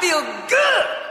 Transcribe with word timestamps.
feel 0.00 0.22
good. 0.48 1.05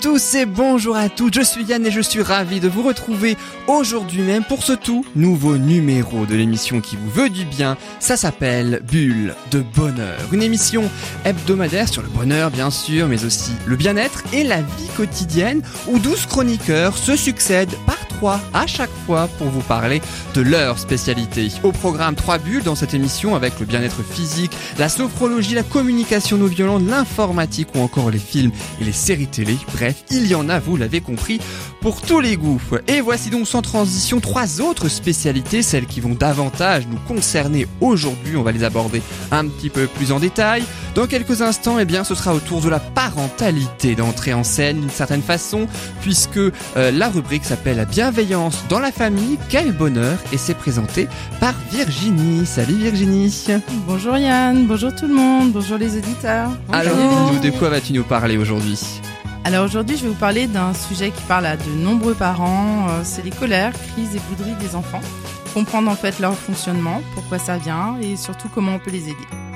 Tous 0.00 0.34
et 0.34 0.46
bonjour 0.46 0.96
à 0.96 1.08
toutes, 1.08 1.34
je 1.34 1.40
suis 1.40 1.64
Yann 1.64 1.84
et 1.84 1.90
je 1.90 2.00
suis 2.00 2.22
ravi 2.22 2.60
de 2.60 2.68
vous 2.68 2.82
retrouver 2.82 3.36
aujourd'hui 3.66 4.22
même 4.22 4.44
pour 4.44 4.62
ce 4.62 4.72
tout 4.72 5.04
nouveau 5.16 5.56
numéro 5.56 6.24
de 6.24 6.36
l'émission 6.36 6.80
qui 6.80 6.96
vous 6.96 7.10
veut 7.10 7.30
du 7.30 7.44
bien. 7.44 7.76
Ça 7.98 8.16
s'appelle 8.16 8.82
Bulle 8.90 9.34
de 9.50 9.60
Bonheur, 9.74 10.18
une 10.32 10.42
émission 10.42 10.88
hebdomadaire 11.24 11.88
sur 11.88 12.02
le 12.02 12.08
bonheur 12.08 12.50
bien 12.50 12.70
sûr, 12.70 13.08
mais 13.08 13.24
aussi 13.24 13.52
le 13.66 13.76
bien-être 13.76 14.22
et 14.32 14.44
la 14.44 14.60
vie 14.60 14.88
quotidienne 14.96 15.62
où 15.88 15.98
12 15.98 16.26
chroniqueurs 16.26 16.96
se 16.96 17.16
succèdent 17.16 17.76
par 17.86 18.07
à 18.26 18.66
chaque 18.66 18.90
fois 19.06 19.28
pour 19.38 19.48
vous 19.48 19.60
parler 19.60 20.00
de 20.34 20.40
leur 20.40 20.78
spécialité. 20.78 21.48
Au 21.62 21.72
programme 21.72 22.14
3 22.14 22.38
bulles 22.38 22.62
dans 22.62 22.74
cette 22.74 22.94
émission 22.94 23.36
avec 23.36 23.60
le 23.60 23.66
bien-être 23.66 24.02
physique, 24.02 24.52
la 24.78 24.88
sophrologie, 24.88 25.54
la 25.54 25.62
communication 25.62 26.36
non 26.36 26.46
violente, 26.46 26.82
l'informatique 26.86 27.68
ou 27.74 27.80
encore 27.80 28.10
les 28.10 28.18
films 28.18 28.50
et 28.80 28.84
les 28.84 28.92
séries 28.92 29.28
télé. 29.28 29.56
Bref, 29.74 30.04
il 30.10 30.26
y 30.26 30.34
en 30.34 30.48
a, 30.48 30.58
vous 30.58 30.76
l'avez 30.76 31.00
compris, 31.00 31.40
pour 31.80 32.00
tous 32.00 32.20
les 32.20 32.36
goûts. 32.36 32.60
Et 32.88 33.00
voici 33.00 33.30
donc 33.30 33.46
sans 33.46 33.62
transition 33.62 34.20
trois 34.20 34.60
autres 34.60 34.88
spécialités, 34.88 35.62
celles 35.62 35.86
qui 35.86 36.00
vont 36.00 36.14
davantage 36.14 36.86
nous 36.88 36.98
concerner 37.06 37.66
aujourd'hui. 37.80 38.36
On 38.36 38.42
va 38.42 38.52
les 38.52 38.64
aborder 38.64 39.02
un 39.30 39.46
petit 39.46 39.70
peu 39.70 39.86
plus 39.86 40.12
en 40.12 40.18
détail. 40.18 40.64
Dans 40.94 41.06
quelques 41.06 41.42
instants, 41.42 41.78
eh 41.78 41.84
bien, 41.84 42.02
ce 42.02 42.14
sera 42.14 42.34
autour 42.34 42.60
de 42.60 42.68
la 42.68 42.80
parentalité 42.80 43.94
d'entrer 43.94 44.34
en 44.34 44.42
scène 44.42 44.80
d'une 44.80 44.90
certaine 44.90 45.22
façon, 45.22 45.68
puisque 46.00 46.38
euh, 46.38 46.50
la 46.90 47.08
rubrique 47.08 47.44
s'appelle 47.44 47.76
la 47.76 47.84
bienveillance 48.10 48.64
dans 48.70 48.78
la 48.78 48.90
famille. 48.90 49.38
Quel 49.50 49.70
bonheur 49.72 50.16
Et 50.32 50.38
c'est 50.38 50.54
présenté 50.54 51.08
par 51.40 51.52
Virginie. 51.70 52.46
Salut 52.46 52.76
Virginie. 52.76 53.44
Bonjour 53.86 54.16
Yann, 54.16 54.66
bonjour 54.66 54.94
tout 54.94 55.06
le 55.06 55.12
monde, 55.12 55.52
bonjour 55.52 55.76
les 55.76 55.98
auditeurs. 55.98 56.48
Alors, 56.72 56.96
Bonjour. 56.96 57.40
de 57.42 57.50
quoi 57.50 57.68
vas-tu 57.68 57.92
nous 57.92 58.04
parler 58.04 58.38
aujourd'hui? 58.38 58.80
Alors 59.44 59.66
aujourd'hui, 59.66 59.98
je 59.98 60.04
vais 60.04 60.08
vous 60.08 60.14
parler 60.14 60.46
d'un 60.46 60.72
sujet 60.72 61.10
qui 61.10 61.20
parle 61.24 61.44
à 61.44 61.58
de 61.58 61.70
nombreux 61.70 62.14
parents, 62.14 62.86
euh, 62.88 63.00
c'est 63.04 63.22
les 63.22 63.30
colères, 63.30 63.74
crises 63.92 64.16
et 64.16 64.20
bouderies 64.30 64.56
des 64.58 64.74
enfants. 64.74 65.02
Comprendre 65.52 65.90
en 65.90 65.94
fait 65.94 66.18
leur 66.18 66.34
fonctionnement, 66.34 67.02
pourquoi 67.14 67.38
ça 67.38 67.58
vient 67.58 67.98
et 68.00 68.16
surtout 68.16 68.48
comment 68.54 68.76
on 68.76 68.78
peut 68.78 68.90
les 68.90 69.02
aider. 69.02 69.47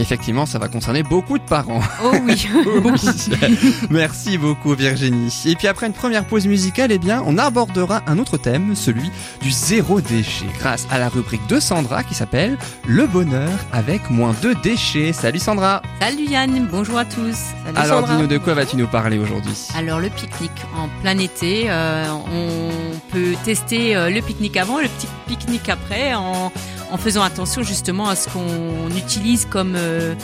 Effectivement, 0.00 0.46
ça 0.46 0.58
va 0.58 0.68
concerner 0.68 1.02
beaucoup 1.02 1.36
de 1.36 1.42
parents. 1.42 1.82
Oh 2.02 2.12
oui, 2.24 2.48
Merci 3.90 4.38
beaucoup 4.38 4.74
Virginie. 4.74 5.42
Et 5.44 5.54
puis 5.54 5.66
après 5.68 5.86
une 5.86 5.92
première 5.92 6.24
pause 6.24 6.46
musicale, 6.46 6.90
eh 6.90 6.98
bien, 6.98 7.22
on 7.26 7.36
abordera 7.36 8.00
un 8.06 8.18
autre 8.18 8.38
thème, 8.38 8.74
celui 8.74 9.10
du 9.42 9.50
zéro 9.50 10.00
déchet, 10.00 10.46
grâce 10.58 10.86
à 10.90 10.98
la 10.98 11.10
rubrique 11.10 11.46
de 11.48 11.60
Sandra 11.60 12.02
qui 12.02 12.14
s'appelle 12.14 12.56
Le 12.86 13.06
bonheur 13.06 13.50
avec 13.74 14.08
moins 14.08 14.34
de 14.42 14.54
déchets. 14.62 15.12
Salut 15.12 15.38
Sandra. 15.38 15.82
Salut 16.00 16.24
Yann, 16.24 16.66
bonjour 16.72 16.96
à 16.96 17.04
tous. 17.04 17.36
Salut 17.66 17.76
Alors 17.76 18.02
dis-nous 18.04 18.26
de 18.26 18.38
quoi 18.38 18.54
vas-tu 18.54 18.78
nous 18.78 18.86
parler 18.86 19.18
aujourd'hui? 19.18 19.68
Alors 19.76 20.00
le 20.00 20.08
pique-nique 20.08 20.50
en 20.78 20.88
plein 21.02 21.18
été, 21.18 21.66
euh, 21.68 22.06
on 22.32 22.70
peut 23.12 23.34
tester 23.44 23.94
euh, 23.94 24.08
le 24.08 24.22
pique-nique 24.22 24.56
avant, 24.56 24.80
le 24.80 24.88
petit 24.88 25.08
pique-nique 25.26 25.68
après, 25.68 26.14
en, 26.14 26.50
en 26.90 26.96
faisant 26.96 27.22
attention 27.22 27.62
justement 27.62 28.08
à 28.08 28.16
ce 28.16 28.28
qu'on 28.28 28.90
utilise 28.96 29.46
comme 29.46 29.74
euh, 29.76 30.14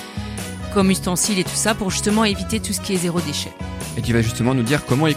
comme 0.74 0.90
ustensile 0.90 1.38
et 1.38 1.44
tout 1.44 1.50
ça 1.54 1.74
pour 1.74 1.90
justement 1.90 2.24
éviter 2.24 2.60
tout 2.60 2.72
ce 2.72 2.80
qui 2.80 2.94
est 2.94 2.98
zéro 2.98 3.20
déchet. 3.20 3.52
Et 3.96 4.02
tu 4.02 4.12
vas 4.12 4.20
justement 4.20 4.54
nous 4.54 4.62
dire 4.62 4.84
comment 4.84 5.08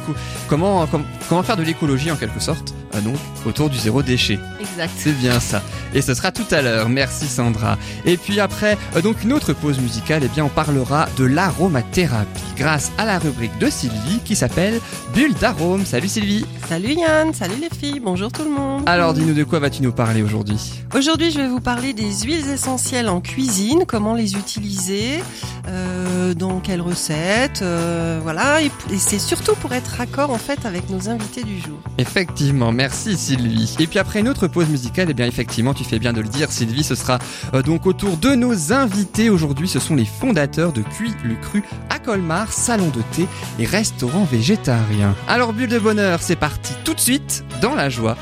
comment 0.50 1.44
faire 1.44 1.58
de 1.58 1.64
l'écologie 1.64 2.12
en 2.12 2.16
quelque 2.16 2.40
sorte, 2.40 2.74
donc 3.02 3.16
autour 3.46 3.70
du 3.70 3.78
zéro 3.78 4.04
déchet. 4.04 4.40
Exact. 4.60 4.92
C'est 4.98 5.14
bien 5.14 5.40
ça. 5.40 5.62
Et 5.94 6.02
ce 6.02 6.14
sera 6.14 6.32
tout 6.32 6.46
à 6.52 6.62
l'heure. 6.62 6.90
Merci 6.90 7.28
Sandra. 7.28 7.78
Et 8.06 8.18
puis 8.18 8.40
après, 8.40 8.78
euh, 8.96 9.02
donc 9.02 9.24
une 9.24 9.34
autre 9.34 9.54
pause 9.54 9.80
musicale, 9.80 10.22
eh 10.26 10.28
bien 10.28 10.46
on 10.46 10.50
parlera 10.50 11.08
de 11.18 11.26
l'aromathérapie 11.26 12.42
grâce 12.58 12.92
à 12.98 13.06
la 13.06 13.20
rubrique 13.20 13.58
de 13.60 13.70
Sylvie 13.70 14.20
qui 14.24 14.36
s'appelle 14.36 14.80
Bulle 15.14 15.34
d'arôme. 15.34 15.86
Salut 15.86 16.08
Sylvie. 16.08 16.46
Salut 16.68 16.94
Yann, 16.94 17.34
salut 17.34 17.56
les 17.60 17.76
filles, 17.76 18.00
bonjour 18.00 18.32
tout 18.32 18.44
le 18.44 18.52
monde. 18.52 18.84
Alors 18.86 19.14
dis-nous 19.14 19.34
de 19.34 19.44
quoi 19.44 19.60
vas-tu 19.60 19.82
nous 19.82 19.92
parler 19.92 20.22
aujourd'hui? 20.22 20.60
Aujourd'hui, 20.96 21.32
je 21.32 21.40
vais 21.40 21.48
vous 21.48 21.62
parler 21.62 21.94
des 21.94 22.12
huiles 22.24 22.48
essentielles 22.50 23.10
en 23.10 23.22
cuisine, 23.22 23.86
comment 23.88 24.14
les 24.14 24.36
utiliser, 24.36 25.20
euh, 25.68 26.34
dans 26.34 26.60
quelles 26.60 26.82
recettes, 26.82 27.62
euh, 27.62 28.20
voilà. 28.22 28.62
Et, 28.62 28.72
et 28.92 28.98
c'est 28.98 29.20
surtout 29.20 29.56
pour 29.56 29.74
être 29.74 29.96
raccord 29.98 30.32
en 30.32 30.38
fait 30.38 30.66
avec 30.66 30.90
nos 30.90 31.10
invités 31.10 31.44
du 31.44 31.60
jour. 31.60 31.80
Effectivement, 31.98 32.72
merci 32.72 32.89
Sylvie. 32.92 33.76
Et 33.80 33.88
puis 33.88 34.00
après 34.00 34.20
une 34.20 34.30
autre 34.30 34.48
pause 34.48 34.70
musicale, 34.70 35.08
eh 35.10 35.14
bien 35.14 35.26
effectivement, 35.26 35.74
tu 35.74 35.84
fais 35.84 36.00
bien 36.00 36.14
de 36.14 36.22
le 36.22 36.28
dire 36.28 36.52
Sylvie, 36.52 36.84
ce 36.84 36.96
sera 36.96 37.20
euh, 37.54 37.62
donc 37.62 37.86
autour 37.86 38.18
de 38.18 38.36
nos 38.36 38.74
invités 38.74 39.30
aujourd'hui. 39.30 39.68
Ce 39.68 39.80
sont 39.80 39.96
les 39.96 40.06
fondateurs 40.06 40.74
de 40.74 40.82
Cuit 40.82 41.14
le 41.24 41.36
Cru 41.36 41.64
à 41.90 42.00
Colmar, 42.00 42.52
salon 42.52 42.90
de 42.90 43.02
thé 43.12 43.28
et 43.60 43.66
restaurant 43.66 44.24
végétarien. 44.24 45.16
Alors 45.28 45.54
bulle 45.54 45.70
de 45.70 45.80
bonheur, 45.80 46.22
c'est 46.22 46.36
parti 46.36 46.74
tout 46.84 46.94
de 46.94 47.00
suite 47.00 47.44
dans 47.62 47.76
la 47.76 47.90
joie 47.90 48.18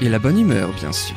et 0.00 0.08
la 0.08 0.18
bonne 0.18 0.38
humeur 0.38 0.70
bien 0.80 0.92
sûr. 0.92 1.16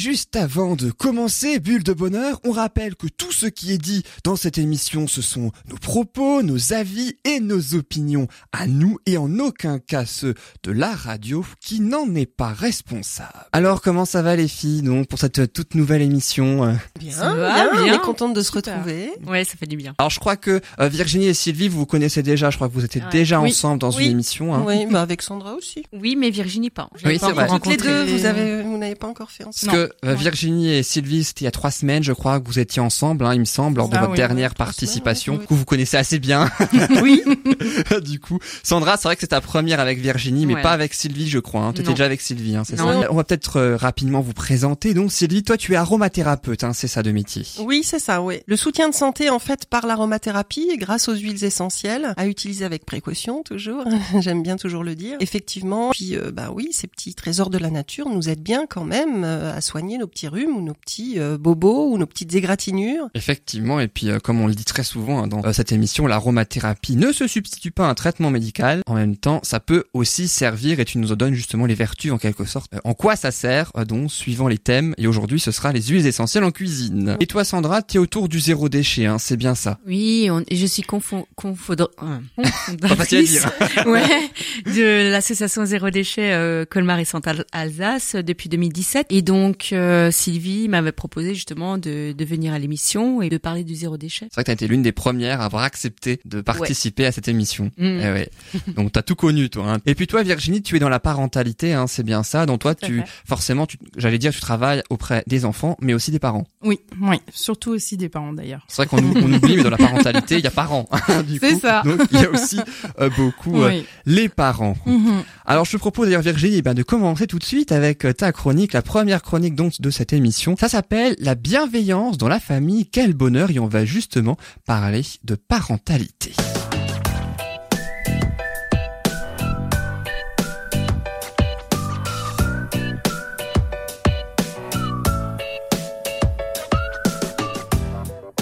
Juste 0.00 0.34
avant 0.34 0.76
de 0.76 0.90
commencer 0.90 1.60
Bulle 1.60 1.82
de 1.82 1.92
Bonheur, 1.92 2.40
on 2.44 2.52
rappelle 2.52 2.96
que 2.96 3.06
tout 3.06 3.32
ce 3.32 3.44
qui 3.44 3.70
est 3.74 3.76
dit 3.76 4.02
dans 4.24 4.34
cette 4.34 4.56
émission, 4.56 5.06
ce 5.06 5.20
sont 5.20 5.52
nos 5.68 5.76
propos, 5.76 6.42
nos 6.42 6.72
avis 6.72 7.16
et 7.26 7.38
nos 7.38 7.74
opinions 7.74 8.26
à 8.50 8.66
nous 8.66 8.96
et 9.04 9.18
en 9.18 9.38
aucun 9.38 9.78
cas 9.78 10.06
ceux 10.06 10.32
de 10.62 10.72
la 10.72 10.94
radio 10.94 11.44
qui 11.60 11.80
n'en 11.80 12.14
est 12.14 12.24
pas 12.24 12.48
responsable. 12.54 13.28
Alors 13.52 13.82
comment 13.82 14.06
ça 14.06 14.22
va 14.22 14.36
les 14.36 14.48
filles 14.48 14.80
donc 14.80 15.06
pour 15.06 15.18
cette 15.18 15.52
toute 15.52 15.74
nouvelle 15.74 16.00
émission 16.00 16.64
euh? 16.64 16.72
Bien, 16.98 17.12
Ça 17.12 17.34
va, 17.34 17.66
on 17.78 17.82
bien. 17.84 17.94
est 17.96 17.98
contente 18.00 18.32
de 18.32 18.40
se 18.40 18.52
Super. 18.52 18.76
retrouver. 18.78 19.10
Ouais, 19.26 19.44
ça 19.44 19.56
fait 19.58 19.66
du 19.66 19.76
bien. 19.76 19.94
Alors 19.98 20.08
je 20.08 20.18
crois 20.18 20.36
que 20.38 20.62
euh, 20.80 20.88
Virginie 20.88 21.26
et 21.26 21.34
Sylvie 21.34 21.68
vous 21.68 21.80
vous 21.80 21.84
connaissez 21.86 22.22
déjà, 22.22 22.48
je 22.48 22.56
crois 22.56 22.70
que 22.70 22.72
vous 22.72 22.86
étiez 22.86 23.02
Ouais. 23.02 23.08
déjà 23.12 23.38
Oui. 23.38 23.50
ensemble 23.50 23.80
dans 23.80 23.90
Oui. 23.92 24.06
une 24.06 24.12
émission. 24.12 24.54
Hein. 24.54 24.64
Oui, 24.66 24.86
bah 24.90 25.02
avec 25.02 25.20
Sandra 25.20 25.52
aussi. 25.56 25.84
Oui, 25.92 26.16
mais 26.16 26.30
Virginie 26.30 26.70
pas. 26.70 26.88
Oui, 27.04 27.18
c'est 27.20 27.32
vrai. 27.32 27.48
Toutes 27.48 27.66
les 27.66 27.76
deux, 27.76 28.04
vous 28.04 28.24
avez, 28.24 28.62
vous 28.62 28.78
n'avez 28.78 28.94
pas 28.94 29.06
encore 29.08 29.30
fait 29.30 29.44
ensemble. 29.44 29.70
Parce 29.72 29.88
que 29.88 29.89
euh. 30.04 30.14
Virginie 30.14 30.70
et 30.70 30.82
Sylvie, 30.82 31.24
c'était 31.24 31.42
il 31.42 31.44
y 31.44 31.48
a 31.48 31.52
trois 31.52 31.70
semaines, 31.70 32.02
je 32.02 32.12
crois, 32.12 32.40
que 32.40 32.46
vous 32.46 32.58
étiez 32.58 32.80
ensemble, 32.80 33.24
hein, 33.24 33.34
il 33.34 33.40
me 33.40 33.44
semble, 33.44 33.78
lors 33.78 33.88
de 33.88 33.96
votre 33.96 34.10
oui, 34.10 34.16
dernière 34.16 34.54
participation, 34.54 35.34
semaines, 35.34 35.46
que 35.46 35.54
vous 35.54 35.64
connaissez 35.64 35.96
assez 35.96 36.18
bien. 36.18 36.50
Oui. 37.02 37.22
du 38.02 38.20
coup, 38.20 38.38
Sandra, 38.62 38.96
c'est 38.96 39.08
vrai 39.08 39.14
que 39.14 39.20
c'est 39.20 39.28
ta 39.28 39.40
première 39.40 39.80
avec 39.80 39.98
Virginie, 39.98 40.44
mais 40.46 40.60
pas 40.60 40.72
avec 40.72 40.92
Sylvie, 40.92 41.28
je 41.28 41.38
crois. 41.38 41.62
Hein. 41.62 41.72
Tu 41.72 41.82
étais 41.82 41.90
déjà 41.90 42.04
avec 42.04 42.20
Sylvie, 42.20 42.56
hein, 42.56 42.62
c'est 42.64 42.76
ça. 42.76 42.84
On 43.10 43.14
va 43.14 43.24
peut-être 43.24 43.56
euh, 43.56 43.76
rapidement 43.76 44.20
vous 44.20 44.32
présenter. 44.32 44.92
Donc, 44.92 45.12
Sylvie, 45.12 45.42
toi, 45.42 45.56
tu 45.56 45.72
es 45.72 45.76
aromathérapeute, 45.76 46.64
hein, 46.64 46.72
c'est 46.72 46.88
ça 46.88 47.02
de 47.02 47.12
métier. 47.12 47.44
Oui, 47.60 47.82
c'est 47.84 47.98
ça, 47.98 48.22
oui. 48.22 48.40
Le 48.46 48.56
soutien 48.56 48.88
de 48.88 48.94
santé, 48.94 49.30
en 49.30 49.38
fait, 49.38 49.66
par 49.66 49.86
l'aromathérapie, 49.86 50.76
grâce 50.76 51.08
aux 51.08 51.14
huiles 51.14 51.44
essentielles, 51.44 52.14
à 52.16 52.26
utiliser 52.26 52.64
avec 52.64 52.84
précaution, 52.84 53.42
toujours. 53.42 53.84
J'aime 54.20 54.42
bien 54.42 54.56
toujours 54.56 54.84
le 54.84 54.94
dire. 54.94 55.16
Effectivement, 55.20 55.90
puis, 55.90 56.16
euh, 56.16 56.30
bah 56.32 56.50
oui, 56.52 56.68
ces 56.72 56.86
petits 56.86 57.14
trésors 57.14 57.50
de 57.50 57.58
la 57.58 57.70
nature 57.70 58.08
nous 58.08 58.28
aident 58.28 58.42
bien 58.42 58.66
quand 58.68 58.84
même 58.84 59.24
euh, 59.24 59.56
à 59.56 59.60
soigner 59.60 59.79
nos 59.80 60.06
petits 60.06 60.28
rhumes 60.28 60.56
ou 60.56 60.62
nos 60.62 60.74
petits 60.74 61.18
euh, 61.18 61.38
bobos 61.38 61.90
ou 61.92 61.98
nos 61.98 62.06
petites 62.06 62.34
égratignures. 62.34 63.08
Effectivement, 63.14 63.80
et 63.80 63.88
puis 63.88 64.10
euh, 64.10 64.18
comme 64.18 64.40
on 64.40 64.46
le 64.46 64.54
dit 64.54 64.64
très 64.64 64.84
souvent 64.84 65.22
hein, 65.22 65.26
dans 65.26 65.44
euh, 65.44 65.52
cette 65.52 65.72
émission, 65.72 66.06
l'aromathérapie 66.06 66.96
ne 66.96 67.12
se 67.12 67.26
substitue 67.26 67.70
pas 67.70 67.86
à 67.86 67.90
un 67.90 67.94
traitement 67.94 68.30
médical. 68.30 68.82
En 68.86 68.94
même 68.94 69.16
temps, 69.16 69.40
ça 69.42 69.60
peut 69.60 69.84
aussi 69.94 70.28
servir 70.28 70.80
et 70.80 70.84
tu 70.84 70.98
nous 70.98 71.12
en 71.12 71.16
donnes 71.16 71.34
justement 71.34 71.66
les 71.66 71.74
vertus 71.74 72.12
en 72.12 72.18
quelque 72.18 72.44
sorte. 72.44 72.72
Euh, 72.74 72.78
en 72.84 72.94
quoi 72.94 73.16
ça 73.16 73.30
sert 73.30 73.70
euh, 73.76 73.84
donc 73.84 74.10
suivant 74.10 74.48
les 74.48 74.58
thèmes 74.58 74.94
et 74.98 75.06
aujourd'hui 75.06 75.40
ce 75.40 75.50
sera 75.50 75.72
les 75.72 75.82
huiles 75.82 76.06
essentielles 76.06 76.44
en 76.44 76.50
cuisine. 76.50 77.16
Et 77.20 77.26
toi 77.26 77.44
Sandra, 77.44 77.82
tu 77.82 77.96
es 77.96 77.98
autour 78.00 78.28
du 78.28 78.40
zéro 78.40 78.68
déchet, 78.68 79.06
hein, 79.06 79.18
c'est 79.18 79.36
bien 79.36 79.54
ça. 79.54 79.78
Oui, 79.86 80.28
on- 80.30 80.44
je 80.50 80.66
suis 80.66 80.82
confond, 80.82 81.26
confondre, 81.36 81.90
euh, 82.02 82.18
Pas 82.80 82.88
facile 82.96 83.18
à 83.18 83.22
dire. 83.22 83.52
ouais, 83.86 84.30
de 84.66 85.10
l'association 85.10 85.64
Zéro 85.64 85.90
Déchet 85.90 86.32
euh, 86.32 86.64
Colmar 86.64 86.98
et 86.98 87.04
Centre 87.04 87.44
Alsace 87.52 88.14
depuis 88.16 88.48
2017. 88.48 89.06
Et 89.10 89.22
donc, 89.22 89.59
donc 89.60 89.72
euh, 89.74 90.10
Sylvie 90.10 90.68
m'avait 90.68 90.90
proposé 90.92 91.34
justement 91.34 91.76
de, 91.76 92.12
de 92.12 92.24
venir 92.24 92.54
à 92.54 92.58
l'émission 92.58 93.20
et 93.20 93.28
de 93.28 93.36
parler 93.36 93.62
du 93.62 93.74
zéro 93.74 93.98
déchet. 93.98 94.26
C'est 94.30 94.34
vrai 94.36 94.42
que 94.44 94.46
t'as 94.46 94.52
été 94.54 94.66
l'une 94.66 94.80
des 94.80 94.92
premières 94.92 95.42
à 95.42 95.44
avoir 95.44 95.64
accepté 95.64 96.18
de 96.24 96.40
participer 96.40 97.04
à 97.04 97.12
cette 97.12 97.28
émission. 97.28 97.70
Mm. 97.76 98.00
Eh 98.00 98.10
ouais. 98.10 98.30
Donc 98.68 98.92
t'as 98.92 99.02
tout 99.02 99.16
connu 99.16 99.50
toi. 99.50 99.74
Hein. 99.74 99.78
Et 99.84 99.94
puis 99.94 100.06
toi 100.06 100.22
Virginie, 100.22 100.62
tu 100.62 100.76
es 100.76 100.78
dans 100.78 100.88
la 100.88 100.98
parentalité, 100.98 101.74
hein, 101.74 101.86
c'est 101.86 102.02
bien 102.04 102.22
ça. 102.22 102.46
Donc 102.46 102.60
toi, 102.60 102.74
Tout 102.74 102.86
tu 102.86 103.02
forcément, 103.26 103.66
tu, 103.66 103.76
j'allais 103.98 104.16
dire, 104.16 104.32
tu 104.32 104.40
travailles 104.40 104.82
auprès 104.88 105.24
des 105.26 105.44
enfants, 105.44 105.76
mais 105.82 105.92
aussi 105.92 106.10
des 106.10 106.18
parents. 106.18 106.46
Oui, 106.62 106.80
oui, 107.02 107.16
surtout 107.34 107.72
aussi 107.72 107.98
des 107.98 108.08
parents 108.08 108.32
d'ailleurs. 108.32 108.64
C'est 108.66 108.76
vrai 108.76 108.86
qu'on 108.86 109.04
ou- 109.04 109.14
on 109.22 109.30
oublie, 109.32 109.56
mais 109.58 109.62
dans 109.62 109.70
la 109.70 109.76
parentalité, 109.76 110.38
il 110.38 110.44
y 110.44 110.46
a 110.46 110.50
parents. 110.50 110.88
hein, 110.90 111.00
C'est 111.40 111.56
ça. 111.56 111.82
Donc 111.84 112.00
il 112.12 112.20
y 112.20 112.24
a 112.24 112.30
aussi 112.30 112.58
euh, 112.98 113.10
beaucoup 113.14 113.62
euh, 113.62 113.82
les 114.06 114.30
parents. 114.30 114.76
Mhm. 114.86 115.22
Alors 115.44 115.66
je 115.66 115.72
te 115.72 115.76
propose 115.76 116.06
d'ailleurs 116.06 116.22
Virginie 116.22 116.56
eh 116.58 116.62
ben, 116.62 116.72
de 116.72 116.82
commencer 116.82 117.26
tout 117.26 117.38
de 117.38 117.44
suite 117.44 117.72
avec 117.72 118.06
ta 118.16 118.32
chronique, 118.32 118.72
la 118.72 118.82
première 118.82 119.20
chronique 119.20 119.49
donc 119.54 119.80
de 119.80 119.90
cette 119.90 120.12
émission. 120.12 120.56
Ça 120.56 120.68
s'appelle 120.68 121.16
La 121.18 121.34
bienveillance 121.34 122.18
dans 122.18 122.28
la 122.28 122.40
famille, 122.40 122.86
quel 122.86 123.14
bonheur 123.14 123.50
et 123.50 123.58
on 123.58 123.66
va 123.66 123.84
justement 123.84 124.36
parler 124.66 125.02
de 125.24 125.34
parentalité. 125.34 126.32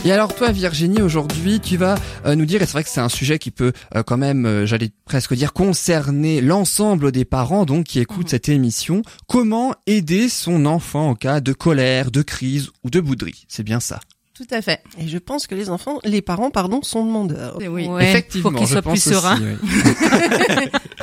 Et 0.09 0.11
alors 0.11 0.35
toi 0.35 0.53
Virginie, 0.53 1.03
aujourd'hui 1.03 1.61
tu 1.61 1.77
vas 1.77 1.97
euh, 2.25 2.35
nous 2.35 2.47
dire, 2.47 2.63
et 2.63 2.65
c'est 2.65 2.73
vrai 2.73 2.83
que 2.83 2.89
c'est 2.89 3.03
un 3.03 3.11
sujet 3.11 3.39
qui 3.39 3.51
peut 3.51 3.75
euh, 3.95 4.03
quand 4.03 4.17
même, 4.17 4.47
euh, 4.47 4.65
j'allais 4.65 4.89
presque 5.05 5.35
dire, 5.35 5.53
concerner 5.53 6.41
l'ensemble 6.41 7.13
des 7.13 7.27
parents 7.27 7.67
donc 7.67 7.85
qui 7.85 8.01
écoutent 8.01 8.25
Mhm. 8.25 8.31
cette 8.31 8.49
émission, 8.49 9.03
comment 9.27 9.75
aider 9.87 10.31
son 10.31 10.65
enfant 10.65 11.11
en 11.11 11.15
cas 11.15 11.43
de 11.43 11.53
colère, 11.53 12.11
de 12.11 12.23
crise 12.23 12.71
ou 12.85 12.89
de 12.89 13.01
bouderie? 13.01 13.45
C'est 13.49 13.65
bien 13.65 13.81
ça. 13.81 14.01
Tout 14.39 14.47
à 14.55 14.63
fait. 14.63 14.81
Et 15.01 15.09
je 15.09 15.19
pense 15.19 15.49
que 15.49 15.57
les 15.57 15.69
enfants, 15.69 15.99
les 16.05 16.23
parents, 16.23 16.51
pardon, 16.53 16.81
sont 16.83 17.05
demandeurs. 17.05 17.61
Et 17.61 17.67
oui, 17.67 17.89
Ouais, 17.89 18.09
Effectivement, 18.09 18.51
faut 18.51 18.57
qu'il 18.57 18.67
je 18.69 18.73
soit 18.75 18.83
pense 18.83 18.93
plus 18.93 19.13
serein. 19.13 19.35
aussi, 19.35 19.45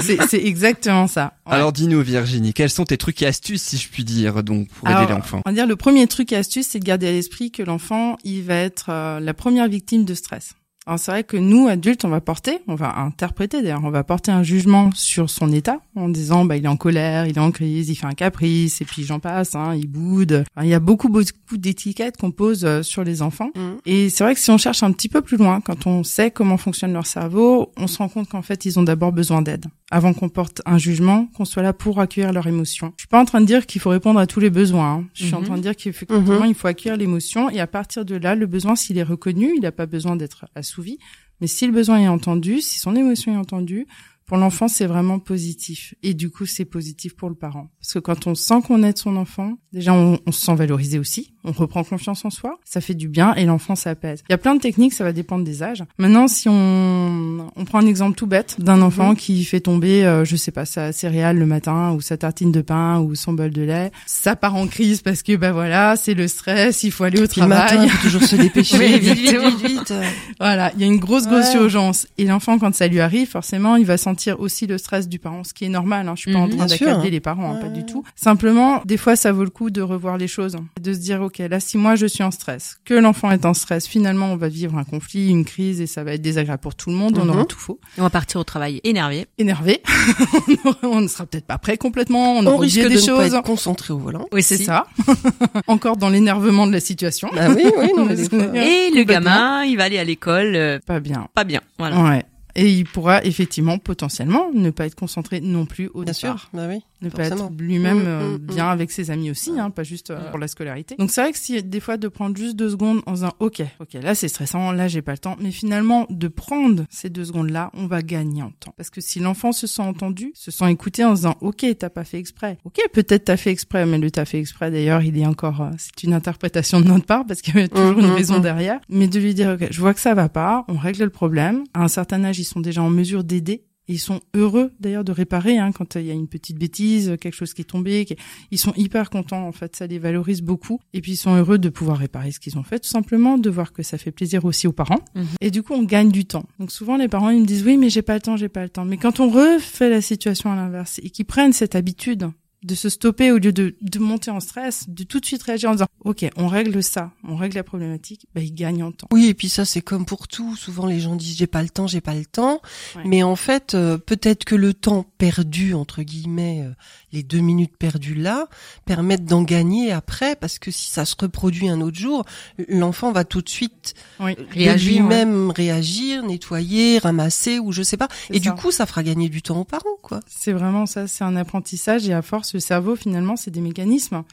oui. 0.08 0.18
c'est 0.30 0.42
exactement 0.42 1.08
ça. 1.08 1.34
Ouais. 1.46 1.52
Alors 1.54 1.74
dis-nous 1.74 2.02
Virginie, 2.02 2.54
quels 2.54 2.70
sont 2.70 2.86
tes 2.86 2.98
trucs 2.98 3.22
et 3.22 3.26
astuces 3.26 3.62
si 3.62 3.76
je 3.78 3.90
puis 3.90 4.06
dire 4.06 4.42
donc 4.42 4.70
pour 4.70 4.88
aider 4.90 5.12
l'enfant 5.12 5.42
On 5.46 5.50
va 5.50 5.54
dire 5.54 5.68
le 5.68 5.76
premier 5.76 6.08
truc 6.08 6.32
et 6.32 6.38
astuce, 6.38 6.68
c'est 6.70 6.80
de 6.80 6.86
garder 6.86 7.10
à 7.10 7.12
l'esprit 7.12 7.52
que 7.52 7.62
l'enfant, 7.62 8.16
il 8.24 8.44
va 8.44 8.56
être 8.56 8.86
euh, 8.90 9.20
la 9.20 9.34
première 9.34 9.68
victime 9.68 10.06
de 10.06 10.14
stress. 10.14 10.54
Alors 10.88 11.00
c'est 11.00 11.10
vrai 11.12 11.24
que 11.24 11.36
nous 11.36 11.68
adultes, 11.68 12.06
on 12.06 12.10
va 12.10 12.22
porter, 12.22 12.60
on 12.68 12.76
va 12.76 13.00
interpréter 13.00 13.64
d'ailleurs, 13.64 13.84
on 13.84 13.90
va 13.90 14.04
porter 14.04 14.32
un 14.32 14.44
jugement 14.44 14.92
sur 14.94 15.32
son 15.32 15.52
état 15.52 15.80
en 15.96 16.10
disant 16.10 16.46
bah 16.46 16.58
il 16.58 16.66
est 16.66 16.68
en 16.68 16.78
colère, 16.78 17.26
il 17.26 17.38
est 17.38 17.42
en 17.42 17.50
crise, 17.50 17.90
il 17.90 17.96
fait 17.96 18.06
un 18.06 18.14
caprice 18.14 18.82
et 18.82 18.86
puis 18.86 19.04
j'en 19.04 19.20
passe, 19.20 19.56
hein, 19.56 19.74
il 19.74 19.88
boude. 19.88 20.44
Enfin, 20.56 20.64
il 20.64 20.70
y 20.70 20.76
a 20.76 20.80
beaucoup 20.80 21.10
beaucoup 21.10 21.58
d'étiquettes 21.58 22.18
qu'on 22.18 22.30
pose 22.30 22.66
euh, 22.66 22.84
sur 22.84 23.04
les 23.04 23.24
enfants. 23.24 23.50
Mhm. 23.56 23.78
Et 23.88 24.12
c'est 24.12 24.24
vrai 24.24 24.36
que 24.36 24.40
si 24.40 24.52
on 24.52 24.60
cherche 24.60 24.84
un 24.84 24.92
petit 24.92 25.10
peu 25.10 25.22
plus 25.22 25.38
loin, 25.38 25.60
quand 25.60 25.88
on 25.88 26.04
sait 26.04 26.30
comment 26.30 26.58
fonctionne 26.58 26.94
leur 26.94 27.08
cerveau, 27.08 27.72
on 27.78 27.88
se 27.88 27.98
rend 27.98 28.08
compte 28.08 28.30
qu'en 28.30 28.44
fait, 28.44 28.66
ils 28.66 28.78
ont 28.78 28.84
d'abord 28.84 29.12
besoin 29.12 29.42
d'aide. 29.42 29.66
Avant 29.92 30.14
qu'on 30.14 30.30
porte 30.30 30.62
un 30.66 30.78
jugement, 30.80 31.28
qu'on 31.28 31.46
soit 31.46 31.62
là 31.62 31.72
pour 31.72 32.00
accueillir 32.00 32.34
leur 32.34 32.48
émotion. 32.48 32.92
Je 32.98 33.04
suis 33.04 33.08
pas 33.08 33.22
en 33.22 33.26
train 33.26 33.40
de 33.40 33.46
dire 33.46 33.68
qu'il 33.68 33.80
faut 33.80 33.92
répondre 33.92 34.20
à 34.20 34.26
tous 34.26 34.40
les 34.40 34.50
besoins. 34.50 34.94
hein. 34.94 35.08
Je 35.14 35.26
suis 35.26 35.34
en 35.36 35.40
Mhm. 35.42 35.46
train 35.46 35.58
de 35.58 35.62
dire 35.62 35.76
qu'effectivement, 35.76 36.40
Mhm. 36.42 36.48
il 36.48 36.56
faut 36.56 36.68
accueillir 36.68 36.98
l'émotion 36.98 37.50
et 37.52 37.60
à 37.60 37.68
partir 37.68 38.04
de 38.04 38.16
là, 38.16 38.34
le 38.34 38.48
besoin, 38.48 38.76
s'il 38.76 38.98
est 38.98 39.04
reconnu, 39.04 39.52
il 39.56 39.62
n'a 39.62 39.72
pas 39.72 39.86
besoin 39.86 40.16
d'être 40.16 40.46
assouvi. 40.56 40.98
Mais 41.40 41.48
si 41.48 41.68
le 41.68 41.72
besoin 41.72 42.00
est 42.00 42.08
entendu, 42.08 42.62
si 42.62 42.80
son 42.80 42.96
émotion 42.96 43.34
est 43.34 43.38
entendue, 43.38 43.86
pour 44.26 44.38
l'enfant, 44.38 44.68
c'est 44.68 44.88
vraiment 44.88 45.20
positif. 45.20 45.94
Et 46.02 46.16
du 46.16 46.32
coup, 46.32 46.48
c'est 46.48 46.66
positif 46.66 47.16
pour 47.16 47.30
le 47.30 47.36
parent. 47.36 47.70
Parce 47.80 47.94
que 47.94 48.00
quand 48.00 48.26
on 48.26 48.34
sent 48.34 48.62
qu'on 48.66 48.82
aide 48.82 48.98
son 48.98 49.16
enfant, 49.18 49.60
déjà, 49.72 49.94
on, 49.94 50.18
on 50.26 50.32
se 50.32 50.42
sent 50.44 50.56
valorisé 50.56 50.98
aussi. 50.98 51.35
On 51.48 51.52
reprend 51.52 51.84
confiance 51.84 52.26
en 52.26 52.30
soi. 52.32 52.58
Ça 52.66 52.82
fait 52.82 52.96
du 52.96 53.08
bien 53.08 53.34
et 53.36 53.46
l'enfant 53.46 53.76
s'apaise. 53.76 54.24
Il 54.28 54.32
y 54.32 54.36
a 54.36 54.38
plein 54.38 54.56
de 54.56 54.60
techniques, 54.60 54.94
ça 54.94 55.04
va 55.04 55.14
dépendre 55.14 55.44
des 55.44 55.62
âges. 55.64 55.84
Maintenant, 56.00 56.28
si 56.28 56.50
on, 56.50 57.48
on 57.56 57.66
prend 57.66 57.80
un 57.80 57.86
exemple 57.88 58.16
tout 58.18 58.28
bête 58.28 58.56
d'un 58.60 58.82
enfant 58.82 59.16
qui 59.16 59.44
fait 59.46 59.60
tomber, 59.60 60.06
euh, 60.06 60.26
je 60.26 60.36
sais 60.36 60.52
pas, 60.52 60.66
sa 60.66 60.92
céréale 60.92 61.38
le 61.38 61.46
matin 61.46 61.92
ou 61.92 62.02
sa 62.02 62.18
tartine 62.18 62.52
de 62.52 62.62
pain 62.62 63.00
ou 63.00 63.16
son 63.16 63.34
bol 63.34 63.52
de 63.52 63.62
lait, 63.62 63.92
ça 64.06 64.36
part 64.36 64.56
en 64.56 64.68
crise 64.68 65.02
parce 65.02 65.22
que, 65.24 65.36
bah 65.36 65.52
voilà, 65.52 65.96
c'est 65.96 66.14
le 66.16 66.28
stress, 66.28 66.84
il 66.84 66.92
faut 66.92 67.04
aller 67.04 67.20
au 67.20 67.22
matin, 67.24 67.48
travail. 67.48 67.80
il 67.84 67.90
faut 67.90 68.02
toujours 68.02 68.24
se 68.24 68.36
dépêcher. 68.36 68.78
Oui, 68.80 69.00
vite, 69.00 69.14
vite, 69.20 69.38
vite, 69.40 69.68
vite. 69.68 69.94
Voilà, 70.40 70.72
il 70.76 70.82
y 70.82 70.84
a 70.84 70.88
une 70.88 70.98
grosse 70.98 71.28
grosse 71.28 71.54
Ouais. 71.54 71.62
urgence. 71.62 72.08
Et 72.18 72.26
l'enfant, 72.26 72.58
quand 72.58 72.74
ça 72.74 72.88
lui 72.88 73.00
arrive, 73.00 73.28
forcément, 73.30 73.76
il 73.76 73.86
va 73.86 73.98
sentir 73.98 74.40
aussi 74.40 74.66
le 74.68 74.78
stress 74.78 75.08
du 75.08 75.20
parent, 75.20 75.44
ce 75.44 75.54
qui 75.54 75.66
est 75.66 75.70
normal. 75.70 76.08
Hein. 76.08 76.14
Je 76.16 76.22
suis 76.22 76.34
pas 76.34 76.40
en 76.40 76.48
Mhm. 76.48 76.56
train 76.58 76.66
d'accabler 76.66 77.10
les 77.12 77.20
parents, 77.20 77.54
hein, 77.54 77.60
pas 77.62 77.70
du 77.70 77.86
tout. 77.86 78.04
Simplement, 78.16 78.82
des 78.86 78.98
fois, 78.98 79.16
ça 79.16 79.32
vaut 79.32 79.44
le 79.44 79.50
coup 79.50 79.70
de 79.70 79.82
revoir 79.82 80.18
les 80.18 80.28
choses, 80.28 80.58
de 80.82 80.94
se 80.94 81.00
dire, 81.00 81.22
ok, 81.22 81.35
là, 81.44 81.60
si 81.60 81.78
moi 81.78 81.96
je 81.96 82.06
suis 82.06 82.24
en 82.24 82.32
stress, 82.32 82.78
que 82.86 82.94
l'enfant 82.94 83.32
est 83.32 83.46
en 83.46 83.54
stress, 83.54 83.88
finalement, 83.88 84.32
on 84.32 84.36
va 84.38 84.48
vivre 84.50 84.78
un 84.78 84.84
conflit, 84.84 85.30
une 85.30 85.46
crise, 85.46 85.82
et 85.82 85.88
ça 85.88 86.04
va 86.04 86.14
être 86.14 86.22
désagréable 86.22 86.62
pour 86.62 86.76
tout 86.76 86.90
le 86.90 86.96
monde. 86.96 87.18
On 87.18 87.26
Mhm. 87.26 87.30
aura 87.32 87.46
tout 87.46 87.58
faux, 87.60 87.80
On 87.98 88.02
va 88.04 88.10
partir 88.10 88.40
au 88.40 88.44
travail 88.44 88.82
énervé. 88.84 89.28
énervé. 89.38 89.82
on 90.84 91.02
ne 91.02 91.08
sera 91.08 91.26
peut-être 91.26 91.46
pas 91.46 91.58
prêt 91.58 91.78
complètement. 91.78 92.34
On, 92.38 92.40
On 92.40 92.46
aura 92.48 92.62
risque 92.62 92.76
oublié 92.78 92.84
de 92.84 92.90
des 92.90 92.96
ne 92.96 93.00
pas 93.16 93.24
choses. 93.24 93.34
être 93.34 93.44
concentré 93.44 93.94
au 93.94 93.98
volant. 93.98 94.26
Oui, 94.32 94.44
C'est 94.44 94.58
ça. 94.58 94.86
Encore 95.68 95.98
dans 95.98 96.10
l'énervement 96.10 96.68
de 96.68 96.72
la 96.72 96.80
situation. 96.80 97.30
Bah 97.34 97.48
oui, 97.50 97.64
oui, 97.78 97.90
non, 97.98 98.06
mais 98.10 98.16
des 98.16 98.26
Et 98.26 98.92
le 98.92 99.04
gamin, 99.04 99.64
il 99.64 99.78
va 99.78 99.84
aller 99.86 99.98
à 99.98 100.04
l'école, 100.04 100.56
euh, 100.56 100.80
Pas 100.86 101.00
bien. 101.00 101.28
pas 101.34 101.44
bien. 101.44 101.62
Voilà. 101.80 102.02
Ouais. 102.04 102.24
Et 102.58 102.70
il 102.70 102.86
pourra 102.86 103.22
effectivement 103.26 103.78
potentiellement 103.80 104.50
ne 104.54 104.70
pas 104.70 104.86
être 104.86 104.96
concentré 104.96 105.42
non 105.42 105.66
plus 105.66 105.88
au 105.94 106.04
Bien 106.04 106.14
départ. 106.14 106.40
sûr, 106.40 106.50
bah 106.54 106.68
oui. 106.70 106.80
Ne 107.06 107.10
pas 107.10 107.30
forcément. 107.30 107.50
être 107.50 107.62
lui-même 107.62 107.96
Mm, 107.96 108.08
euh, 108.08 108.20
mm, 108.20 108.34
mm. 108.34 108.38
bien 108.48 108.70
avec 108.70 108.92
ses 108.92 109.12
amis 109.12 109.32
aussi, 109.32 109.60
hein, 109.60 109.70
pas 109.70 109.84
juste 109.84 110.12
euh, 110.12 110.30
pour 110.30 110.40
la 110.40 110.48
scolarité. 110.48 110.96
Donc 110.98 111.12
c'est 111.12 111.22
vrai 111.22 111.32
que 111.32 111.38
si 111.38 111.62
des 111.64 111.80
fois 111.80 111.98
de 111.98 112.08
prendre 112.08 112.36
juste 112.38 112.56
deux 112.56 112.70
secondes 112.70 113.02
en 113.06 113.14
disant 113.14 113.34
ok, 113.40 113.64
ok, 113.80 113.94
là 114.02 114.16
c'est 114.16 114.28
stressant, 114.28 114.72
là 114.72 114.88
j'ai 114.88 115.02
pas 115.02 115.14
le 115.14 115.18
temps, 115.18 115.36
mais 115.40 115.52
finalement 115.52 116.06
de 116.10 116.28
prendre 116.28 116.86
ces 116.90 117.10
deux 117.10 117.26
secondes 117.26 117.50
là, 117.50 117.72
on 117.74 117.88
va 117.88 118.02
gagner 118.02 118.44
en 118.44 118.52
temps. 118.52 118.74
Parce 118.78 118.90
que 118.90 119.02
si 119.02 119.20
l'enfant 119.20 119.52
se 119.52 119.68
sent 119.68 119.82
entendu, 119.82 120.32
se 120.36 120.52
sent 120.52 120.70
écouté 120.72 121.04
en 121.04 121.14
disant 121.14 121.36
ok, 121.42 121.66
t'as 121.78 121.90
pas 121.90 122.04
fait 122.04 122.20
exprès, 122.20 122.58
ok, 122.66 122.80
peut-être 122.94 123.26
t'as 123.26 123.38
fait 123.38 123.52
exprès, 123.52 123.86
mais 123.86 123.98
le 123.98 124.12
t'as 124.12 124.26
fait 124.26 124.40
exprès 124.40 124.72
d'ailleurs, 124.72 125.02
il 125.02 125.18
est 125.18 125.26
encore, 125.26 125.62
euh, 125.62 125.72
c'est 125.78 126.04
une 126.04 126.14
interprétation 126.14 126.82
de 126.82 126.88
notre 126.88 127.06
part 127.06 127.26
parce 127.26 127.42
qu'il 127.42 127.56
y 127.56 127.62
a 127.62 127.68
toujours 127.68 128.00
une 128.00 128.12
raison 128.12 128.40
derrière, 128.40 128.80
mais 128.90 129.08
de 129.08 129.20
lui 129.20 129.34
dire 129.34 129.52
ok, 129.60 129.68
je 129.72 129.80
vois 129.80 129.94
que 129.94 130.00
ça 130.02 130.14
va 130.14 130.30
pas, 130.30 130.66
on 130.68 130.78
règle 130.78 131.04
le 131.04 131.10
problème. 131.10 131.64
À 131.74 131.84
un 131.84 131.88
certain 131.88 132.24
âge, 132.24 132.40
ils 132.40 132.46
sont 132.46 132.60
déjà 132.60 132.82
en 132.82 132.90
mesure 132.90 133.24
d'aider. 133.24 133.64
Ils 133.88 134.00
sont 134.00 134.22
heureux 134.34 134.72
d'ailleurs 134.80 135.04
de 135.04 135.12
réparer 135.12 135.58
hein, 135.58 135.72
quand 135.72 135.96
il 135.96 136.06
y 136.06 136.12
a 136.12 136.14
une 136.14 136.28
petite 136.28 136.58
bêtise, 136.58 137.16
quelque 137.22 137.34
chose 137.36 137.54
qui 137.54 137.62
est 137.62 137.66
tombé. 137.66 138.06
qui- 138.06 138.16
Ils 138.52 138.58
sont 138.58 138.74
hyper 138.76 139.10
contents 139.10 139.48
en 139.48 139.52
fait, 139.52 139.76
ça 139.76 139.86
les 139.88 140.00
valorise 140.00 140.42
beaucoup. 140.42 140.80
Et 140.94 141.02
puis 141.02 141.14
ils 141.14 141.18
sont 141.18 141.36
heureux 141.36 141.58
de 141.58 141.70
pouvoir 141.70 141.98
réparer 141.98 142.32
ce 142.32 142.40
qu'ils 142.40 142.58
ont 142.58 142.64
fait, 142.64 142.80
tout 142.80 142.90
simplement, 142.90 143.38
de 143.38 143.50
voir 143.50 143.74
que 143.74 143.84
ça 143.84 143.98
fait 143.98 144.12
plaisir 144.12 144.44
aussi 144.46 144.68
aux 144.68 144.72
parents. 144.72 145.02
Mhm. 145.16 145.26
Et 145.42 145.52
du 145.52 145.62
coup, 145.64 145.74
on 145.74 145.84
gagne 145.84 146.10
du 146.12 146.26
temps. 146.26 146.46
Donc 146.60 146.72
souvent 146.72 146.98
les 146.98 147.08
parents 147.08 147.30
ils 147.30 147.42
me 147.42 147.46
disent 147.46 147.64
oui 147.64 147.78
mais 147.78 147.90
j'ai 147.90 148.02
pas 148.02 148.16
le 148.16 148.22
temps, 148.22 148.38
j'ai 148.38 148.50
pas 148.50 148.64
le 148.64 148.70
temps. 148.70 148.86
Mais 148.86 148.98
quand 148.98 149.20
on 149.20 149.30
refait 149.30 149.90
la 149.90 150.02
situation 150.02 150.52
à 150.52 150.56
l'inverse 150.56 151.00
et 151.04 151.10
qu'ils 151.10 151.26
prennent 151.26 151.54
cette 151.54 151.76
habitude 151.76 152.30
de 152.66 152.76
se 152.76 152.90
stopper 152.90 153.32
au 153.32 153.38
lieu 153.38 153.52
de, 153.52 153.76
de 153.82 154.00
monter 154.00 154.32
en 154.32 154.40
stress, 154.40 154.90
de 154.90 155.04
tout 155.04 155.20
de 155.20 155.26
suite 155.26 155.44
réagir 155.44 155.70
en 155.70 155.74
disant 155.74 155.88
ok 156.04 156.26
on 156.36 156.48
règle 156.48 156.82
ça, 156.84 157.12
on 157.24 157.36
règle 157.36 157.56
la 157.56 157.64
problématique, 157.64 158.28
bah 158.34 158.42
ils 158.42 158.54
gagnent 158.54 158.84
en 158.84 158.92
temps. 158.92 159.08
Oui, 159.12 159.28
et 159.28 159.34
puis 159.34 159.50
ça 159.50 159.66
c'est 159.66 159.82
comme 159.82 160.06
pour 160.06 160.28
tout. 160.28 160.56
Souvent 160.56 160.86
les 160.86 161.00
gens 161.00 161.16
disent 161.16 161.38
j'ai 161.38 161.48
pas 161.48 161.62
le 161.62 161.70
temps, 161.70 161.88
j'ai 161.88 162.02
pas 162.02 162.16
le 162.16 162.26
temps. 162.26 162.62
Ouais. 162.96 163.04
Mais 163.06 163.24
en 163.24 163.36
fait, 163.36 163.76
euh, 163.76 163.98
peut-être 163.98 164.46
que 164.46 164.56
le 164.56 164.74
temps 164.74 165.06
perdu 165.18 165.74
entre 165.74 166.02
guillemets, 166.02 166.64
euh, 166.64 166.72
les 167.12 167.24
deux 167.24 167.40
minutes 167.40 167.78
perdues 167.78 168.16
là, 168.16 168.48
permettent 168.86 169.26
d'en 169.26 169.44
gagner 169.44 169.92
après, 169.92 170.36
parce 170.36 170.60
que 170.60 170.72
si 170.72 170.90
ça 170.90 171.06
se 171.06 171.16
reproduit 171.20 171.70
un 171.70 171.82
autre 171.82 171.98
jour, 171.98 172.26
l'enfant 172.68 173.12
va 173.12 173.24
tout 173.24 173.42
de 173.42 173.50
suite 173.50 173.94
Oui, 174.20 174.36
de 174.36 174.46
Réagir, 174.52 175.02
lui-même 175.02 175.52
réagir, 175.52 176.24
nettoyer, 176.24 177.00
ramasser 177.00 177.60
ou 177.60 177.72
je 177.72 177.84
sais 177.84 177.98
pas. 177.98 178.08
Et 178.32 178.36
ça. 178.36 178.40
du 178.40 178.52
coup, 178.52 178.72
ça 178.72 178.86
fera 178.86 179.04
gagner 179.04 179.30
du 179.30 179.42
temps 179.42 179.60
aux 179.60 179.66
parents, 179.66 179.98
quoi. 180.02 180.20
C'est 180.28 180.52
vraiment 180.52 180.86
ça, 180.86 181.08
c'est 181.08 181.24
un 181.24 181.36
apprentissage 181.36 182.08
et 182.08 182.14
à 182.14 182.22
force, 182.22 182.55
le 182.56 182.60
cerveau 182.60 182.96
finalement, 182.96 183.36
c'est 183.36 183.52
des 183.52 183.62
mécanismes. 183.62 184.24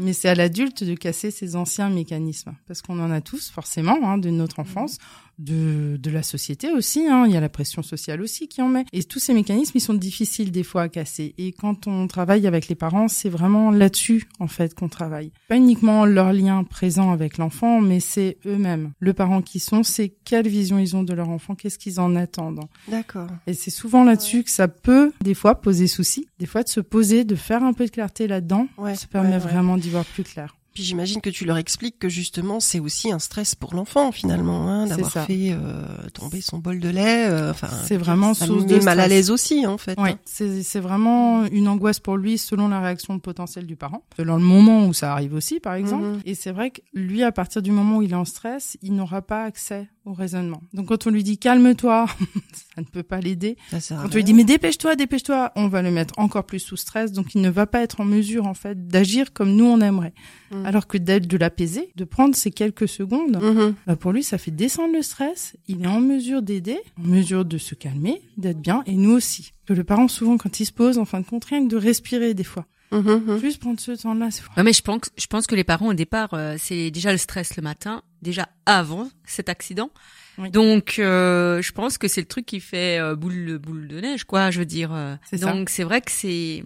Mais 0.00 0.12
c'est 0.12 0.28
à 0.28 0.34
l'adulte 0.34 0.82
de 0.82 0.94
casser 0.94 1.30
ces 1.30 1.54
anciens 1.56 1.90
mécanismes, 1.90 2.54
parce 2.66 2.82
qu'on 2.82 2.98
en 2.98 3.10
a 3.10 3.20
tous 3.20 3.50
forcément 3.50 3.98
hein, 4.02 4.18
de 4.18 4.30
notre 4.30 4.58
enfance, 4.58 4.98
de, 5.38 5.96
de 5.98 6.10
la 6.10 6.22
société 6.22 6.72
aussi. 6.72 7.06
Hein, 7.06 7.24
il 7.26 7.32
y 7.32 7.36
a 7.36 7.40
la 7.40 7.48
pression 7.48 7.82
sociale 7.82 8.20
aussi 8.20 8.48
qui 8.48 8.62
en 8.62 8.68
met. 8.68 8.84
Et 8.92 9.02
tous 9.04 9.18
ces 9.18 9.34
mécanismes, 9.34 9.72
ils 9.76 9.80
sont 9.80 9.94
difficiles 9.94 10.50
des 10.50 10.62
fois 10.62 10.82
à 10.82 10.88
casser. 10.88 11.34
Et 11.38 11.52
quand 11.52 11.86
on 11.86 12.06
travaille 12.06 12.46
avec 12.46 12.68
les 12.68 12.74
parents, 12.74 13.08
c'est 13.08 13.28
vraiment 13.28 13.70
là-dessus 13.70 14.24
en 14.40 14.46
fait 14.46 14.74
qu'on 14.74 14.88
travaille. 14.88 15.32
Pas 15.48 15.56
uniquement 15.56 16.04
leur 16.04 16.32
lien 16.32 16.64
présent 16.64 17.12
avec 17.12 17.38
l'enfant, 17.38 17.80
mais 17.80 18.00
c'est 18.00 18.38
eux-mêmes. 18.46 18.92
Le 18.98 19.12
parent 19.12 19.42
qui 19.42 19.58
sont, 19.60 19.82
c'est 19.82 20.08
quelle 20.24 20.48
vision 20.48 20.78
ils 20.78 20.96
ont 20.96 21.02
de 21.02 21.12
leur 21.14 21.28
enfant, 21.28 21.54
qu'est-ce 21.54 21.78
qu'ils 21.78 22.00
en 22.00 22.16
attendent. 22.16 22.64
D'accord. 22.88 23.28
Et 23.46 23.54
c'est 23.54 23.70
souvent 23.70 24.04
là-dessus 24.04 24.42
que 24.44 24.50
ça 24.50 24.68
peut, 24.68 25.12
des 25.22 25.34
fois, 25.34 25.56
poser 25.60 25.86
souci. 25.86 26.26
Des 26.38 26.46
fois, 26.46 26.62
de 26.62 26.68
se 26.68 26.80
poser, 26.80 27.24
de 27.24 27.34
faire 27.34 27.62
un 27.62 27.72
peu 27.72 27.84
de 27.86 27.90
clarté 27.90 28.26
là-dedans, 28.26 28.68
Ouais. 28.78 28.94
ça 28.94 29.06
permet 29.06 29.32
ouais. 29.32 29.38
vraiment 29.38 29.76
d'y 29.76 29.90
voir 29.90 30.04
plus 30.04 30.22
clair. 30.24 30.56
Puis 30.76 30.84
j'imagine 30.84 31.22
que 31.22 31.30
tu 31.30 31.46
leur 31.46 31.56
expliques 31.56 31.98
que 31.98 32.10
justement 32.10 32.60
c'est 32.60 32.80
aussi 32.80 33.10
un 33.10 33.18
stress 33.18 33.54
pour 33.54 33.74
l'enfant 33.74 34.12
finalement, 34.12 34.68
hein, 34.68 34.86
d'avoir 34.86 35.10
fait 35.10 35.52
euh, 35.52 35.86
tomber 36.12 36.42
son 36.42 36.58
bol 36.58 36.80
de 36.80 36.90
lait. 36.90 37.30
Euh, 37.30 37.50
enfin, 37.50 37.68
c'est 37.86 37.96
vraiment 37.96 38.34
ça 38.34 38.44
source 38.44 38.66
de 38.66 38.84
mal 38.84 39.00
à 39.00 39.08
l'aise 39.08 39.30
aussi 39.30 39.66
en 39.66 39.78
fait. 39.78 39.94
Oui, 39.96 40.10
hein. 40.10 40.18
c'est 40.26 40.62
c'est 40.62 40.80
vraiment 40.80 41.46
une 41.46 41.66
angoisse 41.66 41.98
pour 41.98 42.18
lui 42.18 42.36
selon 42.36 42.68
la 42.68 42.82
réaction 42.82 43.18
potentielle 43.18 43.64
du 43.64 43.74
parent, 43.74 44.02
selon 44.18 44.36
le 44.36 44.42
moment 44.42 44.86
où 44.86 44.92
ça 44.92 45.12
arrive 45.12 45.32
aussi, 45.32 45.60
par 45.60 45.72
exemple. 45.72 46.04
Mhm. 46.04 46.20
Et 46.26 46.34
c'est 46.34 46.52
vrai 46.52 46.70
que 46.70 46.82
lui, 46.92 47.22
à 47.22 47.32
partir 47.32 47.62
du 47.62 47.72
moment 47.72 47.96
où 47.96 48.02
il 48.02 48.12
est 48.12 48.14
en 48.14 48.26
stress, 48.26 48.76
il 48.82 48.94
n'aura 48.94 49.22
pas 49.22 49.44
accès 49.44 49.88
au 50.04 50.12
raisonnement. 50.12 50.60
Donc 50.74 50.88
quand 50.88 51.06
on 51.06 51.10
lui 51.10 51.24
dit 51.24 51.38
calme-toi, 51.38 52.04
ça 52.76 52.82
ne 52.82 52.86
peut 52.86 53.02
pas 53.02 53.20
l'aider. 53.20 53.56
On 53.90 54.06
lui 54.14 54.22
dit 54.22 54.34
mais 54.34 54.44
dépêche-toi, 54.44 54.96
dépêche-toi, 54.96 55.50
on 55.56 55.66
va 55.66 55.80
le 55.80 55.90
mettre 55.90 56.12
encore 56.18 56.44
plus 56.44 56.58
sous 56.60 56.76
stress, 56.76 57.10
donc 57.10 57.34
il 57.34 57.40
ne 57.40 57.48
va 57.48 57.66
pas 57.66 57.80
être 57.80 58.00
en 58.00 58.04
mesure 58.04 58.46
en 58.46 58.52
fait 58.52 58.86
d'agir 58.86 59.32
comme 59.32 59.52
nous 59.56 59.64
on 59.64 59.80
aimerait. 59.80 60.12
Mhm. 60.50 60.66
Alors 60.66 60.86
que 60.86 60.98
d'être 60.98 61.26
de 61.26 61.38
l'apaiser, 61.38 61.90
de 61.96 62.04
prendre 62.04 62.36
ces 62.36 62.50
quelques 62.50 62.86
secondes, 62.86 63.38
Mhm. 63.42 63.74
bah 63.86 63.96
pour 63.96 64.12
lui 64.12 64.22
ça 64.22 64.36
fait 64.36 64.50
descendre 64.50 64.92
le 64.94 65.00
stress, 65.02 65.56
il 65.68 65.82
est 65.82 65.86
en 65.86 66.00
mesure 66.00 66.42
d'aider, 66.42 66.78
en 67.02 67.06
mesure 67.08 67.44
de 67.46 67.56
se 67.56 67.74
calmer, 67.74 68.20
d'être 68.36 68.60
bien, 68.60 68.82
et 68.86 68.92
nous 68.92 69.12
aussi. 69.12 69.52
Que 69.66 69.72
le 69.72 69.82
parent 69.82 70.06
souvent 70.06 70.36
quand 70.36 70.60
il 70.60 70.66
se 70.66 70.72
pose, 70.72 70.98
en 70.98 71.06
fin 71.06 71.20
de 71.20 71.26
compte, 71.26 71.46
rien 71.46 71.64
que 71.64 71.70
de 71.70 71.76
respirer 71.78 72.34
des 72.34 72.44
fois, 72.44 72.66
mhm. 72.92 73.38
juste 73.40 73.58
prendre 73.58 73.80
ce 73.80 73.92
temps-là, 73.92 74.30
c'est 74.30 74.42
Ouais, 74.56 74.62
mais 74.62 74.74
je 74.74 74.82
pense, 74.82 75.10
je 75.16 75.26
pense 75.26 75.46
que 75.46 75.54
les 75.54 75.64
parents 75.64 75.88
au 75.88 75.94
départ, 75.94 76.34
euh, 76.34 76.56
c'est 76.58 76.90
déjà 76.90 77.10
le 77.10 77.18
stress 77.18 77.56
le 77.56 77.62
matin, 77.62 78.02
déjà 78.20 78.48
avant 78.66 79.08
cet 79.24 79.48
accident. 79.48 79.90
Oui. 80.38 80.50
Donc, 80.50 80.96
euh, 80.98 81.62
je 81.62 81.72
pense 81.72 81.98
que 81.98 82.08
c'est 82.08 82.20
le 82.20 82.26
truc 82.26 82.44
qui 82.46 82.60
fait 82.60 82.98
euh, 83.00 83.14
boule 83.16 83.58
boule 83.58 83.88
de 83.88 84.00
neige, 84.00 84.24
quoi. 84.24 84.50
Je 84.50 84.58
veux 84.58 84.66
dire. 84.66 84.90
euh. 84.92 85.16
Donc 85.32 85.70
c'est 85.70 85.84
vrai 85.84 86.00
que 86.00 86.10
c'est, 86.10 86.62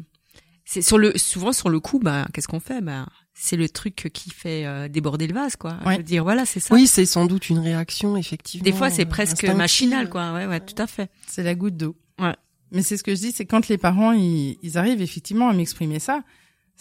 c'est 0.64 0.82
sur 0.82 0.98
le 0.98 1.16
souvent 1.16 1.52
sur 1.52 1.68
le 1.68 1.78
coup, 1.80 1.98
bah 2.00 2.26
qu'est-ce 2.32 2.48
qu'on 2.48 2.60
fait 2.60 2.80
Bah 2.80 3.06
c'est 3.32 3.56
le 3.56 3.68
truc 3.68 4.10
qui 4.12 4.30
fait 4.30 4.66
euh, 4.66 4.88
déborder 4.88 5.26
le 5.26 5.34
vase, 5.34 5.56
quoi. 5.56 5.78
Ouais. 5.86 5.92
Je 5.94 5.98
veux 5.98 6.02
dire, 6.04 6.24
voilà, 6.24 6.44
c'est 6.44 6.60
ça. 6.60 6.74
Oui, 6.74 6.86
c'est 6.86 7.06
sans 7.06 7.24
doute 7.26 7.48
une 7.48 7.58
réaction 7.58 8.16
effectivement. 8.16 8.64
Des 8.64 8.72
fois, 8.72 8.90
c'est 8.90 9.06
presque 9.06 9.44
machinal, 9.44 10.10
quoi. 10.10 10.32
Ouais, 10.34 10.46
ouais, 10.46 10.60
tout 10.60 10.80
à 10.82 10.86
fait. 10.86 11.08
c'est 11.26 11.42
la 11.42 11.54
goutte 11.54 11.76
d'eau. 11.76 11.96
Ouais. 12.18 12.34
Mais 12.72 12.82
c'est 12.82 12.96
ce 12.96 13.02
que 13.02 13.14
je 13.14 13.20
dis, 13.20 13.32
c'est 13.32 13.46
quand 13.46 13.66
les 13.68 13.78
parents 13.78 14.12
ils, 14.12 14.58
ils 14.62 14.78
arrivent 14.78 15.00
effectivement 15.02 15.48
à 15.48 15.54
m'exprimer 15.54 15.98
ça, 15.98 16.22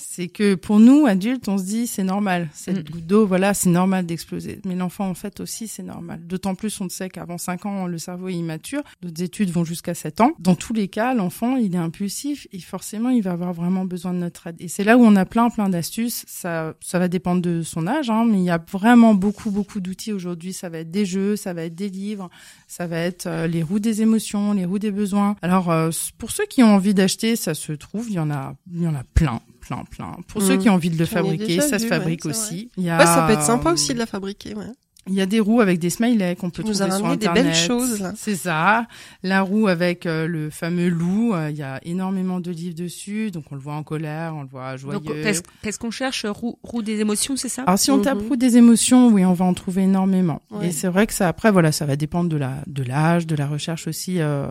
c'est 0.02 0.30
que 0.30 0.56
pour 0.56 0.80
nous 0.80 1.06
adultes, 1.06 1.48
on 1.50 1.58
se 1.58 1.64
dit 1.66 1.86
c'est 1.88 2.04
normal, 2.04 2.50
cette 2.54 2.88
Mm. 2.90 2.92
goutte 2.92 3.06
d'eau, 3.06 3.28
voilà, 3.28 3.54
c'est 3.54 3.70
normal 3.70 4.06
d'exploser. 4.06 4.62
Mais 4.66 4.76
l'enfant 4.76 5.10
en 5.10 5.14
fait 5.14 5.40
aussi 5.42 5.68
c'est 5.68 5.84
normal. 5.84 6.22
D'autant 6.26 6.56
plus 6.56 6.80
on 6.80 6.88
sait 6.90 7.10
qu'avant 7.10 7.38
5 7.38 7.66
ans 7.66 7.86
le 7.86 7.98
cerveau 7.98 8.30
est 8.30 8.34
immature. 8.34 8.82
D'autres 9.02 9.22
études 9.22 9.50
vont 9.52 9.66
jusqu'à 9.66 9.94
7 9.94 10.22
ans. 10.22 10.32
Dans 10.40 10.56
tous 10.56 10.74
les 10.74 10.88
cas, 10.88 11.14
l'enfant 11.14 11.58
il 11.58 11.76
est 11.76 11.78
impulsif 11.80 12.48
et 12.54 12.60
forcément 12.60 13.10
il 13.10 13.22
va 13.22 13.32
avoir 13.32 13.54
vraiment 13.54 13.84
besoin 13.86 14.14
de 14.14 14.20
notre 14.20 14.48
aide. 14.48 14.56
Et 14.60 14.68
c'est 14.70 14.84
là 14.86 14.98
où 14.98 15.02
on 15.04 15.16
a 15.18 15.26
plein 15.26 15.50
plein 15.50 15.68
d'astuces. 15.70 16.24
Ça 16.28 16.74
ça 16.80 16.98
va 17.00 17.08
dépendre 17.10 17.42
de 17.42 17.62
son 17.62 17.86
âge, 17.88 18.10
hein, 18.10 18.26
mais 18.26 18.38
il 18.38 18.46
y 18.46 18.50
a 18.52 18.64
vraiment 18.72 19.14
beaucoup 19.14 19.52
beaucoup 19.52 19.82
d'outils 19.82 20.14
aujourd'hui. 20.14 20.54
Ça 20.54 20.70
va 20.70 20.80
être 20.80 20.92
des 20.92 21.06
jeux, 21.06 21.36
ça 21.36 21.54
va 21.54 21.64
être 21.64 21.76
des 21.76 21.90
livres, 21.90 22.30
ça 22.68 22.88
va 22.88 22.98
être 23.00 23.28
euh, 23.28 23.48
les 23.48 23.64
roues 23.64 23.80
des 23.80 24.02
émotions, 24.02 24.54
les 24.54 24.66
roues 24.66 24.80
des 24.80 24.92
besoins. 24.92 25.36
Alors 25.42 25.70
euh, 25.72 25.90
pour 26.18 26.32
ceux 26.32 26.46
qui 26.46 26.64
ont 26.64 26.74
envie 26.74 26.94
d'acheter, 26.94 27.36
ça 27.36 27.54
se 27.54 27.74
trouve, 27.74 28.08
il 28.10 28.14
y 28.16 28.20
en 28.20 28.32
a, 28.32 28.56
il 28.74 28.82
y 28.84 28.88
en 28.88 28.96
a 28.96 29.04
plein, 29.14 29.42
plein, 29.70 29.84
plein. 29.90 30.16
Pour 30.28 30.42
ceux 30.42 30.58
qui 30.58 30.70
ont 30.70 30.74
envie 30.74 30.90
de 30.90 30.98
le 30.98 31.06
J'en 31.06 31.12
fabriquer, 31.18 31.62
ça 31.62 31.78
vu, 31.78 31.84
se 31.84 31.88
fabrique 31.88 32.26
aussi. 32.26 32.70
Il 32.78 32.84
y 32.84 32.90
a, 32.90 32.98
Ouais, 32.98 33.06
ça 33.06 33.24
peut 33.28 33.34
être 33.34 33.42
sympa 33.44 33.72
aussi 33.72 33.94
de 33.94 34.00
la 34.00 34.06
fabriquer. 34.06 34.56
Ouais. 34.56 34.66
Il 35.08 35.16
y 35.16 35.22
a 35.22 35.26
des 35.26 35.40
roues 35.40 35.60
avec 35.62 35.80
des 35.80 35.90
smileys 35.90 36.36
qu'on 36.36 36.52
peut 36.52 36.62
Tu 36.62 36.70
nous 36.70 36.76
trouver 36.76 36.92
as 36.92 36.96
sur 36.98 37.04
ramené 37.06 37.18
des 37.18 37.28
internet. 37.28 37.52
belles 37.54 37.56
choses, 37.68 38.00
là. 38.00 38.14
C'est 38.16 38.36
ça. 38.36 38.86
La 39.24 39.42
roue 39.42 39.68
avec 39.68 40.06
euh, 40.06 40.28
le 40.28 40.52
fameux 40.52 40.90
loup. 40.90 41.34
euh, 41.34 41.50
Il 41.50 41.58
y 41.58 41.64
a 41.64 41.80
énormément 41.84 42.40
de 42.40 42.52
livres 42.52 42.76
dessus, 42.76 43.32
donc 43.32 43.46
on 43.50 43.56
le 43.56 43.62
voit 43.62 43.74
en 43.74 43.82
colère, 43.82 44.34
on 44.36 44.44
le 44.44 44.48
voit 44.50 44.76
joyeux. 44.78 45.00
Donc, 45.00 45.10
est-ce 45.16 45.42
est-ce 45.64 45.80
qu'on 45.80 45.90
cherche 45.90 46.26
roue, 46.26 46.60
roue 46.62 46.84
des 46.84 47.00
émotions, 47.00 47.36
c'est 47.38 47.50
ça? 47.50 47.64
Alors 47.64 47.80
si 47.80 47.90
on 47.90 47.98
Mhm. 47.98 48.04
tape 48.04 48.20
roue 48.28 48.36
des 48.36 48.58
émotions, 48.58 49.08
oui, 49.08 49.26
on 49.26 49.34
va 49.34 49.46
en 49.46 49.54
trouver 49.56 49.84
énormément. 49.84 50.42
Ouais. 50.52 50.68
Et 50.68 50.72
c'est 50.72 50.90
vrai 50.90 51.08
que 51.08 51.14
ça, 51.14 51.28
après, 51.28 51.52
voilà, 51.52 51.72
ça 51.72 51.86
va 51.88 51.96
dépendre 51.96 52.30
de 52.30 52.38
la 52.38 52.56
de 52.68 52.84
l'âge, 52.84 53.26
de 53.26 53.36
la 53.36 53.48
recherche 53.48 53.88
aussi. 53.88 54.20
Euh, 54.20 54.48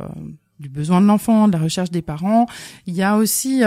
du 0.60 0.68
besoin 0.68 1.00
de 1.00 1.06
l'enfant, 1.06 1.46
de 1.48 1.52
la 1.52 1.62
recherche 1.62 1.90
des 1.90 2.02
parents. 2.02 2.46
Il 2.86 2.94
y 2.94 3.02
a 3.02 3.16
aussi, 3.16 3.62
euh, 3.62 3.66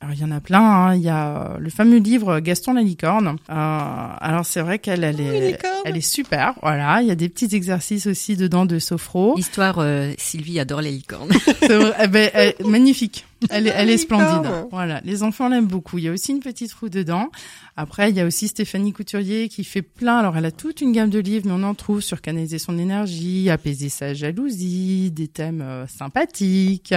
alors 0.00 0.14
il 0.14 0.20
y 0.20 0.24
en 0.24 0.30
a 0.30 0.40
plein. 0.40 0.60
hein, 0.60 0.94
il 0.94 1.02
y 1.02 1.08
a 1.08 1.54
euh, 1.54 1.58
le 1.58 1.70
fameux 1.70 1.98
livre 1.98 2.38
Gaston 2.40 2.74
la 2.74 2.82
licorne. 2.82 3.36
Euh, 3.50 4.08
alors 4.20 4.46
c'est 4.46 4.60
vrai 4.60 4.78
qu'elle, 4.78 5.02
elle 5.04 5.16
Oh, 5.18 5.22
est, 5.24 5.58
elle 5.84 5.96
est 5.96 6.00
super. 6.00 6.54
Voilà, 6.62 7.02
il 7.02 7.08
y 7.08 7.10
a 7.10 7.14
des 7.16 7.28
petits 7.28 7.54
exercices 7.56 8.06
aussi 8.06 8.36
dedans 8.36 8.66
de 8.66 8.78
sophro. 8.78 9.34
L'histoire, 9.36 9.76
euh, 9.78 10.12
Sylvie 10.18 10.60
adore 10.60 10.80
les 10.80 10.90
licornes. 10.92 11.30
C'est 11.60 11.76
vrai, 11.76 11.92
eh 12.02 12.06
ben, 12.08 12.30
elle- 12.34 12.54
magnifique. 12.64 13.26
Elle 13.50 13.66
est, 13.66 13.74
elle 13.76 13.90
est 13.90 13.98
splendide. 13.98 14.50
Voilà, 14.70 15.00
les 15.04 15.22
enfants 15.22 15.48
l'aiment 15.48 15.66
beaucoup. 15.66 15.98
Il 15.98 16.04
y 16.04 16.08
a 16.08 16.12
aussi 16.12 16.32
une 16.32 16.40
petite 16.40 16.72
roue 16.72 16.88
dedans. 16.88 17.30
Après, 17.76 18.10
il 18.10 18.16
y 18.16 18.20
a 18.20 18.26
aussi 18.26 18.48
Stéphanie 18.48 18.92
Couturier 18.92 19.48
qui 19.48 19.64
fait 19.64 19.82
plein. 19.82 20.18
Alors, 20.18 20.36
elle 20.36 20.46
a 20.46 20.50
toute 20.50 20.80
une 20.80 20.92
gamme 20.92 21.10
de 21.10 21.18
livres, 21.18 21.46
mais 21.46 21.52
on 21.52 21.62
en 21.62 21.74
trouve 21.74 22.00
sur 22.00 22.22
canaliser 22.22 22.58
son 22.58 22.78
énergie, 22.78 23.50
apaiser 23.50 23.88
sa 23.88 24.14
jalousie, 24.14 25.10
des 25.10 25.28
thèmes 25.28 25.60
euh, 25.60 25.86
sympathiques. 25.86 26.94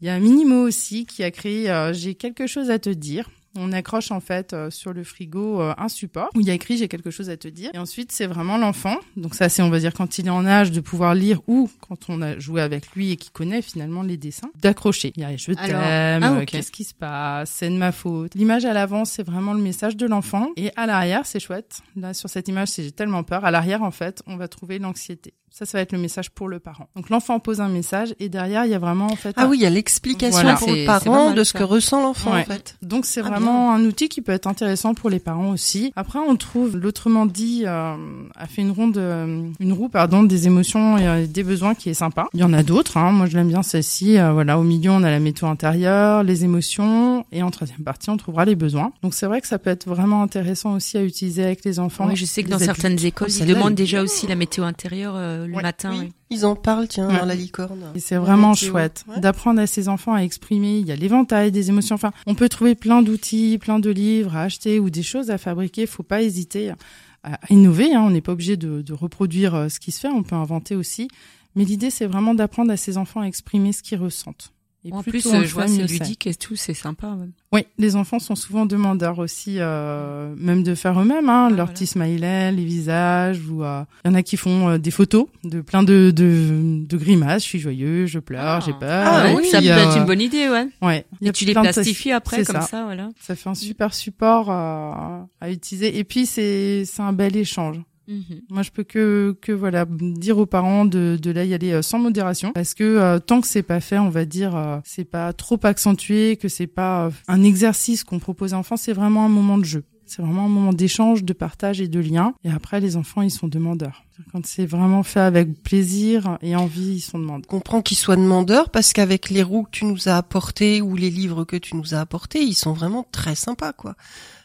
Il 0.00 0.06
y 0.06 0.10
a 0.10 0.18
Minimo 0.18 0.62
aussi 0.62 1.06
qui 1.06 1.24
a 1.24 1.30
créé 1.30 1.70
euh, 1.70 1.92
J'ai 1.92 2.14
quelque 2.14 2.46
chose 2.46 2.70
à 2.70 2.78
te 2.78 2.90
dire. 2.90 3.28
On 3.56 3.72
accroche 3.72 4.10
en 4.10 4.20
fait 4.20 4.52
euh, 4.52 4.70
sur 4.70 4.92
le 4.92 5.04
frigo 5.04 5.60
euh, 5.60 5.74
un 5.78 5.88
support 5.88 6.30
où 6.34 6.40
il 6.40 6.46
y 6.46 6.50
a 6.50 6.54
écrit 6.54 6.76
j'ai 6.76 6.88
quelque 6.88 7.10
chose 7.10 7.30
à 7.30 7.36
te 7.36 7.48
dire. 7.48 7.70
Et 7.74 7.78
ensuite 7.78 8.12
c'est 8.12 8.26
vraiment 8.26 8.58
l'enfant. 8.58 8.96
Donc 9.16 9.34
ça 9.34 9.48
c'est 9.48 9.62
on 9.62 9.70
va 9.70 9.78
dire 9.78 9.94
quand 9.94 10.18
il 10.18 10.26
est 10.26 10.30
en 10.30 10.46
âge 10.46 10.70
de 10.72 10.80
pouvoir 10.80 11.14
lire 11.14 11.40
ou 11.46 11.70
quand 11.80 12.08
on 12.08 12.20
a 12.22 12.38
joué 12.38 12.60
avec 12.60 12.90
lui 12.92 13.12
et 13.12 13.16
qui 13.16 13.30
connaît 13.30 13.62
finalement 13.62 14.02
les 14.02 14.16
dessins, 14.16 14.50
d'accrocher. 14.60 15.12
Il 15.16 15.22
y 15.22 15.24
a 15.24 15.36
je 15.36 15.52
t'aime, 15.52 15.76
ah, 15.76 16.34
euh, 16.34 16.44
qu'est-ce 16.44 16.72
qui 16.72 16.84
se 16.84 16.94
passe, 16.94 17.50
c'est 17.50 17.68
de 17.68 17.76
ma 17.76 17.92
faute. 17.92 18.34
L'image 18.34 18.64
à 18.64 18.72
l'avant 18.72 19.04
c'est 19.04 19.22
vraiment 19.22 19.52
le 19.54 19.60
message 19.60 19.96
de 19.96 20.06
l'enfant 20.06 20.50
et 20.56 20.70
à 20.76 20.86
l'arrière 20.86 21.26
c'est 21.26 21.40
chouette. 21.40 21.80
Là 21.96 22.14
sur 22.14 22.28
cette 22.28 22.48
image 22.48 22.68
c'est 22.68 22.82
j'ai 22.82 22.92
tellement 22.92 23.22
peur. 23.22 23.44
À 23.44 23.50
l'arrière 23.50 23.82
en 23.82 23.90
fait 23.90 24.22
on 24.26 24.36
va 24.36 24.48
trouver 24.48 24.78
l'anxiété. 24.78 25.34
Ça 25.56 25.66
ça 25.66 25.78
va 25.78 25.82
être 25.82 25.92
le 25.92 25.98
message 25.98 26.30
pour 26.30 26.48
le 26.48 26.58
parent. 26.58 26.88
Donc 26.96 27.10
l'enfant 27.10 27.38
pose 27.38 27.60
un 27.60 27.68
message 27.68 28.12
et 28.18 28.28
derrière 28.28 28.64
il 28.64 28.72
y 28.72 28.74
a 28.74 28.78
vraiment 28.80 29.06
en 29.06 29.14
fait 29.14 29.34
Ah 29.36 29.44
un- 29.44 29.48
oui, 29.48 29.58
il 29.58 29.62
y 29.62 29.66
a 29.66 29.70
l'explication 29.70 30.32
Voilà. 30.42 30.56
pour 30.56 30.66
le 30.72 30.84
parent 30.84 31.30
de 31.30 31.44
ce 31.44 31.52
ça. 31.52 31.58
que 31.60 31.62
ressent 31.62 32.02
l'enfant 32.02 32.32
Ouais. 32.32 32.40
en 32.40 32.44
fait. 32.44 32.76
Donc 32.82 33.06
c'est 33.06 33.20
Ah, 33.20 33.28
vraiment 33.30 33.72
un 33.72 33.84
outil 33.84 34.08
qui 34.08 34.20
peut 34.20 34.32
être 34.32 34.48
intéressant 34.48 34.94
pour 34.94 35.10
les 35.10 35.20
parents 35.20 35.50
aussi. 35.50 35.92
Après 35.94 36.18
on 36.18 36.34
trouve 36.34 36.76
l'autrement 36.76 37.24
dit 37.24 37.62
euh, 37.66 37.94
a 38.34 38.46
fait 38.48 38.62
une 38.62 38.72
ronde 38.72 38.96
euh, 38.98 39.46
une 39.60 39.72
roue 39.72 39.88
pardon 39.88 40.24
des 40.24 40.48
émotions 40.48 40.98
et 40.98 41.06
euh, 41.06 41.26
des 41.28 41.44
besoins 41.44 41.76
qui 41.76 41.88
est 41.88 41.94
sympa. 41.94 42.26
Il 42.34 42.40
y 42.40 42.44
en 42.44 42.52
a 42.52 42.64
d'autres 42.64 42.96
hein. 42.96 43.12
moi 43.12 43.26
je 43.26 43.36
l'aime 43.36 43.46
bien 43.48 43.62
celle-ci 43.62 44.18
Euh, 44.18 44.32
voilà 44.32 44.58
au 44.58 44.64
milieu 44.64 44.90
on 44.90 45.04
a 45.04 45.10
la 45.12 45.20
météo 45.20 45.46
intérieure, 45.46 46.24
les 46.24 46.42
émotions 46.42 47.24
et 47.30 47.44
en 47.44 47.52
troisième 47.52 47.84
partie 47.84 48.10
on 48.10 48.16
trouvera 48.16 48.44
les 48.44 48.56
besoins. 48.56 48.90
Donc 49.04 49.14
c'est 49.14 49.26
vrai 49.26 49.40
que 49.40 49.46
ça 49.46 49.60
peut 49.60 49.70
être 49.70 49.86
vraiment 49.86 50.20
intéressant 50.24 50.72
aussi 50.74 50.98
à 50.98 51.02
utiliser 51.04 51.44
avec 51.44 51.64
les 51.64 51.78
enfants. 51.78 52.08
Oui, 52.08 52.16
je 52.16 52.24
sais 52.24 52.42
que 52.42 52.48
dans 52.48 52.56
adultes. 52.56 52.72
certaines 52.74 53.04
écoles, 53.04 53.28
Oh, 53.30 53.36
ils 53.40 53.46
demandent 53.46 53.76
déjà 53.76 54.02
aussi 54.02 54.26
la 54.26 54.34
météo 54.34 54.64
intérieure 54.64 55.14
euh, 55.16 55.43
le 55.46 55.54
Ouais. 55.56 55.62
matin. 55.62 55.90
Oui, 55.92 55.98
oui. 56.06 56.12
ils 56.30 56.44
en 56.46 56.56
parlent, 56.56 56.88
tiens, 56.88 57.08
Ouais. 57.08 57.18
dans 57.18 57.24
la 57.26 57.34
licorne. 57.34 57.84
Et 57.94 58.00
c'est 58.00 58.16
vraiment 58.16 58.54
chouette 58.54 59.04
Ouais. 59.08 59.20
d'apprendre 59.20 59.60
à 59.60 59.66
ses 59.66 59.88
enfants 59.88 60.14
à 60.14 60.20
exprimer. 60.20 60.78
Il 60.78 60.86
y 60.86 60.92
a 60.92 60.96
l'éventail 60.96 61.52
des 61.52 61.68
émotions. 61.68 61.94
Enfin, 61.94 62.12
on 62.26 62.34
peut 62.34 62.48
trouver 62.48 62.74
plein 62.74 63.02
d'outils, 63.02 63.58
plein 63.58 63.78
de 63.78 63.90
livres 63.90 64.34
à 64.36 64.42
acheter 64.42 64.78
ou 64.80 64.90
des 64.90 65.02
choses 65.02 65.30
à 65.30 65.38
fabriquer. 65.38 65.86
Faut 65.86 66.02
pas 66.02 66.22
hésiter 66.22 66.70
à, 66.70 66.76
à 67.24 67.38
innover. 67.50 67.94
Hein. 67.94 68.02
On 68.02 68.10
n'est 68.10 68.20
pas 68.20 68.32
obligé 68.32 68.56
de, 68.56 68.82
de 68.82 68.92
reproduire 68.92 69.54
euh, 69.54 69.68
ce 69.68 69.78
qui 69.80 69.92
se 69.92 70.00
fait. 70.00 70.08
On 70.08 70.22
peut 70.22 70.34
inventer 70.36 70.74
aussi. 70.76 71.08
Mais 71.56 71.64
l'idée, 71.64 71.90
c'est 71.90 72.06
vraiment 72.06 72.34
d'apprendre 72.34 72.72
à 72.72 72.76
ses 72.76 72.98
enfants 72.98 73.20
à 73.20 73.26
exprimer 73.26 73.72
ce 73.72 73.82
qu'ils 73.82 73.98
ressentent. 73.98 74.52
Et 74.86 74.92
En 74.92 75.02
plus 75.02 75.24
euh, 75.26 75.38
le 75.40 75.44
je 75.46 75.54
vois, 75.54 75.66
c'est 75.66 75.86
ludique 75.86 76.26
et 76.26 76.34
tout, 76.34 76.56
c'est 76.56 76.74
sympa. 76.74 77.08
ouais. 77.18 77.28
Oui, 77.52 77.66
les 77.78 77.96
enfants 77.96 78.18
sont 78.18 78.34
souvent 78.34 78.66
demandeurs 78.66 79.18
aussi, 79.18 79.56
euh, 79.58 80.34
même 80.36 80.62
de 80.62 80.74
faire 80.74 81.00
eux-mêmes, 81.00 81.28
hein, 81.30 81.44
Ah, 81.46 81.48
leurs 81.48 81.56
voilà. 81.66 81.72
petits 81.72 81.86
smileys, 81.86 82.52
les 82.52 82.64
visages. 82.64 83.40
Ou 83.48 83.64
euh, 83.64 83.82
il 84.04 84.08
y 84.08 84.10
en 84.10 84.14
a 84.14 84.22
qui 84.22 84.36
font 84.36 84.68
euh, 84.68 84.78
des 84.78 84.90
photos 84.90 85.26
de 85.44 85.60
plein 85.62 85.82
de, 85.82 86.12
de, 86.14 86.84
de 86.86 86.96
grimaces. 86.98 87.42
Je 87.44 87.48
suis 87.48 87.58
joyeux, 87.60 88.04
je 88.06 88.18
pleure, 88.18 88.42
Ah. 88.44 88.60
j'ai 88.64 88.72
peur. 88.74 89.06
Ah, 89.10 89.30
Et 89.30 89.34
oui, 89.34 89.46
ça 89.46 89.60
peut 89.60 89.68
euh, 89.68 89.84
être 89.88 89.96
une 89.96 90.04
bonne 90.04 90.20
idée, 90.20 90.48
ouais. 90.50 90.68
Ouais. 90.82 91.06
Et 91.22 91.32
tu 91.32 91.44
les 91.46 91.54
de- 91.54 91.60
plastifies 91.60 92.12
après, 92.12 92.44
c'est 92.44 92.52
comme 92.52 92.60
ça. 92.62 92.66
ça, 92.68 92.84
voilà. 92.84 93.08
Ça 93.20 93.34
fait 93.34 93.48
un 93.48 93.54
super 93.54 93.94
support 93.94 94.50
euh, 94.50 95.22
à 95.40 95.50
utiliser. 95.50 95.96
Et 95.98 96.04
puis 96.04 96.26
c'est 96.26 96.84
c'est 96.84 97.02
un 97.02 97.12
bel 97.12 97.36
échange. 97.36 97.80
Mhm. 98.08 98.42
Moi, 98.50 98.62
je 98.62 98.70
peux 98.70 98.84
que 98.84 99.36
que 99.40 99.52
voilà 99.52 99.86
dire 99.88 100.38
aux 100.38 100.46
parents 100.46 100.84
de 100.84 101.18
de 101.20 101.30
là 101.30 101.44
y 101.44 101.54
aller 101.54 101.72
euh, 101.72 101.82
sans 101.82 101.98
modération, 101.98 102.52
parce 102.52 102.74
que 102.74 102.84
euh, 102.84 103.18
tant 103.18 103.40
que 103.40 103.46
c'est 103.46 103.62
pas 103.62 103.80
fait, 103.80 103.98
on 103.98 104.10
va 104.10 104.24
dire 104.24 104.56
euh, 104.56 104.78
c'est 104.84 105.04
pas 105.04 105.32
trop 105.32 105.58
accentué, 105.62 106.36
que 106.36 106.48
c'est 106.48 106.66
pas 106.66 107.10
un 107.28 107.42
exercice 107.42 108.04
qu'on 108.04 108.18
propose 108.18 108.52
aux 108.52 108.56
enfants, 108.56 108.76
c'est 108.76 108.92
vraiment 108.92 109.24
un 109.24 109.28
moment 109.28 109.58
de 109.58 109.64
jeu. 109.64 109.84
C'est 110.06 110.20
vraiment 110.20 110.44
un 110.44 110.48
moment 110.48 110.72
d'échange, 110.72 111.24
de 111.24 111.32
partage 111.32 111.80
et 111.80 111.88
de 111.88 111.98
lien. 111.98 112.34
Et 112.44 112.50
après, 112.50 112.78
les 112.78 112.96
enfants, 112.96 113.22
ils 113.22 113.30
sont 113.30 113.48
demandeurs. 113.48 114.03
Quand 114.30 114.46
c'est 114.46 114.66
vraiment 114.66 115.02
fait 115.02 115.20
avec 115.20 115.62
plaisir 115.62 116.38
et 116.40 116.54
envie, 116.54 116.96
ils 116.96 117.00
sont 117.00 117.18
demandeurs. 117.18 117.48
Comprends 117.48 117.82
qu'ils 117.82 117.96
soient 117.96 118.16
demandeurs 118.16 118.70
parce 118.70 118.92
qu'avec 118.92 119.30
les 119.30 119.42
roues 119.42 119.64
que 119.64 119.70
tu 119.70 119.84
nous 119.84 120.08
as 120.08 120.16
apportées 120.16 120.80
ou 120.80 120.94
les 120.96 121.10
livres 121.10 121.44
que 121.44 121.56
tu 121.56 121.76
nous 121.76 121.94
as 121.94 122.00
apportés, 122.00 122.40
ils 122.42 122.54
sont 122.54 122.72
vraiment 122.72 123.06
très 123.10 123.34
sympas, 123.34 123.72
quoi. 123.72 123.96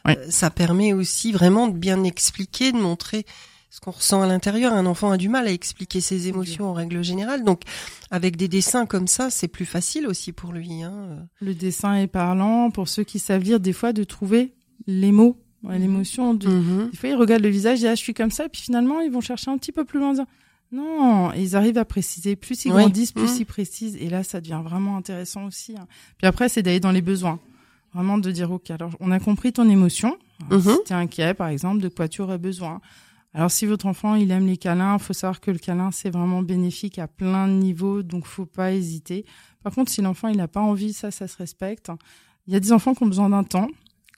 Euh, 0.08 0.14
ça 0.28 0.50
permet 0.50 0.92
aussi 0.92 1.30
vraiment 1.30 1.68
de 1.68 1.76
bien 1.76 2.02
expliquer, 2.04 2.72
de 2.72 2.78
montrer 2.78 3.26
ce 3.70 3.78
qu'on 3.78 3.92
ressent 3.92 4.22
à 4.22 4.26
l'intérieur. 4.26 4.72
Un 4.72 4.86
enfant 4.86 5.12
a 5.12 5.16
du 5.16 5.28
mal 5.28 5.46
à 5.46 5.52
expliquer 5.52 6.00
ses 6.00 6.26
émotions 6.26 6.68
en 6.68 6.72
règle 6.72 7.04
générale. 7.04 7.44
Donc, 7.44 7.62
avec 8.10 8.36
des 8.36 8.48
dessins 8.48 8.86
comme 8.86 9.06
ça, 9.06 9.30
c'est 9.30 9.48
plus 9.48 9.66
facile 9.66 10.06
aussi 10.08 10.32
pour 10.32 10.52
lui, 10.52 10.82
hein. 10.82 11.28
Le 11.40 11.54
dessin 11.54 11.94
est 11.94 12.08
parlant. 12.08 12.70
Pour 12.72 12.88
ceux 12.88 13.04
qui 13.04 13.20
savent 13.20 13.42
lire, 13.42 13.60
des 13.60 13.72
fois, 13.72 13.92
de 13.92 14.02
trouver 14.02 14.54
les 14.86 15.12
mots 15.12 15.38
Ouais, 15.62 15.78
l'émotion, 15.78 16.32
de... 16.34 16.48
Mhm. 16.48 16.88
des 16.90 16.96
fois 16.96 17.08
ils 17.10 17.14
regardent 17.14 17.42
le 17.42 17.50
visage, 17.50 17.78
ils 17.78 17.82
disent 17.82 17.88
ah, 17.90 17.94
je 17.94 18.00
suis 18.00 18.14
comme 18.14 18.30
ça, 18.30 18.46
et 18.46 18.48
puis 18.48 18.62
finalement 18.62 19.00
ils 19.00 19.10
vont 19.10 19.20
chercher 19.20 19.50
un 19.50 19.58
petit 19.58 19.72
peu 19.72 19.84
plus 19.84 19.98
loin. 19.98 20.08
en 20.08 20.12
disant, 20.12 20.26
Non, 20.72 21.32
ils 21.32 21.56
arrivent 21.56 21.78
à 21.78 21.84
préciser. 21.84 22.36
Plus 22.36 22.64
ils 22.64 22.70
grandissent, 22.70 23.12
plus 23.12 23.24
Mhm. 23.32 23.36
ils 23.40 23.44
précisent, 23.46 23.96
et 23.96 24.08
là 24.08 24.22
ça 24.22 24.40
devient 24.40 24.60
vraiment 24.64 24.96
intéressant 24.96 25.44
aussi. 25.46 25.74
hein. 25.76 25.86
Puis 26.18 26.26
après 26.26 26.48
c'est 26.48 26.62
d'aller 26.62 26.80
dans 26.80 26.92
les 26.92 27.02
besoins, 27.02 27.40
vraiment 27.92 28.18
de 28.18 28.30
dire 28.30 28.50
ok, 28.52 28.70
alors 28.70 28.92
on 29.00 29.10
a 29.10 29.18
compris 29.20 29.52
ton 29.52 29.68
émotion. 29.68 30.16
Alors, 30.48 30.60
Mhm. 30.64 30.72
Si 30.76 30.84
t'es 30.86 30.94
inquiet 30.94 31.34
par 31.34 31.48
exemple, 31.48 31.82
de 31.82 31.88
quoi 31.88 32.08
tu 32.08 32.22
aurais 32.22 32.38
besoin. 32.38 32.80
Alors 33.34 33.50
si 33.50 33.66
votre 33.66 33.86
enfant 33.86 34.14
il 34.14 34.30
aime 34.30 34.46
les 34.46 34.56
câlins, 34.56 34.98
faut 34.98 35.12
savoir 35.12 35.40
que 35.40 35.50
le 35.50 35.58
câlin 35.58 35.90
c'est 35.92 36.10
vraiment 36.10 36.42
bénéfique 36.42 36.98
à 36.98 37.06
plein 37.06 37.46
de 37.48 37.52
niveaux, 37.52 38.02
donc 38.02 38.24
faut 38.26 38.46
pas 38.46 38.72
hésiter. 38.72 39.24
Par 39.62 39.74
contre 39.74 39.90
si 39.90 40.00
l'enfant 40.02 40.28
il 40.28 40.36
n'a 40.38 40.48
pas 40.48 40.60
envie, 40.62 40.92
ça 40.94 41.10
ça 41.10 41.28
se 41.28 41.36
respecte. 41.36 41.90
Il 42.46 42.52
y 42.54 42.56
a 42.56 42.60
des 42.60 42.72
enfants 42.72 42.94
qui 42.94 43.02
ont 43.02 43.06
besoin 43.06 43.28
d'un 43.28 43.44
temps, 43.44 43.68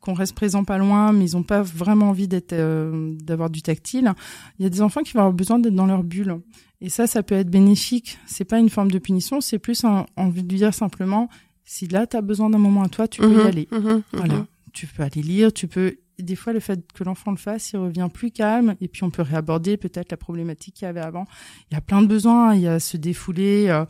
qu'on 0.03 0.13
reste 0.13 0.35
présent 0.35 0.65
pas 0.65 0.77
loin, 0.77 1.13
mais 1.13 1.25
ils 1.25 1.37
ont 1.37 1.43
pas 1.45 1.63
vraiment 1.63 2.11
envie 2.11 2.29
d'être 2.29 2.53
euh, 2.53 3.15
d'avoir 3.23 3.49
du 3.49 3.63
tactile. 3.63 4.13
Il 4.59 4.65
y 4.65 4.67
a 4.67 4.69
des 4.69 4.83
enfants 4.83 5.01
qui 5.03 5.13
vont 5.15 5.21
avoir 5.21 5.33
besoin 5.33 5.59
d'être 5.59 5.75
dans 5.75 5.87
leur 5.87 6.03
bulle. 6.03 6.41
Et 6.83 6.91
ça, 6.91 7.07
ça 7.07 7.23
peut 7.23 7.37
être 7.37 7.49
bénéfique. 7.49 8.19
C'est 8.27 8.45
pas 8.45 8.59
une 8.59 8.69
forme 8.69 8.91
de 8.91 8.99
punition, 8.99 9.41
c'est 9.41 9.59
plus 9.61 9.85
un, 9.85 10.05
envie 10.17 10.43
de 10.43 10.55
dire 10.55 10.75
simplement, 10.75 11.29
si 11.65 11.87
là 11.87 12.07
tu 12.07 12.17
as 12.17 12.21
besoin 12.21 12.51
d'un 12.51 12.59
moment 12.59 12.83
à 12.83 12.89
toi, 12.89 13.07
tu 13.09 13.21
peux 13.21 13.29
Mhm. 13.29 13.39
y 13.39 13.49
aller. 13.49 13.69
Mhm. 13.71 14.03
Voilà. 14.13 14.47
Tu 14.73 14.87
peux 14.89 15.03
aller 15.05 15.23
lire, 15.23 15.53
tu 15.53 15.69
peux. 15.69 15.97
Des 16.19 16.37
fois, 16.37 16.53
le 16.53 16.61
fait 16.61 16.81
que 16.93 17.05
l'enfant 17.05 17.31
le 17.31 17.37
fasse, 17.37 17.73
il 17.73 17.79
revient 17.79 18.09
plus 18.13 18.31
calme, 18.31 18.75
et 18.81 18.89
puis 18.89 19.03
on 19.05 19.11
peut 19.11 19.23
réaborder 19.23 19.77
peut-être 19.77 20.11
la 20.11 20.17
problématique 20.17 20.75
qu'il 20.75 20.87
y 20.87 20.89
avait 20.89 21.01
avant. 21.01 21.25
Il 21.71 21.75
y 21.75 21.77
a 21.77 21.81
plein 21.81 22.03
de 22.03 22.07
besoins. 22.07 22.55
Il 22.55 22.61
y 22.63 22.69
a 22.69 22.79
se 22.81 22.97
défouler, 22.97 23.69
euh, 23.69 23.85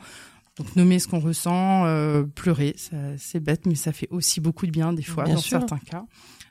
donc 0.63 0.77
nommer 0.77 0.99
ce 0.99 1.09
qu'on 1.09 1.19
ressent, 1.19 1.85
euh, 1.87 2.23
pleurer. 2.23 2.75
C'est 3.17 3.41
bête, 3.41 3.67
mais 3.67 3.75
ça 3.75 3.93
fait 3.93 4.09
aussi 4.11 4.41
beaucoup 4.41 4.67
de 4.67 4.71
bien 4.71 4.93
des 4.93 5.03
fois 5.03 5.25
Bien 5.25 5.35
dans 5.35 5.41
sûr. 5.41 5.59
certains 5.59 5.79
cas. 5.79 6.05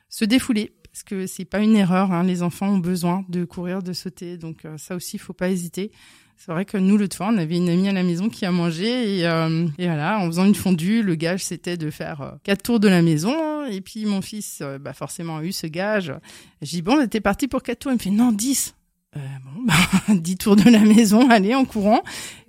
Se 0.08 0.24
défouler, 0.24 0.72
parce 0.92 1.02
que 1.02 1.26
c'est 1.26 1.46
pas 1.46 1.60
une 1.60 1.74
erreur. 1.74 2.12
Hein, 2.12 2.24
les 2.24 2.42
enfants 2.42 2.68
ont 2.68 2.78
besoin 2.78 3.24
de 3.28 3.44
courir, 3.44 3.82
de 3.82 3.92
sauter, 3.94 4.36
donc 4.36 4.64
euh, 4.64 4.76
ça 4.76 4.94
aussi, 4.94 5.16
il 5.16 5.20
faut 5.20 5.32
pas 5.32 5.48
hésiter. 5.48 5.90
C'est 6.36 6.52
vrai 6.52 6.64
que 6.64 6.76
nous, 6.76 6.98
l'autre 6.98 7.16
fois, 7.16 7.28
on 7.32 7.38
avait 7.38 7.56
une 7.56 7.68
amie 7.68 7.88
à 7.88 7.92
la 7.92 8.02
maison 8.02 8.28
qui 8.28 8.44
a 8.44 8.50
mangé 8.50 9.18
et, 9.18 9.26
euh, 9.26 9.66
et 9.78 9.86
voilà, 9.86 10.18
en 10.18 10.26
faisant 10.26 10.44
une 10.44 10.54
fondue, 10.56 11.02
le 11.02 11.14
gage 11.14 11.44
c'était 11.44 11.76
de 11.76 11.88
faire 11.88 12.20
euh, 12.20 12.30
quatre 12.42 12.62
tours 12.62 12.80
de 12.80 12.88
la 12.88 13.00
maison. 13.00 13.64
Et 13.70 13.80
puis 13.80 14.04
mon 14.06 14.20
fils, 14.20 14.60
bah 14.80 14.92
forcément, 14.92 15.36
a 15.38 15.44
eu 15.44 15.52
ce 15.52 15.68
gage. 15.68 16.12
J'ai 16.60 16.78
dit 16.78 16.82
bon, 16.82 17.06
t'es 17.06 17.20
parti 17.20 17.46
pour 17.46 17.62
quatre 17.62 17.78
tours. 17.78 17.92
Il 17.92 17.94
me 17.94 18.00
fait 18.00 18.10
non, 18.10 18.32
dix. 18.32 18.74
Euh, 19.16 19.20
bon, 19.44 19.62
bah, 19.66 19.74
dix 20.14 20.36
tours 20.36 20.56
de 20.56 20.70
la 20.70 20.80
maison, 20.80 21.28
allez, 21.30 21.54
en 21.54 21.64
courant. 21.64 22.02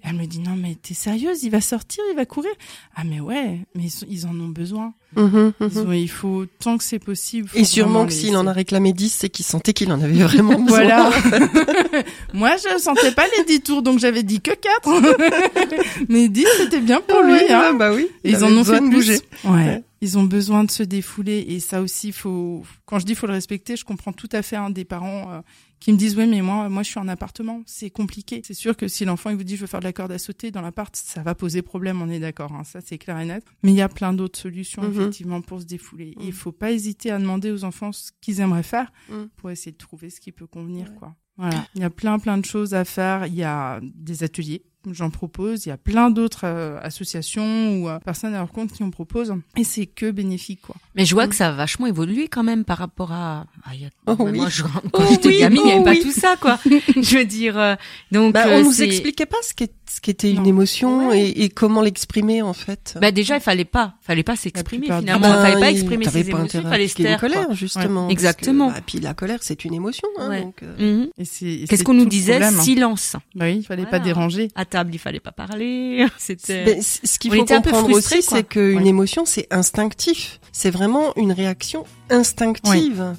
Et 0.03 0.07
elle 0.09 0.15
me 0.15 0.25
dit 0.25 0.39
non, 0.39 0.55
mais 0.57 0.75
t'es 0.75 0.93
sérieuse, 0.93 1.43
il 1.43 1.49
va 1.49 1.61
sortir, 1.61 2.03
il 2.11 2.15
va 2.15 2.25
courir. 2.25 2.51
Ah 2.95 3.03
mais 3.05 3.19
ouais, 3.21 3.59
mais 3.75 3.85
ils, 4.09 4.25
en 4.27 4.37
ont 4.39 4.47
besoin. 4.49 4.93
Mhm. 5.15 5.53
Ils 5.61 5.65
Mhm. 5.65 5.87
ont- 5.87 5.91
il 5.93 6.09
faut 6.09 6.45
tant 6.59 6.77
que 6.77 6.83
c'est 6.83 6.99
possible. 6.99 7.49
Et 7.53 7.63
sûrement 7.63 8.05
que 8.05 8.11
s'il 8.13 8.35
en 8.35 8.45
a 8.47 8.51
réclamé 8.53 8.91
10, 8.93 9.09
c'est 9.19 9.29
qu'il 9.29 9.45
sentait 9.45 9.71
qu'il 9.73 9.91
en 9.93 10.01
avait 10.01 10.21
vraiment 10.23 10.59
besoin. 10.59 10.67
Voilà. 10.67 11.09
Moi, 12.33 12.51
je 12.57 12.77
sentais 12.81 13.11
pas 13.11 13.25
les 13.37 13.43
10 13.45 13.61
tours, 13.61 13.81
donc 13.81 13.99
j'avais 13.99 14.23
dit 14.23 14.41
que 14.41 14.51
4. 14.51 16.05
Mais 16.09 16.27
10, 16.29 16.45
c'était 16.57 16.81
bien 16.81 17.01
pour 17.01 17.21
lui. 17.21 17.33
Oui, 17.33 17.51
hein. 17.51 17.73
bah 17.73 17.93
oui. 17.93 18.07
Il 18.23 18.31
ils 18.31 18.43
en 18.43 18.47
ont 18.47 18.57
besoin 18.57 18.75
fait 18.77 18.81
de 18.83 18.87
plus. 18.89 18.95
bouger. 18.97 19.19
Ouais. 19.45 19.51
Ouais. 19.51 19.83
Ils 20.01 20.17
ont 20.17 20.23
besoin 20.23 20.65
de 20.65 20.71
se 20.71 20.83
défouler 20.83 21.45
et 21.47 21.61
ça 21.61 21.81
aussi 21.81 22.11
faut 22.11 22.63
quand 22.85 22.99
je 22.99 23.05
dis 23.05 23.15
faut 23.15 23.25
le 23.27 23.31
respecter, 23.31 23.77
je 23.77 23.85
comprends 23.85 24.11
tout 24.11 24.27
à 24.33 24.41
fait 24.41 24.57
un 24.57 24.69
des 24.69 24.83
parents 24.83 25.31
euh, 25.31 25.39
qui 25.83 25.91
me 25.91 25.97
disent 25.97 26.15
ouais 26.15 26.25
mais 26.27 26.41
moi 26.41 26.69
moi 26.69 26.81
je 26.81 26.89
suis 26.89 26.99
en 26.99 27.07
appartement, 27.09 27.61
c'est 27.65 27.89
compliqué. 27.89 28.41
C'est 28.45 28.53
sûr 28.53 28.77
que 28.77 28.87
si 28.87 29.03
l'enfant 29.03 29.29
il 29.31 29.35
vous 29.35 29.43
dit 29.43 29.55
je 29.57 29.61
veux 29.61 29.67
faire 29.67 29.81
de 29.81 29.85
la 29.85 29.91
corde 29.93 30.13
à 30.13 30.17
sauter 30.17 30.49
dans 30.49 30.61
l'appart, 30.61 30.95
ça 30.95 31.23
va 31.23 31.35
poser 31.35 31.61
problème, 31.61 32.01
on 32.01 32.09
est 32.09 32.19
d'accord 32.21 32.53
hein, 32.53 32.63
ça 32.63 32.79
c'est 32.79 32.97
clair 32.97 33.19
et 33.19 33.25
net. 33.25 33.43
Mais 33.63 33.71
il 33.71 33.75
y 33.75 33.81
a 33.81 33.89
plein 33.89 34.13
d'autres 34.13 34.39
solutions 34.39 34.81
Mhm. 34.81 34.91
effectivement 34.91 35.41
pour 35.41 35.59
se 35.59 35.65
défouler. 35.65 36.11
Et 36.17 36.19
Mhm. 36.19 36.25
il 36.27 36.31
faut 36.33 36.53
pas 36.53 36.71
hésiter 36.71 37.11
à 37.11 37.19
demander 37.19 37.51
aux 37.51 37.65
enfants 37.65 37.91
ce 37.91 38.11
qu'ils 38.21 38.39
aimeraient 38.39 38.63
faire 38.63 38.93
Mhm. 39.09 39.27
pour 39.35 39.51
essayer 39.51 39.73
de 39.73 39.77
trouver 39.77 40.09
ce 40.09 40.21
qui 40.21 40.31
peut 40.31 40.47
convenir 40.47 40.95
quoi. 40.95 41.15
Voilà, 41.37 41.67
il 41.75 41.81
y 41.81 41.83
a 41.83 41.89
plein 41.89 42.17
plein 42.19 42.37
de 42.37 42.45
choses 42.45 42.73
à 42.73 42.85
faire, 42.85 43.25
il 43.27 43.35
y 43.35 43.43
a 43.43 43.81
des 43.81 44.23
ateliers 44.23 44.63
J'en 44.91 45.09
propose. 45.09 45.65
Il 45.65 45.69
y 45.69 45.71
a 45.71 45.77
plein 45.77 46.09
d'autres 46.09 46.41
euh, 46.45 46.77
associations 46.81 47.77
ou 47.77 47.89
euh, 47.89 47.99
personnes 47.99 48.33
à 48.33 48.39
leur 48.39 48.51
compte 48.51 48.71
qui 48.71 48.83
en 48.83 48.89
proposent. 48.89 49.33
Et 49.57 49.63
c'est 49.63 49.85
que 49.85 50.11
bénéfique, 50.11 50.61
quoi. 50.61 50.75
Mais 50.95 51.05
je 51.05 51.13
vois 51.15 51.27
que 51.27 51.35
ça 51.35 51.49
a 51.49 51.51
vachement 51.51 51.85
évolué 51.87 52.27
quand 52.27 52.43
même 52.43 52.65
par 52.65 52.77
rapport 52.77 53.11
à. 53.11 53.45
Ah, 53.65 53.71
il 53.73 53.81
y 53.81 53.85
a... 53.85 53.89
Oh 54.07 54.15
oui. 54.19 54.33
Moi, 54.37 54.49
je... 54.49 54.63
quand 54.91 55.03
Oh 55.03 55.03
j'étais 55.09 55.29
oui, 55.29 55.39
gamine, 55.39 55.61
il 55.63 55.65
n'y 55.65 55.71
oh 55.73 55.81
avait 55.87 55.89
oui. 55.91 55.97
pas 55.99 56.03
tout 56.03 56.11
ça, 56.19 56.35
quoi. 56.39 56.59
je 56.65 57.17
veux 57.17 57.25
dire. 57.25 57.57
euh, 57.57 57.75
Donc, 58.11 58.33
Bah, 58.33 58.45
euh, 58.47 58.59
on 58.61 58.63
nous 58.65 58.81
expliquait 58.83 59.25
pas 59.25 59.37
ce 59.41 59.53
qu'est- 59.53 59.73
ce 59.89 60.01
qu'était 60.01 60.31
une 60.31 60.47
émotion 60.47 61.09
Ouais. 61.09 61.21
et, 61.27 61.43
et 61.43 61.49
comment 61.49 61.81
l'exprimer 61.81 62.41
en 62.41 62.53
fait. 62.53 62.97
Bah 62.99 63.11
déjà, 63.11 63.35
il 63.35 63.41
fallait 63.41 63.63
pas, 63.65 63.93
fallait 64.01 64.23
pas 64.23 64.35
s'exprimer 64.35 64.85
finalement. 64.87 65.19
Ah 65.29 65.35
il 65.47 65.51
fallait 65.51 65.59
pas 65.59 65.69
il- 65.71 65.77
exprimer 65.77 66.05
ses 66.05 66.23
pas 66.23 66.29
émotions, 66.39 66.61
il 66.63 66.67
fallait 66.67 66.87
se 66.87 66.95
taire. 66.95 67.19
quoi. 67.19 67.29
colère 67.29 67.53
justement. 67.53 67.85
parce 68.01 68.07
que, 68.07 68.11
Exactement. 68.13 68.71
bah, 68.71 68.79
puis 68.83 68.99
la 68.99 69.13
colère 69.13 69.39
c'est 69.43 69.65
une 69.65 69.73
émotion. 69.75 70.07
Hein, 70.17 70.29
Ouais. 70.29 70.41
donc, 70.41 70.63
euh, 70.63 71.01
Mhm. 71.03 71.09
Et 71.19 71.25
c'est, 71.25 71.45
et 71.45 71.57
Qu'est-ce 71.67 71.77
c'est 71.79 71.83
qu'on 71.83 71.93
nous 71.93 72.05
disait 72.05 72.41
hein. 72.41 72.49
Silence. 72.51 73.15
Bah 73.35 73.45
oui, 73.45 73.57
il 73.57 73.63
fallait 73.63 73.85
pas 73.85 73.99
déranger. 73.99 74.47
Table, 74.73 74.89
il 74.93 74.97
fallait 74.97 75.19
pas 75.19 75.31
parler. 75.31 76.05
C'était. 76.17 76.81
C- 76.81 77.01
ce 77.03 77.19
qu'il 77.19 77.31
faut 77.31 77.41
était 77.43 77.53
un 77.53 77.61
peu 77.61 77.69
comprendre 77.69 77.91
frustrés, 77.93 78.17
aussi, 78.19 78.27
c'est 78.29 78.43
qu'une 78.43 78.77
Ouais. 78.79 78.87
émotion, 78.87 79.23
c'est 79.25 79.47
instinctif. 79.51 80.39
C'est 80.51 80.71
vraiment 80.71 81.13
une 81.15 81.31
réaction 81.31 81.85
instinctive. 82.09 83.13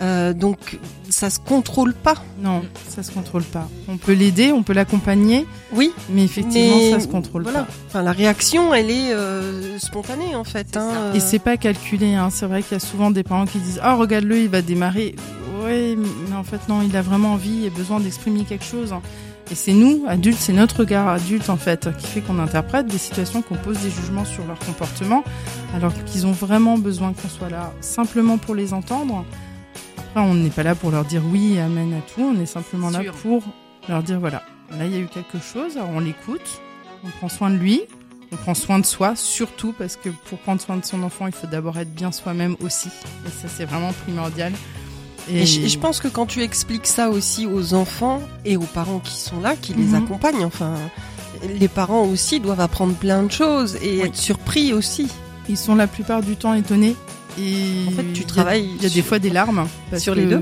Euh, 0.00 0.32
donc, 0.32 0.78
ça 1.10 1.30
se 1.30 1.38
contrôle 1.38 1.94
pas. 1.94 2.16
Non, 2.40 2.62
ça 2.88 3.02
se 3.02 3.12
contrôle 3.12 3.44
pas. 3.44 3.68
On 3.88 3.96
peut 3.98 4.12
l'aider, 4.14 4.50
on 4.50 4.62
peut 4.62 4.72
l'accompagner, 4.72 5.46
Oui, 5.72 5.92
mais 6.10 6.24
effectivement, 6.24 6.76
mais 6.76 6.90
ça 6.90 7.00
se 7.00 7.06
contrôle 7.08 7.42
voilà. 7.44 7.60
pas. 7.62 7.68
Enfin, 7.88 8.02
la 8.02 8.12
réaction, 8.12 8.74
elle 8.74 8.90
est 8.90 9.12
euh, 9.12 9.78
spontanée 9.78 10.34
en 10.34 10.44
fait. 10.44 10.76
Hein, 10.76 10.88
euh. 10.92 11.12
Et 11.14 11.20
c'est 11.20 11.38
pas 11.38 11.56
calculé. 11.56 12.14
Hein. 12.14 12.30
C'est 12.30 12.46
vrai 12.46 12.62
qu'il 12.62 12.72
y 12.72 12.76
a 12.76 12.80
souvent 12.80 13.10
des 13.10 13.22
parents 13.22 13.46
qui 13.46 13.58
disent 13.58 13.80
"Ah, 13.82 13.94
regarde-le, 13.94 14.38
il 14.40 14.48
va 14.48 14.60
démarrer." 14.62 15.14
Ouais, 15.62 15.94
mais 15.96 16.34
en 16.36 16.42
fait 16.44 16.68
non, 16.68 16.82
il 16.82 16.96
a 16.96 17.02
vraiment 17.02 17.34
envie 17.34 17.66
et 17.66 17.70
besoin 17.70 18.00
d'exprimer 18.00 18.44
quelque 18.44 18.64
chose. 18.64 18.92
Et 19.52 19.54
c'est 19.54 19.74
nous, 19.74 20.02
adultes, 20.08 20.38
c'est 20.38 20.54
notre 20.54 20.78
regard 20.78 21.08
adulte 21.08 21.50
en 21.50 21.58
fait 21.58 21.94
qui 21.98 22.06
fait 22.06 22.22
qu'on 22.22 22.38
interprète 22.38 22.86
des 22.86 22.96
situations, 22.96 23.42
qu'on 23.42 23.56
pose 23.56 23.78
des 23.80 23.90
jugements 23.90 24.24
sur 24.24 24.46
leur 24.46 24.58
comportement, 24.60 25.24
alors 25.74 25.92
qu'ils 26.04 26.26
ont 26.26 26.32
vraiment 26.32 26.78
besoin 26.78 27.12
qu'on 27.12 27.28
soit 27.28 27.50
là 27.50 27.70
simplement 27.82 28.38
pour 28.38 28.54
les 28.54 28.72
entendre. 28.72 29.26
Après, 29.98 30.20
on 30.20 30.32
n'est 30.32 30.48
pas 30.48 30.62
là 30.62 30.74
pour 30.74 30.90
leur 30.90 31.04
dire 31.04 31.20
oui, 31.30 31.58
amen 31.58 31.92
à 31.92 32.00
tout. 32.00 32.22
On 32.22 32.40
est 32.40 32.46
simplement 32.46 32.88
là 32.88 33.02
Sûr. 33.02 33.12
pour 33.12 33.42
leur 33.90 34.02
dire 34.02 34.18
voilà, 34.20 34.42
là 34.70 34.86
il 34.86 34.92
y 34.92 34.96
a 34.96 35.00
eu 35.00 35.06
quelque 35.06 35.38
chose, 35.38 35.76
alors 35.76 35.90
on 35.90 36.00
l'écoute, 36.00 36.62
on 37.04 37.10
prend 37.10 37.28
soin 37.28 37.50
de 37.50 37.56
lui, 37.56 37.82
on 38.32 38.36
prend 38.36 38.54
soin 38.54 38.78
de 38.78 38.86
soi, 38.86 39.16
surtout 39.16 39.74
parce 39.76 39.96
que 39.96 40.08
pour 40.30 40.38
prendre 40.38 40.62
soin 40.62 40.78
de 40.78 40.84
son 40.86 41.02
enfant, 41.02 41.26
il 41.26 41.34
faut 41.34 41.46
d'abord 41.46 41.78
être 41.78 41.92
bien 41.94 42.10
soi-même 42.10 42.56
aussi. 42.62 42.88
Et 43.26 43.30
ça, 43.30 43.48
c'est 43.48 43.66
vraiment 43.66 43.92
primordial. 44.04 44.54
Et 45.30 45.46
je, 45.46 45.60
et 45.60 45.68
je 45.68 45.78
pense 45.78 46.00
que 46.00 46.08
quand 46.08 46.26
tu 46.26 46.42
expliques 46.42 46.86
ça 46.86 47.10
aussi 47.10 47.46
aux 47.46 47.74
enfants 47.74 48.20
et 48.44 48.56
aux 48.56 48.60
parents 48.60 48.98
qui 48.98 49.14
sont 49.16 49.40
là, 49.40 49.54
qui 49.60 49.72
les 49.74 49.84
Mhm. 49.84 49.94
accompagnent, 50.04 50.44
enfin, 50.44 50.74
les 51.58 51.68
parents 51.68 52.04
aussi 52.04 52.40
doivent 52.40 52.60
apprendre 52.60 52.94
plein 52.94 53.22
de 53.22 53.30
choses 53.30 53.76
et 53.82 54.00
Oui. 54.00 54.06
être 54.06 54.16
surpris 54.16 54.72
aussi. 54.72 55.08
ils 55.48 55.56
sont 55.56 55.74
la 55.74 55.88
plupart 55.88 56.22
du 56.22 56.36
temps 56.36 56.54
étonnés. 56.54 56.94
Et 57.38 57.84
En 57.88 57.90
fait, 57.90 58.02
il 58.02 58.10
y 58.10 58.12
tu 58.12 58.22
a- 58.22 58.26
travailles 58.26 58.68
Il 58.76 58.82
y 58.82 58.86
a 58.86 58.88
des 58.88 58.88
sur- 58.90 59.04
fois 59.06 59.18
des 59.18 59.30
larmes. 59.30 59.66
Parce 59.90 60.02
sur 60.02 60.14
que, 60.14 60.20
les 60.20 60.26
deux. 60.26 60.40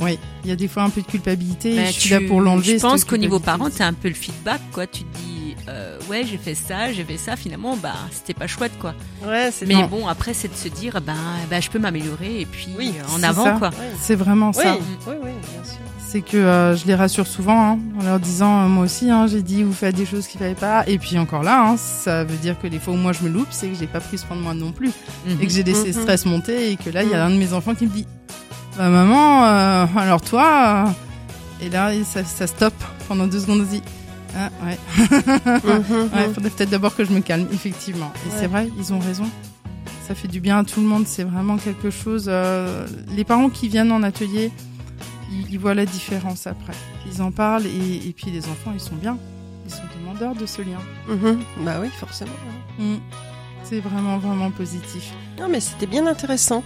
Oui, 0.00 0.16
il 0.44 0.48
y 0.50 0.52
a 0.52 0.56
des 0.56 0.68
fois 0.68 0.84
un 0.84 0.90
peu 0.90 1.00
de 1.02 1.06
culpabilité. 1.06 1.74
Bah, 1.76 1.86
je 1.86 1.90
suis 1.92 2.02
tu- 2.02 2.10
là 2.10 2.20
pour 2.26 2.40
l'enlever. 2.40 2.74
Je 2.78 2.82
pense 2.82 3.04
qu'au 3.04 3.16
niveau 3.16 3.40
parent, 3.40 3.68
t'as 3.68 3.86
un 3.86 3.92
peu 3.94 4.08
le 4.08 4.14
feedback, 4.14 4.60
quoi. 4.72 4.86
Tu 4.86 5.02
te 5.02 5.18
dis, 5.18 5.35
euh, 5.68 5.98
ouais, 6.08 6.24
j'ai 6.24 6.38
fait 6.38 6.54
ça, 6.54 6.92
j'ai 6.92 7.04
fait 7.04 7.16
ça. 7.18 7.36
Finalement, 7.36 7.76
bah, 7.76 7.94
c'était 8.10 8.34
pas 8.34 8.46
chouette, 8.46 8.72
quoi. 8.78 8.94
Ouais, 9.26 9.50
c'est 9.52 9.66
Mais 9.66 9.74
Non. 9.74 9.86
bon, 9.86 10.06
après, 10.06 10.32
c'est 10.34 10.48
de 10.48 10.54
se 10.56 10.68
dire, 10.68 11.00
ben, 11.00 11.14
ben, 11.50 11.60
je 11.62 11.70
peux 11.70 11.78
m'améliorer 11.78 12.40
et 12.40 12.46
puis 12.46 12.68
Oui, 12.78 12.94
euh, 12.98 13.16
en 13.16 13.22
avant, 13.22 13.44
ça. 13.44 13.52
quoi. 13.58 13.70
C'est 14.00 14.14
vraiment 14.14 14.52
Oui, 14.56 14.62
ça. 14.62 14.76
oui, 15.06 15.14
oui, 15.22 15.30
bien 15.52 15.64
sûr. 15.64 15.78
c'est 16.08 16.20
que 16.22 16.36
euh, 16.36 16.76
je 16.76 16.86
les 16.86 16.94
rassure 16.94 17.26
souvent 17.26 17.72
hein, 17.72 17.78
en 18.00 18.04
leur 18.04 18.20
disant 18.20 18.62
euh, 18.64 18.68
moi 18.68 18.84
aussi 18.84 19.10
hein, 19.10 19.26
j'ai 19.26 19.42
dit 19.42 19.64
vous 19.64 19.72
faites 19.72 19.96
des 19.96 20.06
choses 20.06 20.28
qu'il 20.28 20.38
fallait 20.38 20.54
pas 20.54 20.84
et 20.86 20.98
puis 20.98 21.18
encore 21.18 21.42
là 21.42 21.66
hein, 21.68 21.76
ça 21.76 22.22
veut 22.22 22.36
dire 22.36 22.56
que 22.60 22.68
les 22.68 22.78
fois 22.78 22.94
où 22.94 22.96
moi 22.96 23.12
je 23.12 23.24
me 23.24 23.28
loupe 23.28 23.48
c'est 23.50 23.66
que 23.66 23.74
j'ai 23.74 23.88
pas 23.88 23.98
pris 24.00 24.16
soin 24.16 24.36
de 24.36 24.40
moi 24.40 24.54
non 24.54 24.70
plus 24.70 24.92
Mhm. 25.26 25.38
et 25.40 25.46
que 25.46 25.52
j'ai 25.52 25.64
laissé 25.64 25.80
Mhm. 25.90 25.96
le 25.96 26.02
stress 26.02 26.24
monter 26.24 26.70
et 26.70 26.76
que 26.76 26.90
là 26.90 27.02
il 27.02 27.10
y 27.10 27.14
a 27.14 27.26
Mhm. 27.26 27.32
un 27.32 27.34
de 27.34 27.38
mes 27.40 27.52
enfants 27.52 27.74
qui 27.74 27.86
me 27.86 27.90
dit 27.90 28.06
bah 28.78 28.88
maman 28.88 29.44
euh, 29.46 29.86
alors 29.96 30.20
toi 30.22 30.86
euh, 31.60 31.64
et 31.66 31.70
là 31.70 31.90
ça, 32.04 32.22
ça 32.24 32.46
stoppe 32.46 32.82
pendant 33.08 33.26
deux 33.26 33.40
secondes 33.40 33.62
on 33.62 33.64
se 33.64 33.70
dit 33.70 33.82
ah 34.36 34.50
ouais 34.64 34.78
Mhm, 35.64 36.10
ouais 36.12 36.26
mhm. 36.28 36.34
faudrait 36.34 36.50
peut-être 36.50 36.70
d'abord 36.70 36.94
que 36.96 37.04
je 37.04 37.12
me 37.12 37.20
calme 37.20 37.46
effectivement 37.52 38.12
et 38.24 38.28
Ouais. 38.30 38.34
c'est 38.40 38.46
vrai 38.46 38.68
ils 38.78 38.92
ont 38.92 38.98
raison 38.98 39.24
ça 40.06 40.14
fait 40.14 40.28
du 40.28 40.40
bien 40.40 40.58
à 40.58 40.64
tout 40.64 40.80
le 40.80 40.86
monde 40.86 41.06
c'est 41.06 41.24
vraiment 41.24 41.56
quelque 41.56 41.90
chose 41.90 42.26
euh, 42.28 42.86
les 43.16 43.24
parents 43.24 43.48
qui 43.50 43.68
viennent 43.68 43.92
en 43.92 44.02
atelier 44.02 44.52
ils, 45.32 45.52
ils 45.52 45.58
voient 45.58 45.74
la 45.74 45.86
différence 45.86 46.46
après 46.46 46.74
ils 47.10 47.22
en 47.22 47.30
parlent 47.32 47.66
et, 47.66 48.08
et 48.08 48.12
puis 48.12 48.30
les 48.30 48.44
enfants 48.46 48.72
ils 48.74 48.80
sont 48.80 48.94
bien 48.96 49.18
ils 49.66 49.72
sont 49.72 49.82
demandeurs 50.00 50.34
de 50.34 50.46
ce 50.46 50.62
lien 50.62 50.78
Mhm. 51.08 51.38
Bah 51.64 51.78
oui, 51.80 51.88
forcément. 51.98 52.30
ouais. 52.78 52.84
Mm. 52.84 52.98
c'est 53.64 53.80
vraiment 53.80 54.18
vraiment 54.18 54.50
positif 54.50 55.12
Non, 55.40 55.48
mais 55.48 55.60
c'était 55.60 55.86
bien 55.86 56.06
intéressant. 56.06 56.62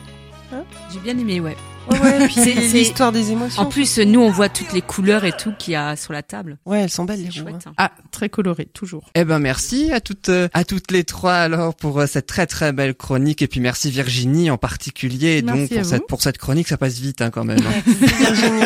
J'ai 0.92 0.98
bien 1.00 1.16
aimé, 1.16 1.40
ouais. 1.40 1.56
Ouais, 1.90 2.28
C'est- 2.32 2.54
l'histoire 2.54 3.10
des 3.10 3.32
émotions. 3.32 3.62
En 3.62 3.66
plus, 3.66 3.98
nous, 3.98 4.20
on 4.20 4.30
voit 4.30 4.48
toutes 4.48 4.72
les 4.72 4.82
couleurs 4.82 5.24
et 5.24 5.32
tout 5.32 5.52
qu'il 5.58 5.72
y 5.72 5.76
a 5.76 5.96
sur 5.96 6.12
la 6.12 6.22
table. 6.22 6.58
Ouais, 6.66 6.80
elles 6.82 6.90
sont 6.90 7.04
belles 7.04 7.18
les 7.20 7.26
roues. 7.26 7.32
Chouette. 7.48 7.54
hein. 7.66 7.70
hein. 7.70 7.74
Ah, 7.78 7.90
très 8.12 8.28
coloré, 8.28 8.66
toujours. 8.66 9.10
Eh 9.14 9.24
ben 9.24 9.38
merci 9.38 9.90
à 9.92 10.00
toutes 10.00 10.28
euh, 10.28 10.48
à 10.52 10.64
toutes 10.64 10.90
les 10.92 11.04
trois 11.04 11.34
alors 11.34 11.74
pour 11.74 11.98
euh, 12.00 12.06
cette 12.06 12.26
très 12.26 12.46
très 12.46 12.72
belle 12.72 12.94
chronique 12.94 13.42
et 13.42 13.46
puis 13.48 13.60
merci 13.60 13.90
Virginie 13.90 14.50
en 14.50 14.58
particulier 14.58 15.42
Merci 15.42 15.60
donc 15.60 15.72
à 15.72 15.74
pour 15.74 15.82
vous. 15.84 15.90
cette 15.90 16.06
pour 16.06 16.22
cette 16.22 16.38
chronique 16.38 16.68
ça 16.68 16.76
passe 16.76 16.98
vite 16.98 17.22
hein, 17.22 17.30
quand 17.30 17.44
même. 17.44 17.58
hein. 17.58 17.82
Virginie. 17.86 18.62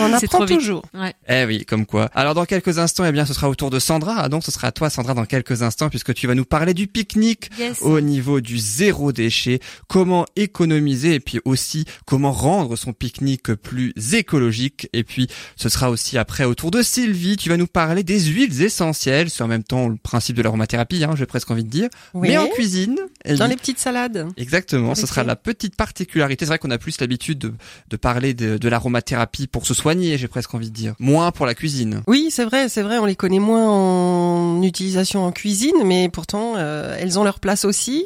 On 0.00 0.12
apprend 0.12 0.46
toujours. 0.46 0.82
Ouais. 0.94 1.14
Eh 1.28 1.44
oui, 1.44 1.64
comme 1.64 1.86
quoi. 1.86 2.06
Alors 2.14 2.34
dans 2.34 2.44
quelques 2.46 2.78
instants, 2.78 3.04
eh 3.04 3.12
bien 3.12 3.26
ce 3.26 3.34
sera 3.34 3.48
au 3.48 3.54
tour 3.54 3.70
de 3.70 3.78
Sandra. 3.78 4.16
Ah, 4.18 4.28
donc 4.28 4.42
ce 4.44 4.50
sera 4.50 4.68
à 4.68 4.72
toi 4.72 4.90
Sandra 4.90 5.14
dans 5.14 5.26
quelques 5.26 5.62
instants 5.62 5.90
puisque 5.90 6.14
tu 6.14 6.26
vas 6.26 6.34
nous 6.34 6.44
parler 6.46 6.74
du 6.74 6.86
pique-nique 6.88 7.50
Yes. 7.58 7.82
au 7.82 8.00
niveau 8.00 8.40
du 8.40 8.58
zéro 8.58 9.12
déchet, 9.12 9.60
comment 9.86 10.24
économiser 10.36 11.14
et 11.14 11.20
puis 11.20 11.40
aussi 11.44 11.84
comment 12.06 12.32
rendre 12.48 12.76
son 12.76 12.92
pique-nique 12.92 13.52
plus 13.54 13.92
écologique. 14.12 14.88
Et 14.92 15.04
puis 15.04 15.28
ce 15.56 15.68
sera 15.68 15.90
aussi 15.90 16.18
après 16.18 16.44
au 16.44 16.54
tour 16.54 16.70
de 16.70 16.82
Sylvie, 16.82 17.36
tu 17.36 17.48
vas 17.48 17.56
nous 17.56 17.66
parler 17.66 18.02
des 18.02 18.20
huiles 18.20 18.62
essentielles, 18.62 19.30
c'est 19.30 19.42
en 19.42 19.48
même 19.48 19.62
temps 19.64 19.88
le 19.88 19.96
principe 19.96 20.36
de 20.36 20.42
l'aromathérapie, 20.42 21.04
hein, 21.04 21.14
j'ai 21.16 21.26
presque 21.26 21.50
envie 21.50 21.64
de 21.64 21.70
dire, 21.70 21.88
Oui. 22.14 22.28
mais 22.28 22.38
en 22.38 22.46
cuisine. 22.48 22.96
Dans 23.38 23.46
les 23.46 23.56
petites 23.56 23.78
salades. 23.78 24.26
Exactement, 24.36 24.94
ce 24.94 25.06
sera 25.06 25.22
la 25.24 25.36
petite 25.36 25.76
particularité. 25.76 26.44
C'est 26.44 26.50
vrai 26.50 26.58
qu'on 26.58 26.70
a 26.70 26.78
plus 26.78 27.00
l'habitude 27.00 27.38
de, 27.38 27.54
de 27.88 27.96
parler 27.96 28.32
de, 28.34 28.56
de 28.58 28.68
l'aromathérapie 28.68 29.46
pour 29.46 29.66
se 29.66 29.74
soigner, 29.74 30.16
j'ai 30.18 30.28
presque 30.28 30.54
envie 30.54 30.70
de 30.70 30.74
dire. 30.74 30.94
Moins 30.98 31.30
pour 31.30 31.44
la 31.46 31.54
cuisine. 31.54 32.02
Oui, 32.06 32.28
c'est 32.30 32.44
vrai, 32.44 32.68
c'est 32.68 32.82
vrai. 32.82 32.98
On 32.98 33.04
les 33.04 33.16
connaît 33.16 33.38
moins 33.38 33.68
en 33.68 34.62
utilisation 34.62 35.24
en 35.24 35.32
cuisine, 35.32 35.74
mais 35.84 36.08
pourtant 36.08 36.54
euh, 36.56 36.96
elles 36.98 37.18
ont 37.18 37.24
leur 37.24 37.40
place 37.40 37.64
aussi. 37.64 38.04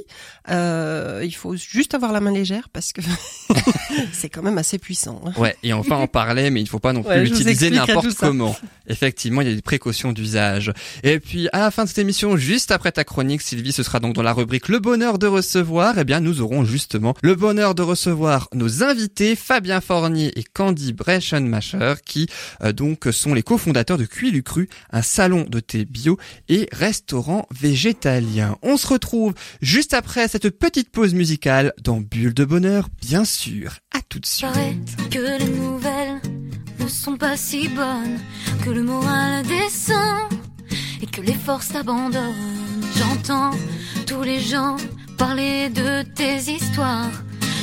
Euh, 0.50 1.20
il 1.24 1.34
faut 1.34 1.54
juste 1.54 1.94
avoir 1.94 2.12
la 2.12 2.20
main 2.20 2.32
légère 2.32 2.68
parce 2.72 2.92
que 2.92 3.00
c'est 4.22 4.28
quand 4.28 4.42
même 4.42 4.56
assez 4.58 4.78
puissant. 4.78 5.20
hein. 5.26 5.32
Ouais, 5.36 5.56
et 5.64 5.72
enfin 5.72 5.96
en 5.96 6.06
parler, 6.06 6.50
mais 6.50 6.60
il 6.60 6.68
faut 6.68 6.78
pas 6.78 6.92
non 6.92 7.02
plus 7.02 7.10
Ouais, 7.10 7.24
l'utiliser 7.24 7.70
n'importe 7.70 8.14
comment. 8.14 8.56
Effectivement, 8.86 9.40
il 9.40 9.48
y 9.48 9.52
a 9.52 9.54
des 9.54 9.62
précautions 9.62 10.12
d'usage. 10.12 10.72
Et 11.02 11.18
puis, 11.18 11.48
à 11.52 11.58
la 11.60 11.70
fin 11.72 11.82
de 11.84 11.88
cette 11.88 11.98
émission, 11.98 12.36
juste 12.36 12.70
après 12.70 12.92
ta 12.92 13.02
chronique, 13.04 13.42
Sylvie, 13.42 13.72
ce 13.72 13.82
sera 13.82 13.98
donc 14.00 14.14
dans 14.14 14.22
la 14.22 14.32
rubrique 14.32 14.68
Le 14.68 14.78
bonheur 14.78 15.18
de 15.18 15.26
recevoir. 15.26 15.98
Eh 15.98 16.04
bien, 16.04 16.20
nous 16.20 16.40
aurons 16.40 16.64
justement 16.64 17.14
le 17.22 17.34
bonheur 17.34 17.74
de 17.74 17.82
recevoir 17.82 18.48
nos 18.54 18.82
invités, 18.84 19.34
Fabien 19.36 19.80
Fornier 19.80 20.32
et 20.38 20.44
Candy 20.44 20.92
Breschenmacher, 20.92 21.94
qui 22.04 22.28
euh, 22.62 22.72
donc 22.72 23.08
sont 23.10 23.34
les 23.34 23.42
cofondateurs 23.42 23.98
de 23.98 24.04
Cuilu 24.04 24.42
Cru, 24.44 24.68
un 24.92 25.02
salon 25.02 25.46
de 25.48 25.58
thé 25.60 25.84
bio 25.84 26.16
et 26.48 26.68
restaurant 26.72 27.46
végétalien. 27.60 28.56
On 28.62 28.76
se 28.76 28.86
retrouve 28.86 29.34
juste 29.60 29.94
après 29.94 30.28
cette 30.28 30.48
petite 30.50 30.90
pause 30.90 31.14
musicale 31.14 31.72
dans 31.82 32.00
Bulle 32.00 32.34
de 32.34 32.44
bonheur, 32.44 32.88
bien 33.00 33.24
sûr. 33.24 33.78
À 33.92 34.00
tout 34.12 34.20
que 35.10 35.38
les 35.38 35.48
nouvelles 35.48 36.20
ne 36.78 36.86
sont 36.86 37.16
pas 37.16 37.34
si 37.34 37.68
bonnes, 37.68 38.18
que 38.62 38.68
le 38.68 38.82
moral 38.82 39.42
descend 39.44 40.28
et 41.00 41.06
que 41.06 41.22
les 41.22 41.32
forces 41.32 41.74
abandonnent. 41.74 42.82
J'entends 42.98 43.52
tous 44.06 44.22
les 44.22 44.40
gens 44.40 44.76
parler 45.16 45.70
de 45.70 46.02
tes 46.02 46.36
histoires, 46.52 47.10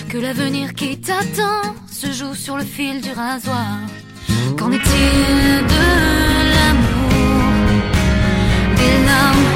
que 0.09 0.17
l'avenir 0.17 0.73
qui 0.73 0.99
t'attend 0.99 1.75
se 1.91 2.11
joue 2.11 2.33
sur 2.33 2.57
le 2.57 2.65
fil 2.65 2.99
du 3.01 3.11
rasoir. 3.11 3.77
Qu'en 4.57 4.71
est-il 4.71 5.67
de 5.75 5.85
l'amour, 6.55 7.51
des 8.75 8.97
larmes 9.05 9.51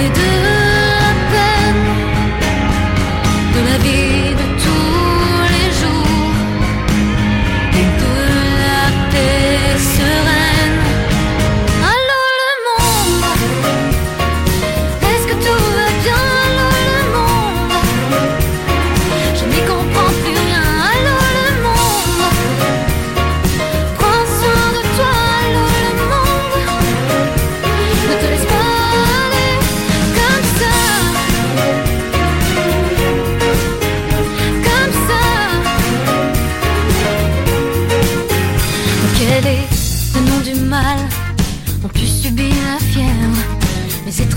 et 0.00 0.08
de 0.20 0.30
la 0.46 1.12
peine, 1.32 1.84
de 3.54 3.60
la 3.70 3.78
vie 3.78 4.17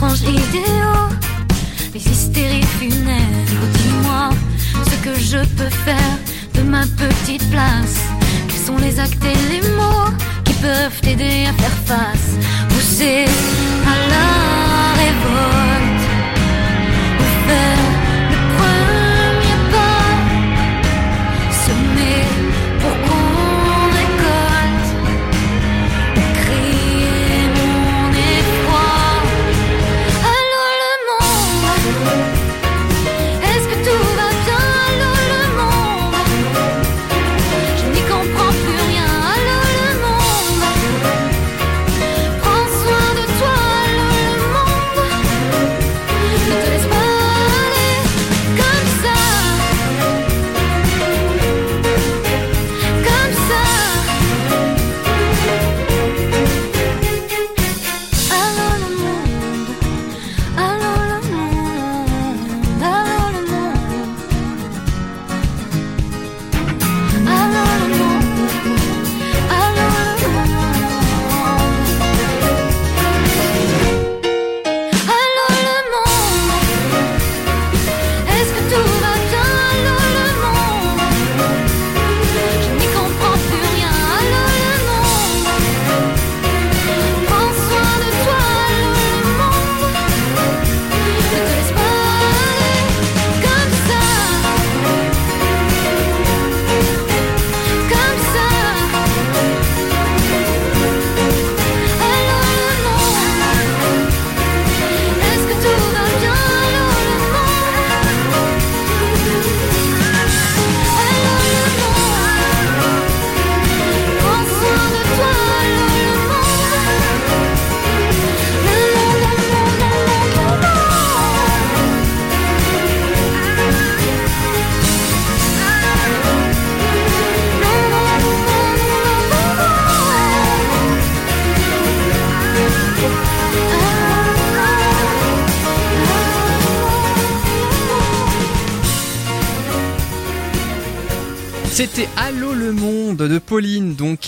Idéaux 0.03 1.09
Les 1.93 1.99
hystéries 1.99 2.63
funèbres. 2.63 3.67
Dis-moi 3.75 4.29
ce 4.83 4.95
que 5.03 5.13
je 5.19 5.37
peux 5.55 5.69
faire 5.85 6.17
De 6.55 6.61
ma 6.63 6.81
petite 6.87 7.47
place. 7.51 8.01
Quels 8.47 8.65
sont 8.65 8.77
les 8.77 8.99
actes 8.99 9.23
et 9.23 9.53
les 9.53 9.61
mots 9.75 10.09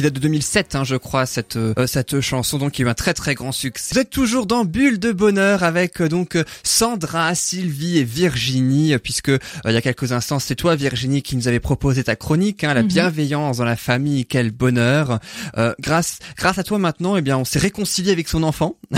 qui 0.04 0.08
date 0.10 0.14
de 0.16 0.20
2007, 0.20 0.76
hein, 0.76 0.84
je 0.84 0.96
crois, 0.96 1.26
cette 1.26 1.56
euh, 1.56 1.88
cette 1.88 2.20
chanson, 2.20 2.58
donc 2.58 2.74
qui 2.74 2.82
a 2.82 2.86
eu 2.86 2.90
un 2.90 2.94
très 2.94 3.14
très 3.14 3.36
grand 3.36 3.52
succès. 3.54 3.94
Vous 3.96 4.02
êtes 4.02 4.10
toujours 4.10 4.46
dans 4.46 4.66
Bulle 4.66 5.00
de 5.00 5.12
bonheur 5.14 5.64
avec 5.64 6.02
euh, 6.02 6.10
donc 6.10 6.36
euh, 6.36 6.44
Sandra, 6.64 7.34
Sylvie 7.36 8.00
et 8.00 8.04
Virginie, 8.04 8.98
puisque 8.98 9.30
il 9.30 9.72
y 9.72 9.76
a 9.78 9.82
quelques 9.82 10.12
instants, 10.12 10.40
c'est 10.40 10.56
toi 10.56 10.76
Virginie 10.76 11.22
qui 11.22 11.36
nous 11.38 11.48
avait 11.48 11.60
proposé 11.62 12.04
ta 12.04 12.16
chronique, 12.16 12.64
hein, 12.66 12.74
la 12.74 12.82
Mhm. 12.84 12.88
bienveillance 12.90 13.58
dans 13.58 13.66
la 13.66 13.76
famille, 13.78 14.26
quel 14.26 14.52
bonheur. 14.52 15.20
grâce 15.80 16.20
grâce 16.38 16.58
à 16.58 16.64
toi 16.64 16.80
maintenant, 16.80 17.16
eh 17.16 17.22
bien, 17.22 17.38
on 17.38 17.46
s'est 17.46 17.60
réconcilié 17.60 18.12
avec 18.12 18.28
son 18.28 18.44
enfant. 18.44 18.76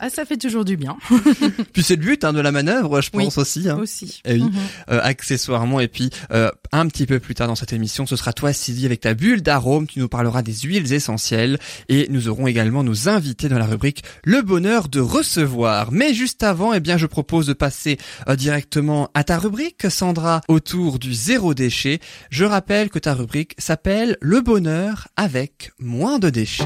Ah, 0.00 0.10
ça 0.10 0.24
fait 0.24 0.36
toujours 0.36 0.64
du 0.64 0.76
bien. 0.76 0.96
Puis 1.72 1.82
c'est 1.82 1.96
le 1.96 2.02
but 2.02 2.24
hein, 2.24 2.32
de 2.32 2.40
la 2.40 2.52
manœuvre, 2.52 3.00
je 3.00 3.10
Oui. 3.14 3.24
pense 3.24 3.38
aussi. 3.38 3.68
Hein. 3.68 3.78
Aussi. 3.80 4.20
Eh 4.24 4.34
oui. 4.34 4.42
Mhm. 4.42 4.52
euh, 4.90 5.00
accessoirement. 5.02 5.80
Et 5.80 5.88
puis, 5.88 6.10
euh, 6.32 6.50
un 6.72 6.86
petit 6.88 7.06
peu 7.06 7.18
plus 7.20 7.34
tard 7.34 7.48
dans 7.48 7.54
cette 7.54 7.72
émission, 7.72 8.04
ce 8.06 8.16
sera 8.16 8.32
toi, 8.32 8.52
Sylvie, 8.52 8.84
avec 8.86 9.00
ta 9.00 9.14
bulle 9.14 9.42
d'arôme. 9.42 9.86
Tu 9.86 9.98
nous 10.00 10.08
parleras 10.22 10.42
des 10.42 10.54
huiles 10.54 10.92
essentielles. 10.92 11.58
Et 11.88 12.06
nous 12.10 12.28
aurons 12.28 12.46
également 12.46 12.84
nos 12.84 13.08
invités 13.08 13.48
dans 13.48 13.58
la 13.58 13.66
rubrique 13.66 14.04
Le 14.22 14.40
bonheur 14.40 14.88
de 14.88 15.00
recevoir. 15.00 15.90
Mais 15.90 16.14
juste 16.14 16.44
avant, 16.44 16.72
eh 16.72 16.78
bien, 16.78 16.96
je 16.96 17.06
propose 17.06 17.46
de 17.46 17.54
passer 17.54 17.98
euh, 18.28 18.36
directement 18.36 19.10
à 19.14 19.24
ta 19.24 19.38
rubrique, 19.38 19.90
Sandra, 19.90 20.40
autour 20.46 21.00
du 21.00 21.12
zéro 21.12 21.54
déchet. 21.54 21.98
Je 22.30 22.44
rappelle 22.44 22.88
que 22.88 23.00
ta 23.00 23.14
rubrique 23.14 23.56
s'appelle 23.58 24.16
Le 24.20 24.40
bonheur 24.40 25.08
avec 25.16 25.72
moins 25.80 26.20
de 26.20 26.30
déchets. 26.30 26.62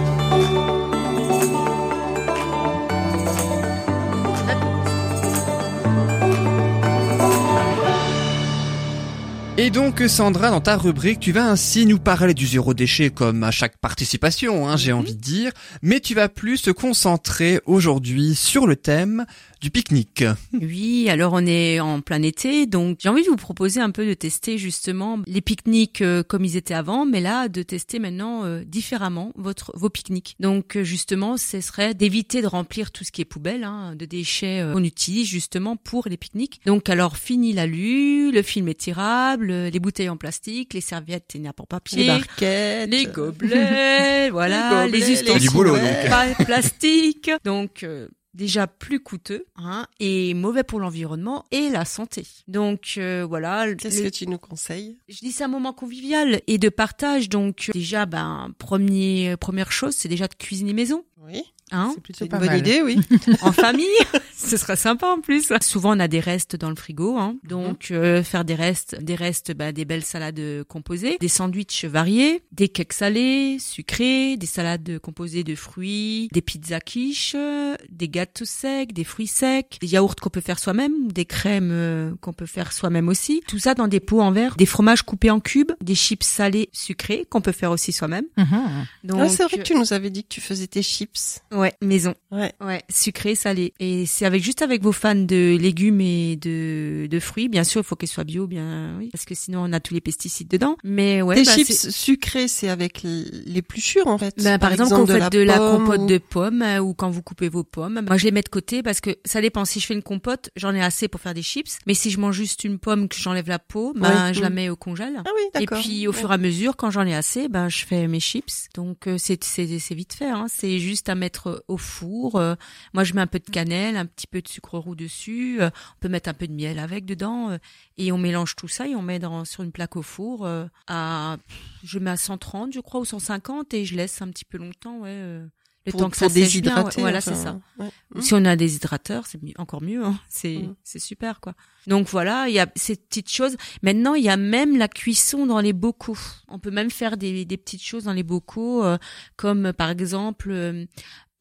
Et 9.67 9.71
donc 9.71 10.01
Sandra, 10.07 10.53
dans 10.53 10.61
ta 10.61 10.77
rubrique, 10.77 11.19
tu 11.19 11.33
vas 11.33 11.51
ainsi 11.51 11.87
nous 11.87 11.99
parler 11.99 12.35
du 12.35 12.47
zéro 12.47 12.73
déchet 12.73 13.11
comme 13.11 13.43
à 13.43 13.51
chaque 13.51 13.79
participation, 13.79 14.69
hein, 14.69 14.77
j'ai 14.77 14.93
envie 14.93 15.17
de 15.17 15.21
dire, 15.21 15.51
mais 15.83 15.99
tu 15.99 16.15
vas 16.15 16.29
plus 16.29 16.63
te 16.63 16.71
concentrer 16.71 17.61
aujourd'hui 17.67 18.37
sur 18.37 18.69
le 18.69 18.77
thème 18.77 19.27
du 19.67 19.73
pique-nique. 19.73 20.25
Oui, 20.53 21.09
alors 21.11 21.33
on 21.33 21.45
est 21.45 21.81
en 21.81 22.01
plein 22.01 22.23
été, 22.23 22.67
donc 22.67 22.99
j'ai 23.01 23.09
envie 23.09 23.25
de 23.25 23.29
vous 23.29 23.35
proposer 23.35 23.81
un 23.81 23.91
peu 23.91 24.07
de 24.07 24.15
tester 24.15 24.59
justement 24.59 25.19
les 25.27 25.41
pique-niques 25.41 26.03
euh, 26.03 26.23
comme 26.23 26.45
ils 26.45 26.57
étaient 26.57 26.73
avant, 26.73 27.05
mais 27.05 27.21
là 27.21 27.49
de 27.49 27.65
tester 27.65 27.99
maintenant 27.99 28.45
euh, 28.45 28.63
différemment 28.65 29.33
votre 29.35 29.73
vos 29.77 29.91
pique-niques. 29.91 30.37
Donc 30.39 30.77
euh, 30.77 30.85
justement, 30.85 31.37
ce 31.37 31.61
serait 31.61 31.95
d'éviter 31.95 32.43
de 32.43 32.47
remplir 32.47 32.93
tout 32.93 33.03
ce 33.03 33.11
qui 33.11 33.23
est 33.23 33.25
poubelle, 33.25 33.65
hein, 33.65 33.97
de 33.97 34.05
déchets 34.05 34.61
euh, 34.61 34.73
qu'on 34.73 34.85
utilise 34.85 35.27
justement 35.27 35.75
pour 35.75 36.07
les 36.09 36.17
pique-niques. 36.17 36.61
Donc 36.65 36.89
alors 36.89 37.17
fini 37.17 37.53
l'alu, 37.53 38.31
le 38.31 38.43
film 38.43 38.69
étirable, 38.69 39.51
euh, 39.51 39.69
les 39.69 39.81
bouteilles 39.81 40.11
en 40.11 40.17
plastique, 40.17 40.75
les 40.75 40.81
serviettes 40.81 41.35
et 41.35 41.41
n'importe 41.41 41.71
papier. 41.71 42.03
Les 42.03 42.07
barquettes. 42.07 42.89
Les 42.89 43.07
gobelets, 43.07 44.31
voilà, 44.31 44.87
Les 44.87 44.93
les, 44.93 45.01
gobelets, 45.01 45.07
les 45.09 45.13
ustensiles 45.13 45.41
du 45.41 45.51
boulot, 45.51 45.75
pas 46.09 46.45
plastique. 46.45 47.33
Donc 47.45 47.83
euh, 47.83 48.07
déjà 48.37 48.67
plus 48.67 49.01
coûteux 49.01 49.47
hein, 49.57 49.87
et 49.99 50.35
mauvais 50.35 50.63
pour 50.63 50.79
l'environnement 50.79 51.45
et 51.51 51.69
la 51.71 51.85
santé. 51.85 52.25
Donc 52.47 52.95
euh, 52.99 53.27
voilà, 53.29 53.75
Qu'est-ce 53.75 54.03
le- 54.03 54.11
que 54.11 54.15
tu 54.15 54.27
nous 54.29 54.39
conseilles? 54.39 54.99
Je 55.09 55.19
dis 55.19 55.33
c'est 55.33 55.45
un 55.45 55.49
moment 55.49 55.73
convivial 55.73 56.41
et 56.47 56.59
de 56.59 56.69
partage. 56.69 57.29
Donc 57.29 57.71
déjà 57.73 58.07
ben 58.07 58.51
premier 58.59 59.37
première 59.41 59.73
chose, 59.73 59.95
c'est 59.97 60.09
déjà 60.09 60.29
de 60.29 60.35
cuisiner 60.35 60.73
maison. 60.73 61.05
Oui, 61.19 61.43
Hein, 61.73 61.89
C'est 61.89 61.95
c'est 61.97 62.01
plutôt 62.01 62.25
une 62.27 62.31
pas 62.31 62.39
bonne 62.39 62.49
mal. 62.49 62.59
idée, 62.59 62.81
oui. 62.83 62.99
en 63.43 63.51
famille, 63.53 63.87
ce 64.37 64.57
serait 64.57 64.77
sympa 64.77 65.09
en 65.09 65.21
plus. 65.21 65.53
Souvent 65.63 65.97
on 65.97 66.01
a 66.01 66.07
des 66.09 66.21
restes 66.21 66.55
dans 66.57 66.69
le 66.71 66.77
frigo, 66.77 67.17
hein. 67.19 67.37
donc 67.43 67.89
euh, 67.91 68.23
faire 68.23 68.45
des 68.45 68.55
restes, 68.55 68.97
des 69.03 69.15
restes, 69.17 69.53
bah, 69.53 69.73
des 69.73 69.85
belles 69.85 70.05
salades 70.05 70.39
euh, 70.39 70.63
composées, 70.65 71.17
des 71.21 71.29
sandwichs 71.29 71.85
variés, 71.85 72.43
des 72.53 72.69
cakes 72.69 72.93
salés, 72.93 73.59
sucrés, 73.59 74.37
des 74.37 74.47
salades 74.47 74.99
composées 75.01 75.43
de 75.43 75.55
fruits, 75.57 76.29
des 76.33 76.41
pizzas 76.41 76.81
quiches, 76.81 77.33
euh, 77.35 77.75
des 77.91 78.09
gâteaux 78.09 78.45
secs, 78.45 78.93
des 78.93 79.05
fruits 79.05 79.27
secs, 79.27 79.79
des 79.81 79.89
yaourts 79.89 80.15
qu'on 80.17 80.31
peut 80.31 80.41
faire 80.41 80.59
soi-même, 80.61 81.11
des 81.11 81.25
crèmes 81.25 81.71
euh, 81.73 82.13
qu'on 82.21 82.33
peut 82.33 82.47
faire 82.47 82.73
soi-même 82.73 83.09
aussi. 83.09 83.43
Tout 83.49 83.59
ça 83.59 83.75
dans 83.75 83.89
des 83.89 84.01
pots 84.01 84.21
en 84.21 84.31
verre, 84.31 84.55
des 84.57 84.67
fromages 84.67 85.03
coupés 85.03 85.31
en 85.31 85.41
cubes, 85.41 85.73
des 85.83 85.95
chips 85.97 86.23
salés 86.25 86.69
sucrés 86.73 87.27
qu'on 87.29 87.41
peut 87.41 87.53
faire 87.53 87.71
aussi 87.73 87.93
soi-même. 87.93 88.27
Mhm. 88.37 88.87
Donc 89.05 89.21
Ah, 89.23 89.29
c'est 89.29 89.43
vrai 89.45 89.59
que 89.59 89.63
tu 89.63 89.75
nous 89.75 89.93
avais 89.93 90.11
dit 90.11 90.23
que 90.23 90.29
tu 90.29 90.41
faisais 90.41 90.67
tes 90.69 90.83
chips. 90.83 91.41
Ouais, 91.57 91.73
maison. 91.83 92.15
Ouais. 92.31 92.53
Ouais, 92.61 92.83
sucré, 92.91 93.35
salé. 93.35 93.73
Et 93.81 94.07
c'est 94.07 94.25
avec 94.25 94.43
juste 94.43 94.63
avec 94.63 94.83
vos 94.83 94.93
fans 94.93 95.15
de 95.15 95.57
légumes 95.57 96.01
et 96.01 96.37
de, 96.37 97.07
de 97.11 97.21
fruits. 97.21 97.49
Bien 97.49 97.65
sûr, 97.65 97.81
il 97.81 97.85
faut 97.85 97.97
qu'ils 97.97 98.09
soient 98.09 98.25
bio, 98.25 98.47
bien 98.47 98.97
oui, 98.99 99.09
parce 99.13 99.25
que 99.25 99.35
sinon 99.35 99.65
on 99.69 99.73
a 99.73 99.81
tous 99.81 99.95
les 99.95 100.01
pesticides 100.01 100.49
dedans. 100.49 100.77
Mais 100.85 101.23
ouais, 101.23 101.37
Tes 101.37 101.45
bah, 101.45 101.53
chips 101.55 101.89
sucrés, 101.91 102.49
c'est 102.49 102.69
avec 102.69 103.05
l- 103.05 103.45
l'épluchure 103.47 104.07
en 104.07 104.19
fait. 104.19 104.35
bah, 104.43 104.59
par, 104.59 104.73
exemple, 104.73 104.91
quand 104.91 105.05
vous 105.05 105.13
faites 105.21 105.33
de 105.33 105.41
la, 105.41 105.59
compote 105.59 106.01
ou- 106.03 106.07
de 106.07 106.19
pommes 106.19 106.63
euh, 106.63 106.79
ou 106.79 106.95
quand 106.95 107.11
vous 107.11 107.23
coupez 107.23 107.49
vos 107.49 107.65
pommes, 107.65 108.01
moi 108.07 108.17
je 108.17 108.25
les 108.25 108.31
mets 108.33 108.43
de 108.43 108.49
côté 108.49 108.83
parce 108.83 109.01
que 109.01 109.11
ça 109.25 109.41
dépend. 109.41 109.65
Si 109.65 109.81
je 109.81 109.87
fais 109.87 109.95
une 109.95 110.03
compote, 110.03 110.51
j'en 110.57 110.75
ai 110.75 110.83
assez 110.83 111.09
pour 111.09 111.21
faire 111.21 111.35
des 111.35 111.43
chips. 111.43 111.79
Mais 111.87 111.95
si 111.95 112.11
je 112.11 112.19
mange 112.21 112.37
juste 112.37 112.65
une 112.65 112.79
pomme 112.79 113.09
que 113.09 113.17
j'enlève 113.17 113.49
la 113.49 113.59
peau, 113.59 113.93
ben 113.97 114.33
je 114.33 114.41
la 114.41 114.51
Mm. 114.51 114.55
mets 114.55 114.69
au 114.71 114.77
congèle. 114.77 115.15
Ah 115.25 115.31
oui, 115.35 115.63
Et 115.63 115.67
puis 115.67 116.07
au 116.07 116.13
Ouais. 116.13 116.17
fur 116.19 116.31
et 116.31 116.35
à 116.35 116.39
mesure, 116.39 116.77
quand 116.77 116.91
j'en 116.91 117.07
ai 117.07 117.15
assez, 117.15 117.49
ben 117.49 117.69
je 117.69 117.85
fais 117.85 118.07
mes 118.09 118.21
chips. 118.21 118.69
Donc 118.75 119.07
euh, 119.07 119.17
c'est 119.19 119.43
c'est 119.45 119.79
c'est 119.79 119.95
vite 119.95 120.13
fait. 120.15 120.27
Hein. 120.31 120.47
C'est 120.49 120.79
juste 120.79 121.09
à 121.09 121.15
mettre 121.15 121.46
au 121.69 121.77
four. 121.77 122.37
Euh, 122.37 122.55
moi 122.95 123.05
je 123.05 123.15
mets 123.15 123.21
un 123.21 123.27
peu 123.27 123.39
de 123.39 123.51
cannelle, 123.51 123.97
un 123.97 124.07
petit 124.07 124.27
peu 124.27 124.41
de 124.43 124.49
sucre 124.49 124.79
roux 124.79 124.95
dessus. 124.95 125.61
Euh, 125.61 125.69
on 125.97 126.01
peut 126.01 126.09
mettre 126.09 126.29
un 126.29 126.35
peu 126.35 126.47
de 126.47 126.53
miel 126.53 126.79
avec 126.79 127.05
dedans 127.05 127.51
euh, 127.51 127.59
et 127.99 128.13
on 128.13 128.19
mélange 128.19 128.57
tout 128.57 128.69
ça 128.69 128.87
et 128.87 128.95
on 128.95 129.03
met 129.03 129.19
dans 129.19 129.45
sur 129.45 129.63
une 129.63 129.73
plaque 129.73 129.97
au 129.97 130.03
four 130.03 130.45
euh, 130.47 130.67
à 130.87 131.37
je 131.85 131.99
mets 131.99 132.11
à 132.11 132.17
130 132.17 132.73
je 132.73 132.81
crois 132.81 133.01
ou 133.01 133.05
150 133.05 133.75
et 133.75 133.85
je 133.85 133.97
laisse 133.97 134.21
un 134.23 134.29
petit 134.29 134.45
peu 134.45 134.59
longtemps 134.59 134.99
ouais. 135.01 135.09
euh, 135.11 135.47
le 135.87 135.93
pour, 135.93 136.01
temps 136.01 136.11
que 136.11 136.19
pour 136.19 136.29
ça 136.29 136.29
sèche 136.29 136.35
bien, 136.35 136.43
déshydrater. 136.83 136.97
ouais. 136.97 137.03
voilà 137.03 137.19
enfin, 137.19 137.33
c'est 137.35 137.43
ça. 137.45 137.61
ouais. 137.79 137.91
Ou 138.17 138.21
Si 138.21 138.35
on 138.35 138.45
a 138.45 138.57
des 138.57 138.75
hydrateurs, 138.75 139.25
c'est 139.29 139.39
encore 139.57 139.83
mieux. 139.83 140.05
Hein. 140.05 140.19
C'est 140.29 140.59
Mm. 140.59 140.75
c'est 140.83 140.99
super 140.99 141.39
quoi. 141.41 141.55
Donc 141.87 142.09
voilà, 142.09 142.49
il 142.49 142.55
y 142.55 142.59
a 142.59 142.67
ces 142.75 142.97
petites 142.97 143.31
choses. 143.31 143.57
Maintenant, 143.83 144.15
il 144.15 144.25
y 144.25 144.29
a 144.29 144.37
même 144.37 144.77
la 144.77 144.89
cuisson 144.89 145.47
dans 145.47 145.61
les 145.61 145.73
bocaux. 145.73 146.19
On 146.49 146.59
peut 146.59 146.73
même 146.73 146.91
faire 146.91 147.17
des, 147.17 147.45
des 147.45 147.57
petites 147.57 147.85
choses 147.85 148.03
dans 148.05 148.13
les 148.13 148.25
bocaux, 148.25 148.83
euh, 148.85 148.99
comme 149.37 149.67
euh, 149.67 149.73
par 149.73 149.91
exemple 149.91 150.51
euh, 150.51 150.87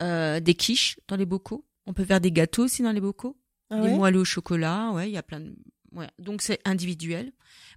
euh, 0.02 0.40
des 0.40 0.54
quiches 0.54 1.00
dans 1.08 1.16
les 1.16 1.26
bocaux. 1.26 1.66
On 1.86 1.94
peut 1.94 2.06
faire 2.06 2.22
des 2.22 2.32
gâteaux 2.32 2.64
aussi 2.64 2.82
dans 2.82 2.92
les 2.92 3.02
bocaux, 3.02 3.38
Ah 3.70 3.82
des 3.82 3.90
ouais 3.90 3.96
moelleux 3.96 4.20
au 4.20 4.26
chocolat. 4.26 4.92
Ouais, 4.92 5.10
il 5.10 5.14
y 5.14 5.18
a 5.18 5.24
plein 5.24 5.40
de. 5.40 5.56
Ouais. 5.92 6.10
Donc 6.20 6.42
c'est 6.42 6.60
individuel. 6.66 7.32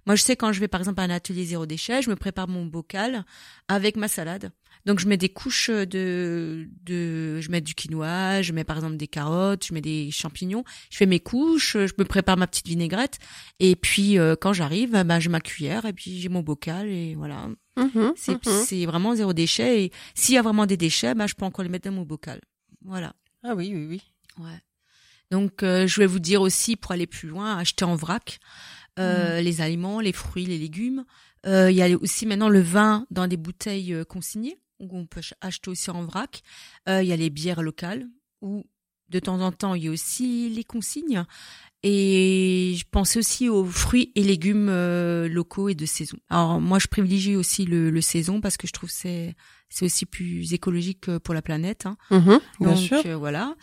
Moi, 0.05 0.15
je 0.15 0.23
sais 0.23 0.35
quand 0.35 0.51
je 0.51 0.59
vais 0.59 0.67
par 0.67 0.81
exemple 0.81 0.99
à 0.99 1.03
un 1.03 1.09
atelier 1.09 1.45
zéro 1.45 1.65
déchet, 1.65 2.01
je 2.01 2.09
me 2.09 2.15
prépare 2.15 2.47
mon 2.47 2.65
bocal 2.65 3.25
avec 3.67 3.95
ma 3.95 4.07
salade. 4.07 4.51
Donc 4.85 4.99
je 4.99 5.07
mets 5.07 5.17
des 5.17 5.29
couches 5.29 5.69
de 5.69 6.67
de 6.83 7.39
je 7.41 7.51
mets 7.51 7.61
du 7.61 7.73
quinoa, 7.75 8.41
je 8.41 8.53
mets 8.53 8.63
par 8.63 8.77
exemple 8.77 8.97
des 8.97 9.07
carottes, 9.07 9.65
je 9.65 9.73
mets 9.73 9.81
des 9.81 10.09
champignons, 10.11 10.63
je 10.89 10.97
fais 10.97 11.05
mes 11.05 11.19
couches, 11.19 11.73
je 11.73 11.93
me 11.97 12.05
prépare 12.05 12.37
ma 12.37 12.47
petite 12.47 12.67
vinaigrette 12.67 13.19
et 13.59 13.75
puis 13.75 14.17
euh, 14.17 14.35
quand 14.39 14.53
j'arrive, 14.53 14.91
ben 14.91 15.19
j'ai 15.19 15.29
ma 15.29 15.41
cuillère 15.41 15.85
et 15.85 15.93
puis 15.93 16.19
j'ai 16.19 16.29
mon 16.29 16.41
bocal 16.41 16.87
et 16.87 17.15
voilà. 17.15 17.47
Mhm, 17.77 18.13
C'est 18.15 18.45
mhm. 18.45 18.63
c'est 18.65 18.85
vraiment 18.85 19.15
zéro 19.15 19.33
déchet 19.33 19.83
et 19.83 19.91
s'il 20.15 20.35
y 20.35 20.37
a 20.37 20.41
vraiment 20.41 20.65
des 20.65 20.77
déchets, 20.77 21.13
ben 21.13 21.27
je 21.27 21.35
peux 21.35 21.45
encore 21.45 21.63
les 21.63 21.69
mettre 21.69 21.89
dans 21.89 21.95
mon 21.95 22.03
bocal. 22.03 22.41
Voilà. 22.83 23.13
Ah 23.43 23.55
oui, 23.55 23.71
oui, 23.73 23.85
oui. 23.87 24.01
Ouais. 24.39 24.59
Donc 25.31 25.63
euh, 25.63 25.87
je 25.87 25.99
vais 25.99 26.07
vous 26.07 26.19
dire 26.19 26.41
aussi 26.41 26.75
pour 26.75 26.91
aller 26.91 27.07
plus 27.07 27.29
loin, 27.29 27.57
acheter 27.57 27.85
en 27.85 27.95
vrac 27.95 28.39
euh, 28.99 29.39
les 29.41 29.61
aliments, 29.61 29.99
les 29.99 30.13
fruits, 30.13 30.45
les 30.45 30.57
légumes. 30.57 31.05
Euh, 31.45 31.71
Il 31.71 31.77
y 31.77 31.81
a 31.81 31.95
aussi 31.97 32.25
maintenant 32.25 32.49
le 32.49 32.61
vin 32.61 33.05
dans 33.11 33.27
des 33.27 33.37
bouteilles 33.37 33.93
euh, 33.93 34.03
consignées 34.03 34.59
on 34.79 35.05
peut 35.05 35.19
ach- 35.19 35.33
acheter 35.41 35.69
aussi 35.69 35.89
en 35.91 36.03
vrac. 36.05 36.41
Euh, 36.87 37.01
Il 37.03 37.07
y 37.09 37.13
a 37.13 37.17
les 37.17 37.29
bières 37.29 37.61
locales 37.61 38.07
où 38.41 38.65
de 39.09 39.19
temps 39.19 39.41
en 39.41 39.51
temps 39.51 39.73
il 39.73 39.83
y 39.83 39.87
a 39.87 39.91
aussi 39.91 40.49
les 40.49 40.63
consignes. 40.63 41.23
Et 41.83 42.75
je 42.77 42.83
pensais 42.91 43.19
aussi 43.19 43.47
aux 43.47 43.63
fruits 43.65 44.11
et 44.15 44.23
légumes 44.23 44.67
euh, 44.69 45.29
locaux 45.29 45.69
et 45.69 45.75
de 45.75 45.85
saison. 45.85 46.17
Alors 46.29 46.59
moi 46.59 46.77
je 46.77 46.87
privilégie 46.87 47.35
aussi 47.37 47.65
le, 47.65 47.89
le 47.89 48.01
saison 48.01 48.41
parce 48.41 48.57
que 48.57 48.67
je 48.67 48.73
trouve 48.73 48.89
c'est 48.91 49.35
c'est 49.69 49.85
aussi 49.85 50.05
plus 50.05 50.53
écologique 50.53 51.17
pour 51.19 51.33
la 51.33 51.41
planète. 51.41 51.85
Hein. 51.85 51.95
Mhm, 52.11 52.39
bien 52.59 52.73
Donc 52.73 52.77
sûr. 52.77 53.01
euh, 53.05 53.15
voilà. 53.15 53.55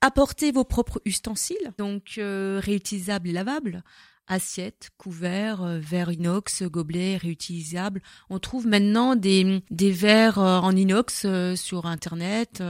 Apportez 0.00 0.52
vos 0.52 0.64
propres 0.64 1.00
ustensiles, 1.04 1.72
donc 1.78 2.14
euh, 2.18 2.60
réutilisables 2.62 3.28
et 3.28 3.32
lavables. 3.32 3.82
Assiettes, 4.26 4.90
couverts, 4.96 5.62
euh, 5.62 5.78
verres 5.78 6.10
inox, 6.12 6.62
gobelets 6.62 7.16
réutilisables. 7.18 8.00
On 8.30 8.38
trouve 8.38 8.66
maintenant 8.66 9.16
des, 9.16 9.62
des 9.70 9.90
verres 9.90 10.38
euh, 10.38 10.58
en 10.60 10.74
inox 10.74 11.22
euh, 11.26 11.56
sur 11.56 11.86
Internet 11.86 12.62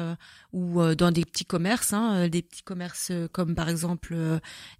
ou 0.52 0.80
dans 0.96 1.10
des 1.10 1.24
petits 1.24 1.44
commerces, 1.44 1.92
hein, 1.92 2.28
des 2.28 2.40
petits 2.42 2.62
commerces 2.62 3.10
comme 3.32 3.54
par 3.56 3.68
exemple 3.68 4.16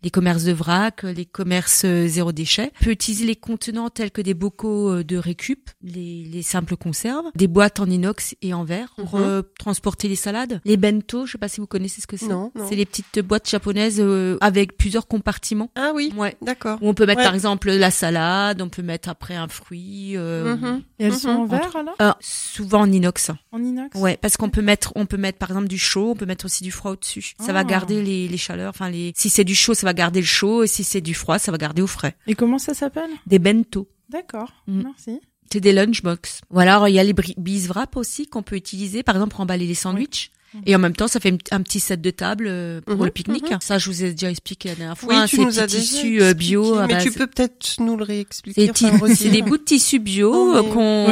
les 0.03 0.11
commerces 0.11 0.45
de 0.45 0.53
vrac, 0.53 1.03
les 1.03 1.27
commerces 1.27 1.85
zéro 2.07 2.31
déchet. 2.31 2.71
On 2.81 2.85
peut 2.85 2.91
utiliser 2.93 3.27
les 3.27 3.35
contenants 3.35 3.91
tels 3.91 4.13
que 4.13 4.21
des 4.23 4.35
bocaux 4.35 5.03
de 5.03 5.17
récup, 5.17 5.71
les, 5.83 6.25
les 6.25 6.43
simples 6.43 6.77
conserves, 6.77 7.25
des 7.35 7.49
boîtes 7.49 7.81
en 7.81 7.87
inox 7.87 8.37
et 8.41 8.55
en 8.55 8.63
verre 8.65 8.95
pour 8.97 9.17
Mhm. 9.17 9.23
euh, 9.25 9.43
transporter 9.59 10.07
les 10.09 10.15
salades. 10.17 10.61
Les 10.65 10.77
bento, 10.77 11.27
je 11.27 11.33
sais 11.33 11.39
pas 11.39 11.49
si 11.49 11.61
vous 11.61 11.67
connaissez 11.67 12.01
ce 12.01 12.07
que 12.07 12.17
c'est. 12.17 12.29
Non, 12.29 12.53
non. 12.55 12.69
C'est 12.69 12.77
les 12.77 12.87
petites 12.87 13.19
boîtes 13.21 13.49
japonaises 13.51 13.99
euh, 14.01 14.39
avec 14.41 14.77
plusieurs 14.77 15.09
compartiments. 15.09 15.71
Ah 15.75 15.91
oui, 15.95 16.13
Ouais. 16.17 16.37
d'accord. 16.41 16.63
D'accord. 16.64 16.79
Où 16.83 16.88
on 16.88 16.94
peut 16.94 17.07
mettre 17.07 17.18
Ouais. 17.18 17.24
par 17.24 17.35
exemple 17.35 17.70
la 17.70 17.90
salade, 17.90 18.62
on 18.62 18.68
peut 18.68 18.83
mettre 18.83 19.09
après 19.09 19.35
un 19.37 19.48
fruit. 19.48 20.16
euh, 20.16 20.57
Mhm. 20.57 20.83
Et 20.98 21.05
elles 21.05 21.12
sont 21.14 21.29
Mhm. 21.35 21.40
en 21.40 21.46
verre 21.46 21.77
alors 21.77 21.94
euh, 22.00 22.12
souvent 22.20 22.81
en 22.81 22.90
inox. 22.92 23.31
En 23.53 23.62
inox 23.62 23.98
Ouais, 23.98 24.16
parce 24.20 24.37
qu'on 24.37 24.50
peut 24.50 24.62
mettre, 24.62 24.92
on 24.96 25.07
peut 25.07 25.16
mettre 25.16 25.38
par 25.38 25.50
exemple 25.50 25.68
du 25.68 25.79
chaud, 25.79 26.11
on 26.11 26.16
peut 26.16 26.27
mettre 26.27 26.44
aussi 26.46 26.62
du 26.64 26.70
froid 26.70 26.92
au-dessus. 26.92 27.35
Ça 27.38 27.46
Ah. 27.48 27.53
va 27.53 27.64
garder 27.64 28.03
les, 28.03 28.29
les 28.29 28.37
chaleurs. 28.38 28.70
Enfin, 28.70 28.88
les, 28.90 29.12
si 29.16 29.29
c'est 29.31 29.44
du 29.44 29.55
chaud, 29.55 29.74
ça 29.74 29.87
va 29.87 29.92
garder 29.94 30.20
le 30.20 30.27
chaud, 30.27 30.62
et 30.62 30.66
si 30.66 30.85
c'est 30.85 31.00
du 31.00 31.14
froid, 31.14 31.38
ça 31.38 31.53
va 31.53 31.59
garder 31.59 31.83
au 31.83 31.87
frais. 31.87 32.16
Et 32.27 32.35
comment 32.35 32.59
ça 32.59 32.74
s'appelle? 32.74 33.11
Des 33.27 33.38
bento. 33.38 33.88
D'accord, 34.09 34.53
Mm. 34.66 34.83
merci. 34.85 35.20
C'est 35.53 35.61
des 35.61 35.72
lunchbox. 35.72 36.40
Ou 36.50 36.59
alors 36.59 36.88
il 36.88 36.94
y 36.94 36.98
a 36.98 37.05
les 37.05 37.12
bri- 37.12 37.35
bis 37.37 37.68
wrap 37.68 37.96
aussi 37.96 38.27
qu'on 38.27 38.42
peut 38.42 38.57
utiliser, 38.57 39.03
par 39.05 39.14
exemple 39.14 39.33
pour 39.33 39.40
emballer 39.40 39.66
les 39.66 39.74
sandwichs. 39.74 40.31
Mhm. 40.55 40.62
Et 40.67 40.77
en 40.77 40.79
même 40.79 40.95
temps, 40.95 41.09
ça 41.09 41.21
fait 41.21 41.37
un 41.51 41.61
petit 41.62 41.81
set 41.81 42.01
de 42.01 42.11
table 42.11 42.47
euh, 42.49 42.81
pour 42.81 42.97
Mhm, 42.97 43.05
le 43.05 43.11
pique-nique. 43.11 43.51
mhm. 43.51 43.59
Ça, 43.61 43.79
je 43.79 43.90
vous 43.90 44.05
ai 44.05 44.12
déjà 44.12 44.31
expliqué 44.31 44.69
la 44.71 44.75
dernière 44.77 44.99
fois. 44.99 45.09
Oui, 45.12 45.17
hein, 45.21 45.27
tu 45.27 45.37
ces 45.37 45.43
nous 45.45 45.59
as 45.59 45.62
petits 45.64 45.77
déjà 45.77 45.87
tissus 45.93 46.23
euh, 46.23 46.35
bio. 46.35 46.81
mais 46.87 46.99
tu 47.03 47.11
peux 47.12 47.27
peut-être 47.27 47.75
nous 47.81 47.97
le 47.97 48.05
réexpliquer. 48.05 48.71
enfin, 48.71 49.14
c'est 49.14 49.31
des 49.31 49.43
bouts 49.43 49.59
de 49.59 49.62
tissu 49.64 49.99
bio 49.99 50.55
mais- 50.62 50.69
qu'on 50.71 51.09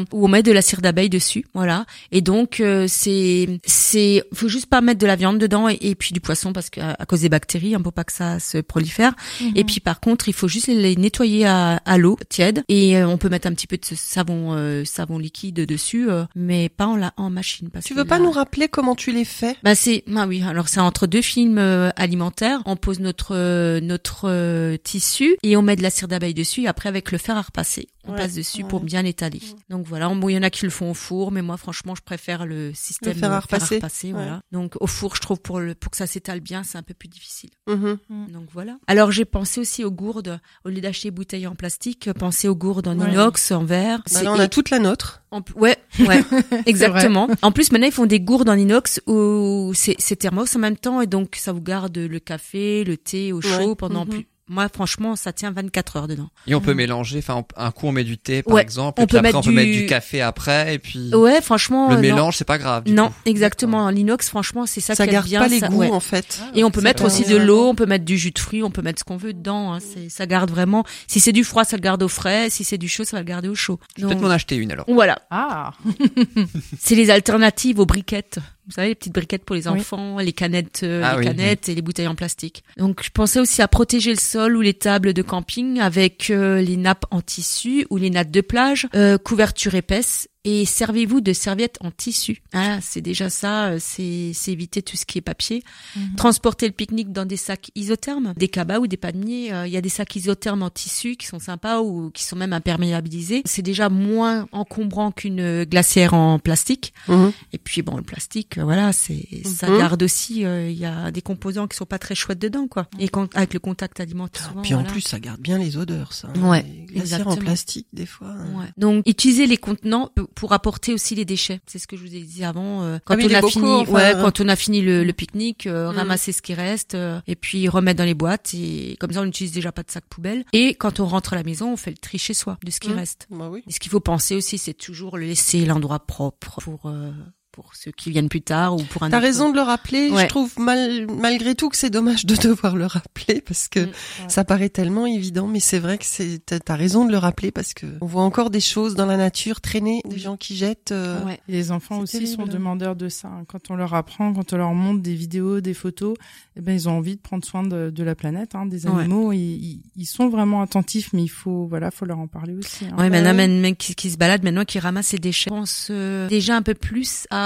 Oui, 0.00 0.04
où 0.12 0.24
on 0.24 0.28
met 0.28 0.42
de 0.42 0.52
la 0.52 0.62
cire 0.62 0.80
d'abeille 0.80 1.08
dessus, 1.10 1.44
voilà. 1.54 1.86
Et 2.12 2.20
donc 2.20 2.60
euh, 2.60 2.86
c'est 2.88 3.48
c'est 3.64 4.22
faut 4.34 4.48
juste 4.48 4.66
pas 4.66 4.80
mettre 4.80 4.98
de 5.00 5.06
la 5.06 5.16
viande 5.16 5.38
dedans 5.38 5.68
et, 5.68 5.78
et 5.80 5.94
puis 5.94 6.12
du 6.12 6.20
poisson 6.20 6.52
parce 6.52 6.70
que 6.70 6.80
à, 6.80 6.96
à 6.98 7.06
cause 7.06 7.20
des 7.20 7.28
bactéries, 7.28 7.74
hein, 7.74 7.80
pour 7.80 7.92
pas 7.92 8.04
que 8.04 8.12
ça 8.12 8.40
se 8.40 8.58
prolifère. 8.58 9.14
Et 9.54 9.64
puis 9.64 9.80
par 9.80 10.00
contre, 10.00 10.28
il 10.28 10.32
faut 10.34 10.48
juste 10.48 10.66
les 10.68 10.96
nettoyer 10.96 11.46
à, 11.46 11.76
à 11.84 11.98
l'eau 11.98 12.16
tiède 12.28 12.62
et 12.68 12.96
euh, 12.96 13.06
on 13.08 13.16
peut 13.18 13.28
mettre 13.28 13.46
un 13.46 13.52
petit 13.52 13.66
peu 13.66 13.76
de 13.76 13.84
ce 13.84 13.94
savon 13.94 14.54
euh, 14.54 14.84
savon 14.84 15.18
liquide 15.18 15.54
dessus, 15.66 16.10
euh, 16.10 16.24
mais 16.34 16.68
pas 16.68 16.86
en 16.86 16.96
la 16.96 17.12
en 17.16 17.30
machine 17.30 17.68
parce 17.70 17.84
Tu 17.84 17.94
veux 17.94 18.04
pas 18.04 18.18
là- 18.18 18.24
nous 18.24 18.30
rappeler 18.30 18.55
comment 18.68 18.94
tu 18.94 19.12
les 19.12 19.24
fais? 19.24 19.56
Bah 19.62 19.74
c'est 19.74 20.02
ah 20.16 20.26
oui 20.26 20.42
alors 20.42 20.68
c'est 20.68 20.80
entre 20.80 21.06
deux 21.06 21.22
films 21.22 21.58
euh, 21.58 21.90
alimentaires. 21.96 22.60
On 22.66 22.76
pose 22.76 22.98
notre 23.00 23.34
euh, 23.36 23.80
notre 23.80 24.28
euh, 24.28 24.76
tissu 24.76 25.36
et 25.42 25.56
on 25.56 25.62
met 25.62 25.76
de 25.76 25.82
la 25.82 25.90
cire 25.90 26.08
d'abeille 26.08 26.34
dessus 26.34 26.62
et 26.62 26.68
après 26.68 26.88
avec 26.88 27.12
le 27.12 27.18
fer 27.18 27.36
à 27.36 27.42
repasser 27.42 27.88
on 28.08 28.12
Ouais, 28.12 28.18
passe 28.18 28.34
dessus 28.34 28.62
ouais. 28.62 28.68
pour 28.68 28.80
bien 28.84 29.04
étaler 29.04 29.40
donc 29.68 29.84
voilà 29.84 30.08
bon, 30.08 30.28
il 30.28 30.34
y 30.34 30.38
en 30.38 30.42
a 30.44 30.50
qui 30.50 30.64
le 30.64 30.70
font 30.70 30.92
au 30.92 30.94
four 30.94 31.32
mais 31.32 31.42
moi 31.42 31.56
franchement 31.56 31.96
je 31.96 32.02
préfère 32.02 32.46
le 32.46 32.72
système 32.72 33.14
fer 33.16 33.32
à 33.32 33.40
repasser. 33.40 33.74
repasser, 33.76 34.12
voilà. 34.12 34.40
Donc 34.52 34.74
au 34.80 34.86
four 34.86 35.16
je 35.16 35.20
trouve 35.20 35.40
pour 35.40 35.58
le 35.58 35.74
pour 35.74 35.90
que 35.90 35.96
ça 35.96 36.06
s'étale 36.06 36.38
bien 36.40 36.62
c'est 36.62 36.78
un 36.78 36.82
peu 36.82 36.94
plus 36.94 37.08
difficile. 37.08 37.50
Mhm. 37.68 37.98
donc 38.32 38.46
voilà. 38.52 38.78
Alors 38.86 39.10
j'ai 39.10 39.24
pensé 39.24 39.60
aussi 39.60 39.84
aux 39.84 39.90
gourdes. 39.90 40.40
Au 40.64 40.68
lieu 40.68 40.80
d'acheter 40.80 41.08
des 41.08 41.12
bouteilles 41.16 41.46
en 41.48 41.54
plastique 41.56 42.08
penser 42.12 42.48
aux 42.48 42.54
gourdes 42.56 42.86
en 42.88 42.96
Ouais. 42.98 43.10
inox 43.12 43.50
en 43.50 43.64
verre. 43.64 43.98
Bah 43.98 44.04
C'est- 44.06 44.22
là, 44.24 44.32
on 44.32 44.38
a 44.38 44.48
toute 44.48 44.70
la 44.70 44.78
nôtre. 44.78 45.22
En 45.30 45.42
p- 45.42 45.52
ouais, 45.56 45.76
ouais, 46.06 46.22
exactement. 46.66 47.28
En 47.42 47.52
plus, 47.52 47.72
maintenant, 47.72 47.88
ils 47.88 47.92
font 47.92 48.06
des 48.06 48.20
gourdes 48.20 48.48
en 48.48 48.54
inox 48.56 49.00
où 49.06 49.72
c'est 49.74 49.96
c'est 49.98 50.16
thermos 50.16 50.54
en 50.54 50.58
même 50.60 50.76
temps 50.76 51.00
et 51.00 51.06
donc 51.06 51.34
ça 51.36 51.52
vous 51.52 51.60
garde 51.60 51.96
le 51.98 52.18
café, 52.20 52.84
le 52.84 52.96
thé 52.96 53.32
au 53.32 53.40
chaud 53.40 53.70
Ouais. 53.70 53.74
pendant 53.76 54.04
Mhm. 54.04 54.10
plus. 54.10 54.26
Moi, 54.48 54.68
franchement, 54.72 55.16
ça 55.16 55.32
tient 55.32 55.50
24 55.50 55.96
heures 55.96 56.06
dedans. 56.08 56.28
Et 56.46 56.54
on 56.54 56.60
peut 56.60 56.72
mélanger, 56.74 57.18
enfin, 57.18 57.44
un 57.56 57.70
coup 57.72 57.88
on 57.88 57.92
met 57.92 58.04
du 58.04 58.16
thé 58.16 58.44
par 58.44 58.54
Ouais, 58.54 58.62
exemple, 58.62 59.00
on 59.00 59.02
et 59.02 59.06
puis 59.06 59.12
peut 59.14 59.18
après 59.18 59.28
mettre 59.28 59.38
on 59.38 59.42
peut 59.42 59.50
mettre 59.50 59.72
du- 59.72 59.86
café 59.86 60.20
après, 60.22 60.74
et 60.74 60.78
puis 60.78 61.12
Ouais, 61.14 61.40
franchement. 61.40 61.90
le 61.90 61.96
euh, 61.96 62.00
mélange 62.00 62.36
c'est 62.36 62.44
pas 62.44 62.56
grave. 62.58 62.84
Non, 62.86 62.90
du 62.90 62.94
non 62.94 63.08
coup. 63.08 63.14
exactement. 63.26 63.90
L'inox, 63.90 64.28
franchement, 64.28 64.64
c'est 64.66 64.80
ça, 64.80 64.94
Ça 64.94 65.04
qui 65.06 65.12
garde 65.12 65.26
bien. 65.26 65.40
pas 65.40 65.48
les 65.48 65.58
ça- 65.58 65.68
goûts 65.68 65.78
ouais. 65.78 65.90
en 65.90 65.98
fait. 66.00 66.40
Et 66.54 66.62
on 66.62 66.70
peut 66.70 66.80
mettre 66.80 67.04
aussi 67.04 67.24
de 67.24 67.36
l'eau, 67.36 67.68
on 67.68 67.74
peut 67.74 67.86
mettre 67.86 68.04
du 68.04 68.16
jus 68.16 68.30
de 68.30 68.38
fruits, 68.38 68.62
on 68.62 68.70
peut 68.70 68.82
mettre 68.82 69.00
ce 69.00 69.04
qu'on 69.04 69.16
veut 69.16 69.32
dedans. 69.32 69.72
Hein. 69.74 69.78
C'est, 69.80 70.08
ça 70.10 70.26
garde 70.26 70.50
vraiment. 70.50 70.84
Si 71.08 71.18
c'est 71.18 71.32
du 71.32 71.42
froid, 71.42 71.64
ça 71.64 71.76
le 71.76 71.82
garde 71.82 72.02
au 72.04 72.08
frais. 72.08 72.48
Si 72.48 72.62
c'est 72.62 72.78
du 72.78 72.88
chaud, 72.88 73.02
ça 73.04 73.16
va 73.16 73.22
le 73.22 73.26
garder 73.28 73.48
au 73.48 73.54
chaud. 73.56 73.80
Je 73.96 74.02
vais 74.02 74.06
peut-être 74.08 74.20
Donc, 74.20 74.28
m'en 74.28 74.32
acheter 74.34 74.54
une 74.56 74.70
alors. 74.70 74.84
voilà. 74.88 75.18
Ah 75.30 75.72
C'est 76.80 76.94
les 76.94 77.10
alternatives 77.10 77.78
aux 77.80 77.86
briquettes. 77.86 78.38
Vous 78.66 78.72
savez, 78.72 78.88
les 78.88 78.94
petites 78.96 79.14
briquettes 79.14 79.44
pour 79.44 79.54
les 79.54 79.68
Oui. 79.68 79.78
enfants, 79.80 80.18
les 80.18 80.32
canettes, 80.32 80.80
euh, 80.82 81.02
Ah 81.04 81.12
les 81.12 81.18
oui, 81.18 81.24
canettes 81.24 81.68
et 81.68 81.74
les 81.74 81.82
bouteilles 81.82 82.08
en 82.08 82.16
plastique. 82.16 82.64
Donc, 82.76 83.02
je 83.04 83.10
pensais 83.10 83.38
aussi 83.38 83.62
à 83.62 83.68
protéger 83.68 84.10
le 84.10 84.18
sol 84.18 84.56
ou 84.56 84.60
les 84.60 84.74
tables 84.74 85.12
de 85.12 85.22
camping 85.22 85.78
avec 85.80 86.30
euh, 86.30 86.60
les 86.60 86.76
nappes 86.76 87.04
en 87.12 87.20
tissu 87.20 87.86
ou 87.90 87.96
les 87.96 88.10
nattes 88.10 88.30
de 88.32 88.40
plage, 88.40 88.88
euh, 88.96 89.18
couverture 89.18 89.74
épaisse. 89.76 90.28
Et 90.48 90.64
servez-vous 90.64 91.20
de 91.20 91.32
serviettes 91.32 91.76
en 91.80 91.90
tissu. 91.90 92.40
Ah, 92.52 92.78
c'est 92.80 93.00
déjà 93.00 93.28
ça, 93.30 93.66
euh, 93.70 93.78
c'est 93.80 94.30
c'est 94.32 94.52
éviter 94.52 94.80
tout 94.80 94.96
ce 94.96 95.04
qui 95.04 95.18
est 95.18 95.20
papier. 95.20 95.64
Mhm. 95.96 96.14
Transporter 96.16 96.66
le 96.68 96.72
pique-nique 96.72 97.10
dans 97.10 97.26
des 97.26 97.36
sacs 97.36 97.72
isothermes, 97.74 98.32
des 98.36 98.46
cabas 98.46 98.78
ou 98.78 98.86
des 98.86 98.96
palmiers. 98.96 99.52
euh, 99.52 99.66
Il 99.66 99.72
y 99.72 99.76
a 99.76 99.80
des 99.80 99.88
sacs 99.88 100.14
isothermes 100.14 100.62
en 100.62 100.70
tissu 100.70 101.16
qui 101.16 101.26
sont 101.26 101.40
sympas 101.40 101.80
ou 101.80 102.10
qui 102.10 102.22
sont 102.22 102.36
même 102.36 102.52
imperméabilisés. 102.52 103.42
C'est 103.44 103.62
déjà 103.62 103.88
moins 103.88 104.46
encombrant 104.52 105.10
qu'une 105.10 105.64
glacière 105.64 106.14
en 106.14 106.38
plastique. 106.38 106.94
Mhm. 107.08 107.32
Et 107.52 107.58
puis 107.58 107.82
bon, 107.82 107.96
le 107.96 108.04
plastique, 108.04 108.56
euh, 108.58 108.62
voilà, 108.62 108.92
c'est 108.92 109.26
ça 109.44 109.68
Mhm. 109.68 109.78
garde 109.78 110.02
aussi. 110.04 110.44
euh, 110.44 110.70
Il 110.70 110.78
y 110.78 110.86
a 110.86 111.10
des 111.10 111.22
composants 111.22 111.66
qui 111.66 111.76
sont 111.76 111.86
pas 111.86 111.98
très 111.98 112.14
chouettes 112.14 112.38
dedans, 112.38 112.68
quoi. 112.68 112.86
Et 113.00 113.08
quand, 113.08 113.34
avec 113.34 113.52
le 113.52 113.58
contact 113.58 113.98
alimentaire. 113.98 114.46
souvent, 114.48 114.62
Puis 114.62 114.74
en 114.74 114.78
voilà. 114.78 114.92
plus, 114.92 115.00
ça 115.00 115.18
garde 115.18 115.40
bien 115.40 115.58
les 115.58 115.76
odeurs, 115.76 116.12
ça. 116.12 116.28
Ouais, 116.36 116.64
Les 116.88 116.94
glacières 116.94 117.26
en 117.26 117.36
plastique, 117.36 117.88
des 117.92 118.06
fois. 118.06 118.28
hein. 118.28 118.46
Ouais. 118.60 118.66
Donc 118.76 119.02
utiliser 119.06 119.46
les 119.48 119.56
contenants 119.56 120.10
pour 120.36 120.52
apporter 120.52 120.94
aussi 120.94 121.16
les 121.16 121.24
déchets. 121.24 121.60
C'est 121.66 121.80
ce 121.80 121.88
que 121.88 121.96
je 121.96 122.02
vous 122.02 122.14
ai 122.14 122.20
dit 122.20 122.44
avant. 122.44 122.84
euh, 122.84 122.98
quand 123.04 123.14
Ah 123.18 123.24
on 123.24 123.34
a 123.34 123.42
fini, 123.48 123.64
enfin, 123.68 123.92
ouais, 123.92 124.14
euh. 124.14 124.22
quand 124.22 124.40
on 124.40 124.46
a 124.48 124.54
fini 124.54 124.82
le, 124.82 125.02
le 125.02 125.12
pique-nique, 125.12 125.66
euh, 125.66 125.90
Mm. 125.92 125.96
ramasser 125.96 126.30
ce 126.32 126.42
qui 126.42 126.54
reste 126.54 126.94
euh, 126.94 127.20
et 127.26 127.34
puis 127.34 127.68
remettre 127.68 127.98
dans 127.98 128.04
les 128.04 128.14
boîtes. 128.14 128.52
Et 128.54 128.96
comme 129.00 129.12
ça, 129.12 129.22
on 129.22 129.24
n'utilise 129.24 129.50
déjà 129.52 129.72
pas 129.72 129.82
de 129.82 129.90
sac 129.90 130.04
poubelle. 130.08 130.44
Et 130.52 130.74
quand 130.74 131.00
on 131.00 131.06
rentre 131.06 131.32
à 131.32 131.36
la 131.36 131.42
maison, 131.42 131.72
on 131.72 131.76
fait 131.76 131.90
le 131.90 131.96
tri 131.96 132.18
chez 132.18 132.34
soi 132.34 132.58
de 132.64 132.70
ce 132.70 132.78
qui 132.78 132.90
Mm. 132.90 132.94
reste. 132.96 133.26
Bah 133.30 133.48
oui. 133.50 133.62
Et 133.66 133.72
ce 133.72 133.80
qu'il 133.80 133.90
faut 133.90 133.98
penser 134.00 134.36
aussi, 134.36 134.58
c'est 134.58 134.74
toujours 134.74 135.16
laisser 135.18 135.64
l'endroit 135.64 136.00
propre 136.06 136.60
pour 136.60 136.86
euh, 136.86 137.10
pour 137.56 137.74
ceux 137.74 137.90
qui 137.90 138.10
viennent 138.10 138.28
plus 138.28 138.42
tard 138.42 138.76
ou 138.76 138.82
pour 138.84 139.02
un. 139.02 139.08
T'as 139.08 139.18
raison 139.18 139.48
de 139.50 139.54
le 139.56 139.62
rappeler. 139.62 140.10
Ouais. 140.10 140.24
Je 140.24 140.28
trouve 140.28 140.52
mal, 140.58 141.06
malgré 141.10 141.54
tout 141.54 141.70
que 141.70 141.76
c'est 141.78 141.88
dommage 141.88 142.26
de 142.26 142.36
devoir 142.48 142.76
le 142.76 142.84
rappeler 142.86 143.40
parce 143.40 143.66
que 143.68 143.80
Mm. 143.86 143.90
ça 144.28 144.44
paraît 144.44 144.68
tellement 144.68 145.06
évident, 145.06 145.46
mais 145.46 145.58
c'est 145.60 145.78
vrai 145.78 145.96
que 145.96 146.04
c'est, 146.04 146.38
t'as- 146.44 146.60
t'as 146.60 146.76
raison 146.76 147.06
de 147.06 147.12
le 147.12 147.16
rappeler 147.18 147.50
parce 147.50 147.72
que 147.72 147.86
on 148.02 148.06
voit 148.06 148.22
encore 148.24 148.50
des 148.50 148.60
choses 148.60 148.94
dans 148.94 149.06
la 149.06 149.16
nature 149.16 149.60
traîner, 149.62 150.02
des 150.08 150.18
gens 150.18 150.36
qui 150.36 150.54
jettent. 150.54 150.92
euh, 150.92 151.24
Ouais. 151.24 151.40
Et 151.48 151.52
les 151.52 151.72
enfants 151.72 151.98
aussi 152.00 152.26
sont 152.26 152.44
demandeurs 152.46 152.94
de 152.94 153.08
ça. 153.08 153.28
hein. 153.28 153.44
Quand 153.48 153.70
on 153.70 153.74
leur 153.74 153.94
apprend, 153.94 154.34
quand 154.34 154.52
on 154.52 154.56
leur 154.58 154.74
montre 154.74 155.00
des 155.02 155.14
vidéos, 155.14 155.60
des 155.62 155.72
photos, 155.74 156.14
eh 156.56 156.60
ben 156.60 156.72
ils 156.72 156.88
ont 156.90 156.92
envie 156.98 157.16
de 157.16 157.20
prendre 157.22 157.44
soin 157.44 157.62
de, 157.62 157.88
de 157.90 158.02
la 158.04 158.14
planète, 158.14 158.54
hein, 158.54 158.66
des 158.66 158.86
animaux. 158.86 159.32
Ils, 159.32 159.38
ils, 159.38 159.80
ils 159.96 160.04
sont 160.06 160.28
vraiment 160.28 160.60
attentifs, 160.60 161.10
mais 161.14 161.22
il 161.22 161.28
faut 161.28 161.66
voilà, 161.66 161.90
faut 161.90 162.04
leur 162.04 162.18
en 162.18 162.26
parler 162.26 162.54
aussi. 162.54 162.84
hein. 162.84 162.94
Ouais, 162.98 163.08
maintenant, 163.08 163.30
ouais. 163.30 163.48
même 163.48 163.60
mec 163.60 163.78
qui, 163.78 163.94
qui 163.94 164.10
se 164.10 164.18
balade, 164.18 164.42
maintenant 164.44 164.64
qui 164.64 164.78
ramasse 164.78 165.06
ses 165.08 165.18
déchets, 165.18 165.50
on 165.52 165.60
pense 165.60 165.88
euh, 165.90 166.28
déjà 166.28 166.54
un 166.56 166.62
peu 166.62 166.74
plus 166.74 167.26
à 167.30 167.45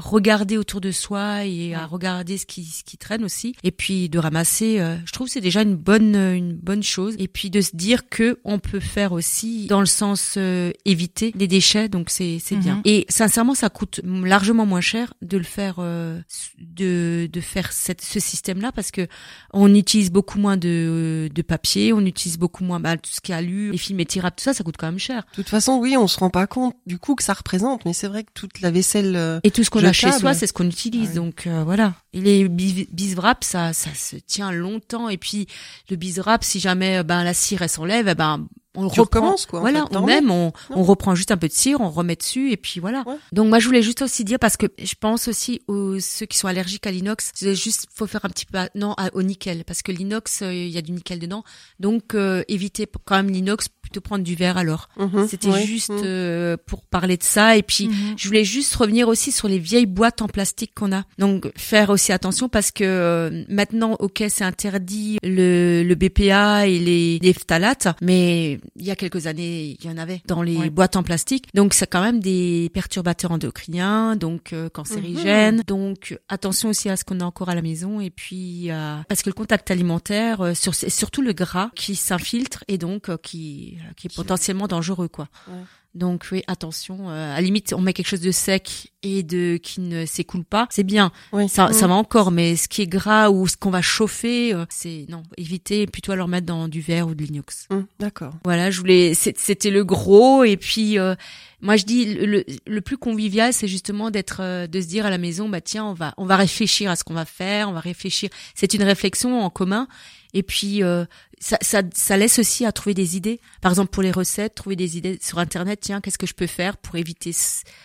regarder 0.00 0.56
autour 0.58 0.80
de 0.80 0.90
soi 0.90 1.44
et 1.44 1.74
à 1.74 1.86
regarder 1.86 2.38
ce 2.38 2.46
qui, 2.46 2.64
ce 2.64 2.84
qui 2.84 2.96
traîne 2.96 3.24
aussi. 3.24 3.54
Et 3.64 3.70
puis 3.70 4.08
de 4.08 4.18
ramasser, 4.18 4.78
euh, 4.80 4.96
je 5.04 5.12
trouve 5.12 5.28
c'est 5.28 5.40
déjà 5.40 5.62
une 5.62 5.76
bonne, 5.76 6.14
euh, 6.16 6.34
une 6.34 6.54
bonne 6.54 6.82
chose. 6.82 7.14
Et 7.18 7.28
puis 7.28 7.50
de 7.50 7.60
se 7.60 7.74
dire 7.74 8.08
que 8.08 8.38
on 8.44 8.58
peut 8.58 8.80
faire 8.80 9.12
aussi 9.12 9.66
dans 9.66 9.80
le 9.80 9.86
sens 9.86 10.34
euh, 10.36 10.70
éviter 10.84 11.32
les 11.36 11.48
déchets, 11.48 11.88
donc 11.88 12.10
c'est 12.10 12.38
c'est 12.42 12.56
Mhm. 12.56 12.60
bien. 12.62 12.82
Et 12.84 13.06
sincèrement, 13.08 13.54
ça 13.54 13.68
coûte 13.70 14.00
largement 14.04 14.66
moins 14.66 14.80
cher 14.80 15.14
de 15.22 15.36
le 15.38 15.44
faire, 15.44 15.76
euh, 15.78 16.20
de 16.58 17.28
de 17.32 17.40
faire 17.40 17.72
cette, 17.72 18.00
ce 18.02 18.20
système-là 18.20 18.72
parce 18.72 18.90
que 18.90 19.06
on 19.52 19.74
utilise 19.74 20.10
beaucoup 20.10 20.38
moins 20.38 20.56
de, 20.56 21.28
de 21.32 21.42
papier, 21.42 21.92
on 21.92 22.00
utilise 22.00 22.38
beaucoup 22.38 22.64
moins 22.64 22.80
bah, 22.80 22.96
tout 22.96 23.10
ce 23.10 23.20
qui 23.20 23.32
est 23.32 23.34
alu, 23.34 23.72
les 23.72 23.78
films 23.78 24.00
étirables, 24.00 24.36
tout 24.36 24.44
ça, 24.44 24.54
ça 24.54 24.64
coûte 24.64 24.76
quand 24.78 24.86
même 24.86 24.98
cher. 24.98 25.22
De 25.32 25.36
toute 25.36 25.48
façon, 25.48 25.78
oui, 25.78 25.96
on 25.96 26.06
se 26.06 26.18
rend 26.18 26.30
pas 26.30 26.46
compte 26.46 26.74
du 26.86 26.98
coup 26.98 27.14
que 27.14 27.22
ça 27.22 27.32
représente, 27.34 27.84
mais 27.84 27.92
c'est 27.92 28.08
vrai 28.08 28.24
que 28.24 28.30
toute 28.34 28.60
la 28.60 28.70
vaisselle. 28.70 29.39
Et 29.44 29.50
tout 29.50 29.64
ce 29.64 29.70
qu'on 29.70 29.84
a 29.84 29.92
chez 29.92 30.12
soi, 30.12 30.34
c'est 30.34 30.46
ce 30.46 30.52
qu'on 30.52 30.66
utilise. 30.66 31.10
Ouais. 31.10 31.14
Donc 31.14 31.46
euh, 31.46 31.62
voilà. 31.64 31.94
Et 32.12 32.20
les 32.20 32.48
bis- 32.48 32.88
biswraps, 32.92 33.46
ça, 33.46 33.72
ça 33.72 33.90
se 33.94 34.16
tient 34.16 34.52
longtemps. 34.52 35.08
Et 35.08 35.16
puis 35.16 35.46
le 35.90 35.96
biswrap, 35.96 36.44
si 36.44 36.60
jamais 36.60 36.98
euh, 36.98 37.02
ben 37.02 37.24
la 37.24 37.34
cire 37.34 37.62
elle 37.62 37.68
s'enlève, 37.68 38.08
eh 38.08 38.14
ben 38.14 38.46
on 38.76 38.88
Tu 38.88 39.00
reprend. 39.00 39.34
quoi, 39.48 39.58
en 39.58 39.62
Voilà, 39.62 39.80
fait, 39.80 39.96
on 39.96 40.52
on, 40.70 40.82
reprend 40.84 41.14
juste 41.14 41.30
un 41.32 41.36
peu 41.36 41.48
de 41.48 41.52
cire, 41.52 41.80
on 41.80 41.90
remet 41.90 42.14
dessus 42.16 42.52
et 42.52 42.56
puis 42.56 42.78
voilà. 42.80 43.02
Ouais. 43.06 43.16
Donc 43.32 43.48
moi 43.48 43.58
je 43.58 43.66
voulais 43.66 43.82
juste 43.82 44.02
aussi 44.02 44.24
dire 44.24 44.38
parce 44.38 44.56
que 44.56 44.66
je 44.80 44.94
pense 44.98 45.26
aussi 45.28 45.60
aux 45.66 45.98
ceux 45.98 46.26
qui 46.26 46.38
sont 46.38 46.46
allergiques 46.48 46.86
à 46.86 46.90
l'inox, 46.90 47.32
c'est 47.34 47.54
juste 47.54 47.86
faut 47.94 48.06
faire 48.06 48.24
un 48.24 48.28
petit 48.28 48.46
peu 48.46 48.58
non 48.76 48.92
à- 48.96 49.10
au 49.14 49.22
nickel 49.22 49.64
parce 49.64 49.82
que 49.82 49.90
l'inox 49.92 50.42
euh, 50.42 50.52
il 50.54 50.68
y 50.68 50.78
a 50.78 50.82
du 50.82 50.92
nickel 50.92 51.18
dedans. 51.18 51.42
Donc 51.80 52.14
euh, 52.14 52.42
évitez 52.48 52.86
quand 53.04 53.16
même 53.16 53.30
l'inox, 53.30 53.68
plutôt 53.82 54.00
prendre 54.00 54.22
du 54.24 54.34
verre 54.36 54.56
alors. 54.56 54.88
mhm, 54.96 55.26
C'était 55.28 55.48
ouais, 55.48 55.64
juste 55.66 55.90
mhm. 55.90 56.02
euh, 56.04 56.56
pour 56.66 56.84
parler 56.84 57.16
de 57.16 57.24
ça 57.24 57.56
et 57.56 57.62
puis 57.64 57.88
Mhm. 57.88 58.14
je 58.16 58.26
voulais 58.28 58.44
juste 58.44 58.74
revenir 58.76 59.08
aussi 59.08 59.32
sur 59.32 59.48
les 59.48 59.58
vieilles 59.58 59.86
boîtes 59.86 60.22
en 60.22 60.28
plastique 60.28 60.72
qu'on 60.74 60.92
a. 60.92 61.02
Donc 61.18 61.50
faire 61.56 61.90
aussi 61.90 62.12
attention 62.12 62.48
parce 62.48 62.70
que 62.70 62.84
euh, 62.84 63.44
maintenant, 63.48 63.96
ok, 63.98 64.22
c'est 64.28 64.44
interdit 64.44 65.18
le, 65.24 65.82
le 65.82 65.94
BPA 65.96 66.66
et 66.68 66.78
les, 66.78 67.18
les 67.20 67.32
phtalates, 67.32 67.88
mais 68.00 68.59
il 68.76 68.84
y 68.84 68.90
a 68.90 68.96
quelques 68.96 69.26
années, 69.26 69.76
il 69.80 69.84
y 69.84 69.88
en 69.88 69.96
avait 69.98 70.22
dans 70.26 70.42
les 70.42 70.56
Ouais. 70.56 70.70
boîtes 70.70 70.96
en 70.96 71.02
plastique. 71.02 71.46
Donc 71.54 71.74
c'est 71.74 71.86
quand 71.86 72.02
même 72.02 72.20
des 72.20 72.70
perturbateurs 72.74 73.32
endocriniens, 73.32 74.16
donc 74.16 74.52
euh, 74.52 74.68
cancérigènes. 74.68 75.62
Donc 75.66 76.18
attention 76.28 76.68
aussi 76.70 76.88
à 76.88 76.96
ce 76.96 77.04
qu'on 77.04 77.20
a 77.20 77.24
encore 77.24 77.48
à 77.48 77.54
la 77.54 77.62
maison 77.62 78.00
et 78.00 78.10
puis 78.10 78.70
euh, 78.70 78.96
parce 79.08 79.22
que 79.22 79.30
le 79.30 79.34
contact 79.34 79.70
alimentaire, 79.70 80.40
euh, 80.40 80.54
sur, 80.54 80.74
surtout 80.74 81.22
le 81.22 81.32
gras 81.32 81.70
qui 81.74 81.94
s'infiltre 81.96 82.64
et 82.68 82.78
donc 82.78 83.08
euh, 83.08 83.16
qui, 83.16 83.78
qui 83.96 84.06
est 84.08 84.14
potentiellement 84.14 84.66
dangereux, 84.66 85.08
quoi. 85.08 85.28
Ouais. 85.48 85.54
Donc 85.94 86.26
oui, 86.30 86.42
attention. 86.46 87.10
euh, 87.10 87.32
à 87.32 87.36
la 87.36 87.40
limite, 87.40 87.72
on 87.76 87.80
met 87.80 87.92
quelque 87.92 88.06
chose 88.08 88.20
de 88.20 88.30
sec 88.30 88.92
et 89.02 89.22
de 89.24 89.56
qui 89.60 89.80
ne 89.80 90.06
s'écoule 90.06 90.44
pas, 90.44 90.68
c'est 90.70 90.84
bien. 90.84 91.10
Oui. 91.32 91.48
Ça, 91.48 91.72
ça 91.72 91.86
Mm. 91.86 91.90
va 91.90 91.94
encore, 91.96 92.30
mais 92.30 92.54
ce 92.54 92.68
qui 92.68 92.82
est 92.82 92.86
gras 92.86 93.28
ou 93.30 93.48
ce 93.48 93.56
qu'on 93.56 93.70
va 93.70 93.82
chauffer, 93.82 94.54
euh, 94.54 94.66
c'est 94.68 95.06
non, 95.08 95.24
éviter 95.36 95.86
plutôt 95.88 96.12
à 96.12 96.16
leur 96.16 96.28
mettre 96.28 96.46
dans 96.46 96.68
du 96.68 96.80
verre 96.80 97.08
ou 97.08 97.14
de 97.16 97.22
l'inox. 97.24 97.66
Mm, 97.70 97.80
D'accord. 97.98 98.34
Voilà, 98.44 98.70
je 98.70 98.78
voulais, 98.78 99.14
c'était 99.14 99.70
le 99.70 99.82
gros 99.84 100.44
et 100.44 100.56
puis 100.56 100.96
euh, 100.98 101.14
moi 101.60 101.76
je 101.76 101.84
dis 101.86 102.14
le, 102.14 102.24
le, 102.26 102.44
le 102.66 102.80
plus 102.82 102.96
convivial, 102.98 103.52
c'est 103.52 103.66
justement 103.68 104.10
d'être, 104.10 104.40
euh, 104.42 104.66
de 104.68 104.80
se 104.80 104.86
dire 104.86 105.06
à 105.06 105.10
la 105.10 105.18
maison, 105.18 105.48
bah 105.48 105.60
tiens, 105.60 105.86
on 105.86 105.94
va, 105.94 106.14
on 106.18 106.24
va 106.26 106.36
réfléchir 106.36 106.88
à 106.90 106.94
ce 106.96 107.02
qu'on 107.02 107.14
va 107.14 107.24
faire, 107.24 107.68
on 107.68 107.72
va 107.72 107.80
réfléchir. 107.80 108.28
C'est 108.54 108.74
une 108.74 108.82
réflexion 108.84 109.42
en 109.42 109.50
commun 109.50 109.88
et 110.34 110.44
puis 110.44 110.84
euh, 110.84 111.04
ça, 111.40 111.56
ça, 111.62 111.82
ça 111.94 112.16
laisse 112.16 112.38
aussi 112.38 112.66
à 112.66 112.72
trouver 112.72 112.94
des 112.94 113.16
idées. 113.16 113.40
Par 113.62 113.72
exemple 113.72 113.90
pour 113.90 114.02
les 114.02 114.12
recettes, 114.12 114.54
trouver 114.54 114.76
des 114.76 114.98
idées 114.98 115.18
sur 115.22 115.38
internet. 115.38 115.80
Tiens, 115.80 116.00
qu'est-ce 116.00 116.18
que 116.18 116.26
je 116.26 116.34
peux 116.34 116.46
faire 116.46 116.76
pour 116.76 116.96
éviter 116.96 117.34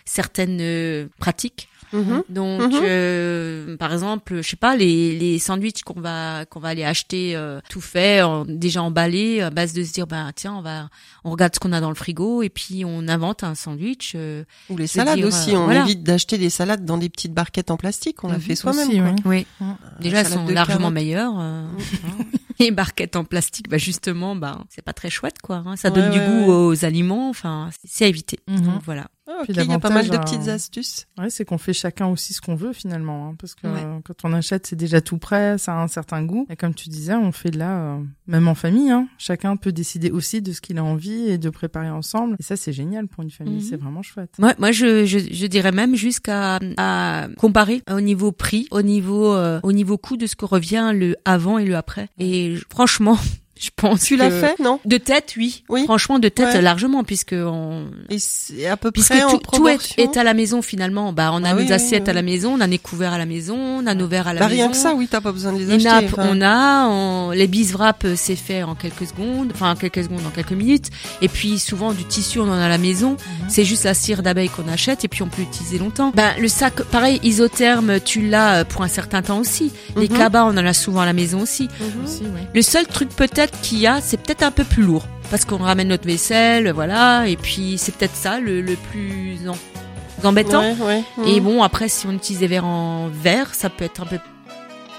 certaines 0.06 0.60
euh, 0.62 1.08
pratiques? 1.20 1.70
Mhm. 1.94 2.24
Donc, 2.30 2.62
Mhm. 2.74 2.80
euh, 2.84 3.78
par 3.78 3.94
exemple, 3.94 4.38
je 4.42 4.48
sais 4.48 4.56
pas, 4.56 4.76
les, 4.76 5.18
les 5.18 5.40
sandwichs 5.40 5.84
qu'on 5.84 6.00
va 6.02 6.46
qu'on 6.46 6.60
va 6.60 6.70
aller 6.70 6.84
acheter 6.84 7.36
euh, 7.36 7.60
tout 7.70 7.82
fait, 7.82 8.22
en- 8.22 8.46
déjà 8.46 8.82
emballé, 8.84 9.42
à 9.42 9.50
base 9.50 9.74
de 9.74 9.84
se 9.84 9.94
dire, 9.94 10.08
bah 10.08 10.28
tiens, 10.36 10.54
on 10.56 10.62
va, 10.62 10.90
on 11.24 11.32
regarde 11.32 11.54
ce 11.56 11.60
qu'on 11.60 11.72
a 11.74 11.82
dans 11.82 11.90
le 11.90 11.96
frigo 11.96 12.42
et 12.44 12.50
puis 12.50 12.84
on 12.86 13.08
invente 13.08 13.44
un 13.44 13.56
sandwich. 13.56 14.14
euh, 14.16 14.44
Ou 14.70 14.78
les 14.78 14.88
salades 14.88 15.16
dire, 15.16 15.28
aussi. 15.28 15.54
euh, 15.54 15.60
on 15.60 15.66
voilà. 15.66 15.82
évite 15.82 16.04
d'acheter 16.04 16.38
des 16.38 16.50
salades 16.50 16.86
dans 16.86 16.98
des 16.98 17.10
petites 17.10 17.34
barquettes 17.34 17.72
en 17.72 17.78
plastique. 17.78 18.24
On 18.24 18.28
l'a 18.28 18.36
Mhm. 18.36 18.42
fait 18.42 18.56
soi-même. 18.56 18.90
Oui. 18.90 19.22
oui, 19.26 19.48
Mm. 19.60 19.74
déjà 20.02 20.20
elles 20.20 20.28
sont 20.28 20.46
largement 20.48 20.80
carottes. 20.80 20.94
meilleures. 20.94 21.34
euh, 21.40 21.66
les 22.60 22.72
barquettes 22.72 23.16
en 23.16 23.24
plastique, 23.26 23.70
bah 23.70 23.78
justement, 23.78 24.36
bah 24.36 24.64
c'est 24.70 24.82
pas 24.82 24.94
très 24.94 25.10
chouette 25.10 25.42
quoi. 25.42 25.64
hein. 25.66 25.76
Ça 25.76 25.90
Ouais, 25.90 25.96
donne 25.96 26.12
du 26.12 26.20
goût 26.20 26.46
ouais. 26.52 26.54
aux 26.76 26.86
aliments. 26.86 27.30
Enfin, 27.30 27.70
c'est 27.84 28.06
à 28.06 28.08
éviter. 28.08 28.40
Donc 28.48 28.82
voilà. 28.86 29.08
Ah, 29.28 29.38
ok, 29.40 29.46
Puis 29.46 29.54
Il 29.58 29.72
y 29.72 29.74
a 29.74 29.80
pas 29.80 29.90
mal 29.90 30.08
de 30.08 30.18
petites 30.18 30.48
euh, 30.48 30.54
astuces. 30.54 31.08
Ouais, 31.18 31.32
c'est 31.32 31.46
qu'on 31.46 31.58
fait 31.58 31.74
chacun 31.74 32.06
aussi 32.08 32.34
ce 32.34 32.42
qu'on 32.42 32.54
veut 32.54 32.74
finalement, 32.74 33.28
hein, 33.30 33.36
parce 33.40 33.56
que 33.56 33.66
Ouais. 33.66 33.74
euh, 33.84 34.00
quand 34.06 34.24
on 34.24 34.34
achète, 34.34 34.68
c'est 34.68 34.76
déjà 34.76 35.02
tout 35.02 35.18
prêt, 35.18 35.58
ça 35.58 35.74
a 35.74 35.82
un 35.82 35.88
certain 35.88 36.22
goût. 36.24 36.46
Et 36.50 36.56
comme 36.56 36.76
tu 36.76 36.90
disais, 36.90 37.16
on 37.16 37.32
fait 37.32 37.50
là, 37.56 37.78
euh, 37.96 38.04
même 38.28 38.48
en 38.48 38.54
famille, 38.54 38.92
hein, 38.92 39.08
chacun 39.18 39.56
peut 39.58 39.72
décider 39.72 40.12
aussi 40.12 40.44
de 40.44 40.52
ce 40.54 40.62
qu'il 40.62 40.78
a 40.78 40.84
envie 40.84 41.28
et 41.30 41.40
de 41.40 41.50
préparer 41.50 41.90
ensemble. 41.90 42.36
Et 42.40 42.44
ça, 42.44 42.56
c'est 42.56 42.72
génial 42.74 43.08
pour 43.08 43.24
une 43.24 43.32
famille, 43.32 43.56
Mhm. 43.56 43.62
c'est 43.70 43.78
vraiment 43.78 44.04
chouette. 44.04 44.30
Moi, 44.38 44.54
moi, 44.60 44.72
je, 44.72 45.06
je, 45.06 45.18
je 45.18 45.46
dirais 45.48 45.72
même 45.72 45.96
jusqu'à 45.96 46.60
à 46.78 47.28
comparer 47.38 47.82
au 47.92 48.02
niveau 48.02 48.32
prix, 48.32 48.68
au 48.70 48.84
niveau 48.84 49.34
euh, 49.34 49.60
au 49.64 49.72
niveau 49.72 49.98
coût 49.98 50.18
de 50.18 50.28
ce 50.28 50.36
que 50.36 50.46
revient 50.46 50.92
le 50.94 51.16
avant 51.26 51.58
et 51.58 51.66
le 51.66 51.76
après. 51.76 52.10
Et 52.20 52.56
franchement, 52.70 53.18
je 53.60 53.70
pense 53.76 54.02
Tu 54.02 54.16
que- 54.18 54.20
l'as 54.24 54.32
fait, 54.32 54.60
non? 54.62 54.80
de 54.86 54.98
tête, 54.98 55.34
oui. 55.38 55.64
Oui. 55.70 55.84
Franchement, 55.86 56.20
de 56.20 56.28
tête 56.30 56.48
Ouais. 56.56 56.62
largement, 56.62 57.04
puisque 57.04 57.34
on 57.38 57.86
Et 58.10 58.18
c'est 58.20 58.68
à 58.68 58.76
peu 58.78 58.92
puisque 58.92 59.10
près 59.12 59.24
en 59.24 59.32
tout, 59.38 59.40
tout 59.54 59.68
est, 59.68 60.18
à 60.18 60.24
la 60.24 60.34
maison 60.34 60.62
finalement. 60.62 61.14
Bah, 61.14 61.30
on 61.34 61.44
a 61.44 61.50
Ah 61.50 61.54
nos 61.54 61.62
oui, 61.62 61.72
assiettes 61.72 62.04
oui. 62.06 62.10
à 62.10 62.14
la 62.14 62.22
maison, 62.22 62.54
on 62.58 62.62
a 62.62 62.68
nos 62.68 62.78
couverts 62.78 63.14
à 63.14 63.18
la 63.18 63.26
maison, 63.26 63.56
on 63.58 63.88
a 63.88 63.94
nos 63.94 64.08
verres 64.08 64.28
à 64.28 64.34
la 64.34 64.40
Bah 64.42 64.48
maison. 64.48 64.62
rien 64.64 64.70
que 64.72 64.78
ça, 64.78 64.94
oui, 64.94 65.08
t'as 65.10 65.22
pas 65.22 65.32
besoin 65.32 65.54
de 65.54 65.60
les 65.60 65.66
Les 65.66 65.74
acheter. 65.88 66.06
nappes, 66.06 66.14
enfin. 66.18 66.28
on 66.32 66.42
a, 66.42 66.88
on- 66.88 67.32
les 67.32 67.48
bis 67.48 67.72
wrap, 67.74 68.04
euh, 68.06 68.14
c'est 68.18 68.36
fait 68.36 68.64
en 68.64 68.76
quelques 68.76 69.08
secondes, 69.08 69.52
enfin 69.54 69.72
en 69.72 69.76
quelques 69.76 70.04
secondes, 70.04 70.26
en 70.28 70.32
quelques 70.32 70.52
minutes. 70.52 70.90
Et 71.22 71.28
puis 71.30 71.58
souvent 71.60 71.94
du 71.94 72.04
tissu, 72.04 72.40
on 72.40 72.50
en 72.50 72.54
a 72.60 72.66
à 72.66 72.70
la 72.70 72.78
maison. 72.78 73.12
Mhm. 73.12 73.18
C'est 73.50 73.64
juste 73.64 73.86
la 73.86 73.94
cire 73.94 74.22
d'abeille 74.22 74.50
qu'on 74.50 74.68
achète 74.68 75.06
et 75.06 75.08
puis 75.08 75.24
on 75.24 75.28
peut 75.30 75.42
l'utiliser 75.42 75.78
longtemps. 75.78 76.12
Ben 76.16 76.34
le 76.40 76.48
sac, 76.48 76.82
pareil, 76.84 77.20
isotherme, 77.24 78.00
tu 78.02 78.28
l'as 78.28 78.60
euh, 78.60 78.64
pour 78.66 78.82
un 78.84 78.88
certain 78.90 79.22
temps 79.22 79.40
aussi. 79.40 79.72
Les 79.96 80.10
Mhm. 80.10 80.18
cabas, 80.18 80.44
on 80.46 80.50
en 80.58 80.58
a 80.66 80.74
souvent 80.74 81.02
à 81.02 81.06
la 81.06 81.14
maison 81.14 81.42
aussi. 81.42 81.70
Mhm. 81.80 82.04
Aussi. 82.04 82.24
Le 82.54 82.62
seul 82.62 82.86
truc 82.88 83.10
peut-être 83.10 83.45
qu'il 83.52 83.80
y 83.80 83.88
a, 83.88 84.02
c'est 84.02 84.18
peut-être 84.18 84.44
un 84.44 84.52
peu 84.52 84.64
plus 84.64 84.84
lourd. 84.84 85.06
Parce 85.32 85.44
qu'on 85.46 85.58
ramène 85.58 85.88
notre 85.88 86.06
vaisselle, 86.06 86.72
voilà, 86.72 87.28
et 87.28 87.36
puis 87.36 87.78
c'est 87.80 87.96
peut-être 87.96 88.16
ça 88.16 88.40
le, 88.40 88.62
le 88.62 88.76
plus 88.76 89.38
en- 89.50 90.28
embêtant. 90.28 90.62
Ouais, 90.62 91.04
ouais. 91.18 91.30
Et 91.30 91.40
bon, 91.40 91.64
après, 91.64 91.90
si 91.90 92.06
on 92.08 92.12
utilise 92.12 92.40
des 92.40 92.48
verres 92.48 92.66
en 92.66 93.08
verre, 93.10 93.54
ça 93.56 93.70
peut 93.70 93.84
être 93.86 94.02
un 94.02 94.06
peu 94.06 94.20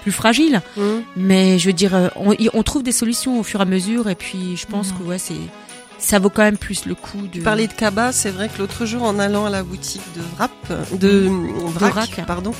plus 0.01 0.11
fragile. 0.11 0.61
Mhm. 0.75 1.03
Mais 1.15 1.59
je 1.59 1.67
veux 1.67 1.73
dire, 1.73 1.95
euh, 1.95 2.09
on, 2.53 2.63
trouve 2.63 2.83
des 2.83 2.91
solutions 2.91 3.39
au 3.39 3.43
fur 3.43 3.59
et 3.61 3.63
à 3.63 3.65
mesure, 3.65 4.09
et 4.09 4.15
puis 4.15 4.57
je 4.57 4.65
pense 4.67 4.91
Mhm. 4.91 4.97
que 4.97 5.03
ouais, 5.03 5.17
c'est 5.17 5.35
ça 5.99 6.19
vaut 6.19 6.29
quand 6.29 6.43
même 6.43 6.57
plus 6.57 6.85
le 6.85 6.93
coup 6.93 7.21
de. 7.23 7.27
Tu 7.39 7.41
parlais 7.41 7.65
de 7.67 7.73
cabas, 7.73 8.11
c'est 8.11 8.29
vrai 8.29 8.49
que 8.49 8.59
l'autre 8.59 8.85
jour, 8.85 9.01
en 9.03 9.17
allant 9.17 9.45
à 9.45 9.49
la 9.49 9.63
boutique 9.63 10.03
de 10.15 10.21
Wrap, 10.37 10.51
de 10.99 11.27
Vrac, 11.73 11.93
Vrac. 11.93 12.25
pardon, 12.27 12.51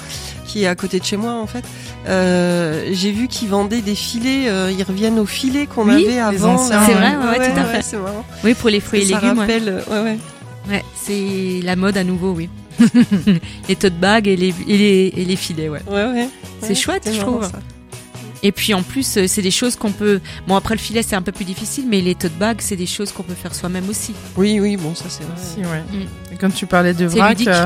qui 0.58 0.64
est 0.64 0.68
à 0.68 0.76
côté 0.76 1.00
de 1.00 1.06
chez 1.06 1.18
moi 1.18 1.34
en 1.34 1.46
fait, 1.48 1.64
euh, 2.08 2.90
j'ai 2.92 3.12
vu 3.12 3.28
qu'ils 3.28 3.50
vendaient 3.50 3.82
des 3.82 3.96
filets. 3.96 4.50
euh, 4.50 4.72
ils 4.76 4.84
reviennent 4.84 5.20
aux 5.20 5.26
filets 5.26 5.68
qu'on 5.68 5.88
Oui, 5.88 6.06
avait 6.06 6.20
avant. 6.20 6.58
C'est 6.58 6.74
vrai, 6.76 7.16
ouais, 7.16 7.38
ouais, 7.40 7.52
tout 7.54 7.60
à 7.60 7.64
fait. 7.66 7.82
C'est 7.84 7.98
marrant. 7.98 8.26
Oui, 8.44 8.54
pour 8.56 8.70
les 8.70 8.80
fruits 8.80 9.02
et 9.02 9.06
Ça 9.06 9.20
légumes, 9.22 9.40
rappelle, 9.40 9.70
euh, 9.70 9.82
ouais, 10.04 10.12
ouais. 10.12 10.18
Ouais, 10.70 10.84
c'est 10.96 11.62
la 11.64 11.76
mode 11.76 11.96
à 11.98 12.04
nouveau, 12.04 12.32
oui. 12.34 12.50
les 13.70 13.76
tote 13.76 13.94
bags 14.00 14.28
et 14.28 14.36
les, 14.36 14.54
et 14.68 14.78
les, 14.78 15.14
et 15.16 15.26
les 15.26 15.36
filets, 15.36 15.70
ouais. 15.70 15.82
Ouais, 15.90 16.06
ouais. 16.06 16.30
C'est 16.62 16.76
chouette, 16.76 17.10
je 17.14 17.20
trouve. 17.20 17.44
ça. 17.44 17.60
Et 18.44 18.52
puis 18.52 18.74
en 18.74 18.84
plus, 18.84 19.20
c'est 19.28 19.42
des 19.42 19.52
choses 19.52 19.76
qu'on 19.76 19.92
peut. 19.92 20.20
Bon, 20.48 20.56
après 20.56 20.76
le 20.76 20.80
filet, 20.80 21.02
c'est 21.04 21.16
un 21.16 21.22
peu 21.24 21.32
plus 21.32 21.46
difficile, 21.46 21.86
mais 21.90 22.02
les 22.02 22.14
tote 22.16 22.34
bags, 22.38 22.58
c'est 22.60 22.76
des 22.76 22.86
choses 22.86 23.12
qu'on 23.12 23.24
peut 23.24 23.34
faire 23.34 23.56
soi-même 23.56 23.90
aussi. 23.90 24.14
Oui, 24.36 24.60
oui, 24.60 24.78
bon, 24.78 24.94
ça 24.94 25.06
c'est 25.10 25.24
vrai. 25.24 25.34
Aussi, 25.36 25.60
ouais. 25.68 25.82
Mm. 26.00 26.34
Et 26.34 26.38
quand 26.40 26.50
tu 26.54 26.66
parlais 26.68 26.94
de 26.94 27.06
vrac, 27.08 27.40
euh, 27.48 27.66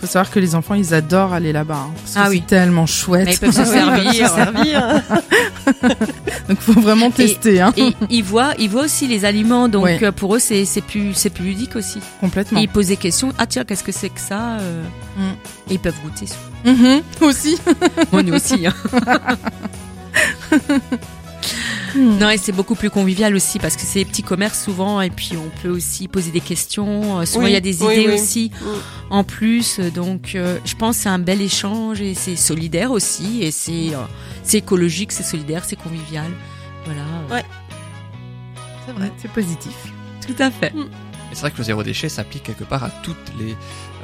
faut 0.00 0.06
savoir 0.06 0.30
que 0.30 0.38
les 0.38 0.54
enfants, 0.54 0.74
ils 0.74 0.94
adorent 0.94 1.32
aller 1.32 1.52
là-bas. 1.52 1.74
hein, 1.88 1.90
parce 1.96 2.14
que 2.14 2.18
Ah 2.20 2.24
c'est 2.24 2.30
oui. 2.30 2.42
tellement 2.42 2.86
chouette. 2.86 3.26
Mais 3.26 3.34
ils 3.34 3.38
peuvent 3.38 3.50
se 3.52 3.64
servir. 3.64 4.12
se 4.12 4.34
servir. 4.34 5.02
Donc 6.48 6.60
faut 6.60 6.80
vraiment 6.80 7.10
tester, 7.10 7.60
hein, 7.60 7.72
Et 7.76 7.94
ils 8.08 8.22
voient, 8.24 8.54
ils 8.58 8.70
voient 8.70 8.84
aussi 8.84 9.06
les 9.06 9.24
aliments, 9.24 9.68
donc 9.68 9.86
euh, 10.02 10.12
pour 10.12 10.34
eux, 10.36 10.38
c'est 10.38 10.64
c'est 10.64 10.80
plus, 10.80 11.12
c'est 11.14 11.30
plus 11.30 11.44
ludique 11.44 11.76
aussi. 11.76 11.98
complètement. 12.20 12.58
Et 12.60 12.62
ils 12.62 12.68
posent 12.68 12.86
des 12.88 12.96
questions. 12.96 13.32
Ah 13.38 13.46
tiens, 13.46 13.64
qu'est-ce 13.64 13.84
que 13.84 13.92
c'est 13.92 14.08
que 14.08 14.20
ça 14.20 14.58
euh, 14.60 14.82
Mm. 15.16 15.70
Et 15.70 15.74
ils 15.74 15.78
peuvent 15.80 16.00
goûter. 16.04 16.26
Mhm, 16.64 17.02
aussi. 17.22 17.58
Moi, 18.12 18.22
nous 18.22 18.34
aussi. 18.34 18.66
hein. 18.68 18.74
Non, 21.98 22.30
et 22.30 22.38
c'est 22.38 22.52
beaucoup 22.52 22.74
plus 22.74 22.90
convivial 22.90 23.34
aussi 23.34 23.58
parce 23.58 23.74
que 23.76 23.82
c'est 23.82 24.00
des 24.00 24.04
petits 24.04 24.22
commerces 24.22 24.62
souvent 24.64 25.00
et 25.00 25.10
puis 25.10 25.32
on 25.36 25.50
peut 25.62 25.68
aussi 25.68 26.06
poser 26.08 26.30
des 26.30 26.40
questions. 26.40 27.20
Euh, 27.20 27.24
Souvent, 27.26 27.44
Oui, 27.44 27.50
il 27.50 27.54
y 27.54 27.56
a 27.56 27.60
des 27.60 27.82
oui, 27.82 27.94
idées 27.94 28.08
oui. 28.08 28.14
aussi 28.14 28.50
Mm. 28.60 28.66
en 29.10 29.24
plus. 29.24 29.80
Donc, 29.80 30.32
euh, 30.34 30.58
je 30.64 30.74
pense 30.74 30.96
que 30.96 31.02
c'est 31.04 31.08
un 31.08 31.18
bel 31.18 31.40
échange 31.42 32.00
et 32.00 32.14
c'est 32.14 32.36
solidaire 32.36 32.90
aussi 32.92 33.42
et 33.42 33.50
c'est 33.50 33.94
euh, 33.94 33.98
c'est 34.42 34.58
écologique, 34.58 35.12
c'est 35.12 35.22
solidaire, 35.24 35.64
c'est 35.64 35.76
convivial. 35.76 36.30
Voilà. 36.84 37.02
Ouais. 37.30 37.44
C'est 38.86 38.92
vrai. 38.92 39.12
C'est 39.18 39.30
positif. 39.32 39.74
Tout 40.26 40.42
à 40.42 40.50
fait. 40.50 40.72
Et 40.76 41.34
c'est 41.34 41.40
vrai 41.40 41.50
que 41.50 41.58
le 41.58 41.64
zéro 41.64 41.82
déchet 41.82 42.08
s'applique 42.08 42.42
quelque 42.44 42.64
part 42.64 42.84
à 42.84 42.90
toutes 43.02 43.16
les 43.38 43.54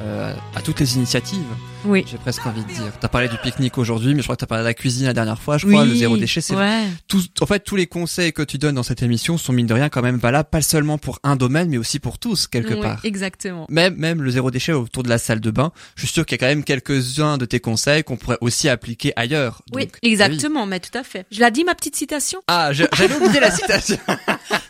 euh, 0.01 0.33
à 0.55 0.61
toutes 0.61 0.79
les 0.79 0.95
initiatives. 0.97 1.39
Oui. 1.85 2.03
J'ai 2.09 2.17
presque 2.17 2.45
envie 2.45 2.63
de 2.63 2.67
dire. 2.67 2.91
T'as 2.99 3.07
parlé 3.07 3.27
du 3.29 3.37
pique-nique 3.37 3.77
aujourd'hui, 3.77 4.13
mais 4.13 4.21
je 4.21 4.25
crois 4.25 4.35
que 4.35 4.41
t'as 4.41 4.45
parlé 4.47 4.63
de 4.63 4.67
la 4.67 4.73
cuisine 4.73 5.05
la 5.05 5.13
dernière 5.13 5.41
fois. 5.41 5.57
Je 5.57 5.67
crois 5.67 5.83
oui. 5.83 5.89
le 5.89 5.95
zéro 5.95 6.17
déchet, 6.17 6.41
c'est 6.41 6.55
Ouais. 6.55 6.83
tout. 7.07 7.21
En 7.41 7.45
fait, 7.45 7.59
tous 7.59 7.75
les 7.75 7.87
conseils 7.87 8.33
que 8.33 8.41
tu 8.41 8.57
donnes 8.57 8.75
dans 8.75 8.83
cette 8.83 9.01
émission 9.03 9.37
sont 9.37 9.53
mine 9.53 9.67
de 9.67 9.73
rien 9.73 9.89
quand 9.89 10.01
même 10.01 10.17
valables, 10.17 10.49
pas 10.49 10.61
seulement 10.61 10.97
pour 10.97 11.19
un 11.23 11.35
domaine, 11.35 11.69
mais 11.69 11.77
aussi 11.77 11.99
pour 11.99 12.17
tous 12.19 12.47
quelque 12.47 12.73
Oui, 12.73 12.81
part. 12.81 12.99
Exactement. 13.03 13.65
Même 13.69 13.95
même 13.95 14.21
le 14.21 14.29
zéro 14.31 14.51
déchet 14.51 14.71
autour 14.73 15.03
de 15.03 15.09
la 15.09 15.17
salle 15.17 15.39
de 15.39 15.51
bain. 15.51 15.71
Je 15.95 16.05
suis 16.05 16.13
sûr 16.13 16.25
qu'il 16.25 16.35
y 16.35 16.39
a 16.39 16.45
quand 16.47 16.49
même 16.51 16.63
quelques-uns 16.63 17.37
de 17.37 17.45
tes 17.45 17.59
conseils 17.59 18.03
qu'on 18.03 18.17
pourrait 18.17 18.37
aussi 18.41 18.67
appliquer 18.69 19.13
ailleurs. 19.15 19.61
Oui, 19.73 19.83
Donc, 19.85 19.95
exactement, 20.01 20.65
mais 20.65 20.79
tout 20.79 20.97
à 20.97 21.03
fait. 21.03 21.25
Je 21.31 21.39
l'ai 21.39 21.51
dit 21.51 21.63
ma 21.63 21.75
petite 21.75 21.95
citation? 21.95 22.39
Ah, 22.47 22.71
j'avais 22.73 23.15
oublié 23.15 23.39
la 23.39 23.51
citation. 23.51 23.97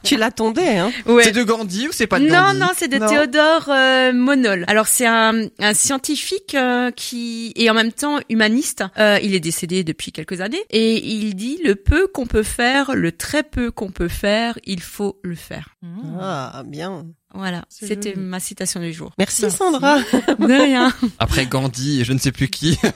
Tu 0.03 0.18
l'attendais, 0.18 0.78
hein? 0.78 0.91
C'est 1.24 1.32
de 1.32 1.43
Gandhi 1.43 1.88
ou 1.88 1.91
c'est 1.91 2.05
pas 2.05 2.20
de 2.20 2.26
non, 2.28 2.34
Gandhi? 2.36 2.59
non, 2.59 2.68
c'est 2.78 2.88
de 2.88 2.97
Non. 2.99 3.07
Théodore 3.07 3.66
euh, 3.70 4.13
Monol. 4.13 4.63
Alors 4.68 4.86
c'est 4.88 5.07
un, 5.07 5.34
un 5.59 5.74
scientifique 5.74 6.53
euh, 6.53 6.91
qui 6.91 7.05
est 7.14 7.70
en 7.70 7.74
même 7.74 7.91
temps 7.91 8.20
humaniste. 8.30 8.84
Euh, 8.97 9.20
il 9.22 9.36
est 9.36 9.39
décédé 9.39 9.84
depuis 9.84 10.12
quelques 10.12 10.41
années 10.41 10.64
et 10.70 10.95
il 11.06 11.36
dit 11.36 11.60
le 11.64 11.76
peu 11.76 12.08
qu'on 12.08 12.26
peut 12.26 12.43
faire, 12.43 12.95
le 12.95 13.12
très 13.12 13.43
peu 13.43 13.72
qu'on 13.72 13.91
peut 13.91 14.08
faire, 14.08 14.58
il 14.66 14.82
faut 14.82 15.20
le 15.24 15.36
faire. 15.36 15.76
Ah, 16.20 16.64
bien. 16.66 17.08
Voilà, 17.36 17.65
C'est 17.69 17.88
c'était 17.88 18.13
joli. 18.13 18.25
ma 18.25 18.39
citation 18.39 18.79
du 18.79 18.93
jour. 18.93 19.11
Merci, 19.17 19.41
Merci. 19.43 19.57
Sandra. 19.57 19.99
De 20.39 20.61
rien. 20.63 20.93
Après 21.19 21.45
Gandhi 21.45 22.01
et 22.01 22.03
je 22.05 22.13
ne 22.13 22.17
sais 22.19 22.31
plus 22.31 22.47
qui. 22.47 22.77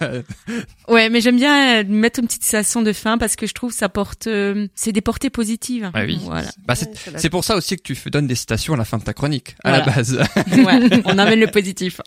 Ouais, 0.87 1.09
mais 1.09 1.21
j'aime 1.21 1.35
bien 1.35 1.81
euh, 1.81 1.83
mettre 1.87 2.19
une 2.19 2.25
petite 2.25 2.43
citation 2.43 2.81
de 2.81 2.91
fin 2.93 3.19
parce 3.19 3.35
que 3.35 3.45
je 3.45 3.53
trouve 3.53 3.71
ça 3.71 3.89
porte, 3.89 4.25
euh, 4.25 4.67
c'est 4.73 4.91
des 4.91 5.01
portées 5.01 5.29
positives. 5.29 5.91
Ah 5.93 6.01
oui. 6.03 6.19
Voilà. 6.23 6.49
Bah, 6.65 6.73
c'est 6.75 7.29
pour 7.29 7.43
ça 7.43 7.55
aussi 7.55 7.75
que 7.77 7.83
tu 7.83 7.95
donnes 8.09 8.25
des 8.25 8.33
citations 8.35 8.73
à 8.73 8.77
la 8.77 8.85
fin 8.85 8.97
de 8.97 9.03
ta 9.03 9.13
chronique, 9.13 9.55
à 9.63 9.71
la 9.71 9.81
base. 9.81 10.17
ouais, 10.51 11.01
on 11.05 11.17
amène 11.19 11.39
le 11.39 11.47
positif. 11.51 12.01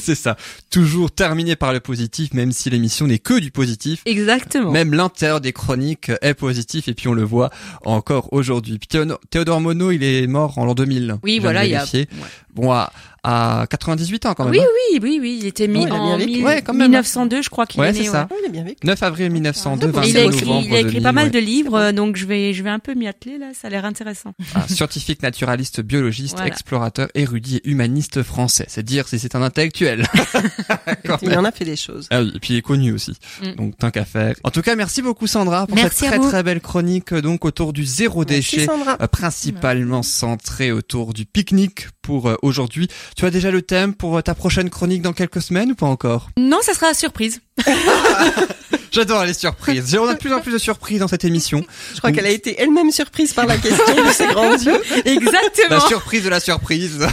c'est 0.00 0.14
ça. 0.14 0.36
Toujours 0.70 1.10
terminé 1.10 1.56
par 1.56 1.72
le 1.72 1.80
positif, 1.80 2.32
même 2.32 2.52
si 2.52 2.70
l'émission 2.70 3.08
n'est 3.08 3.18
que 3.18 3.40
du 3.40 3.50
positif. 3.50 4.02
Exactement. 4.06 4.70
Même 4.70 4.94
l'intérieur 4.94 5.40
des 5.40 5.52
chroniques 5.52 6.12
est 6.22 6.34
positif 6.34 6.86
et 6.86 6.94
puis 6.94 7.08
on 7.08 7.14
le 7.14 7.24
voit 7.24 7.50
encore 7.84 8.32
aujourd'hui. 8.32 8.78
Théodore- 8.78 9.60
Monod, 9.60 9.92
il 9.94 10.04
est 10.04 10.26
mort 10.28 10.58
en 10.58 10.64
l'an 10.64 10.74
2000. 10.74 11.16
oui, 11.24 11.40
voilà, 11.40 11.62
de 11.62 11.66
il 11.66 11.70
y 11.72 11.74
a. 11.74 11.77
vérifier. 11.84 12.08
Bon, 12.54 12.72
à, 12.72 12.90
à 13.24 13.66
98 13.70 14.26
ans 14.26 14.34
quand 14.34 14.44
même. 14.44 14.52
Oui, 14.52 14.60
hein. 14.60 14.66
oui, 14.92 14.98
oui, 15.02 15.18
oui, 15.20 15.38
il 15.40 15.46
était 15.46 15.68
mis 15.68 15.80
Ouais, 15.80 15.86
bien 15.86 15.94
en 15.96 16.16
mille- 16.18 16.44
Ouais, 16.44 16.62
quand 16.62 16.72
même. 16.72 16.90
1902, 16.90 17.42
je 17.42 17.50
crois 17.50 17.66
qu'il 17.66 17.80
Ouais, 17.80 17.90
est 17.90 17.92
c'est 17.94 18.00
né. 18.02 18.08
ça. 18.08 18.28
Ah, 18.30 18.34
il 18.42 18.46
est 18.46 18.50
bien 18.50 18.64
vécu. 18.64 18.86
9 18.86 19.02
avril 19.02 19.30
1902, 19.30 19.88
Ah, 19.88 20.00
25 20.00 20.08
Il 20.08 20.16
a 20.16 20.22
écrit, 20.24 20.46
novembre 20.46 20.66
il 20.68 20.74
a 20.74 20.78
écrit 20.78 20.90
2000, 20.92 21.02
pas 21.02 21.12
mal 21.12 21.24
ouais. 21.26 21.30
de 21.30 21.38
livres, 21.38 21.74
euh, 21.78 21.92
donc 21.92 22.16
je 22.16 22.26
vais, 22.26 22.52
je 22.54 22.62
vais 22.62 22.70
un 22.70 22.78
peu 22.78 22.94
m'y 22.94 23.06
atteler 23.08 23.38
là. 23.38 23.46
Ça 23.60 23.68
a 23.68 23.70
l'air 23.70 23.84
intéressant. 23.84 24.32
Un 24.54 24.66
scientifique, 24.68 25.22
naturaliste, 25.22 25.80
biologiste, 25.80 26.34
Voilà. 26.36 26.48
explorateur, 26.48 27.08
érudit 27.14 27.56
et 27.56 27.68
humaniste 27.68 28.22
français. 28.22 28.66
C'est 28.68 28.82
dire 28.84 29.08
si 29.08 29.18
c'est 29.18 29.34
un 29.34 29.42
intellectuel. 29.42 30.06
Il 31.22 31.36
en 31.36 31.44
a 31.44 31.52
fait 31.52 31.64
des 31.64 31.76
choses. 31.76 32.06
Ah 32.10 32.22
oui, 32.22 32.32
et 32.34 32.38
puis 32.40 32.54
il 32.54 32.56
est 32.58 32.62
connu 32.62 32.92
aussi. 32.92 33.12
Mm. 33.42 33.52
Donc 33.56 33.76
tant 33.78 33.90
qu'à 33.90 34.04
faire. 34.04 34.34
En 34.44 34.50
tout 34.50 34.62
cas, 34.62 34.74
merci 34.76 35.02
beaucoup 35.02 35.26
Sandra 35.26 35.66
pour 35.66 35.76
Merci 35.76 35.98
cette 36.00 36.08
très 36.08 36.18
vous. 36.18 36.28
très 36.28 36.42
belle 36.42 36.60
chronique 36.60 37.12
donc 37.14 37.44
autour 37.44 37.72
du 37.72 37.84
zéro 37.84 38.20
Merci, 38.28 38.34
déchet. 38.56 38.66
Sandra. 38.66 38.96
euh, 39.00 39.06
principalement 39.06 40.02
centré 40.02 40.72
autour 40.72 41.12
du 41.14 41.24
pique-nique 41.26 41.88
pour 42.08 42.26
euh, 42.26 42.36
aujourd'hui. 42.40 42.88
Tu 43.16 43.26
as 43.26 43.30
déjà 43.30 43.50
le 43.50 43.60
thème 43.60 43.92
pour 43.92 44.16
euh, 44.16 44.22
ta 44.22 44.34
prochaine 44.34 44.70
chronique 44.70 45.02
dans 45.02 45.12
quelques 45.12 45.42
semaines 45.42 45.72
ou 45.72 45.74
pas 45.74 45.84
encore? 45.84 46.30
Non, 46.38 46.56
ça 46.62 46.72
sera 46.72 46.94
surprise. 46.94 47.42
J'adore 48.90 49.24
les 49.24 49.34
surprises. 49.34 49.90
J'ai- 49.90 49.98
On 49.98 50.08
a 50.08 50.14
de 50.14 50.18
plus 50.18 50.32
en 50.32 50.40
plus 50.40 50.50
de 50.52 50.58
surprises 50.58 50.98
dans 50.98 51.08
cette 51.08 51.24
émission. 51.24 51.62
Je 51.94 51.98
crois 51.98 52.10
qu'elle 52.10 52.24
a 52.26 52.30
été 52.30 52.56
elle-même 52.60 52.90
surprise 52.90 53.34
par 53.34 53.46
la 53.46 53.56
question 53.58 53.94
de 53.94 54.10
ses 54.10 54.26
grands 54.28 54.56
yeux. 54.56 54.80
La 55.04 55.12
Exactement. 55.12 55.80
surprise 55.86 56.24
de 56.24 56.30
la 56.30 56.40
surprise. 56.40 57.06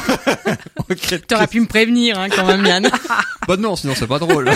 T'aurais 1.27 1.47
pu 1.47 1.59
me 1.59 1.65
prévenir, 1.67 2.17
hein, 2.19 2.27
quand 2.33 2.45
même, 2.45 2.65
Yann. 2.65 2.89
Bah 3.47 3.57
non, 3.57 3.75
sinon 3.75 3.93
c'est 3.95 4.07
pas 4.07 4.19
drôle. 4.19 4.49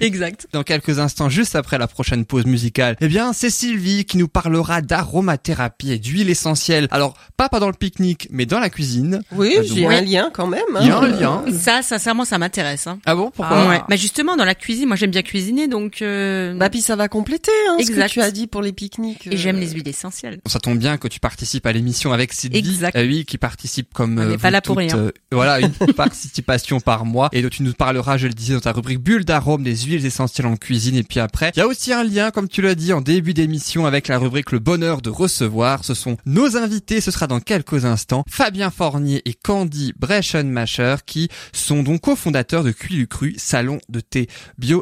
exact. 0.00 0.46
Dans 0.52 0.62
quelques 0.62 0.98
instants, 0.98 1.28
juste 1.28 1.54
après 1.54 1.78
la 1.78 1.86
prochaine 1.86 2.24
pause 2.24 2.46
musicale, 2.46 2.96
eh 3.00 3.08
bien, 3.08 3.32
c'est 3.32 3.50
Sylvie 3.50 4.04
qui 4.04 4.16
nous 4.18 4.28
parlera 4.28 4.80
d'aromathérapie 4.80 5.92
et 5.92 5.98
d'huile 5.98 6.30
essentielle. 6.30 6.88
Alors, 6.90 7.14
pas 7.36 7.48
pendant 7.48 7.66
le 7.66 7.72
pique-nique, 7.74 8.28
mais 8.30 8.46
dans 8.46 8.58
la 8.58 8.70
cuisine. 8.70 9.22
Oui, 9.32 9.54
Ah, 9.58 9.62
j'ai 9.62 9.86
un 9.86 10.00
lien 10.00 10.30
quand 10.32 10.46
même. 10.46 10.62
Il 10.80 10.86
y 10.86 10.90
a 10.90 10.96
hein. 10.98 11.02
un 11.02 11.08
lien. 11.08 11.44
Ça, 11.60 11.82
sincèrement, 11.82 12.24
ça 12.24 12.38
m'intéresse. 12.38 12.86
Hein. 12.86 12.98
Ah 13.04 13.14
bon 13.14 13.30
Pourquoi? 13.34 13.58
Ah. 13.64 13.68
Ouais. 13.68 13.80
Bah 13.88 13.96
justement, 13.96 14.36
dans 14.36 14.44
la 14.44 14.54
cuisine, 14.54 14.88
moi 14.92 14.96
j'aime 14.98 15.10
bien 15.10 15.22
cuisiner, 15.22 15.68
donc 15.68 16.02
euh, 16.02 16.52
Bah 16.54 16.68
puis 16.68 16.82
ça 16.82 16.96
va 16.96 17.08
compléter 17.08 17.50
hein, 17.70 17.76
ce 17.80 17.86
que 17.86 17.92
Exact. 17.92 18.08
tu 18.10 18.20
as 18.20 18.30
dit 18.30 18.46
pour 18.46 18.60
les 18.60 18.74
pique-niques. 18.74 19.26
et 19.26 19.38
j'aime 19.38 19.56
euh, 19.56 19.60
les 19.60 19.70
huiles 19.70 19.88
essentielles. 19.88 20.38
Ça 20.44 20.60
tombe 20.60 20.76
bien 20.76 20.98
que 20.98 21.08
tu 21.08 21.18
participes 21.18 21.64
à 21.64 21.72
l'émission 21.72 22.12
avec 22.12 22.34
Sylvie. 22.34 22.58
Exact. 22.58 22.94
Euh, 22.94 23.06
oui, 23.06 23.24
qui 23.24 23.38
participe 23.38 23.94
comme 23.94 24.18
On 24.18 24.20
euh, 24.20 24.28
n'est 24.28 24.36
pas 24.36 24.48
vous 24.48 24.52
là 24.52 24.60
pour 24.60 24.76
rien. 24.76 24.94
euh, 24.94 25.10
voilà, 25.30 25.60
une 25.60 25.70
participation 25.96 26.78
par 26.78 27.06
mois. 27.06 27.30
Et 27.32 27.40
dont 27.40 27.48
tu 27.48 27.62
nous 27.62 27.72
parleras, 27.72 28.18
je 28.18 28.26
le 28.26 28.34
disais, 28.34 28.52
dans 28.52 28.60
ta 28.60 28.72
rubrique 28.72 28.98
bulle 28.98 29.24
d'arôme 29.24 29.62
des 29.62 29.74
huiles 29.74 30.04
essentielles 30.04 30.46
en 30.46 30.56
cuisine. 30.56 30.96
Et 30.96 31.04
puis 31.04 31.20
après, 31.20 31.52
il 31.56 31.60
y 31.60 31.62
a 31.62 31.66
aussi 31.66 31.90
un 31.94 32.04
lien, 32.04 32.30
comme 32.30 32.48
tu 32.48 32.60
l'as 32.60 32.74
dit 32.74 32.92
en 32.92 33.00
début 33.00 33.32
d'émission, 33.32 33.86
avec 33.86 34.08
la 34.08 34.18
rubrique 34.18 34.52
le 34.52 34.58
bonheur 34.58 35.00
de 35.00 35.08
recevoir. 35.08 35.86
Ce 35.86 35.94
sont 35.94 36.18
nos 36.26 36.58
invités. 36.58 37.00
Ce 37.00 37.10
sera 37.10 37.26
dans 37.26 37.40
quelques 37.40 37.86
instants. 37.86 38.24
Fabien 38.28 38.68
Fornier 38.70 39.22
et 39.24 39.32
Candy 39.32 39.94
Breschenmacher 39.98 40.96
qui 41.06 41.30
sont 41.54 41.82
donc 41.82 42.02
cofondateurs 42.02 42.62
de 42.62 42.72
Cuilu 42.72 43.06
Cru, 43.06 43.34
salon 43.38 43.78
de 43.88 44.00
thé 44.00 44.26
bio 44.58 44.81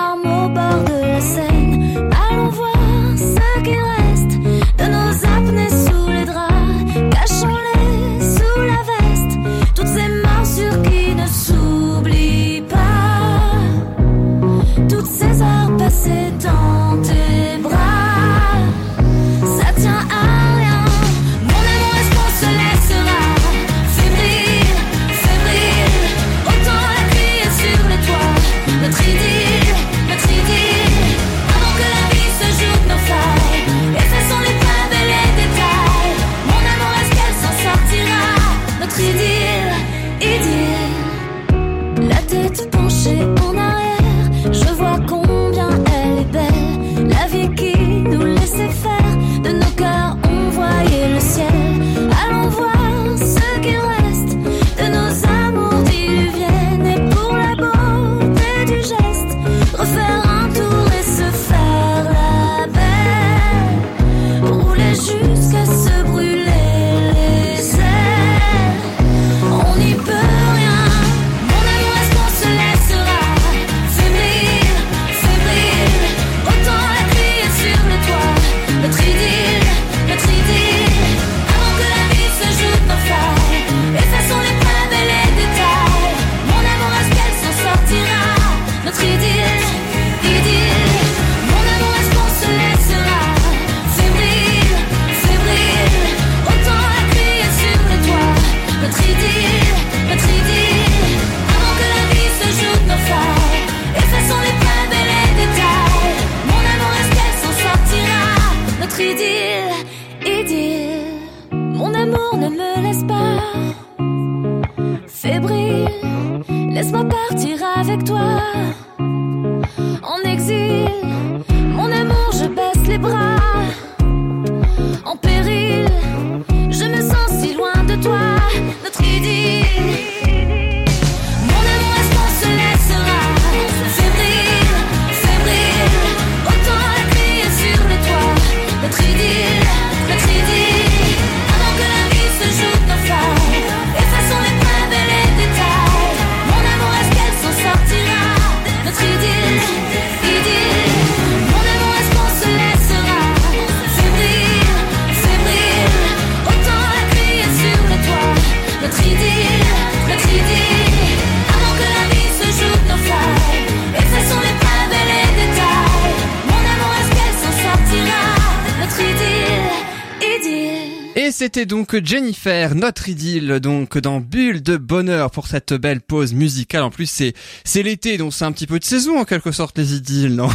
c'était 171.41 171.65
donc 171.65 171.95
Jennifer, 172.05 172.75
notre 172.75 173.09
idylle, 173.09 173.59
donc 173.61 173.97
dans 173.97 174.19
Bulle 174.19 174.61
de 174.61 174.77
bonheur 174.77 175.31
pour 175.31 175.47
cette 175.47 175.73
belle 175.73 175.99
pause 175.99 176.33
musicale. 176.33 176.83
En 176.83 176.91
plus, 176.91 177.07
c'est 177.09 177.33
c'est 177.63 177.81
l'été, 177.81 178.19
donc 178.19 178.31
c'est 178.31 178.45
un 178.45 178.51
petit 178.51 178.67
peu 178.67 178.77
de 178.77 178.83
saison 178.83 179.17
en 179.17 179.25
quelque 179.25 179.51
sorte 179.51 179.75
les 179.79 179.95
idylles, 179.95 180.35
non? 180.35 180.49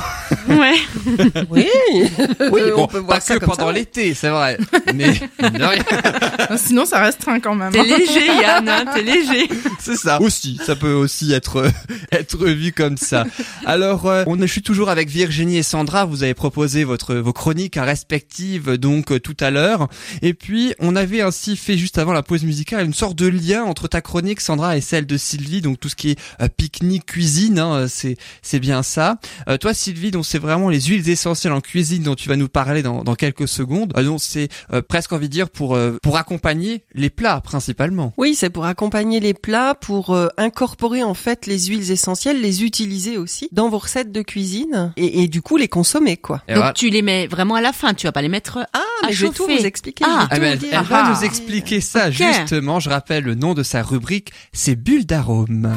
Ouais. 0.49 0.77
Oui, 1.51 1.67
Oui, 2.53 2.61
on 2.73 2.77
bon, 2.77 2.87
peut 2.87 2.99
voir 2.99 3.19
pas 3.19 3.21
ça 3.21 3.35
que 3.35 3.41
comme 3.41 3.49
pendant 3.49 3.67
ça. 3.67 3.73
l'été, 3.73 4.15
c'est 4.15 4.29
vrai. 4.29 4.59
Mais 4.95 5.15
de 5.41 5.65
rien, 5.65 5.83
Sinon, 6.57 6.85
ça 6.85 7.01
restreint 7.01 7.41
quand 7.41 7.57
même. 7.57 7.73
T'es 7.73 7.83
léger, 7.83 8.27
Yann, 8.41 8.69
hein, 8.69 8.85
t'es 8.95 9.03
léger. 9.03 9.49
C'est 9.87 9.97
ça. 9.97 10.21
Aussi, 10.21 10.59
ça 10.65 10.77
peut 10.77 10.93
aussi 10.93 11.33
être 11.33 11.71
être 12.13 12.47
vu 12.47 12.73
comme 12.73 12.97
ça. 12.97 13.25
Alors, 13.65 14.07
euh, 14.07 14.25
on 14.27 14.39
je 14.39 14.47
suis 14.47 14.63
toujours 14.63 14.91
avec 14.91 15.09
Virginie 15.09 15.59
et 15.59 15.63
Sandra. 15.63 16.05
Vous 16.05 16.23
avez 16.23 16.35
proposé 16.35 16.85
votre 16.85 17.15
vos 17.17 17.33
chroniques 17.33 17.77
respectives 17.77 18.77
donc 18.77 19.13
euh, 19.13 19.21
tout 19.21 19.37
à 19.41 19.51
l'heure. 19.51 19.89
Et 20.23 20.35
puis, 20.35 20.75
on 20.79 20.97
avait 20.97 21.21
ainsi 21.21 21.57
fait 21.57 21.77
juste 21.77 21.99
avant 21.99 22.13
la 22.13 22.23
pause 22.23 22.45
musicale 22.45 22.85
une 22.85 22.95
sorte 22.95 23.17
de 23.17 23.27
lien 23.27 23.65
entre 23.65 23.89
ta 23.89 24.01
chronique 24.01 24.41
Sandra 24.41 24.77
et 24.77 24.81
celle 24.81 25.07
de 25.07 25.17
Sylvie. 25.17 25.61
Donc 25.61 25.81
tout 25.81 25.89
ce 25.89 25.97
qui 25.97 26.11
est 26.11 26.19
euh, 26.41 26.49
pique-nique, 26.49 27.07
cuisine, 27.07 27.59
hein, 27.59 27.87
c'est 27.89 28.17
c'est 28.43 28.61
bien 28.61 28.83
ça. 28.83 29.19
Euh, 29.49 29.57
toi, 29.57 29.75
Sylvie, 29.75 30.11
donc 30.11 30.27
c'est 30.27 30.39
vraiment 30.39 30.69
les 30.69 30.81
huiles 30.81 31.09
essentielles 31.09 31.53
en 31.53 31.61
cuisine 31.61 32.03
dont 32.03 32.15
tu 32.15 32.29
vas 32.29 32.37
nous 32.37 32.49
parler 32.49 32.83
dans, 32.83 33.05
dans 33.05 33.15
quelques 33.15 33.49
secondes. 33.49 33.93
Euh, 33.97 34.05
donc 34.05 34.21
c'est 34.23 34.49
euh, 34.73 34.83
presque 34.83 35.13
envie 35.13 35.29
de 35.29 35.33
dire 35.33 35.51
pour 35.51 35.75
euh, 35.75 35.99
pour 36.03 36.17
accompagner 36.17 36.85
les 36.95 37.11
plats 37.11 37.41
principalement. 37.41 38.13
Oui, 38.17 38.35
c'est 38.35 38.51
pour 38.51 38.65
accompagner 38.65 39.21
les 39.21 39.35
plats, 39.35 39.75
pour 39.81 40.11
euh, 40.15 40.29
incorporer 40.37 41.03
en 41.03 41.15
fait 41.15 41.47
les 41.47 41.67
huiles 41.67 41.91
essentielles, 41.91 42.41
les 42.41 42.65
utiliser 42.65 43.19
aussi 43.19 43.49
dans 43.53 43.69
vos 43.69 43.79
recettes 43.79 44.13
de 44.13 44.23
cuisine 44.23 44.93
et, 44.97 45.23
et 45.23 45.29
du 45.29 45.43
coup 45.43 45.57
les 45.57 45.69
consommer 45.69 46.17
quoi. 46.17 46.43
Et 46.49 46.53
Donc 46.53 46.59
voilà. 46.59 46.73
tu 46.73 46.91
les 46.91 47.03
mets 47.03 47.27
vraiment 47.27 47.55
à 47.55 47.61
la 47.61 47.73
fin, 47.73 47.95
tu 47.95 48.07
vas 48.07 48.13
pas 48.13 48.23
les 48.23 48.29
mettre 48.29 48.59
Ah, 48.73 48.79
à 49.03 49.07
mais 49.09 49.13
je 49.13 49.27
vais 49.27 49.33
tout 49.33 49.45
vous 49.45 49.51
expliquer. 49.67 50.05
Ah. 50.07 50.29
je 50.33 50.37
vais 50.41 50.47
Ah 50.49 50.51
ben, 50.51 50.53
elle 50.53 50.59
dire. 50.71 50.83
va 50.85 51.05
Ah. 51.07 51.15
nous 51.17 51.25
expliquer 51.25 51.81
ça 51.81 52.11
justement. 52.11 52.81
Je 52.81 52.91
rappelle 52.91 53.25
le 53.25 53.35
nom 53.35 53.55
de 53.55 53.63
sa 53.63 53.83
rubrique, 53.83 54.33
c'est 54.53 54.75
Bulle 54.77 55.07
d'arôme. 55.07 55.77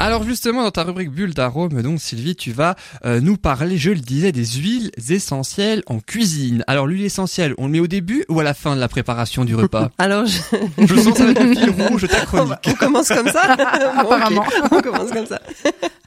Alors 0.00 0.24
justement, 0.24 0.62
dans 0.62 0.70
ta 0.70 0.82
rubrique 0.82 1.10
bulle 1.10 1.34
d'arôme, 1.34 1.82
donc 1.82 2.00
Sylvie, 2.00 2.34
tu 2.34 2.52
vas 2.52 2.74
euh, 3.04 3.20
nous 3.20 3.36
parler, 3.36 3.76
je 3.76 3.90
le 3.90 4.00
disais, 4.00 4.32
des 4.32 4.46
huiles 4.46 4.90
essentielles 5.10 5.82
en 5.84 6.00
cuisine. 6.00 6.64
Alors 6.66 6.86
l'huile 6.86 7.04
essentielle, 7.04 7.52
on 7.58 7.66
le 7.66 7.72
met 7.72 7.80
au 7.80 7.86
début 7.86 8.24
ou 8.30 8.40
à 8.40 8.42
la 8.42 8.54
fin 8.54 8.74
de 8.74 8.80
la 8.80 8.88
préparation 8.88 9.44
du 9.44 9.54
repas? 9.54 9.90
Alors, 9.98 10.24
je... 10.24 10.38
Je 10.78 10.94
sens 10.96 11.12
que 11.12 11.18
ça 11.18 11.24
va 11.26 11.30
être 11.32 11.42
le 11.42 11.54
fil 11.54 11.70
rouge 11.70 12.00
de 12.00 12.06
ta 12.06 12.20
on, 12.22 12.24
chronique. 12.24 12.54
on 12.66 12.72
commence 12.72 13.08
comme 13.08 13.28
ça. 13.28 13.56
Bon. 14.00 14.12
Apparemment. 14.12 14.44
on 14.70 14.80
commence 14.80 15.10
comme 15.10 15.26
ça. 15.26 15.40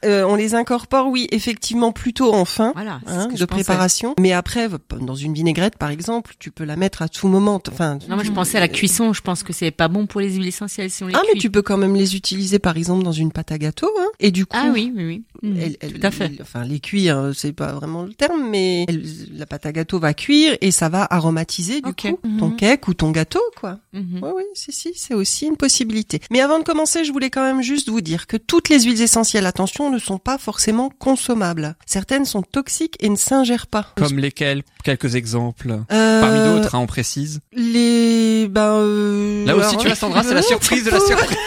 Euh, 0.04 0.24
on 0.24 0.34
les 0.34 0.54
incorpore, 0.54 1.08
oui, 1.08 1.28
effectivement, 1.30 1.92
plutôt 1.92 2.34
en 2.34 2.44
fin. 2.44 2.72
Voilà, 2.74 3.00
c'est 3.06 3.12
hein, 3.12 3.28
de 3.28 3.44
préparation, 3.44 4.14
mais 4.18 4.32
après, 4.32 4.68
dans 5.00 5.14
une 5.14 5.32
vinaigrette 5.34 5.76
par 5.78 5.90
exemple, 5.90 6.34
tu 6.38 6.50
peux 6.50 6.64
la 6.64 6.76
mettre 6.76 7.02
à 7.02 7.08
tout 7.08 7.28
moment. 7.28 7.60
Enfin, 7.70 7.98
Non, 8.08 8.16
moi 8.16 8.24
je 8.24 8.32
pensais 8.32 8.58
à 8.58 8.60
la 8.60 8.68
cuisson, 8.68 9.12
je 9.12 9.20
pense 9.22 9.42
que 9.42 9.52
c'est 9.52 9.70
pas 9.70 9.88
bon 9.88 10.06
pour 10.06 10.20
les 10.20 10.32
huiles 10.34 10.46
essentielles 10.46 10.90
si 10.90 11.04
on 11.04 11.06
les 11.06 11.14
ah, 11.14 11.20
cuit. 11.20 11.30
mais 11.34 11.40
tu 11.40 11.50
peux 11.50 11.62
quand 11.62 11.76
même 11.76 11.94
les 11.94 12.16
utiliser 12.16 12.58
par 12.58 12.76
exemple 12.76 13.02
dans 13.04 13.12
une 13.12 13.32
pâte 13.32 13.52
à 13.52 13.58
gâteau, 13.58 13.83
hein, 13.98 14.06
et 14.20 14.30
du 14.30 14.46
coup, 14.46 14.56
Ah 14.60 14.70
oui, 14.72 14.92
oui, 14.94 15.04
oui. 15.04 15.24
Elle- 15.60 15.76
elle- 15.80 15.92
tout 15.92 16.06
à 16.06 16.10
fait. 16.10 16.24
elle- 16.26 16.38
enfin, 16.42 16.64
les 16.64 16.80
cuire, 16.80 17.32
c'est 17.34 17.52
pas 17.52 17.72
vraiment 17.72 18.02
le 18.04 18.14
terme, 18.14 18.48
mais 18.50 18.84
elle- 18.88 19.04
la 19.36 19.46
pâte 19.46 19.66
à 19.66 19.72
gâteau 19.72 19.98
va 19.98 20.14
cuire 20.14 20.56
et 20.60 20.70
ça 20.70 20.88
va 20.88 21.06
aromatiser 21.10 21.80
du 21.82 21.92
coup 21.92 22.18
ton 22.38 22.48
Mhm. 22.48 22.56
cake 22.56 22.88
ou 22.88 22.94
ton 22.94 23.10
gâteau, 23.10 23.42
quoi. 23.58 23.78
Oui, 23.92 24.02
oui, 24.22 24.42
si, 24.54 24.72
si, 24.72 24.92
c'est 24.96 25.14
aussi 25.14 25.46
une 25.46 25.56
possibilité. 25.56 26.20
Mais 26.30 26.40
avant 26.40 26.58
de 26.58 26.64
commencer, 26.64 27.04
je 27.04 27.12
voulais 27.12 27.30
quand 27.30 27.42
même 27.42 27.62
juste 27.62 27.88
vous 27.88 28.00
dire 28.00 28.26
que 28.26 28.36
toutes 28.36 28.68
les 28.68 28.80
huiles 28.82 29.02
essentielles, 29.02 29.46
attention, 29.46 29.90
ne 29.90 29.98
sont 29.98 30.18
pas 30.18 30.38
forcément 30.38 30.90
consommables. 30.90 31.76
Certaines 31.86 32.24
sont 32.24 32.42
toxiques 32.42 32.96
et 33.00 33.08
ne 33.08 33.16
s'ingèrent 33.16 33.66
pas. 33.66 33.92
Comme 33.96 34.18
lesquels 34.18 34.62
Quelques 34.82 35.14
exemples. 35.14 35.78
Euh, 35.92 36.20
Parmi 36.20 36.38
d'autres, 36.44 36.74
hein, 36.74 36.80
on 36.80 36.86
précise. 36.86 37.40
Les, 37.52 38.33
ben, 38.48 38.60
euh, 38.74 39.46
Là 39.46 39.56
aussi, 39.56 39.68
alors- 39.68 39.80
tu 39.80 39.86
vois, 39.86 39.96
Sandra, 39.96 40.22
c'est 40.22 40.34
la 40.34 40.42
surprise 40.42 40.84
de 40.84 40.90
la 40.90 41.00
surprise. 41.00 41.38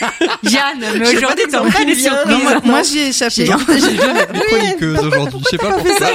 Yann, 0.42 0.78
mais 0.78 0.88
aujourd'hui 1.16 1.20
pas 1.26 1.34
d'exemple 1.34 1.70
fais 1.72 1.84
des 1.84 1.94
surprises. 1.94 2.26
Non, 2.28 2.38
moi, 2.42 2.60
moi, 2.64 2.82
j'y 2.82 2.98
ai 2.98 3.08
échappé. 3.08 3.30
J'ai-. 3.34 3.50
Une 3.50 4.40
chroniqueuse 4.40 4.98
aujourd'hui. 5.00 5.40
Je 5.44 5.48
sais 5.50 5.58
pas 5.58 5.72
pourquoi. 5.72 6.06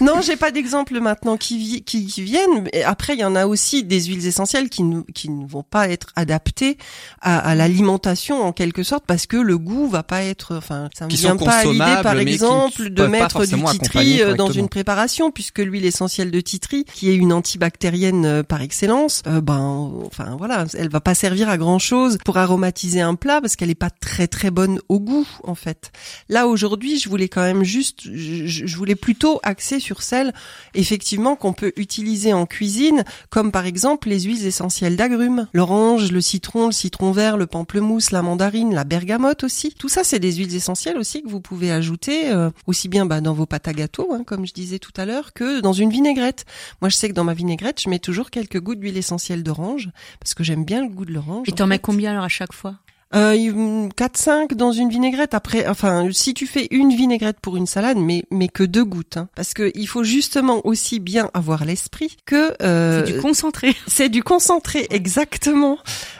Non, 0.00 0.20
j'ai 0.22 0.36
pas 0.36 0.50
d'exemple 0.50 1.00
maintenant 1.00 1.36
qui, 1.36 1.82
qui, 1.84 2.06
qui 2.06 2.22
viennent. 2.22 2.68
Mais 2.72 2.82
après, 2.82 3.14
il 3.14 3.20
y 3.20 3.24
en 3.24 3.34
a 3.36 3.46
aussi 3.46 3.84
des 3.84 4.04
huiles 4.04 4.26
essentielles 4.26 4.68
qui, 4.68 4.82
ne- 4.82 5.02
qui 5.14 5.30
ne 5.30 5.46
vont 5.46 5.62
pas 5.62 5.88
être 5.88 6.08
adaptées 6.16 6.78
à, 7.20 7.38
à 7.38 7.54
l'alimentation 7.54 8.42
en 8.42 8.52
quelque 8.52 8.82
sorte 8.82 9.04
parce 9.06 9.26
que 9.26 9.36
le 9.36 9.58
goût 9.58 9.88
va 9.88 10.02
pas 10.02 10.22
être. 10.22 10.56
Enfin, 10.56 10.88
ça 10.96 11.06
me 11.06 11.10
Qui 11.10 11.16
vient 11.16 11.36
pas 11.46 11.56
à 11.56 11.64
l'idée, 11.72 12.02
par 12.02 12.14
ne 12.14 12.20
exemple, 12.32 12.90
de 12.90 13.02
mettre 13.08 13.40
du 13.46 13.62
titri 13.72 14.22
euh, 14.22 14.34
dans 14.34 14.46
une 14.60 14.68
préparation 14.68 15.30
puisque 15.30 15.58
l'huile 15.58 15.84
essentielle 15.84 16.30
de 16.30 16.40
titri, 16.40 16.84
qui 16.94 17.10
est 17.10 17.14
une 17.16 17.32
antibactérienne 17.32 18.24
euh, 18.26 18.42
par 18.42 18.62
excellence, 18.62 19.22
euh, 19.26 19.40
ben, 19.40 19.90
enfin 20.06 20.36
voilà, 20.38 20.66
elle 20.74 20.88
va 20.88 21.00
pas 21.00 21.14
servir 21.14 21.48
à 21.48 21.56
grand 21.58 21.78
chose 21.78 22.18
pour 22.24 22.36
aromatiser 22.38 23.00
un 23.00 23.14
plat 23.14 23.40
parce 23.40 23.56
qu'elle 23.56 23.70
est 23.70 23.74
pas 23.74 23.90
très 23.90 24.26
très 24.28 24.50
bonne 24.50 24.78
au 24.88 25.00
goût 25.00 25.26
en 25.44 25.54
fait. 25.54 25.90
Là 26.28 26.46
aujourd'hui, 26.46 26.98
je 26.98 27.08
voulais 27.08 27.28
quand 27.28 27.42
même 27.42 27.64
juste, 27.64 28.00
je, 28.04 28.46
je- 28.46 28.66
je 28.66 28.76
voulais 28.76 28.94
plutôt 28.94 29.40
axer 29.42 29.65
sur 29.80 30.02
celles 30.02 30.32
effectivement 30.74 31.36
qu'on 31.36 31.52
peut 31.52 31.72
utiliser 31.76 32.32
en 32.32 32.46
cuisine, 32.46 33.04
comme 33.30 33.52
par 33.52 33.66
exemple 33.66 34.08
les 34.08 34.20
huiles 34.20 34.46
essentielles 34.46 34.96
d'agrumes, 34.96 35.48
l'orange, 35.52 36.12
le 36.12 36.20
citron, 36.20 36.66
le 36.66 36.72
citron 36.72 37.12
vert, 37.12 37.36
le 37.36 37.46
pamplemousse, 37.46 38.10
la 38.10 38.22
mandarine, 38.22 38.74
la 38.74 38.84
bergamote 38.84 39.44
aussi. 39.44 39.74
Tout 39.78 39.88
ça, 39.88 40.04
c'est 40.04 40.18
des 40.18 40.32
huiles 40.32 40.54
essentielles 40.54 40.96
aussi 40.96 41.22
que 41.22 41.28
vous 41.28 41.40
pouvez 41.40 41.72
ajouter 41.72 42.30
euh, 42.30 42.50
aussi 42.66 42.88
bien 42.88 43.06
bah, 43.06 43.20
dans 43.20 43.34
vos 43.34 43.46
pâtes 43.46 43.68
à 43.68 43.72
gâteau, 43.72 44.12
hein, 44.12 44.22
comme 44.24 44.46
je 44.46 44.52
disais 44.52 44.78
tout 44.78 44.92
à 44.96 45.04
l'heure, 45.04 45.32
que 45.32 45.60
dans 45.60 45.72
une 45.72 45.90
vinaigrette. 45.90 46.44
Moi, 46.80 46.88
je 46.88 46.96
sais 46.96 47.08
que 47.08 47.14
dans 47.14 47.24
ma 47.24 47.34
vinaigrette, 47.34 47.80
je 47.82 47.90
mets 47.90 47.98
toujours 47.98 48.30
quelques 48.30 48.60
gouttes 48.60 48.80
d'huile 48.80 48.96
essentielle 48.96 49.42
d'orange 49.42 49.90
parce 50.20 50.34
que 50.34 50.44
j'aime 50.44 50.64
bien 50.64 50.82
le 50.82 50.88
goût 50.88 51.04
de 51.04 51.12
l'orange. 51.12 51.48
Et 51.48 51.52
en 51.52 51.56
t'en 51.56 51.66
mets 51.66 51.78
combien 51.78 52.12
alors 52.12 52.24
à 52.24 52.28
chaque 52.28 52.52
fois? 52.52 52.76
Euh, 53.14 53.88
4-5 53.96 54.54
dans 54.54 54.72
une 54.72 54.88
vinaigrette. 54.88 55.32
Après, 55.34 55.66
enfin, 55.68 56.08
si 56.10 56.34
tu 56.34 56.46
fais 56.46 56.66
une 56.72 56.90
vinaigrette 56.90 57.38
pour 57.40 57.56
une 57.56 57.66
salade, 57.66 57.96
mais 57.98 58.24
mais 58.32 58.48
que 58.48 58.64
deux 58.64 58.84
gouttes, 58.84 59.16
hein, 59.16 59.28
parce 59.36 59.54
que 59.54 59.70
il 59.76 59.86
faut 59.86 60.02
justement 60.02 60.60
aussi 60.66 60.98
bien 60.98 61.30
avoir 61.32 61.64
l'esprit 61.64 62.16
que 62.26 62.52
euh, 62.62 63.04
C'est 63.06 63.12
du 63.12 63.20
concentré. 63.20 63.76
c'est 63.86 64.08
du 64.08 64.22
concentré, 64.24 64.86
exactement. 64.90 65.78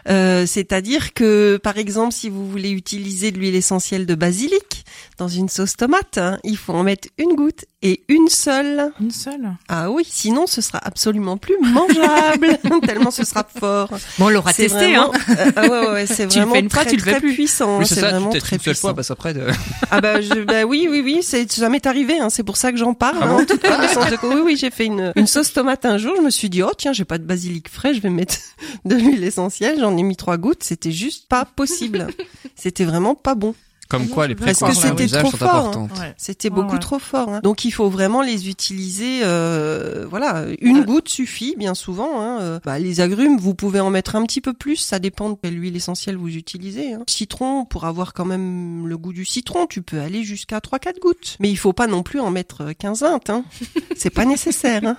Euh, 0.09 0.47
C'est-à-dire 0.47 1.13
que, 1.13 1.59
par 1.63 1.77
exemple, 1.77 2.13
si 2.13 2.29
vous 2.31 2.49
voulez 2.49 2.71
utiliser 2.71 3.33
de 3.33 3.39
l'huile 3.39 3.57
essentielle 3.57 4.07
de 4.07 4.15
basilic 4.15 4.85
dans 5.19 5.29
une 5.29 5.49
sauce 5.49 5.77
tomate, 5.77 6.19
hein, 6.19 6.39
il 6.45 6.57
faut 6.57 6.73
en 6.73 6.85
mettre 6.85 7.09
une 7.19 7.35
goutte 7.35 7.65
et 7.83 8.05
une 8.09 8.29
seule. 8.29 8.93
Une 9.01 9.11
seule? 9.11 9.51
Ah 9.69 9.91
oui, 9.91 10.07
sinon 10.09 10.47
ce 10.47 10.61
sera 10.61 10.79
absolument 10.83 11.37
plus 11.37 11.57
mangeable, 11.61 12.59
tellement 12.87 13.11
ce 13.11 13.25
sera 13.25 13.45
fort. 13.59 13.89
Bon, 14.19 14.27
on 14.27 14.29
l'aura 14.29 14.53
testé, 14.53 14.93
vraiment- 14.95 15.13
hein. 15.13 15.19
euh, 15.39 15.53
ah 15.57 15.63
ouais, 15.63 15.69
ouais, 15.69 15.89
ouais, 15.93 16.07
c'est 16.07 16.27
vraiment 16.27 16.55
fois, 16.77 16.83
très, 16.85 16.91
tu 16.91 16.97
le 16.97 17.03
fais 17.03 17.11
très 17.13 17.21
plus. 17.21 17.35
puissant. 17.35 17.77
Oui, 17.79 17.83
hein, 17.85 17.87
c'est 17.89 18.01
vraiment 18.01 18.31
peut-être 18.31 18.43
très 18.45 18.57
une 18.57 18.63
seule 18.63 18.73
puissant. 18.75 18.89
fois, 18.89 18.95
parce 18.95 19.09
qu'après, 19.09 19.35
de... 19.35 19.47
Ah 19.91 20.01
bah, 20.01 20.21
je, 20.21 20.45
bah 20.45 20.65
oui, 20.65 20.87
oui, 20.91 21.01
oui, 21.05 21.19
c'est 21.23 21.51
ça 21.51 21.69
m'est 21.69 21.87
arrivé. 21.87 22.19
Hein, 22.19 22.31
c'est 22.31 22.43
pour 22.45 22.57
ça 22.57 22.73
que 22.73 22.79
j'en 22.79 22.95
parle. 22.95 23.23
hein, 23.23 23.37
en 23.37 23.41
de 23.41 24.17
cause. 24.17 24.35
Oui, 24.35 24.41
oui, 24.45 24.57
j'ai 24.57 24.71
fait 24.71 24.87
une, 24.87 25.13
une 25.17 25.27
sauce 25.27 25.53
tomate 25.53 25.85
un 25.85 25.99
jour. 25.99 26.15
Je 26.17 26.23
me 26.23 26.31
suis 26.31 26.49
dit, 26.51 26.63
oh 26.63 26.71
tiens, 26.77 26.93
j'ai 26.93 27.05
pas 27.05 27.19
de 27.19 27.25
basilic 27.25 27.69
frais, 27.69 27.95
je 27.95 28.01
vais 28.01 28.11
mettre 28.11 28.37
de 28.85 28.95
l'huile 28.95 29.25
essentielle. 29.25 29.79
J'en 29.81 29.97
ai 29.97 30.03
mis 30.03 30.17
trois 30.17 30.37
gouttes. 30.37 30.63
C'était 30.63 30.93
juste 30.93 31.29
pas 31.29 31.45
possible. 31.45 32.07
C'était 32.57 32.85
vraiment 32.85 33.15
pas 33.15 33.35
bon. 33.35 33.55
Comme 33.89 34.09
quoi 34.09 34.27
les 34.27 34.35
Parce 34.35 34.61
que 34.61 34.75
c'était 34.75 35.07
trop 35.07 35.31
sont 35.31 35.37
fort, 35.37 35.77
hein. 35.77 35.89
Ouais. 36.01 36.15
C'était 36.17 36.51
beaucoup 36.51 36.75
ouais. 36.75 36.79
trop 36.79 36.99
fort. 36.99 37.29
hein. 37.29 37.41
Donc 37.43 37.65
il 37.65 37.71
faut 37.71 37.89
vraiment 37.89 38.23
les 38.23 38.49
utiliser. 38.49 39.21
euh, 39.25 40.07
voilà, 40.09 40.45
une 40.61 40.83
goutte 40.85 41.09
suffit 41.09 41.55
bien 41.57 41.75
souvent. 41.75 42.21
Hein. 42.21 42.39
Euh, 42.41 42.61
bah, 42.65 42.79
les 42.79 43.01
agrumes, 43.01 43.39
vous 43.39 43.55
pouvez 43.55 43.81
en 43.81 43.91
mettre 43.91 44.17
un 44.17 44.25
petit 44.25 44.41
peu 44.41 44.53
plus. 44.53 44.77
Ça 44.77 44.99
dépend 44.99 45.31
de 45.31 45.37
quelle 45.43 45.61
huile 45.61 45.77
essentielle 45.77 46.17
vous 46.17 46.35
utilisez. 46.37 46.93
Hein. 46.95 47.03
Citron, 47.09 47.65
pour 47.65 47.85
avoir 47.85 48.13
quand 48.15 48.25
même 48.25 48.87
le 48.87 48.97
goût 48.99 49.13
du 49.13 49.25
citron, 49.25 49.67
tu 49.67 49.83
peux 49.83 50.01
aller 50.01 50.23
jusqu'à 50.25 50.59
3-4 50.59 51.01
gouttes. 51.01 51.37
Mais 51.41 51.51
il 51.51 51.57
faut 51.57 51.73
pas 51.73 51.87
non 51.87 52.03
plus 52.03 52.21
en 52.21 52.31
mettre 52.31 52.65
15-20. 52.81 53.21
Hein. 53.31 53.45
C'est 53.97 54.11
pas 54.11 54.25
nécessaire. 54.25 54.83
Hein. 54.85 54.97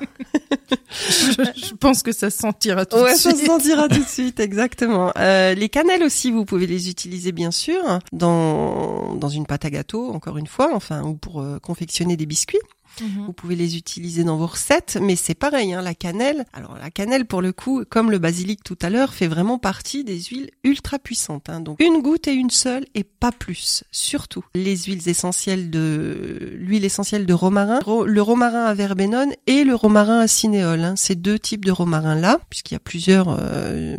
Je, 0.99 1.43
je 1.67 1.73
pense 1.75 2.03
que 2.03 2.11
ça 2.11 2.29
se 2.29 2.38
sentira 2.38 2.85
tout 2.85 2.97
Ouais, 2.97 3.13
de 3.13 3.17
ça 3.17 3.29
suite. 3.31 3.41
se 3.41 3.45
sentira 3.45 3.88
tout 3.88 3.99
de 4.03 4.07
suite, 4.07 4.39
exactement. 4.39 5.11
Euh, 5.17 5.53
les 5.53 5.69
cannelles 5.69 6.03
aussi, 6.03 6.31
vous 6.31 6.45
pouvez 6.45 6.67
les 6.67 6.89
utiliser 6.89 7.31
bien 7.31 7.51
sûr 7.51 7.81
dans 8.13 8.76
dans 9.15 9.30
une 9.30 9.45
pâte 9.45 9.65
à 9.65 9.69
gâteau, 9.69 10.11
encore 10.11 10.38
une 10.38 10.47
fois, 10.47 10.73
enfin 10.73 11.03
ou 11.03 11.15
pour 11.15 11.41
euh, 11.41 11.59
confectionner 11.59 12.17
des 12.17 12.25
biscuits. 12.25 12.59
Vous 13.25 13.33
pouvez 13.33 13.55
les 13.55 13.77
utiliser 13.77 14.23
dans 14.23 14.37
vos 14.37 14.47
recettes, 14.47 14.97
mais 15.01 15.15
c'est 15.15 15.35
pareil, 15.35 15.73
hein, 15.73 15.81
la 15.81 15.93
cannelle. 15.93 16.45
Alors 16.53 16.77
la 16.77 16.89
cannelle, 16.89 17.25
pour 17.25 17.41
le 17.41 17.51
coup, 17.51 17.83
comme 17.89 18.11
le 18.11 18.19
basilic 18.19 18.63
tout 18.63 18.77
à 18.81 18.89
l'heure, 18.89 19.13
fait 19.13 19.27
vraiment 19.27 19.57
partie 19.57 20.03
des 20.03 20.19
huiles 20.19 20.49
ultra 20.63 20.99
puissantes. 20.99 21.49
Hein. 21.49 21.61
Donc 21.61 21.81
une 21.81 22.01
goutte 22.01 22.27
et 22.27 22.33
une 22.33 22.49
seule 22.49 22.85
et 22.95 23.03
pas 23.03 23.31
plus. 23.31 23.83
Surtout 23.91 24.43
les 24.55 24.75
huiles 24.75 25.07
essentielles 25.07 25.69
de 25.69 26.53
l'huile 26.57 26.85
essentielle 26.85 27.25
de 27.25 27.33
romarin, 27.33 27.79
le 28.05 28.21
romarin 28.21 28.65
à 28.65 28.73
verbenone 28.73 29.33
et 29.45 29.63
le 29.63 29.75
romarin 29.75 30.19
à 30.19 30.27
cinéole. 30.27 30.83
Hein. 30.83 30.95
Ces 30.95 31.15
deux 31.15 31.39
types 31.39 31.65
de 31.65 31.71
romarin 31.71 32.15
là, 32.15 32.39
puisqu'il 32.49 32.75
y 32.75 32.77
a 32.77 32.81
plusieurs 32.81 33.27
euh, 33.29 33.95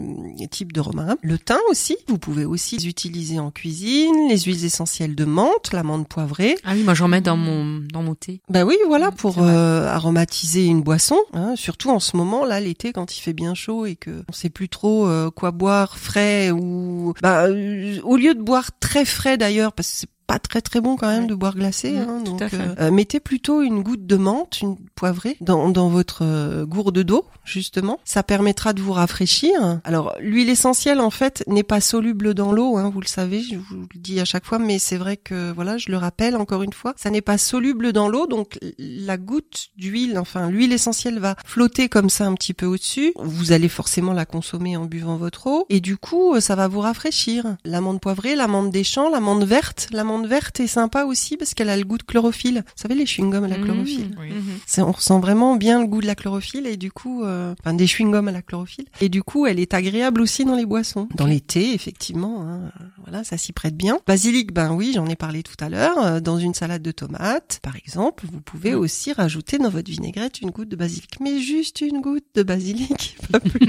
types 0.51 0.73
de 0.73 0.81
romarin. 0.81 1.17
Le 1.23 1.39
thym 1.39 1.59
aussi, 1.71 1.97
vous 2.09 2.19
pouvez 2.19 2.45
aussi 2.45 2.77
les 2.77 2.89
utiliser 2.89 3.39
en 3.39 3.51
cuisine. 3.51 4.29
Les 4.29 4.39
huiles 4.39 4.65
essentielles 4.65 5.15
de 5.15 5.25
menthe, 5.25 5.73
la 5.73 5.83
menthe 5.83 6.09
poivrée. 6.09 6.57
Ah 6.65 6.73
oui, 6.75 6.83
moi 6.83 6.95
j'en 6.95 7.09
mets 7.09 7.21
dans 7.21 7.37
mon 7.37 7.83
dans 7.93 8.03
mon 8.03 8.15
thé. 8.15 8.41
Bah 8.49 8.65
oui, 8.65 8.77
voilà 8.89 9.13
pour 9.13 9.37
euh, 9.39 9.87
aromatiser 9.87 10.67
une 10.67 10.83
boisson. 10.83 11.19
Hein, 11.33 11.55
surtout 11.57 11.91
en 11.91 12.01
ce 12.01 12.17
moment 12.17 12.45
là, 12.45 12.59
l'été 12.61 12.93
quand 12.93 13.17
il 13.17 13.21
fait 13.21 13.33
bien 13.33 13.55
chaud 13.55 13.87
et 13.87 13.95
que 13.95 14.25
on 14.29 14.33
sait 14.33 14.51
plus 14.51 14.69
trop 14.69 15.07
euh, 15.07 15.31
quoi 15.31 15.51
boire 15.51 15.97
frais 15.99 16.51
ou 16.51 17.15
bah 17.23 17.47
euh, 17.47 18.01
au 18.03 18.17
lieu 18.17 18.35
de 18.35 18.43
boire 18.43 18.71
très 18.81 19.05
frais 19.05 19.37
d'ailleurs 19.37 19.73
parce 19.73 19.89
que 19.89 19.97
c'est 19.99 20.11
pas 20.29 20.39
très 20.39 20.61
très 20.61 20.81
bon 20.83 20.97
quand 20.97 21.09
même 21.09 21.27
de 21.27 21.35
boire 21.35 21.57
glacé. 21.57 21.97
hein, 21.97 22.21
donc 22.23 22.43
euh, 22.79 22.91
mettez 22.91 23.19
plutôt 23.19 23.63
une 23.63 23.83
goutte 23.83 24.07
de 24.07 24.17
menthe, 24.17 24.61
une 24.61 24.77
poivrée, 24.95 25.39
dans, 25.41 25.71
dans 25.71 25.89
votre 25.89 26.21
euh, 26.23 26.67
gourde 26.67 26.99
d'eau 26.99 27.25
justement. 27.45 27.99
Ça 28.05 28.23
permettra 28.23 28.75
de 28.75 28.83
vous 28.83 28.93
rafraîchir. 28.93 29.81
Alors 29.85 30.15
l'huile 30.21 30.51
essentielle 30.51 31.01
en 31.01 31.09
fait 31.09 31.43
n'est 31.47 31.63
pas 31.63 31.81
soluble 31.81 32.35
dans 32.35 32.53
l'eau, 32.53 32.77
hein, 32.77 32.91
vous 32.91 33.01
le 33.01 33.07
savez, 33.07 33.41
je 33.41 33.57
vous 33.57 33.87
le 33.95 33.99
dis 33.99 34.21
à 34.21 34.27
chaque 34.27 34.45
fois, 34.45 34.59
mais 34.59 34.79
c'est 34.79 34.99
vrai 34.99 35.17
que 35.17 35.51
voilà, 35.53 35.79
je 35.79 35.91
le 35.91 35.97
rappelle 35.97 36.37
encore 36.37 36.63
une 36.63 36.75
fois, 36.75 36.93
ça 36.99 37.09
n'est 37.09 37.23
pas 37.23 37.39
soluble 37.39 37.95
dans 37.95 38.11
l'eau, 38.11 38.27
donc 38.27 38.59
la 38.79 39.17
goutte 39.17 39.69
d'huile, 39.79 40.19
enfin 40.19 40.51
l'huile 40.51 40.75
essentielle 40.75 41.19
va 41.21 41.37
flotter 41.47 41.89
comme 41.89 42.11
ça 42.11 42.27
un 42.27 42.35
petit 42.35 42.53
peu 42.53 42.67
au-dessus. 42.67 43.15
Vous 43.17 43.53
allez 43.53 43.71
forcément 43.71 44.13
la 44.13 44.27
consommer 44.27 44.77
en 44.77 44.85
buvant 44.85 45.17
votre 45.17 45.47
eau, 45.47 45.65
et 45.71 45.81
du 45.81 45.97
coup 45.97 46.39
ça 46.41 46.55
va 46.55 46.69
vous 46.69 46.81
rafraîchir. 46.81 47.57
L'amande 47.65 48.01
poivrée, 48.03 48.37
l'amande 48.37 48.71
des 48.71 48.85
champs, 48.85 49.09
l'amande 49.09 49.45
verte, 49.45 49.89
l'amande 49.93 50.18
verte 50.27 50.61
est 50.61 50.67
sympa 50.67 51.05
aussi 51.05 51.37
parce 51.37 51.55
qu'elle 51.55 51.69
a 51.69 51.77
le 51.77 51.85
goût 51.85 51.99
de 51.99 52.03
chlorophylle. 52.03 52.65
Vous 52.67 52.73
savez 52.83 52.95
les 52.95 53.05
chewing-gums 53.05 53.45
à 53.45 53.49
la 53.49 53.59
Mmh, 53.59 53.65
chlorophylle. 53.65 54.11
Oui. 54.19 54.29
Mhm. 54.31 54.85
On 54.89 54.93
ressent 54.93 55.21
vraiment 55.21 55.57
bien 55.57 55.81
le 55.81 55.87
goût 55.87 56.01
de 56.01 56.07
la 56.07 56.15
chlorophylle 56.15 56.67
et 56.67 56.77
du 56.77 56.91
coup, 56.93 57.25
euh, 57.25 57.55
enfin 57.61 57.75
des 57.75 57.87
chewing-gums 57.87 58.29
à 58.29 58.33
la 58.33 58.43
chlorophylle. 58.43 58.87
Et 59.01 59.09
du 59.09 59.23
coup, 59.23 59.47
elle 59.47 59.59
est 59.61 59.75
agréable 59.75 60.21
aussi 60.21 60.45
dans 60.45 60.55
les 60.57 60.67
boissons, 60.67 61.09
dans 61.15 61.27
les 61.27 61.41
thés, 61.41 61.73
effectivement. 61.75 62.43
hein. 62.49 62.71
Voilà, 63.07 63.25
ça 63.25 63.37
s'y 63.37 63.53
prête 63.53 63.77
bien. 63.77 63.99
Basilic, 64.07 64.53
ben 64.53 64.73
oui, 64.73 64.93
j'en 64.95 65.07
ai 65.07 65.17
parlé 65.17 65.43
tout 65.43 65.57
à 65.61 65.69
l'heure. 65.69 65.99
Euh, 66.05 66.21
Dans 66.21 66.39
une 66.39 66.55
salade 66.55 66.83
de 66.83 66.91
tomates, 66.93 67.61
par 67.63 67.77
exemple, 67.77 68.25
vous 68.31 68.41
pouvez 68.41 68.75
aussi 68.75 69.13
rajouter 69.13 69.59
dans 69.59 69.71
votre 69.71 69.91
vinaigrette 69.91 70.41
une 70.41 70.51
goutte 70.51 70.69
de 70.69 70.77
basilic, 70.77 71.19
mais 71.21 71.41
juste 71.41 71.81
une 71.81 72.01
goutte 72.01 72.25
de 72.35 72.43
basilic, 72.43 73.17
pas 73.33 73.41
plus. 73.41 73.67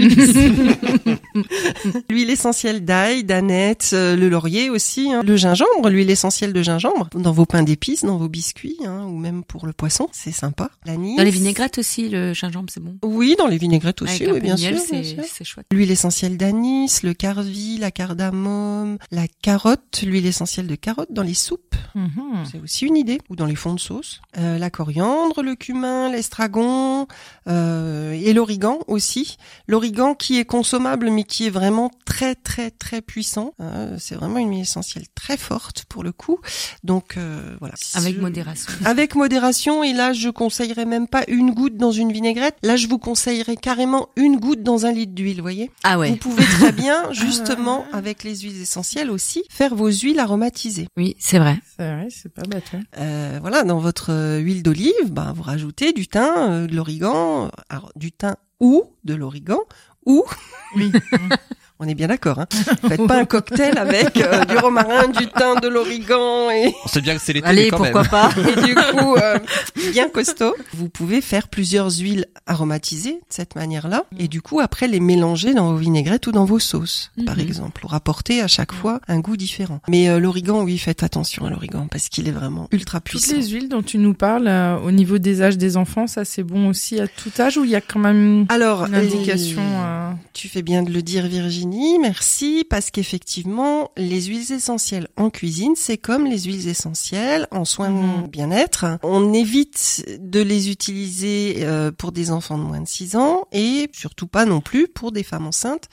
l'huile 2.09 2.29
essentielle 2.29 2.83
d'ail, 2.85 3.23
d'aneth, 3.23 3.91
euh, 3.93 4.15
le 4.15 4.29
laurier 4.29 4.69
aussi, 4.69 5.11
hein. 5.11 5.21
le 5.25 5.35
gingembre, 5.35 5.89
l'huile 5.89 6.09
essentielle 6.09 6.38
de 6.47 6.61
gingembre 6.61 7.09
dans 7.13 7.31
vos 7.31 7.45
pains 7.45 7.63
d'épices, 7.63 8.03
dans 8.05 8.17
vos 8.17 8.29
biscuits, 8.29 8.77
hein, 8.85 9.05
ou 9.05 9.17
même 9.17 9.43
pour 9.43 9.65
le 9.67 9.73
poisson, 9.73 10.07
c'est 10.11 10.31
sympa. 10.31 10.69
L'anis. 10.85 11.17
Dans 11.17 11.23
les 11.23 11.31
vinaigrettes 11.31 11.77
aussi, 11.77 12.09
le 12.09 12.33
gingembre 12.33 12.69
c'est 12.71 12.79
bon. 12.81 12.97
Oui, 13.03 13.35
dans 13.37 13.47
les 13.47 13.57
vinaigrettes 13.57 14.01
aussi, 14.01 14.23
Avec 14.23 14.35
oui, 14.35 14.39
bien 14.41 14.55
miel, 14.55 14.79
sûr, 14.79 14.85
bien 14.91 15.03
c'est 15.03 15.15
sûr. 15.15 15.23
c'est 15.31 15.43
chouette. 15.43 15.65
L'huile 15.71 15.91
essentielle 15.91 16.37
d'anis, 16.37 17.01
le 17.03 17.13
carvi, 17.13 17.77
la 17.77 17.91
cardamome, 17.91 18.97
la 19.11 19.27
carotte, 19.41 20.01
l'huile 20.03 20.25
essentielle 20.25 20.67
de 20.67 20.75
carotte 20.75 21.11
dans 21.11 21.23
les 21.23 21.33
soupes, 21.33 21.75
Mhm. 21.95 22.45
c'est 22.51 22.59
aussi 22.59 22.85
une 22.85 22.95
idée, 22.97 23.19
ou 23.29 23.35
dans 23.35 23.45
les 23.45 23.55
fonds 23.55 23.73
de 23.73 23.79
sauce. 23.79 24.21
Euh, 24.37 24.57
la 24.59 24.69
coriandre, 24.69 25.41
le 25.41 25.55
cumin, 25.55 26.11
l'estragon 26.11 27.07
euh, 27.47 28.11
et 28.13 28.33
l'origan 28.33 28.79
aussi. 28.87 29.37
L'origan 29.67 30.13
qui 30.13 30.37
est 30.39 30.45
consommable 30.45 31.09
mais 31.09 31.23
qui 31.23 31.47
est 31.47 31.49
vraiment 31.49 31.89
très 32.05 32.35
très 32.35 32.69
très 32.71 33.01
puissant. 33.01 33.53
Euh, 33.59 33.95
c'est 33.99 34.15
vraiment 34.15 34.37
une 34.37 34.49
huile 34.51 34.61
essentielle 34.61 35.05
très 35.15 35.37
forte 35.37 35.85
pour 35.85 36.03
le 36.03 36.11
coup. 36.11 36.28
Donc 36.83 37.17
euh, 37.17 37.55
voilà. 37.59 37.75
Avec 37.95 38.15
Je- 38.15 38.21
modération. 38.21 38.71
avec 38.85 39.15
modération 39.15 39.83
et 39.83 39.93
là 39.93 40.13
je 40.13 40.29
conseillerais 40.29 40.85
même 40.85 41.07
pas 41.07 41.23
une 41.27 41.51
goutte 41.51 41.77
dans 41.77 41.91
une 41.91 42.11
vinaigrette. 42.11 42.55
Là 42.63 42.75
je 42.75 42.87
vous 42.87 42.97
conseillerais 42.99 43.55
carrément 43.57 44.09
une 44.15 44.37
goutte 44.37 44.63
dans 44.63 44.85
un 44.85 44.91
litre 44.91 45.13
d'huile, 45.13 45.41
voyez. 45.41 45.71
Ah 45.83 45.95
Vous 45.95 46.01
ouais. 46.01 46.15
pouvez 46.15 46.43
très 46.43 46.71
bien 46.71 47.03
justement 47.13 47.85
avec 47.93 48.23
les 48.23 48.35
huiles 48.37 48.61
essentielles 48.61 49.09
aussi 49.11 49.43
faire 49.49 49.75
vos 49.75 49.89
huiles 49.89 50.19
aromatisées. 50.19 50.87
Oui, 50.97 51.15
c'est 51.19 51.39
vrai. 51.39 51.57
C'est 51.77 51.91
vrai, 51.93 52.07
c'est 52.09 52.33
pas 52.33 52.43
bête. 52.43 52.63
ouais. 52.73 52.79
Euh, 52.97 53.37
voilà, 53.41 53.63
dans 53.63 53.79
votre 53.79 54.11
euh, 54.11 54.37
huile 54.39 54.63
d'olive, 54.63 54.93
ben, 55.11 55.33
vous 55.35 55.43
rajoutez 55.43 55.93
du 55.93 56.07
thym, 56.07 56.21
euh, 56.37 56.67
de 56.67 56.75
l'origan, 56.75 57.49
du 57.95 58.11
thym 58.11 58.35
ou 58.59 58.83
de 59.03 59.13
l'origan 59.15 59.59
ou 60.05 60.23
Oui. 60.75 60.91
on 61.79 61.87
est 61.87 61.95
bien 61.95 62.07
d'accord. 62.07 62.39
Hein 62.39 62.47
Faites 62.87 63.05
pas 63.07 63.17
un 63.19 63.25
cocktail 63.25 63.77
avec 63.77 64.17
euh, 64.17 64.45
du 64.45 64.57
romarin, 64.57 65.07
du 65.07 65.27
thym, 65.27 65.59
de 65.61 65.67
l'origan 65.67 66.49
et 66.51 66.73
On 66.85 66.87
sait 66.87 67.01
bien 67.01 67.15
que 67.15 67.21
c'est 67.21 67.33
l'été, 67.33 67.45
mais 67.45 67.49
Allez, 67.51 67.69
quand 67.69 67.77
pourquoi 67.77 68.01
même. 68.01 68.09
pas 68.11 68.29
et 68.41 68.65
du 68.65 68.75
coup 68.97 69.15
euh, 69.15 69.39
bien 69.91 70.09
costaud. 70.09 70.55
Vous 70.73 70.89
pouvez 70.89 71.21
faire 71.21 71.47
plusieurs 71.47 71.89
huiles 71.99 72.25
aromatisées 72.47 73.13
de 73.13 73.19
cette 73.29 73.55
manière-là 73.55 74.03
et 74.17 74.27
du 74.27 74.41
coup 74.41 74.59
après 74.59 74.87
les 74.87 74.99
mélanger 74.99 75.53
dans 75.53 75.71
vos 75.71 75.77
vinaigrettes 75.77 76.27
ou 76.27 76.31
dans 76.31 76.45
vos 76.45 76.59
sauces 76.59 77.11
par 77.25 77.35
Mhm. 77.37 77.41
exemple 77.41 77.79
pour 77.81 77.93
apporter 77.93 78.41
à 78.41 78.47
chaque 78.47 78.73
fois 78.73 78.99
un 79.07 79.19
goût 79.19 79.37
différent. 79.37 79.79
Mais 79.87 80.09
euh, 80.09 80.19
l'origan 80.19 80.63
oui, 80.63 80.77
faites 80.77 81.03
attention 81.03 81.45
à 81.45 81.49
l'origan 81.49 81.87
parce 81.89 82.09
qu'il 82.09 82.27
est 82.27 82.31
vraiment 82.31 82.67
ultra 82.71 82.99
Toutes 82.99 83.21
puissant. 83.21 83.35
les 83.35 83.47
huiles 83.47 83.69
dont 83.69 83.81
tu 83.83 83.97
nous 83.97 84.13
parles, 84.13 84.47
euh, 84.47 84.77
au 84.79 84.91
niveau 84.91 85.17
des 85.17 85.41
âges 85.41 85.57
des 85.57 85.77
enfants, 85.77 86.07
ça 86.07 86.25
c'est 86.25 86.43
bon 86.43 86.67
aussi 86.69 86.99
à 86.99 87.07
tout 87.07 87.31
âge 87.39 87.57
ou 87.57 87.63
il 87.63 87.69
y 87.71 87.75
a 87.75 87.81
quand 87.81 87.99
même 87.99 88.45
Alors, 88.49 88.85
une 88.85 88.95
indication 88.95 89.61
tu 90.33 90.47
fais 90.49 90.61
bien 90.61 90.83
de 90.83 90.91
le 90.91 91.01
dire 91.01 91.27
Virginie, 91.27 91.68
merci, 91.99 92.65
parce 92.69 92.91
qu'effectivement, 92.91 93.91
les 93.97 94.23
huiles 94.23 94.51
essentielles 94.51 95.07
en 95.17 95.29
cuisine, 95.29 95.73
c'est 95.75 95.97
comme 95.97 96.25
les 96.25 96.41
huiles 96.41 96.67
essentielles 96.67 97.47
en 97.51 97.65
soins 97.65 97.89
de 97.89 98.27
bien-être. 98.27 98.85
On 99.03 99.33
évite 99.33 100.05
de 100.19 100.41
les 100.41 100.69
utiliser 100.69 101.57
euh, 101.59 101.91
pour 101.91 102.11
des 102.11 102.31
enfants 102.31 102.57
de 102.57 102.63
moins 102.63 102.81
de 102.81 102.87
6 102.87 103.15
ans 103.15 103.47
et 103.51 103.89
surtout 103.93 104.27
pas 104.27 104.45
non 104.45 104.61
plus 104.61 104.87
pour 104.87 105.11
des 105.11 105.23
femmes 105.23 105.47
enceintes 105.47 105.89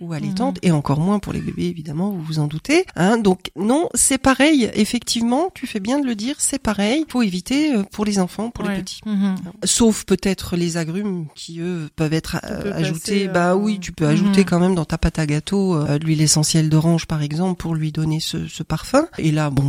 ou 0.00 0.12
allaitantes 0.12 0.58
et 0.62 0.70
encore 0.70 1.00
moins 1.00 1.18
pour 1.18 1.32
les 1.32 1.40
bébés 1.40 1.66
évidemment, 1.66 2.10
vous 2.10 2.22
vous 2.22 2.38
en 2.38 2.46
doutez. 2.46 2.84
Hein, 2.96 3.18
donc 3.18 3.50
non, 3.56 3.88
c'est 3.94 4.18
pareil, 4.18 4.70
effectivement, 4.74 5.50
tu 5.54 5.66
fais 5.66 5.80
bien 5.80 5.98
de 5.98 6.06
le 6.06 6.14
dire, 6.14 6.36
c'est 6.38 6.58
pareil. 6.58 7.04
Faut 7.08 7.22
éviter 7.22 7.74
euh, 7.74 7.82
pour 7.82 8.04
les 8.04 8.18
enfants, 8.18 8.50
pour 8.50 8.64
les 8.64 8.80
petits. 8.80 9.00
Mhm. 9.06 9.36
Sauf 9.64 10.04
peut-être 10.04 10.56
les 10.56 10.76
agrumes 10.76 11.26
qui 11.34 11.60
eux 11.60 11.88
peuvent 11.96 12.12
être 12.12 12.36
euh, 12.44 12.72
ajoutés. 12.74 13.26
passer, 13.26 13.28
bah 13.28 13.52
euh, 13.52 13.56
oui, 13.56 13.78
tu 13.80 13.92
peux 13.92 14.06
ajouter 14.06 14.40
mhm. 14.40 14.46
quand 14.46 14.60
même 14.60 14.74
dans 14.74 14.84
ta 14.84 14.98
pâte 14.98 15.13
à 15.18 15.26
gâteau 15.26 15.74
euh, 15.76 15.98
l'huile 15.98 16.20
essentielle 16.22 16.68
d'orange 16.68 17.06
par 17.06 17.22
exemple 17.22 17.60
pour 17.60 17.74
lui 17.74 17.92
donner 17.92 18.20
ce, 18.20 18.46
ce 18.48 18.62
parfum. 18.62 19.06
Et 19.18 19.30
là, 19.32 19.50
bon, 19.50 19.64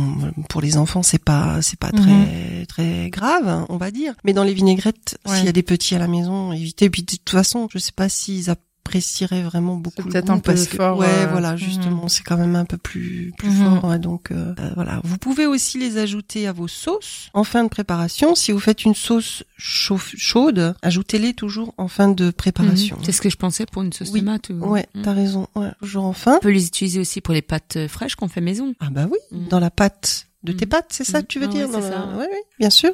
pour 0.48 0.60
les 0.60 0.76
enfants 0.76 1.02
c'est 1.02 1.22
pas 1.22 1.60
c'est 1.62 1.78
pas 1.78 1.90
très 1.90 2.10
Mhm. 2.10 2.66
très 2.66 3.10
grave, 3.10 3.48
hein, 3.48 3.66
on 3.68 3.76
va 3.76 3.90
dire. 3.90 4.14
Mais 4.24 4.32
dans 4.32 4.44
les 4.44 4.54
vinaigrettes, 4.54 5.18
Ouais. 5.26 5.36
s'il 5.36 5.46
y 5.46 5.48
a 5.48 5.52
des 5.52 5.62
petits 5.62 5.94
à 5.94 5.98
la 5.98 6.08
maison, 6.08 6.52
évitez. 6.52 6.90
Puis 6.90 7.02
de 7.02 7.06
toute 7.10 7.30
façon, 7.30 7.68
je 7.72 7.78
sais 7.78 7.92
pas 7.94 8.08
s'ils 8.08 8.50
apprécieraient 8.96 9.42
vraiment 9.42 9.76
beaucoup 9.76 10.02
le 10.02 10.08
peut-être 10.10 10.26
goût 10.26 10.32
un 10.32 10.38
peu 10.38 10.52
parce 10.52 10.66
que 10.66 10.76
fort, 10.76 10.98
ouais, 10.98 11.06
euh, 11.08 11.26
voilà, 11.30 11.52
mhm. 11.52 11.58
justement, 11.58 12.08
c'est 12.08 12.22
quand 12.22 12.36
même 12.36 12.56
un 12.56 12.64
peu 12.64 12.76
plus 12.78 13.32
plus 13.38 13.48
Mhm. 13.50 13.80
fort. 13.80 13.84
ouais, 13.90 13.98
donc 13.98 14.30
euh, 14.30 14.54
euh, 14.58 14.70
voilà, 14.74 15.00
vous 15.04 15.18
pouvez 15.18 15.46
aussi 15.46 15.78
les 15.78 15.98
ajouter 15.98 16.46
à 16.46 16.52
vos 16.52 16.68
sauces 16.68 17.28
en 17.34 17.44
fin 17.44 17.62
de 17.64 17.68
préparation. 17.68 18.34
Si 18.34 18.52
vous 18.52 18.58
faites 18.60 18.84
une 18.84 18.94
sauce 18.94 19.44
chaude, 19.58 20.74
ajoutez-les 20.82 21.34
toujours 21.34 21.74
en 21.78 21.88
fin 21.88 22.08
de 22.08 22.30
préparation. 22.30 22.96
Mhm. 22.96 23.04
C'est 23.04 23.12
ce 23.12 23.20
que 23.20 23.30
je 23.30 23.36
pensais 23.36 23.66
pour 23.66 23.82
une 23.82 23.92
sauce 23.92 24.10
Oui. 24.12 24.20
tomate. 24.20 24.50
ou- 24.50 24.54
Ouais, 24.66 24.86
Mhm. 24.94 25.02
t'as 25.02 25.12
raison. 25.12 25.46
Ouais, 25.54 25.70
toujours 25.80 26.04
en 26.04 26.12
fin. 26.12 26.36
On 26.36 26.40
peut 26.40 26.50
les 26.50 26.66
utiliser 26.66 27.00
aussi 27.00 27.20
pour 27.20 27.34
les 27.34 27.42
pâtes 27.42 27.76
euh, 27.76 27.88
fraîches 27.88 28.14
qu'on 28.16 28.28
fait 28.28 28.40
maison. 28.40 28.74
Ah 28.80 28.88
bah 28.90 29.06
oui, 29.10 29.18
Mhm. 29.32 29.48
dans 29.48 29.60
la 29.60 29.70
pâte 29.70 30.25
de 30.46 30.52
tes 30.52 30.64
Mhm. 30.64 30.70
pâtes, 30.70 30.86
c'est 30.90 31.04
ça 31.04 31.20
que 31.20 31.26
tu 31.26 31.38
veux 31.38 31.46
Ah 31.48 31.52
dire 31.52 31.68
la-. 31.70 31.78
Ouais, 31.78 32.18
ouais, 32.18 32.42
bien 32.58 32.70
sûr. 32.70 32.92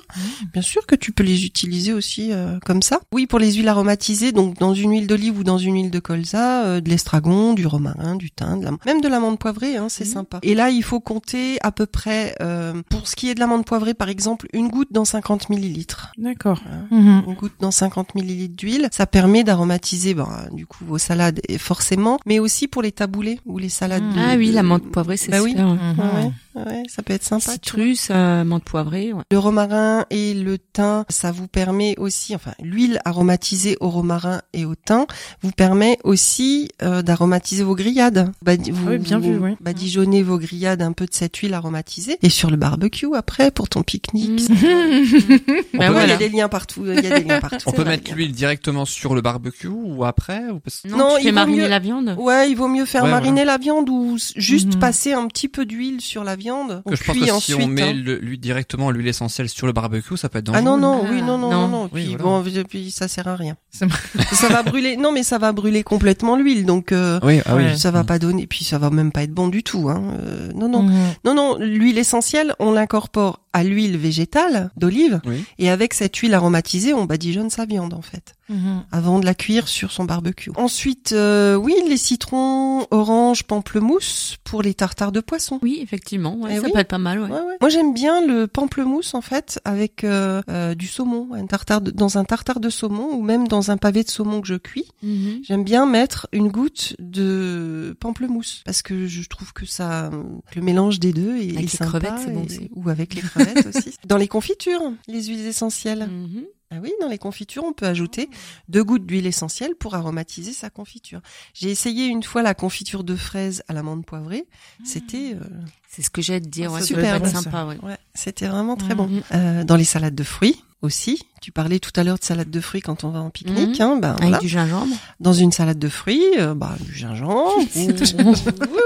Bien 0.53 0.63
sûr 0.63 0.87
que 0.87 0.95
tu 0.97 1.13
peux 1.13 1.23
les 1.23 1.45
utiliser 1.45 1.93
aussi 1.93 2.33
euh, 2.33 2.59
comme 2.65 2.83
ça. 2.83 3.01
Oui, 3.13 3.27
pour 3.27 3.39
les 3.39 3.53
huiles 3.53 3.69
aromatisées, 3.69 4.33
donc 4.33 4.59
dans 4.59 4.75
une 4.75 4.91
huile 4.93 5.07
d'olive 5.07 5.39
ou 5.39 5.45
dans 5.45 5.59
une 5.59 5.75
huile 5.75 5.91
de 5.91 5.99
colza, 6.01 6.65
euh, 6.65 6.81
de 6.81 6.89
l'estragon, 6.89 7.53
du 7.55 7.67
romarin, 7.67 8.17
du 8.17 8.31
thym, 8.31 8.59
de 8.61 8.65
la... 8.65 8.71
même 8.87 9.01
de 9.01 9.09
l'amande 9.09 9.39
poivrée, 9.39 9.77
hein, 9.77 9.87
c'est 9.89 10.05
sympa. 10.05 10.39
Et 10.43 10.55
là, 10.55 10.71
il 10.71 10.83
faut 10.83 11.01
compter 11.01 11.59
à 11.63 11.71
peu 11.73 11.87
près, 11.87 12.35
euh, 12.43 12.83
pour 12.91 13.07
ce 13.07 13.15
qui 13.17 13.29
est 13.31 13.35
de 13.35 13.41
l'amande 13.41 13.65
poivrée, 13.65 13.95
par 13.95 14.09
exemple, 14.09 14.47
une 14.53 14.69
goutte 14.69 14.93
dans 14.93 15.05
50 15.05 15.49
millilitres. 15.51 16.13
D'accord. 16.19 16.61
Une 16.91 17.35
goutte 17.39 17.53
dans 17.61 17.71
50 17.71 18.15
millilitres 18.15 18.57
d'huile. 18.57 18.89
Ça 18.93 19.07
permet 19.07 19.45
d'aromatiser, 19.45 20.15
ben, 20.15 20.29
du 20.53 20.67
coup, 20.67 20.85
vos 20.87 20.99
salades, 20.99 21.41
forcément, 21.59 22.19
mais 22.27 22.39
aussi 22.39 22.67
pour 22.69 22.83
les 22.83 22.93
taboulés 22.93 23.41
ou 23.47 23.59
les 23.59 23.69
salades. 23.69 24.03
De- 24.03 24.19
Ah 24.19 24.35
oui, 24.37 24.49
de- 24.51 24.55
la 24.55 24.63
menthe 24.63 24.91
poivrée, 24.91 25.17
c'est 25.17 25.31
Bah 25.31 25.43
oui. 25.43 25.51
super. 25.51 25.67
ouais. 25.69 25.77
Ouais, 26.25 26.33
ouais. 26.57 26.83
Ça 26.89 27.03
peut 27.03 27.13
être 27.15 27.25
sympa. 27.25 27.53
Citrus, 27.53 28.09
euh, 28.11 28.45
menthe 28.45 28.65
poivrée. 28.65 29.13
Ouais. 29.13 29.23
Le 29.31 29.39
romarin 29.39 30.05
et 30.11 30.35
le 30.35 30.59
thym, 30.59 31.05
ça 31.09 31.31
vous 31.33 31.49
permet 31.49 31.95
aussi, 31.99 32.35
enfin, 32.35 32.53
l'huile 32.63 33.01
aromatisée 33.05 33.77
au 33.81 33.89
romarin 33.91 34.43
et 34.53 34.65
au 34.65 34.75
thym 34.75 35.07
vous 35.43 35.51
permet 35.53 35.99
aussi 36.05 36.71
euh, 36.83 37.03
d'aromatiser 37.03 37.63
vos 37.65 37.75
grillades. 37.75 38.31
Badi- 38.45 38.71
vous, 38.71 38.85
Ah 38.89 38.91
oui, 38.93 38.99
bien 38.99 39.19
vous 39.19 39.33
vu, 39.33 39.39
oui. 39.39 39.51
Badigeonnez 39.61 40.23
vos 40.23 40.39
grillades 40.39 40.83
un 40.83 40.93
peu 40.93 41.07
de 41.07 41.15
cette 41.15 41.37
huile 41.37 41.55
aromatisée 41.55 42.19
et 42.23 42.29
sur 42.31 42.51
le 42.51 42.57
barbecue 42.57 43.15
après 43.15 43.51
pour 43.51 43.69
ton 43.69 43.83
pique-nique. 43.83 44.49
Mm. 44.51 44.55
On 44.55 44.59
Ben 44.59 45.39
peut, 45.39 45.45
Ouais, 45.45 45.69
Il 45.73 45.85
y 45.85 45.89
voilà. 45.93 46.15
a 46.15 46.17
des 46.17 46.29
liens 46.29 46.49
partout. 46.49 46.85
Il 46.87 46.95
y 47.03 47.07
a 47.13 47.19
des 47.21 47.25
liens 47.25 47.41
partout. 47.41 47.57
on 47.67 47.73
peut 47.73 47.85
mettre 47.85 48.13
l'huile 48.15 48.33
directement 48.33 48.85
sur 48.85 49.15
le 49.15 49.21
barbecue 49.21 49.69
ou 49.69 50.05
après 50.05 50.49
ou 50.51 50.61
parce- 50.61 50.83
Non, 50.89 50.97
Non, 50.99 51.09
tu 51.17 51.21
il 51.21 51.25
fais 51.25 51.31
vaut 51.31 51.35
mariner 51.37 51.63
mieux- 51.63 51.69
la 51.69 51.79
viande. 51.79 52.15
Ouais, 52.19 52.51
il 52.51 52.55
vaut 52.57 52.69
mieux 52.69 52.85
faire 52.87 53.05
Ouais, 53.05 53.11
mariner 53.11 53.45
la 53.45 53.59
viande 53.59 53.89
ou 53.89 54.17
juste 54.37 54.75
Mhm. 54.75 54.81
passer 54.81 55.13
un 55.13 55.27
petit 55.29 55.49
peu 55.49 55.65
d'huile 55.65 56.01
sur 56.01 56.25
la 56.25 56.37
viande. 56.37 56.42
Que 56.43 56.83
On 56.93 56.95
je 56.95 57.05
pense 57.05 57.17
cuit 57.17 57.27
que 57.27 57.31
ensuite. 57.33 57.57
si 57.57 57.63
on 57.63 57.67
met 57.67 57.83
hein. 57.83 57.93
le- 57.93 58.19
l'huile 58.19 58.41
directement 58.41 58.91
l'huile 58.91 59.09
essentielle 59.09 59.49
sur 59.49 59.67
le 59.67 59.73
barbecue, 59.73 60.17
ça 60.17 60.29
peut 60.29 60.39
être 60.39 60.51
Ah 60.55 60.61
dangereux. 60.63 60.81
non 60.81 60.95
non 60.97 61.03
Ah, 61.05 61.09
oui 61.11 61.23
non 61.23 61.39
non 61.39 61.51
non. 61.51 61.61
non 61.63 61.69
non 61.69 61.83
Oui, 61.93 62.05
puis 62.05 62.17
voilà. 62.17 62.23
bon 62.25 62.65
puis 62.69 62.91
ça 62.91 63.09
sert 63.09 63.29
à 63.29 63.37
rien 63.37 63.57
Ça 63.71 64.49
va 64.49 64.63
brûler 64.63 64.97
non 64.97 65.13
mais 65.13 65.23
ça 65.23 65.39
va 65.39 65.53
brûler 65.53 65.83
complètement 65.83 66.37
l'huile 66.37 66.65
donc 66.67 66.93
euh, 66.93 67.21
Oui, 67.23 67.41
ah 67.47 67.57
oui. 67.57 67.79
Ça 67.79 67.91
va 67.91 68.05
pas 68.05 68.19
donner 68.19 68.47
puis 68.47 68.65
ça 68.65 68.79
va 68.79 68.91
même 68.91 69.13
pas 69.13 69.23
être 69.23 69.33
bon 69.35 69.49
du 69.49 69.63
tout 69.63 69.89
hein 69.91 70.03
Euh, 70.23 70.51
non 70.55 70.69
non 70.69 70.83
Mhm. 70.83 70.95
non 71.25 71.35
non 71.35 71.57
l'huile 71.59 71.99
essentielle 71.99 72.55
on 72.59 72.73
l'incorpore 72.73 73.41
à 73.53 73.65
l'huile 73.65 73.97
végétale 73.97 74.71
d'olive 74.77 75.21
Oui. 75.27 75.45
et 75.59 75.71
avec 75.71 75.95
cette 75.95 76.17
huile 76.17 76.35
aromatisée 76.35 76.95
on 76.95 77.05
badigeonne 77.05 77.51
sa 77.51 77.65
viande 77.67 77.95
en 77.95 78.03
fait 78.03 78.35
Mhm. 78.49 78.85
avant 78.93 79.19
de 79.19 79.25
la 79.25 79.35
cuire 79.35 79.67
sur 79.67 79.93
son 79.93 80.05
barbecue. 80.05 80.51
Ensuite, 80.57 81.13
euh, 81.13 81.55
oui, 81.55 81.75
les 81.89 81.97
citrons, 81.97 82.87
orange, 82.91 83.45
pamplemousse 83.45 84.37
pour 84.45 84.61
les 84.63 84.75
tartares 84.75 85.13
de 85.13 85.21
poisson. 85.21 85.59
Oui, 85.63 85.79
effectivement. 85.81 86.35
Ouais, 86.37 86.51
Eh 86.55 86.57
ça 86.61 86.67
oui. 86.67 86.73
peut 86.73 86.79
être 86.81 86.89
pas 86.89 86.99
mal. 86.99 87.21
Ouais. 87.21 87.31
Ouais, 87.31 87.37
ouais. 87.41 87.57
Moi, 87.61 87.71
j'aime 87.71 87.95
bien 87.95 88.27
le 88.27 88.47
pamplemousse 88.47 89.15
en 89.15 89.23
fait 89.23 89.59
avec 89.65 90.05
euh, 90.05 90.43
euh, 90.51 90.75
du 90.75 90.87
saumon, 90.87 91.29
un 91.33 91.47
tartare 91.47 91.81
de- 91.81 91.93
dans 91.93 92.19
un 92.19 92.25
tartare 92.25 92.61
de 92.61 92.69
saumon 92.69 93.15
ou 93.15 93.23
même 93.23 93.49
dans 93.49 93.71
un 93.71 93.79
pavé 93.79 94.03
de 94.03 94.11
saumon 94.11 94.41
que 94.43 94.49
je 94.49 94.57
cuis. 94.57 94.87
Mhm. 95.03 95.41
J'aime 95.45 95.65
bien 95.65 95.87
mettre 95.87 96.27
une 96.33 96.49
goutte 96.49 96.95
de 96.99 97.97
pamplemousse 98.01 98.63
parce 98.67 98.83
que 98.83 99.07
je 99.07 99.27
trouve 99.29 99.53
que 99.53 99.65
ça, 99.67 100.11
le 100.55 100.63
mélange 100.63 101.01
des 101.01 101.13
deux 101.13 101.37
est, 101.37 101.51
Avec 101.53 101.59
est 101.59 101.63
les 101.63 101.69
sympa 101.69 101.87
crevettes, 102.01 102.21
c'est 102.27 102.33
bon 102.33 102.43
et- 102.43 102.47
aussi. 102.47 102.71
Ou 102.75 102.89
avec 102.91 103.15
les 103.15 103.23
crevettes 103.23 103.42
aussi. 103.75 103.95
Dans 104.07 104.17
les 104.17 104.29
confitures, 104.29 104.83
les 105.09 105.25
huiles 105.25 105.47
essentielles. 105.47 106.07
Mhm. 106.09 106.45
Ah 106.75 106.79
oui, 106.83 106.91
dans 107.03 107.09
les 107.09 107.19
confitures, 107.19 107.65
on 107.65 107.75
peut 107.75 107.85
ajouter 107.87 108.31
deux 108.69 108.83
gouttes 108.83 109.05
d'huile 109.05 109.27
essentielle 109.27 109.75
pour 109.75 109.95
aromatiser 109.95 110.55
sa 110.55 110.71
confiture. 110.71 111.21
J'ai 111.53 111.71
essayé 111.71 112.07
une 112.07 112.23
fois 112.23 112.41
la 112.41 112.55
confiture 112.55 113.05
de 113.05 113.15
fraises 113.15 113.63
à 113.69 113.75
l'amande 113.75 114.07
poivrée. 114.07 114.47
C'était, 114.83 115.35
euh, 115.35 115.45
C'est 115.91 116.01
ce 116.01 116.09
que 116.09 116.23
j'ai 116.23 116.37
à 116.37 116.41
te 116.41 116.47
dire. 116.49 116.71
Ah, 116.75 116.81
Ouais, 116.81 117.19
bon, 117.19 117.25
ça. 117.27 117.43
sympa. 117.43 117.67
Ouais. 117.67 117.77
ouais, 117.83 117.99
c'était 118.15 118.47
vraiment 118.49 118.77
très 118.77 118.95
bon. 118.95 119.07
Mhm. 119.07 119.23
Euh, 119.35 119.65
dans 119.65 119.77
les 119.77 119.85
salades 119.85 120.15
de 120.15 120.25
fruits 120.25 120.65
aussi. 120.81 121.23
Tu 121.43 121.51
parlais 121.53 121.81
tout 121.81 121.91
à 121.97 122.05
l'heure 122.05 122.19
de 122.19 122.25
salade 122.25 122.51
de 122.51 122.61
fruits 122.61 122.81
quand 122.81 123.03
on 123.05 123.11
va 123.11 123.21
en 123.21 123.29
pique-nique. 123.31 123.81
Mhm. 123.81 123.87
Hein, 123.87 123.97
ben, 124.01 124.11
Avec 124.13 124.23
voilà. 124.23 124.39
du 124.39 124.49
gingembre. 124.49 124.95
Dans 125.21 125.33
une 125.33 125.51
salade 125.53 125.79
de 125.79 125.89
fruits, 125.89 126.23
euh, 126.39 126.55
bah, 126.55 126.77
du 126.81 126.95
gingembre, 126.95 127.53
ou. 127.77 128.33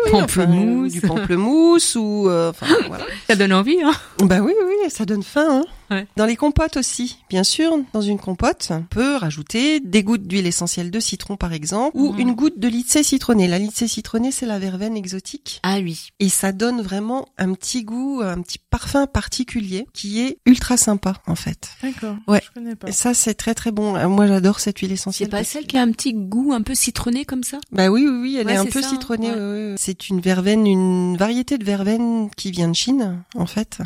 Oui, 0.07 0.11
Pamplemousse. 0.11 0.93
du 0.93 1.01
pamplemousse 1.03 1.97
ou 1.97 2.29
euh, 2.29 2.53
voilà. 2.89 3.05
Ça 3.29 3.37
donne 3.37 3.53
envie. 3.53 3.77
Hein. 3.83 3.93
Bah 4.21 4.39
oui, 4.41 4.53
oui, 4.67 4.91
ça 4.91 5.05
donne 5.05 5.23
faim. 5.23 5.63
Hein. 5.63 5.65
Ouais. 5.91 6.07
Dans 6.17 6.27
les 6.27 6.35
compotes 6.37 6.77
aussi, 6.77 7.19
bien 7.31 7.45
sûr. 7.45 7.73
Dans 7.93 8.01
une 8.01 8.19
compote, 8.19 8.69
on 8.71 8.83
peut 8.83 9.17
rajouter 9.17 9.79
des 9.81 10.03
gouttes 10.03 10.27
d'huile 10.27 10.47
essentielle 10.47 10.91
de 10.91 10.99
citron, 10.99 11.37
par 11.37 11.53
exemple, 11.53 11.97
ou 11.97 12.13
Mhm. 12.13 12.19
une 12.21 12.33
goutte 12.35 12.59
de 12.59 12.67
lycée 12.69 13.03
citronné. 13.05 13.47
La 13.47 13.59
lycée 13.59 13.87
citronée, 13.87 14.33
c'est 14.33 14.47
la 14.47 14.59
verveine 14.59 14.97
exotique. 14.97 15.61
Ah 15.63 15.77
oui. 15.81 16.09
Et 16.19 16.29
ça 16.29 16.51
donne 16.53 16.81
vraiment 16.83 17.27
un 17.39 17.53
petit 17.53 17.85
goût, 17.85 18.21
un 18.25 18.41
petit 18.43 18.59
parfum 18.59 19.07
particulier 19.07 19.87
qui 19.93 20.21
est 20.23 20.39
ultra 20.47 20.77
sympa, 20.77 21.15
en 21.27 21.35
fait. 21.37 21.69
D'accord. 21.83 22.17
Ouais. 22.27 22.43
Je 22.47 22.53
connais 22.53 22.77
pas. 22.77 22.89
Et 22.89 22.93
ça, 22.93 23.13
c'est 23.15 23.35
très 23.35 23.55
très 23.55 23.73
bon. 23.73 23.97
Euh, 23.97 24.09
Moi, 24.09 24.27
j'adore 24.27 24.61
cette 24.61 24.79
huile 24.79 24.91
C'est 24.91 24.95
essentielle. 24.95 25.29
pas 25.29 25.45
celle 25.45 25.67
qui 25.67 25.77
a 25.77 25.83
un 25.83 25.91
petit 25.91 26.15
goût 26.15 26.53
un 26.53 26.63
peu 26.63 26.75
citronné 26.75 27.25
comme 27.25 27.43
ça? 27.43 27.59
Bah 27.73 27.89
oui, 27.89 28.07
oui, 28.07 28.19
oui, 28.21 28.37
elle 28.39 28.47
Ouais, 28.47 28.55
est 28.55 28.57
un 28.57 28.65
c'est 28.65 28.71
peu 28.71 28.83
ça, 28.83 28.89
citronnée. 28.91 29.31
ouais. 29.33 29.75
C'est 29.79 30.09
une 30.09 30.21
verveine, 30.21 30.67
une 30.67 31.17
variété 31.17 31.59
de 31.59 31.65
verveine 31.65 32.31
qui 32.37 32.51
vient 32.51 32.69
de 32.69 32.75
Chine, 32.75 33.23
en 33.35 33.47
fait. 33.47 33.79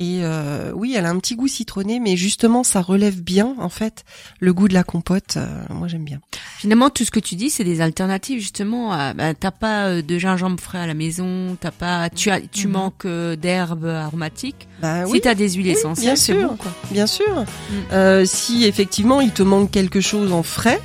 Et 0.00 0.20
euh, 0.24 0.72
oui, 0.74 0.94
elle 0.96 1.06
a 1.06 1.10
un 1.10 1.18
petit 1.20 1.36
goût 1.36 1.46
citronné, 1.46 2.00
mais 2.00 2.16
justement, 2.16 2.64
ça 2.64 2.82
relève 2.82 3.22
bien, 3.22 3.54
en 3.60 3.68
fait, 3.68 4.04
le 4.40 4.52
goût 4.52 4.66
de 4.66 4.74
la 4.74 4.82
compote. 4.82 5.36
euh, 5.36 5.46
moi, 5.70 5.86
j'aime 5.86 6.04
bien. 6.04 6.18
Finalement, 6.58 6.90
tout 6.90 7.04
ce 7.04 7.12
que 7.12 7.20
tu 7.20 7.36
dis, 7.36 7.48
c'est 7.48 7.62
des 7.62 7.80
alternatives 7.80 8.40
justement. 8.40 8.92
à- 8.92 9.14
bah, 9.14 9.34
t'as 9.34 9.52
pas 9.52 9.86
euh, 9.86 10.02
de 10.02 10.18
gingembre 10.18 10.58
frais 10.60 10.78
à 10.80 10.86
la 10.88 10.94
maison, 10.94 11.56
t'as 11.60 11.70
pas, 11.70 12.10
tu 12.10 12.30
as, 12.30 12.40
tu 12.40 12.66
Mhm. 12.66 12.72
manques 12.72 13.04
euh, 13.04 13.36
d'herbes 13.36 13.84
aromatiques. 13.86 14.66
Bah 14.82 15.06
Si 15.06 15.12
oui, 15.12 15.20
t'as 15.22 15.34
des 15.36 15.50
huiles 15.52 15.66
oui, 15.66 15.72
essentielles, 15.72 16.06
bien 16.06 16.16
c'est 16.16 16.32
sûr. 16.38 16.48
bon 16.50 16.56
quoi. 16.56 16.72
bien 16.90 17.06
sûr. 17.06 17.44
Euh, 17.92 18.24
si 18.24 18.64
effectivement, 18.64 19.20
il 19.20 19.30
te 19.30 19.44
manque 19.44 19.70
quelque 19.70 20.00
chose 20.00 20.32
en 20.32 20.42
frais, 20.42 20.80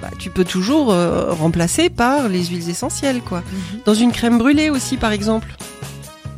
bah, 0.00 0.10
tu 0.18 0.30
peux 0.30 0.44
toujours 0.44 0.86
remplacer 0.88 1.90
par 1.90 2.28
les 2.30 2.44
huiles 2.46 2.70
essentielles, 2.70 3.20
quoi. 3.20 3.42
Dans 3.84 3.94
une 3.94 4.10
crème 4.12 4.38
brûlée 4.38 4.70
aussi, 4.70 4.96
par 4.96 5.12
exemple. 5.12 5.54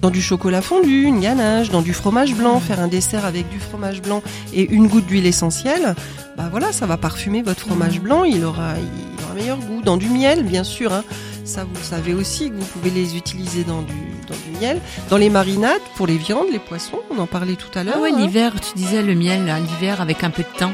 Dans 0.03 0.11
du 0.11 0.21
chocolat 0.23 0.63
fondu, 0.63 1.03
une 1.05 1.21
ganache, 1.21 1.71
dans 1.71 1.83
du 1.83 1.93
fromage 1.93 2.35
blanc, 2.35 2.61
faire 2.61 2.81
un 2.81 2.87
dessert 2.89 3.25
avec 3.25 3.49
du 3.49 3.59
fromage 3.59 4.03
blanc 4.03 4.23
et 4.53 4.63
une 4.71 4.87
goutte 4.89 5.07
d'huile 5.07 5.27
essentielle, 5.27 5.95
bah 6.37 6.49
voilà, 6.51 6.71
ça 6.73 6.87
va 6.87 6.97
parfumer 6.97 7.43
votre 7.43 7.61
fromage 7.61 8.01
blanc, 8.01 8.23
il 8.25 8.45
aura, 8.45 8.75
il 8.79 9.25
aura 9.25 9.35
meilleur 9.35 9.59
goût. 9.59 9.81
Dans 9.83 9.97
du 9.97 10.09
miel, 10.09 10.45
bien 10.45 10.65
sûr, 10.65 10.93
hein. 10.93 11.03
ça 11.45 11.65
vous 11.65 11.83
savez 11.83 12.15
aussi 12.15 12.51
que 12.51 12.55
vous 12.55 12.65
pouvez 12.67 12.91
les 12.91 13.17
utiliser 13.17 13.65
dans 13.65 13.81
du, 13.83 13.95
dans 14.29 14.35
du 14.53 14.61
miel. 14.61 14.81
Dans 15.09 15.17
les 15.17 15.31
marinades, 15.31 15.81
pour 15.97 16.07
les 16.07 16.19
viandes, 16.19 16.47
les 16.53 16.59
poissons, 16.61 17.01
on 17.11 17.19
en 17.19 17.27
parlait 17.27 17.57
tout 17.57 17.77
à 17.77 17.83
l'heure. 17.83 17.95
Ah 17.97 18.01
ouais, 18.03 18.13
hein. 18.13 18.19
l'hiver, 18.19 18.53
tu 18.61 18.75
disais 18.79 19.03
le 19.03 19.15
miel, 19.15 19.47
là, 19.47 19.59
l'hiver 19.59 20.01
avec 20.03 20.23
un 20.25 20.31
peu 20.31 20.43
de 20.43 20.59
thym. 20.59 20.71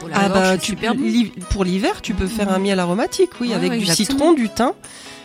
Pour 0.00 0.08
la 0.08 0.16
Ah 0.16 0.28
gorge, 0.28 0.32
bah 0.40 0.50
c'est 0.52 0.58
tu 0.58 0.70
super 0.72 0.92
peux- 0.92 0.98
bon. 0.98 1.04
l'hi- 1.04 1.32
pour 1.50 1.64
l'hiver, 1.64 2.00
tu 2.02 2.14
peux 2.14 2.26
faire 2.26 2.50
un 2.52 2.58
miel 2.58 2.80
aromatique, 2.80 3.30
oui, 3.40 3.48
Ouais, 3.50 3.54
avec 3.54 3.70
ouais, 3.72 3.76
du 3.78 3.82
exactement. 3.84 4.18
citron, 4.18 4.32
du 4.32 4.48
thym, 4.48 4.72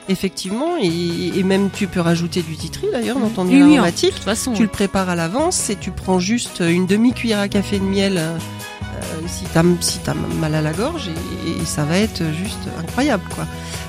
effectivement, 0.10 0.78
et, 0.82 1.38
et 1.38 1.44
même 1.44 1.70
tu 1.72 1.88
peux 1.88 2.00
rajouter 2.00 2.42
du 2.42 2.56
titri 2.56 2.88
d'ailleurs 2.92 3.20
dans 3.20 3.30
ton 3.30 3.46
oui, 3.46 3.62
hein. 3.62 3.74
aromatique. 3.74 4.12
De 4.12 4.16
toute 4.16 4.24
façon, 4.24 4.54
Tu 4.54 4.64
le 4.64 4.70
prépares 4.70 5.10
à 5.10 5.16
l'avance 5.16 5.70
et 5.70 5.76
tu 5.76 5.92
prends 5.92 6.20
juste 6.20 6.62
une 6.66 6.86
demi-cuillère 6.86 7.40
à 7.40 7.48
café 7.48 7.80
de 7.80 7.86
miel 7.86 8.18
euh, 8.18 8.38
euh, 8.38 9.28
si 9.28 9.46
t'as 9.54 9.64
si 9.82 10.00
mal 10.40 10.56
à 10.56 10.62
la 10.62 10.74
gorge 10.74 11.10
et, 11.10 11.62
et 11.62 11.66
ça 11.66 11.84
va 11.84 11.98
être 11.98 12.24
juste 12.34 12.60
incroyable 12.80 13.24
quoi. 13.36 13.46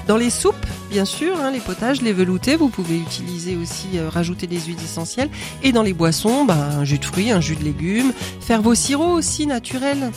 Dans 0.06 0.18
les 0.18 0.28
soupes, 0.28 0.66
bien 0.90 1.06
sûr, 1.06 1.40
hein, 1.40 1.50
les 1.50 1.60
potages, 1.60 2.02
les 2.02 2.12
veloutés, 2.12 2.56
vous 2.56 2.68
pouvez 2.68 2.98
utiliser 2.98 3.56
aussi 3.56 3.96
euh, 3.96 4.10
rajouter 4.10 4.46
des 4.46 4.60
huiles 4.60 4.82
essentielles 4.84 5.30
et 5.62 5.72
dans 5.72 5.82
les 5.82 5.94
boissons, 5.94 6.44
bah, 6.44 6.56
un 6.78 6.84
jus 6.84 6.98
de 6.98 7.04
fruits, 7.04 7.30
un 7.30 7.40
jus 7.40 7.56
de 7.56 7.64
légumes, 7.64 8.12
faire 8.40 8.60
vos 8.60 8.74
sirops 8.74 9.14
aussi 9.14 9.46
naturels 9.46 10.10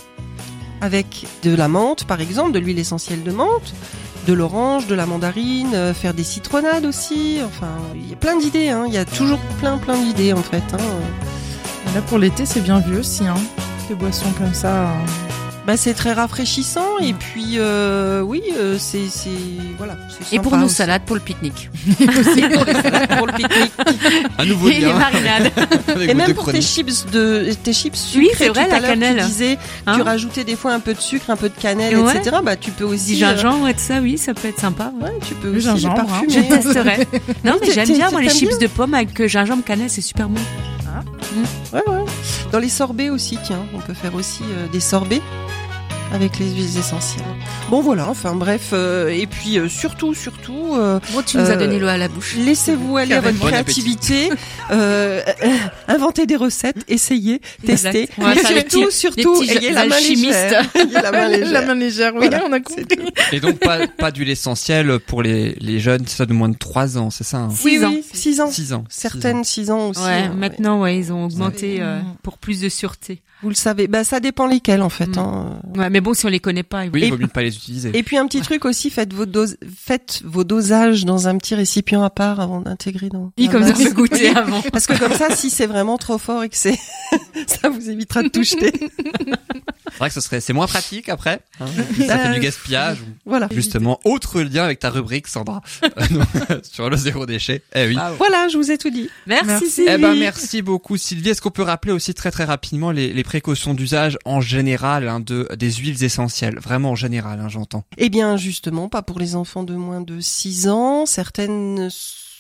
avec 0.82 1.26
de 1.44 1.56
la 1.56 1.68
menthe 1.68 2.04
par 2.04 2.20
exemple, 2.20 2.52
de 2.52 2.60
l'huile 2.60 2.80
essentielle 2.80 3.24
de 3.24 3.32
menthe 3.32 3.74
de 4.28 4.34
l'orange, 4.34 4.88
de 4.88 4.96
la 4.96 5.06
mandarine, 5.06 5.74
euh, 5.74 5.94
faire 5.94 6.14
des 6.14 6.24
citronnades 6.24 6.86
aussi. 6.86 7.40
Enfin, 7.46 7.72
il 7.96 8.10
y 8.10 8.14
a 8.14 8.18
plein 8.18 8.38
d'idées. 8.38 8.70
Hein. 8.70 8.84
Il 8.88 8.94
y 8.94 8.98
a 8.98 9.06
toujours 9.06 9.40
plein, 9.60 9.78
plein 9.78 9.98
d'idées 9.98 10.34
en 10.34 10.44
fait. 10.44 10.64
Hein. 10.74 11.96
Là, 11.96 12.02
pour 12.02 12.20
l'été, 12.20 12.46
c'est 12.46 12.60
bien 12.60 12.80
vu 12.80 12.98
aussi, 12.98 13.26
hein. 13.26 13.38
Les 13.90 13.96
boissons 13.96 14.32
comme 14.38 14.54
ça. 14.54 14.92
Bah, 15.68 15.76
c'est 15.76 15.94
très 15.94 16.14
rafraîchissant 16.14 16.98
et 17.02 17.12
puis 17.12 17.56
euh, 17.58 18.22
oui, 18.22 18.42
euh, 18.58 18.78
c'est 18.80 19.08
c'est 19.12 19.30
voilà. 19.78 19.98
c'est 20.30 20.38
Et 20.38 20.40
pour 20.40 20.56
nos 20.56 20.68
aussi. 20.68 20.76
salades, 20.76 21.02
pour 21.02 21.18
le 21.18 21.22
pique-nique. 21.22 21.70
Pour 21.98 22.64
les 22.66 22.74
salades, 22.82 23.18
pour 23.18 23.28
le 23.28 23.34
pique-nique. 23.34 23.74
Un 24.38 24.46
nouveau 24.46 24.70
Et 24.70 24.76
les 24.76 24.80
lien. 24.80 24.94
marinades. 24.98 25.52
avec 25.90 26.10
Et 26.10 26.14
vos 26.14 26.18
même 26.18 26.34
pour 26.34 26.46
tes 26.46 26.52
chroniques. 26.52 26.62
chips 26.68 27.06
de 27.12 27.52
tes 27.64 27.74
chips 27.74 27.98
sucrés. 27.98 28.20
Oui, 28.28 28.30
c'est 28.38 28.48
vrai, 28.48 28.64
tout 28.70 28.72
à 28.72 28.74
la 28.76 28.80
l'heure, 28.80 28.90
cannelle. 28.92 29.18
Tu 29.18 29.26
disais, 29.26 29.58
Hein 29.86 29.96
tu 29.98 30.02
rajoutais 30.04 30.46
des 30.46 30.56
fois 30.56 30.72
un 30.72 30.80
peu 30.80 30.94
de 30.94 31.02
sucre, 31.02 31.30
un 31.30 31.36
peu 31.36 31.50
de 31.50 31.56
cannelle, 31.60 31.98
Ouais. 31.98 32.16
etc. 32.18 32.38
Bah, 32.44 32.56
tu 32.56 32.72
peux 32.72 32.86
aussi. 32.86 33.18
Du 33.18 33.24
euh, 33.26 33.36
gingembre 33.36 33.68
et 33.68 33.74
tout 33.74 33.82
ça, 33.82 34.00
oui, 34.02 34.18
ça 34.18 34.34
peut 34.34 34.48
être 34.48 34.60
sympa. 34.62 34.94
ouais. 35.02 35.10
ouais, 35.10 35.20
tu 35.28 35.34
peux 35.36 35.52
Le 35.52 35.58
aussi 35.58 35.66
gingembre, 35.68 36.14
hein. 36.14 36.22
Je 36.30 36.40
testerai. 36.40 37.08
Non, 37.44 37.56
mais 37.60 37.68
T'es- 37.68 37.74
j'aime 37.74 37.88
t'es- 37.88 37.94
bien, 37.96 38.10
moi, 38.10 38.22
les 38.22 38.28
t'aimes 38.30 38.38
chips 38.38 38.58
de 38.60 38.68
pommes 38.68 38.94
avec 38.94 39.20
euh, 39.20 39.28
gingembre 39.28 39.66
cannelle, 39.66 39.90
c'est 39.90 40.00
super 40.02 40.30
bon. 40.30 40.40
Ouais, 41.74 41.82
ouais. 41.88 42.06
Dans 42.52 42.60
les 42.60 42.70
sorbets 42.70 43.10
aussi, 43.10 43.38
tiens, 43.44 43.60
on 43.76 43.80
peut 43.80 43.94
faire 43.94 44.16
aussi 44.16 44.42
euh, 44.44 44.68
des 44.72 44.80
sorbets 44.80 45.22
avec 46.14 46.40
les 46.40 46.46
huiles 46.50 46.78
essentielles. 46.78 47.24
Bon 47.70 47.82
voilà, 47.82 48.08
enfin 48.10 48.34
bref, 48.34 48.70
euh, 48.74 49.10
et 49.10 49.28
puis 49.28 49.60
euh, 49.60 49.68
surtout, 49.68 50.14
surtout, 50.14 50.74
euh, 50.76 51.00
Bon, 51.14 51.22
tu 51.22 51.38
nous 51.38 51.44
as 51.44 51.50
Euh, 51.52 51.58
donné 51.58 51.80
l'eau 51.80 51.88
à 51.88 51.98
la 51.98 52.08
bouche. 52.08 52.36
laissez-vous 52.38 52.96
aller 52.98 53.14
à 53.14 53.22
votre 53.22 53.38
Bon 53.38 53.48
créativité, 53.48 54.30
euh, 54.72 55.22
inventez 55.88 56.26
des 56.26 56.38
recettes, 56.38 56.78
essayez, 56.88 57.42
testez, 57.66 58.10
va 58.18 58.34
mais 58.36 58.42
surtout, 58.42 58.90
surtout, 58.92 59.44
ayez 59.44 59.72
la 59.72 59.86
main 59.86 60.00
légère. 60.00 60.66
Ayez 60.76 60.94
la 60.94 61.12
main 61.12 61.28
La 61.30 61.38
légère. 61.38 61.68
main 61.68 61.76
légère, 61.76 62.14
oui, 62.16 62.28
Voilà, 62.30 62.44
on 62.48 62.54
a 62.54 62.58
c'est 62.58 62.64
compris. 62.88 62.98
tout. 62.98 63.36
Et 63.36 63.40
donc 63.42 63.60
pas, 63.60 63.86
pas 63.88 64.12
d'huile 64.12 64.30
essentielle 64.30 65.00
pour 65.00 65.22
les, 65.22 65.56
les 65.60 65.80
jeunes, 65.80 66.08
ça 66.08 66.26
de 66.26 66.34
moins 66.34 66.50
de 66.50 66.58
3 66.58 66.98
ans, 66.98 67.10
c'est 67.10 67.24
ça 67.26 67.38
hein 67.38 67.50
Oui, 67.66 67.74
Six 67.78 67.84
ans. 67.84 67.92
oui, 67.92 68.04
6 68.14 68.42
ans. 68.42 68.48
6 68.52 68.74
ans. 68.74 68.84
Certaines 68.90 69.44
6 69.44 69.72
ans 69.72 69.90
aussi. 69.90 70.00
Ouais, 70.02 70.08
hein, 70.08 70.30
ouais. 70.30 70.36
maintenant, 70.36 70.82
ouais, 70.82 70.98
ils 70.98 71.12
ont 71.12 71.26
augmenté 71.26 71.78
euh, 71.82 72.00
pour 72.24 72.38
plus 72.38 72.62
de 72.62 72.70
sûreté. 72.70 73.22
Vous 73.44 73.50
le 73.50 73.56
savez, 73.56 73.88
bah 73.88 74.04
ça 74.04 74.20
dépend 74.20 74.48
lesquels 74.48 74.82
en 74.82 74.90
fait. 74.90 75.08
Mm. 75.16 75.20
Hein. 75.20 75.60
Ouais, 75.76 75.90
Mais 75.90 76.02
bon, 76.02 76.14
si 76.14 76.26
on 76.26 76.30
les 76.30 76.40
connaît 76.40 76.64
pas, 76.64 76.84
Oui, 76.86 76.90
il 76.96 77.04
Et- 77.04 77.10
vaut 77.12 77.18
mieux 77.18 77.24
ne 77.24 77.28
pas 77.28 77.44
les 77.44 77.56
utiliser. 77.56 77.92
Et 77.98 78.02
puis 78.04 78.18
un 78.18 78.26
petit 78.28 78.42
truc 78.42 78.66
aussi, 78.66 78.90
faites 78.90 79.14
vos 79.14 79.26
doses, 79.28 79.58
faites 79.78 80.22
vos 80.26 80.44
dosages 80.44 81.06
dans 81.06 81.28
un 81.28 81.38
petit 81.38 81.54
récipient 81.56 82.04
à 82.04 82.10
part 82.10 82.40
avant 82.40 82.62
d'intégrer 82.62 83.10
dans. 83.10 83.32
Oui, 83.38 83.48
comme 83.50 83.64
ça, 83.64 83.74
goûter 83.92 84.30
Oui. 84.32 84.36
avant. 84.36 84.62
Parce 84.72 84.88
que 84.88 84.98
comme 84.98 85.14
ça, 85.14 85.30
si 85.36 85.50
c'est 85.50 85.68
vraiment 85.68 85.98
trop 85.98 86.18
fort 86.18 86.44
et 86.44 86.50
que 86.50 86.58
c'est, 86.58 86.78
ça 87.48 87.70
vous 87.70 87.90
évitera 87.90 88.24
de 88.24 88.30
tout 88.30 88.44
jeter. 88.44 88.72
C'est 89.92 89.98
vrai 90.00 90.10
que 90.10 90.14
ce 90.16 90.22
serait, 90.22 90.42
c'est 90.42 90.54
moins 90.54 90.68
pratique 90.68 91.10
après. 91.10 91.40
hein. 91.60 91.66
Puis 91.94 92.06
ça 92.06 92.18
fait 92.18 92.34
du 92.34 92.40
gaspillage. 92.40 92.98
Voilà. 93.26 93.48
Justement, 93.52 94.00
autre 94.04 94.42
lien 94.42 94.64
avec 94.64 94.80
ta 94.80 94.90
rubrique, 94.90 95.28
Sandra, 95.28 95.62
sur 96.64 96.90
le 96.90 96.98
zéro 96.98 97.26
déchet. 97.26 97.64
Eh 97.76 97.88
oui. 97.88 97.98
Voilà, 98.18 98.48
je 98.48 98.58
vous 98.58 98.72
ai 98.72 98.78
tout 98.78 98.90
dit. 98.90 99.10
Merci, 99.26 99.46
Merci. 99.48 99.70
Sylvie. 99.70 99.90
Eh 99.94 99.98
ben 99.98 100.16
merci 100.16 100.62
beaucoup 100.62 100.98
Sylvie. 100.98 101.30
Est-ce 101.30 101.42
qu'on 101.42 101.52
peut 101.52 101.62
rappeler 101.64 101.94
aussi 101.94 102.14
très 102.14 102.32
très 102.32 102.44
rapidement 102.44 102.92
les, 102.92 103.12
les 103.14 103.24
précautions 103.28 103.74
d'usage 103.74 104.18
en 104.24 104.40
général 104.40 105.10
hein, 105.10 105.20
de 105.20 105.50
des 105.60 105.72
huiles 105.74 106.02
essentielles, 106.02 106.60
vraiment 106.60 106.92
en 106.92 106.96
général, 106.96 107.42
hein, 107.42 107.50
j'entends. 107.50 107.84
Eh 107.98 108.10
bien, 108.10 108.38
justement, 108.38 108.88
pas 108.88 109.02
pour 109.02 109.20
les 109.20 109.36
enfants 109.36 109.64
de 109.64 109.76
moins 109.76 110.00
de 110.00 110.22
6 110.22 110.70
ans, 110.70 111.06
certaines 111.06 111.90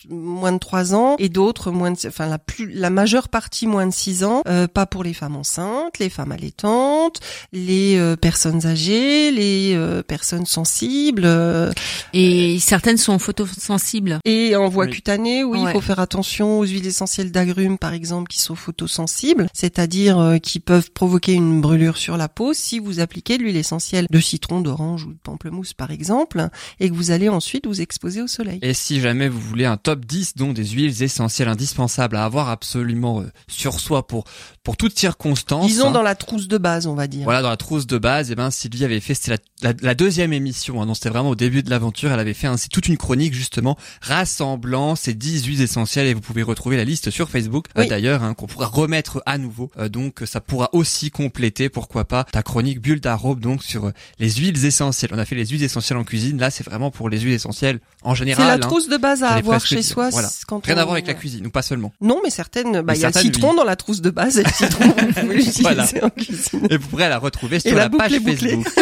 moins 0.09 0.51
de 0.51 0.57
3 0.59 0.93
ans 0.95 1.15
et 1.19 1.29
d'autres 1.29 1.71
moins 1.71 1.91
de 1.91 1.97
enfin 2.07 2.27
la 2.27 2.37
plus 2.39 2.69
la 2.71 2.89
majeure 2.89 3.29
partie 3.29 3.67
moins 3.67 3.85
de 3.87 3.93
6 3.93 4.23
ans 4.23 4.41
euh, 4.47 4.67
pas 4.67 4.85
pour 4.85 5.03
les 5.03 5.13
femmes 5.13 5.35
enceintes 5.35 5.99
les 5.99 6.09
femmes 6.09 6.31
allaitantes 6.31 7.19
les 7.53 7.97
euh, 7.97 8.15
personnes 8.15 8.65
âgées 8.65 9.31
les 9.31 9.73
euh, 9.75 10.03
personnes 10.03 10.45
sensibles 10.45 11.23
euh, 11.25 11.71
Et 12.13 12.57
certaines 12.59 12.97
sont 12.97 13.19
photosensibles. 13.19 14.19
et 14.25 14.55
en 14.55 14.69
voie 14.69 14.85
Oui. 14.85 14.91
cutanée 14.91 15.43
oui 15.43 15.59
il 15.61 15.65
Ouais. 15.65 15.71
faut 15.73 15.81
faire 15.81 15.99
attention 15.99 16.59
aux 16.59 16.63
huiles 16.65 16.87
essentielles 16.87 17.31
d'agrumes 17.31 17.77
par 17.77 17.93
exemple 17.93 18.27
qui 18.29 18.39
sont 18.39 18.55
photosensibles 18.55 19.47
c'est-à-dire 19.53 20.19
euh, 20.19 20.37
qui 20.37 20.59
peuvent 20.59 20.91
provoquer 20.91 21.33
une 21.33 21.59
brûlure 21.61 21.97
sur 21.97 22.15
la 22.17 22.29
peau 22.29 22.53
si 22.53 22.79
vous 22.79 22.99
appliquez 22.99 23.37
de 23.37 23.43
l'huile 23.43 23.57
essentielle 23.57 24.07
de 24.09 24.19
citron 24.19 24.61
d'orange 24.61 25.05
ou 25.05 25.13
de 25.13 25.19
pamplemousse 25.21 25.73
par 25.73 25.91
exemple 25.91 26.47
et 26.79 26.89
que 26.89 26.95
vous 26.95 27.11
allez 27.11 27.29
ensuite 27.29 27.67
vous 27.67 27.81
exposer 27.81 28.21
au 28.21 28.27
soleil 28.27 28.59
Et 28.61 28.73
si 28.73 28.99
jamais 29.01 29.27
vous 29.29 29.39
voulez 29.39 29.65
un 29.65 29.77
top 29.77 29.96
10 30.05 30.35
donc 30.35 30.53
des 30.53 30.65
huiles 30.65 31.01
essentielles 31.03 31.47
indispensables 31.47 32.15
à 32.15 32.25
avoir 32.25 32.49
absolument 32.49 33.21
euh, 33.21 33.31
sur 33.47 33.79
soi 33.79 34.07
pour 34.07 34.25
pour 34.63 34.75
toutes 34.75 34.99
circonstances. 34.99 35.67
Disons 35.67 35.87
hein. 35.87 35.91
dans 35.91 36.01
la 36.01 36.15
trousse 36.15 36.49
de 36.49 36.57
base, 36.57 36.87
on 36.87 36.93
va 36.93 37.07
dire. 37.07 37.23
Voilà, 37.23 37.41
dans 37.41 37.49
la 37.49 37.55
trousse 37.55 37.87
de 37.87 37.97
base, 37.97 38.31
et 38.31 38.35
ben 38.35 38.51
Sylvie 38.51 38.83
avait 38.83 38.99
fait, 38.99 39.13
c'était 39.13 39.37
la, 39.61 39.71
la, 39.71 39.73
la 39.81 39.95
deuxième 39.95 40.33
émission, 40.33 40.81
hein, 40.81 40.85
donc 40.85 40.97
c'était 40.97 41.07
vraiment 41.09 41.29
au 41.29 41.35
début 41.35 41.63
de 41.63 41.69
l'aventure, 41.69 42.11
elle 42.11 42.19
avait 42.19 42.33
fait 42.33 42.47
ainsi 42.47 42.67
toute 42.67 42.89
une 42.89 42.97
chronique 42.97 43.33
justement 43.33 43.77
rassemblant 44.01 44.95
ces 44.97 45.13
10 45.13 45.45
huiles 45.45 45.61
essentielles 45.61 46.07
et 46.07 46.13
vous 46.13 46.19
pouvez 46.21 46.43
retrouver 46.43 46.75
la 46.75 46.83
liste 46.83 47.09
sur 47.11 47.29
Facebook 47.29 47.67
euh, 47.77 47.85
d'ailleurs, 47.85 48.23
hein, 48.23 48.33
qu'on 48.33 48.47
pourra 48.47 48.65
remettre 48.67 49.21
à 49.25 49.37
nouveau, 49.37 49.71
Euh, 49.77 49.87
donc 49.87 50.23
ça 50.25 50.41
pourra 50.41 50.69
aussi 50.73 51.11
compléter, 51.11 51.69
pourquoi 51.69 52.03
pas, 52.05 52.25
ta 52.25 52.43
chronique 52.43 52.81
bulle 52.81 52.99
d'arôme 52.99 53.39
donc 53.39 53.63
sur 53.63 53.85
euh, 53.85 53.91
les 54.19 54.29
huiles 54.31 54.65
essentielles. 54.65 55.11
On 55.13 55.17
a 55.19 55.23
fait 55.25 55.35
les 55.35 55.45
huiles 55.45 55.63
essentielles 55.63 55.97
en 55.97 56.03
cuisine, 56.03 56.37
là 56.39 56.49
c'est 56.51 56.65
vraiment 56.65 56.91
pour 56.91 57.07
les 57.09 57.19
huiles 57.21 57.33
essentielles 57.33 57.79
en 58.03 58.13
C'est 58.15 58.19
général. 58.19 58.47
la 58.47 58.53
hein. 58.55 58.57
trousse 58.59 58.89
de 58.89 58.97
base 58.97 59.23
à 59.23 59.29
avoir 59.29 59.65
chez 59.65 59.81
soi. 59.88 60.09
voilà. 60.09 60.29
Quand 60.47 60.65
Rien 60.65 60.75
on- 60.75 60.79
à 60.79 60.83
voir 60.83 60.93
avec 60.93 61.07
la 61.07 61.13
cuisine, 61.13 61.45
ou 61.47 61.49
pas 61.49 61.61
seulement. 61.61 61.93
Non, 62.01 62.19
mais 62.23 62.29
certaines, 62.29 62.81
bah, 62.81 62.93
il 62.95 63.01
y 63.01 63.05
a 63.05 63.09
le 63.09 63.13
citron 63.19 63.51
oui. 63.51 63.55
dans 63.57 63.63
la 63.63 63.75
trousse 63.75 64.01
de 64.01 64.09
base 64.09 64.38
et 64.38 64.43
le 64.43 64.49
citron, 64.49 64.85
vous 64.97 65.13
pouvez 65.13 65.41
Voilà. 65.61 65.85
en 66.03 66.09
cuisine. 66.09 66.67
Et 66.69 66.77
vous 66.77 66.88
pourrez 66.88 67.09
la 67.09 67.17
retrouver 67.19 67.59
sur 67.59 67.71
Et 67.71 67.75
la, 67.75 67.89
page. 67.89 68.11
Facebook. 68.23 68.67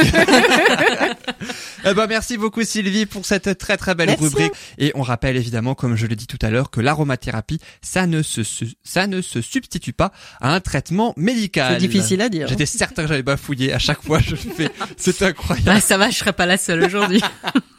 eh 1.86 1.94
ben, 1.94 2.08
merci 2.08 2.38
beaucoup 2.38 2.64
Sylvie 2.64 3.06
pour 3.06 3.26
cette 3.26 3.58
très 3.58 3.78
très 3.78 3.96
belle 3.96 4.08
Merci. 4.10 4.24
rubrique. 4.24 4.52
Et 4.78 4.92
on 4.96 5.02
rappelle 5.02 5.36
évidemment, 5.38 5.76
comme 5.76 5.96
je 5.96 6.06
l'ai 6.08 6.16
dit 6.16 6.28
tout 6.28 6.40
à 6.42 6.50
l'heure, 6.50 6.70
que 6.72 6.82
l'aromathérapie, 6.82 7.60
ça 7.82 8.08
ne 8.08 8.22
se, 8.22 8.42
ça 8.84 9.08
ne 9.08 9.22
se 9.22 9.42
substitue 9.42 9.94
pas 9.94 10.12
à 10.42 10.54
un 10.54 10.60
traitement 10.60 11.14
médical. 11.18 11.74
C'est 11.80 11.88
difficile 11.88 12.22
à 12.22 12.30
dire. 12.30 12.48
J'étais 12.48 12.66
certain 12.66 13.04
que 13.04 13.10
j'allais 13.10 13.24
bafouiller 13.24 13.74
à 13.74 13.80
chaque 13.80 14.02
fois. 14.04 14.20
Je 14.20 14.32
le 14.32 14.38
fais. 14.38 14.70
C'est 14.98 15.22
incroyable. 15.22 15.66
Bah, 15.66 15.80
ça 15.80 15.98
va, 15.98 16.10
je 16.10 16.18
serai 16.18 16.34
pas 16.34 16.46
la 16.46 16.58
seule 16.58 16.84
aujourd'hui. 16.84 17.22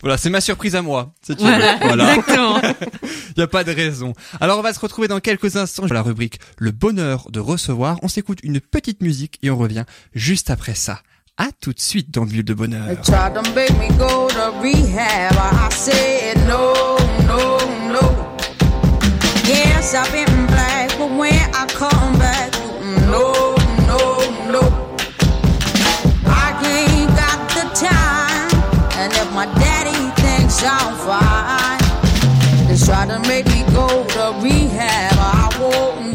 Voilà, 0.03 0.19
c'est 0.19 0.31
ma 0.31 0.41
surprise 0.41 0.77
à 0.77 0.83
moi. 0.83 1.13
si 1.23 1.35
tu 1.35 1.43
voilà, 1.43 1.75
veux. 1.75 1.87
voilà. 1.87 2.15
exactement. 2.15 2.61
Il 3.37 3.39
y 3.41 3.43
a 3.43 3.47
pas 3.47 3.65
de 3.65 3.73
raison. 3.73 4.13
Alors 4.41 4.59
on 4.59 4.63
va 4.63 4.73
se 4.73 4.81
retrouver 4.81 5.09
dans 5.09 5.21
quelques 5.21 5.57
instants 5.57 5.87
pour 5.87 5.95
la 5.95 6.03
rubrique 6.03 6.41
Le 6.59 6.71
bonheur 6.71 7.31
de 7.31 7.41
recevoir. 7.41 7.99
On 8.03 8.09
s'écoute 8.09 8.39
une 8.43 8.61
petite 8.61 9.03
musique 9.03 9.39
et 9.43 9.51
on 9.51 9.57
revient 9.57 9.85
juste 10.15 10.51
après 10.51 10.75
ça. 10.75 11.01
À 11.39 11.49
tout 11.61 11.75
de 11.75 11.81
suite 11.81 12.11
dans 12.11 12.25
Bulle 12.25 12.45
de 12.45 12.55
bonheur. 12.55 12.89
Try 32.87 33.05
to 33.05 33.19
make 33.29 33.45
me 33.47 33.65
go 33.75 33.89
to 33.89 34.39
rehab. 34.41 35.13
I 35.19 35.51
won't 35.59 36.06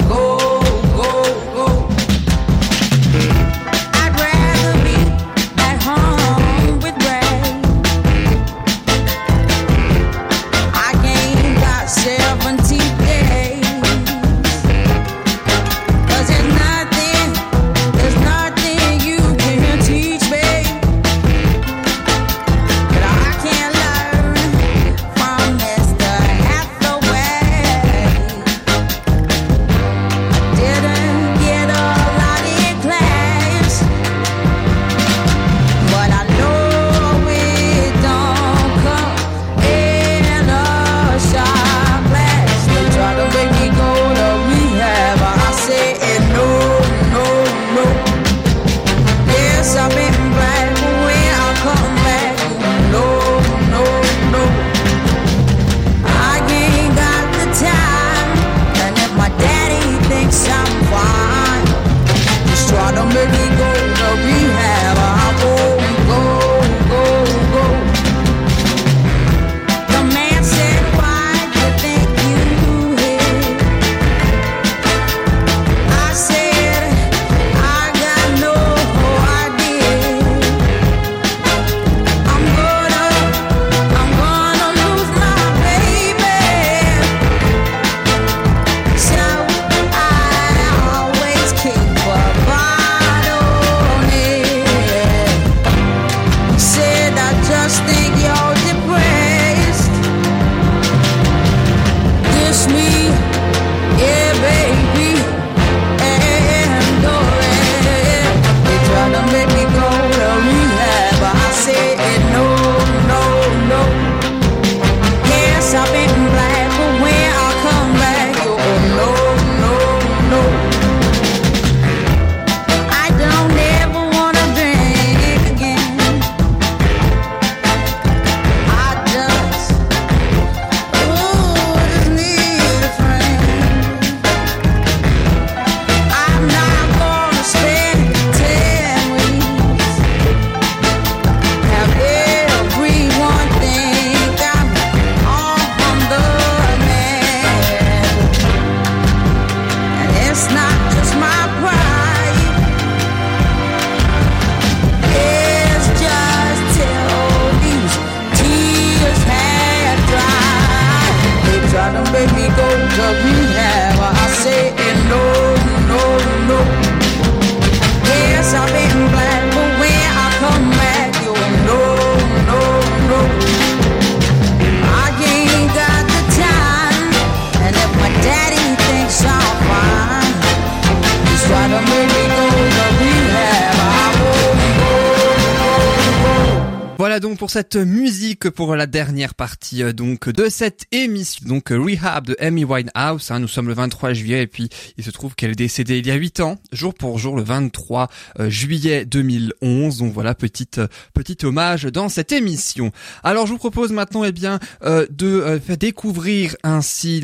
Voilà 187.02 187.20
donc 187.20 187.40
pour 187.40 187.50
cette 187.50 187.78
musique 187.78 188.52
pour 188.52 188.76
la 188.76 188.86
dernière 188.86 189.34
partie 189.34 189.82
euh, 189.82 189.92
donc 189.92 190.30
de 190.30 190.50
cette 190.50 190.86
émission 190.92 191.48
donc 191.48 191.72
euh, 191.72 191.80
Rehab 191.80 192.28
de 192.28 192.38
Amy 192.40 192.64
Winehouse. 192.64 193.32
Hein, 193.32 193.40
nous 193.40 193.48
sommes 193.48 193.68
le 193.68 193.74
23 193.74 194.14
juillet 194.14 194.44
et 194.44 194.46
puis 194.46 194.70
il 195.00 195.04
se 195.04 195.10
trouve 195.10 195.34
qu'elle 195.34 195.50
est 195.50 195.56
décédée 195.56 195.98
il 195.98 196.06
y 196.06 196.12
a 196.12 196.16
8 196.16 196.42
ans, 196.42 196.60
jour 196.72 196.94
pour 196.94 197.18
jour 197.18 197.36
le 197.36 197.42
23 197.42 198.08
euh, 198.40 198.52
juillet 198.52 199.06
2011. 199.06 199.98
Donc 199.98 200.14
voilà 200.14 200.36
petite 200.36 200.80
petit 201.16 201.44
hommage 201.44 201.86
dans 201.86 202.08
cette 202.08 202.32
émission. 202.32 202.92
Alors 203.24 203.48
je 203.48 203.54
vous 203.54 203.58
propose 203.58 203.92
maintenant 203.92 204.24
eh 204.24 204.32
bien 204.32 204.60
de 204.84 205.60
découvrir 205.74 206.56
ainsi 206.62 207.24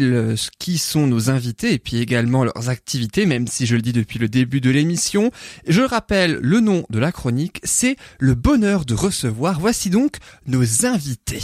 qui 0.58 0.80
sont 0.80 1.06
nos 1.06 1.30
invités 1.30 1.74
et 1.74 1.78
puis 1.78 1.98
également 1.98 2.44
leurs 2.44 2.70
activités 2.70 3.28
même 3.28 3.46
si 3.46 3.68
je 3.68 3.76
le 3.76 3.84
dis 3.84 3.94
depuis 3.94 4.18
le 4.18 4.28
début 4.28 4.60
de 4.60 4.72
l'émission. 4.72 5.30
Je 5.68 5.84
rappelle 5.84 6.40
le 6.42 6.62
nom 6.62 6.84
de 6.90 6.98
la 6.98 7.12
chronique, 7.12 7.60
c'est 7.64 7.96
le 8.18 8.34
bonheur 8.34 8.84
de 8.84 8.96
recevoir 8.96 9.67
Voici 9.68 9.90
donc 9.90 10.16
nos 10.46 10.86
invités. 10.86 11.44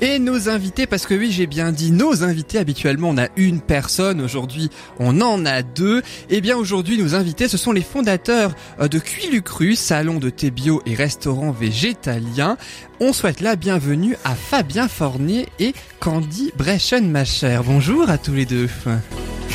Et 0.00 0.20
nos 0.20 0.48
invités, 0.48 0.86
parce 0.86 1.06
que 1.06 1.14
oui, 1.14 1.32
j'ai 1.32 1.48
bien 1.48 1.72
dit 1.72 1.90
nos 1.90 2.22
invités. 2.22 2.58
Habituellement, 2.58 3.10
on 3.10 3.18
a 3.18 3.26
une 3.36 3.60
personne. 3.60 4.20
Aujourd'hui, 4.20 4.70
on 5.00 5.20
en 5.20 5.44
a 5.44 5.62
deux. 5.62 5.98
Et 6.30 6.36
eh 6.36 6.40
bien, 6.40 6.56
aujourd'hui, 6.56 6.98
nos 6.98 7.16
invités, 7.16 7.48
ce 7.48 7.56
sont 7.56 7.72
les 7.72 7.82
fondateurs 7.82 8.54
euh, 8.80 8.86
de 8.86 9.00
Cuilucru, 9.00 9.74
salon 9.74 10.18
de 10.18 10.30
thé 10.30 10.52
bio 10.52 10.82
et 10.86 10.94
restaurant 10.94 11.50
végétalien. 11.50 12.56
On 13.00 13.12
souhaite 13.12 13.40
la 13.40 13.56
bienvenue 13.56 14.16
à 14.24 14.36
Fabien 14.36 14.86
Fornier 14.86 15.48
et 15.58 15.74
Candy 15.98 16.52
Brechen, 16.56 17.10
ma 17.10 17.24
chère. 17.24 17.64
Bonjour 17.64 18.08
à 18.08 18.18
tous 18.18 18.34
les 18.34 18.46
deux. 18.46 18.68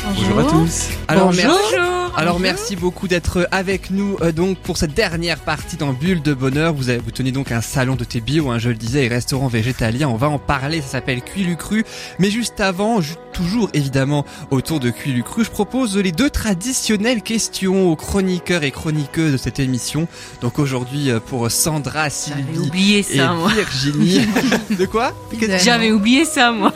Bonjour, 0.04 0.38
à 0.38 0.44
tous. 0.44 0.88
Alors, 1.08 1.28
Bonjour. 1.28 2.03
Alors 2.16 2.38
merci 2.38 2.76
beaucoup 2.76 3.08
d'être 3.08 3.48
avec 3.50 3.90
nous 3.90 4.16
euh, 4.22 4.30
donc 4.30 4.58
pour 4.58 4.76
cette 4.76 4.94
dernière 4.94 5.40
partie 5.40 5.76
dans 5.76 5.92
Bulle 5.92 6.22
de 6.22 6.32
Bonheur. 6.32 6.72
Vous, 6.72 6.88
avez, 6.88 6.98
vous 6.98 7.10
tenez 7.10 7.32
donc 7.32 7.50
un 7.50 7.60
salon 7.60 7.96
de 7.96 8.04
thé 8.04 8.20
bio, 8.20 8.50
hein, 8.50 8.58
je 8.58 8.68
le 8.68 8.76
disais, 8.76 9.04
et 9.04 9.08
restaurant 9.08 9.48
végétalien. 9.48 10.08
On 10.08 10.16
va 10.16 10.28
en 10.28 10.38
parler, 10.38 10.80
ça 10.80 10.86
s'appelle 10.86 11.22
Cuilucru. 11.22 11.84
Mais 12.20 12.30
juste 12.30 12.60
avant, 12.60 13.00
toujours 13.32 13.68
évidemment 13.74 14.24
autour 14.52 14.78
de 14.78 14.90
Cuilucru, 14.90 15.44
je 15.44 15.50
propose 15.50 15.96
les 15.96 16.12
deux 16.12 16.30
traditionnelles 16.30 17.20
questions 17.20 17.90
aux 17.90 17.96
chroniqueurs 17.96 18.62
et 18.62 18.70
chroniqueuses 18.70 19.32
de 19.32 19.36
cette 19.36 19.58
émission. 19.58 20.06
Donc 20.40 20.60
aujourd'hui 20.60 21.10
euh, 21.10 21.18
pour 21.18 21.50
Sandra, 21.50 22.10
Sylvie 22.10 22.58
oublié 22.58 23.02
ça, 23.02 23.32
et 23.32 23.36
moi. 23.36 23.50
Virginie. 23.52 24.20
de 24.70 24.86
quoi? 24.86 25.12
J'avais 25.62 25.90
oublié 25.90 26.24
ça 26.24 26.52
moi. 26.52 26.72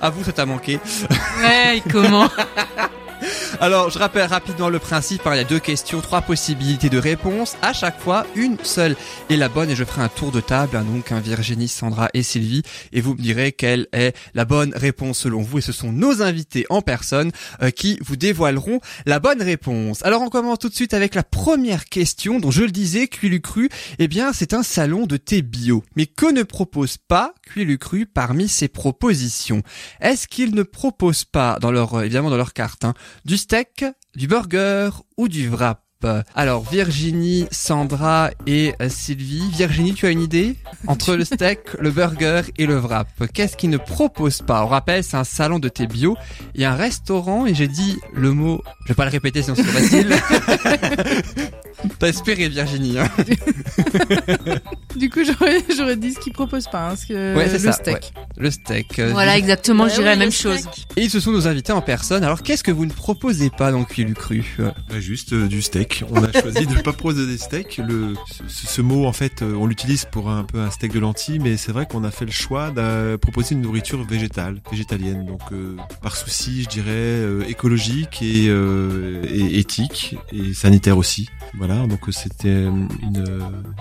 à 0.00 0.08
vous 0.08 0.24
ça 0.24 0.32
t'a 0.32 0.46
manqué. 0.46 0.80
Ouais, 1.42 1.82
comment? 1.90 2.30
alors, 3.60 3.90
je 3.90 3.98
rappelle 3.98 4.26
rapidement 4.26 4.68
le 4.68 4.78
principe. 4.78 5.26
Hein. 5.26 5.34
Il 5.34 5.36
y 5.38 5.40
a 5.40 5.44
deux 5.44 5.58
questions, 5.58 6.00
trois 6.00 6.22
possibilités 6.22 6.88
de 6.88 6.98
réponse. 6.98 7.56
À 7.62 7.72
chaque 7.72 8.00
fois, 8.00 8.26
une 8.34 8.56
seule 8.62 8.96
est 9.30 9.36
la 9.36 9.48
bonne 9.48 9.70
et 9.70 9.76
je 9.76 9.84
ferai 9.84 10.02
un 10.02 10.08
tour 10.08 10.32
de 10.32 10.40
table. 10.40 10.76
Hein, 10.76 10.84
donc, 10.84 11.12
un 11.12 11.20
Virginie, 11.20 11.68
Sandra 11.68 12.08
et 12.14 12.22
Sylvie. 12.22 12.62
Et 12.92 13.00
vous 13.00 13.14
me 13.14 13.20
direz 13.20 13.52
quelle 13.52 13.86
est 13.92 14.16
la 14.34 14.44
bonne 14.44 14.72
réponse 14.74 15.18
selon 15.18 15.42
vous. 15.42 15.58
Et 15.58 15.62
ce 15.62 15.72
sont 15.72 15.92
nos 15.92 16.22
invités 16.22 16.66
en 16.70 16.82
personne 16.82 17.32
euh, 17.62 17.70
qui 17.70 17.98
vous 18.02 18.16
dévoileront 18.16 18.80
la 19.06 19.20
bonne 19.20 19.42
réponse. 19.42 20.04
Alors, 20.04 20.22
on 20.22 20.28
commence 20.28 20.58
tout 20.58 20.68
de 20.68 20.74
suite 20.74 20.94
avec 20.94 21.14
la 21.14 21.22
première 21.22 21.86
question 21.86 22.38
dont 22.38 22.50
je 22.50 22.62
le 22.62 22.70
disais, 22.70 23.08
Cuilucru. 23.08 23.68
Eh 23.98 24.08
bien, 24.08 24.32
c'est 24.32 24.54
un 24.54 24.62
salon 24.62 25.06
de 25.06 25.16
thé 25.16 25.42
bio. 25.42 25.82
Mais 25.96 26.06
que 26.06 26.30
ne 26.30 26.42
propose 26.42 26.96
pas 26.96 27.34
Cuilucru 27.42 28.06
parmi 28.06 28.48
ses 28.48 28.68
propositions? 28.68 29.62
Est-ce 30.00 30.28
qu'il 30.28 30.54
ne 30.54 30.62
propose 30.62 31.24
pas, 31.24 31.58
dans 31.60 31.70
leur, 31.70 31.94
euh, 31.94 32.02
évidemment 32.02 32.30
dans 32.30 32.36
leur 32.36 32.52
carte, 32.52 32.84
hein, 32.84 32.94
du 33.24 33.36
steak, 33.36 33.84
du 34.14 34.26
burger 34.26 34.90
ou 35.16 35.28
du 35.28 35.48
wrap 35.50 35.82
alors 36.34 36.62
Virginie, 36.68 37.46
Sandra 37.50 38.30
et 38.46 38.74
euh, 38.80 38.88
Sylvie. 38.88 39.48
Virginie, 39.52 39.94
tu 39.94 40.06
as 40.06 40.10
une 40.10 40.20
idée? 40.20 40.56
Entre 40.86 41.14
le 41.14 41.24
steak, 41.24 41.60
le 41.78 41.90
burger 41.90 42.42
et 42.58 42.66
le 42.66 42.78
wrap, 42.78 43.08
qu'est-ce 43.32 43.56
qu'ils 43.56 43.70
ne 43.70 43.76
proposent 43.76 44.42
pas? 44.42 44.64
On 44.64 44.68
rappelle, 44.68 45.04
c'est 45.04 45.16
un 45.16 45.24
salon 45.24 45.58
de 45.58 45.68
thé 45.68 45.86
bio. 45.86 46.16
A 46.58 46.72
un 46.72 46.76
restaurant 46.76 47.46
et 47.46 47.54
j'ai 47.54 47.68
dit 47.68 47.98
le 48.14 48.32
mot, 48.32 48.62
je 48.84 48.88
vais 48.88 48.94
pas 48.94 49.04
le 49.04 49.10
répéter 49.10 49.42
sinon 49.42 49.56
c'est 49.56 49.64
facile. 49.64 50.14
T'as 51.98 52.08
espéré 52.08 52.48
Virginie. 52.48 52.98
Hein 52.98 53.08
du 54.96 55.10
coup, 55.10 55.20
j'aurais, 55.24 55.96
dit 55.96 56.12
ce 56.12 56.20
qu'ils 56.20 56.32
proposent 56.32 56.68
pas, 56.68 56.90
hein, 56.90 56.94
que 57.08 57.36
ouais, 57.36 57.48
le, 57.48 57.58
ça, 57.58 57.72
steak. 57.72 58.12
le 58.36 58.50
steak. 58.50 58.98
Euh, 58.98 59.10
voilà, 59.12 59.36
exactement, 59.36 59.88
je 59.88 59.94
dirais 59.94 60.10
la 60.10 60.16
même 60.16 60.32
chose. 60.32 60.68
Et 60.96 61.08
ce 61.08 61.20
sont 61.20 61.32
nos 61.32 61.48
invités 61.48 61.72
en 61.72 61.82
personne. 61.82 62.24
Alors, 62.24 62.42
qu'est-ce 62.42 62.62
que 62.62 62.70
vous 62.70 62.86
ne 62.86 62.92
proposez 62.92 63.50
pas 63.50 63.72
dans 63.72 63.84
Cuilu 63.84 64.14
Cru? 64.14 64.44
Bah, 64.58 65.00
Juste 65.00 65.32
euh, 65.32 65.48
du 65.48 65.62
steak. 65.62 65.91
On 66.10 66.22
a 66.22 66.32
choisi 66.32 66.66
de 66.66 66.74
ne 66.74 66.80
pas 66.80 66.92
proposer 66.92 67.26
des 67.26 67.38
steaks. 67.38 67.78
Le, 67.78 68.14
ce, 68.48 68.66
ce, 68.66 68.82
mot, 68.82 69.06
en 69.06 69.12
fait, 69.12 69.42
euh, 69.42 69.54
on 69.54 69.66
l'utilise 69.66 70.04
pour 70.04 70.30
un, 70.30 70.44
peu 70.44 70.60
un 70.60 70.70
steak 70.70 70.92
de 70.92 70.98
lentilles, 70.98 71.38
mais 71.38 71.56
c'est 71.56 71.72
vrai 71.72 71.86
qu'on 71.86 72.04
a 72.04 72.10
fait 72.10 72.24
le 72.24 72.30
choix 72.32 72.70
de 72.70 73.16
proposer 73.16 73.54
une 73.54 73.62
nourriture 73.62 74.02
végétale, 74.04 74.60
végétalienne. 74.70 75.26
Donc, 75.26 75.42
par 76.02 76.16
souci, 76.16 76.62
je 76.62 76.68
dirais, 76.68 77.48
écologique 77.48 78.22
et, 78.22 78.46
et 78.46 79.58
éthique 79.58 80.16
et 80.32 80.54
sanitaire 80.54 80.98
aussi. 80.98 81.28
Voilà, 81.54 81.86
donc 81.86 82.00
c'était 82.10 82.64
une, 82.64 83.24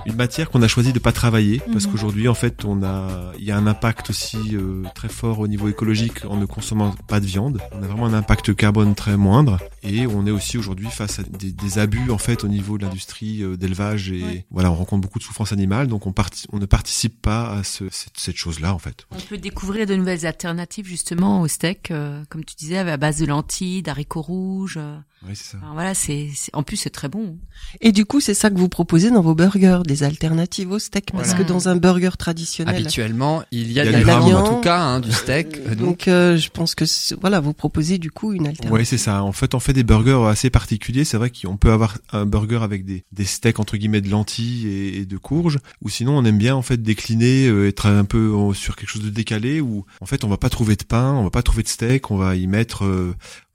une 0.06 0.16
matière 0.16 0.50
qu'on 0.50 0.62
a 0.62 0.68
choisi 0.68 0.94
de 0.94 1.00
pas 1.00 1.12
travailler 1.12 1.62
parce 1.72 1.86
mhm. 1.86 1.92
qu'aujourd'hui 1.92 2.28
en 2.28 2.34
fait 2.34 2.66
on 2.66 2.84
a 2.84 3.32
il 3.38 3.46
y 3.46 3.52
a 3.52 3.58
un 3.58 3.68
impact 3.68 4.10
aussi 4.10 4.38
euh, 4.54 4.84
très 4.94 5.10
fort 5.10 5.40
au 5.40 5.48
niveau 5.48 5.70
écologique 5.70 6.26
en 6.28 6.38
ne 6.38 6.46
consommant 6.46 6.94
pas 7.08 7.20
de 7.20 7.26
viande. 7.26 7.60
On 7.72 7.84
a 7.84 7.88
vraiment 7.88 8.06
un 8.06 8.14
impact 8.14 8.56
carbone 8.56 8.96
très 8.96 9.18
moindre 9.18 9.60
et 9.84 10.06
on 10.08 10.26
est 10.26 10.32
aussi 10.32 10.58
aujourd'hui 10.58 10.88
face 10.88 11.20
à 11.20 11.24
des, 11.24 11.52
des, 11.52 11.80
abus 11.80 12.01
en 12.10 12.18
fait 12.18 12.44
au 12.44 12.48
niveau 12.48 12.78
de 12.78 12.86
l'industrie 12.86 13.44
euh, 13.44 13.58
d'élevage 13.58 14.12
et 14.12 14.46
voilà 14.52 14.72
on 14.72 14.76
rencontre 14.76 15.02
beaucoup 15.02 15.20
de 15.20 15.24
souffrance 15.24 15.52
animale 15.52 15.88
donc 15.88 16.08
on, 16.08 16.14
on 16.52 16.60
ne 16.60 16.66
participe 16.66 17.22
pas 17.22 17.52
à 17.52 17.64
ce, 17.64 17.86
cette, 17.92 18.18
cette 18.18 18.38
chose 18.38 18.60
là 18.60 18.74
en 18.74 18.80
fait. 18.80 19.06
On 19.12 19.20
peut 19.20 19.38
découvrir 19.38 19.86
de 19.86 19.96
nouvelles 19.96 20.26
alternatives 20.26 20.88
justement 20.88 21.42
au 21.42 21.48
steak 21.48 21.92
euh, 21.92 22.24
comme 22.30 22.46
tu 22.46 22.56
disais 22.56 22.78
à 22.78 22.98
base 22.98 23.20
de 23.20 23.26
lentilles, 23.26 23.82
d'haricots 23.82 24.22
rouges. 24.22 24.80
Oui, 25.28 25.36
c'est 25.36 25.52
ça. 25.52 25.58
voilà, 25.74 25.94
c'est 25.94 26.30
en 26.54 26.64
plus 26.64 26.78
c'est 26.78 26.90
très 26.90 27.08
bon. 27.08 27.38
Et 27.80 27.92
du 27.92 28.06
coup, 28.06 28.20
c'est 28.20 28.34
ça 28.34 28.50
que 28.50 28.58
vous 28.58 28.70
proposez 28.70 29.12
dans 29.12 29.22
vos 29.22 29.36
burgers, 29.36 29.82
des 29.86 30.02
alternatives 30.02 30.72
au 30.72 30.80
steak, 30.80 31.12
parce 31.12 31.36
que 31.36 31.44
dans 31.44 31.70
un 31.70 31.76
burger 31.76 32.12
traditionnel, 32.18 32.76
habituellement, 32.76 33.44
il 33.52 33.72
y 33.72 33.80
a, 33.80 33.86
de 33.86 33.92
la 33.92 34.00
viande, 34.00 34.34
en 34.34 34.56
tout 34.56 34.62
cas, 34.62 34.80
hein, 34.80 35.00
du 35.00 35.12
steak. 35.12 35.58
Euh, 35.68 35.76
donc, 35.76 36.08
euh, 36.08 36.38
je 36.38 36.50
pense 36.50 36.74
que 36.74 36.86
voilà, 37.20 37.40
vous 37.40 37.54
proposez 37.54 38.00
du 38.00 38.10
coup 38.10 38.34
une 38.34 38.48
alternative. 38.48 38.72
Oui, 38.72 38.86
c'est 38.86 38.98
ça. 38.98 39.24
En 39.24 39.32
fait, 39.32 39.54
on 39.54 39.60
fait 39.60 39.74
des 39.74 39.84
burgers 39.84 40.28
assez 40.28 40.50
particuliers. 40.50 41.06
C'est 41.06 41.18
vrai 41.18 41.30
qu'on 41.30 41.58
peut 41.58 41.72
avoir 41.72 41.81
un 42.12 42.26
burger 42.26 42.60
avec 42.62 42.86
des, 42.86 43.04
des 43.12 43.26
steaks 43.26 43.60
entre 43.60 43.78
guillemets 43.78 44.02
de 44.02 44.10
lentilles 44.10 44.68
et, 44.68 45.06
de 45.06 45.18
courges, 45.18 45.60
ou 45.82 45.90
sinon 45.90 46.18
on 46.18 46.26
aime 46.26 46.38
bien 46.38 46.56
en 46.56 46.62
fait 46.62 46.82
décliner, 46.82 47.48
euh, 47.48 47.68
être 47.68 47.88
un 47.88 48.06
peu 48.06 48.32
sur 48.54 48.76
quelque 48.76 48.90
chose 48.90 49.04
de 49.04 49.10
décalé, 49.10 49.62
où 49.62 49.86
en 50.00 50.06
fait 50.06 50.24
on 50.24 50.30
va 50.30 50.38
pas 50.38 50.50
trouver 50.50 50.76
de 50.76 50.84
pain, 50.84 51.14
on 51.14 51.24
va 51.24 51.30
pas 51.30 51.44
trouver 51.44 51.64
de 51.64 51.68
steak, 51.68 52.12
on 52.12 52.18
va 52.18 52.36
y 52.36 52.48
mettre 52.48 52.86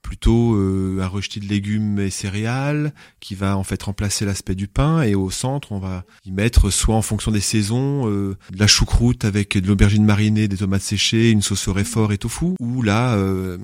plutôt 0.07 0.55
euh, 0.55 1.01
un 1.01 1.07
rejeté 1.07 1.41
de 1.41 1.47
légumes 1.47 1.99
et 1.99 2.09
céréales 2.09 2.93
qui 3.19 3.35
va 3.35 3.57
en 3.57 3.65
fait 3.65 3.83
remplacer 3.83 4.23
l'aspect 4.23 4.55
du 4.55 4.69
pain. 4.69 5.01
Et 5.01 5.15
au 5.15 5.29
centre 5.31 5.73
on 5.73 5.79
va 5.79 6.05
y 6.23 6.31
mettre 6.31 6.69
soit 6.69 6.95
en 6.95 7.01
fonction 7.01 7.29
des 7.29 7.41
saisons 7.41 8.09
euh, 8.09 8.37
de 8.49 8.57
la 8.57 8.67
choucroute 8.67 9.25
avec 9.25 9.57
de 9.57 9.67
l'aubergine 9.67 10.05
marinée, 10.05 10.47
des 10.47 10.55
tomates 10.55 10.81
séchées, 10.81 11.29
une 11.31 11.41
sauce 11.41 11.67
au 11.67 11.73
réfort 11.73 12.13
et 12.13 12.17
tofu. 12.17 12.55
Ou 12.61 12.83
là 12.83 13.15
euh, 13.15 13.57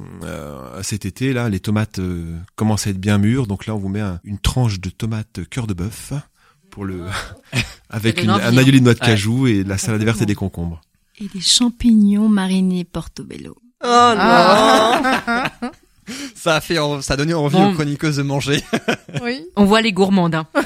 cet 0.81 1.05
été 1.05 1.31
là 1.31 1.47
les 1.47 1.61
tomates 1.61 2.01
commencent 2.57 2.87
à 2.87 2.89
être 2.89 2.99
bien 2.99 3.19
mûres. 3.19 3.47
Donc 3.47 3.65
là 3.65 3.73
on 3.73 3.79
vous 3.79 3.87
met 3.87 4.03
une 4.25 4.37
tranche 4.37 4.81
de 4.81 4.89
tomate 4.89 5.47
cœur 5.49 5.65
de 5.65 5.73
bœuf 5.73 6.11
pour 6.69 6.83
le 6.83 7.05
avec 7.89 8.21
une, 8.21 8.31
un 8.31 8.57
aïoli 8.57 8.81
de 8.81 8.83
noix 8.83 8.95
de 8.95 8.99
cajou 8.99 9.47
et 9.47 9.63
de 9.63 9.69
la 9.69 9.77
salade 9.77 10.03
verte 10.03 10.21
et 10.21 10.25
des 10.25 10.35
concombres. 10.35 10.81
Et 11.19 11.29
des 11.33 11.39
champignons 11.39 12.27
marinés 12.27 12.83
portobello. 12.83 13.55
Oh 13.81 13.87
non. 13.87 14.17
Ah. 14.17 15.51
ça 16.35 16.55
a 16.55 16.61
fait, 16.61 16.77
ça 17.01 17.13
a 17.13 17.17
donné 17.17 17.33
envie 17.33 17.57
aux 17.57 17.73
chroniqueuses 17.73 18.17
de 18.17 18.23
manger. 18.23 18.61
Oui. 19.21 19.45
On 19.55 19.65
voit 19.65 19.81
les 19.81 19.93
gourmandes. 19.93 20.33
Hein. 20.33 20.47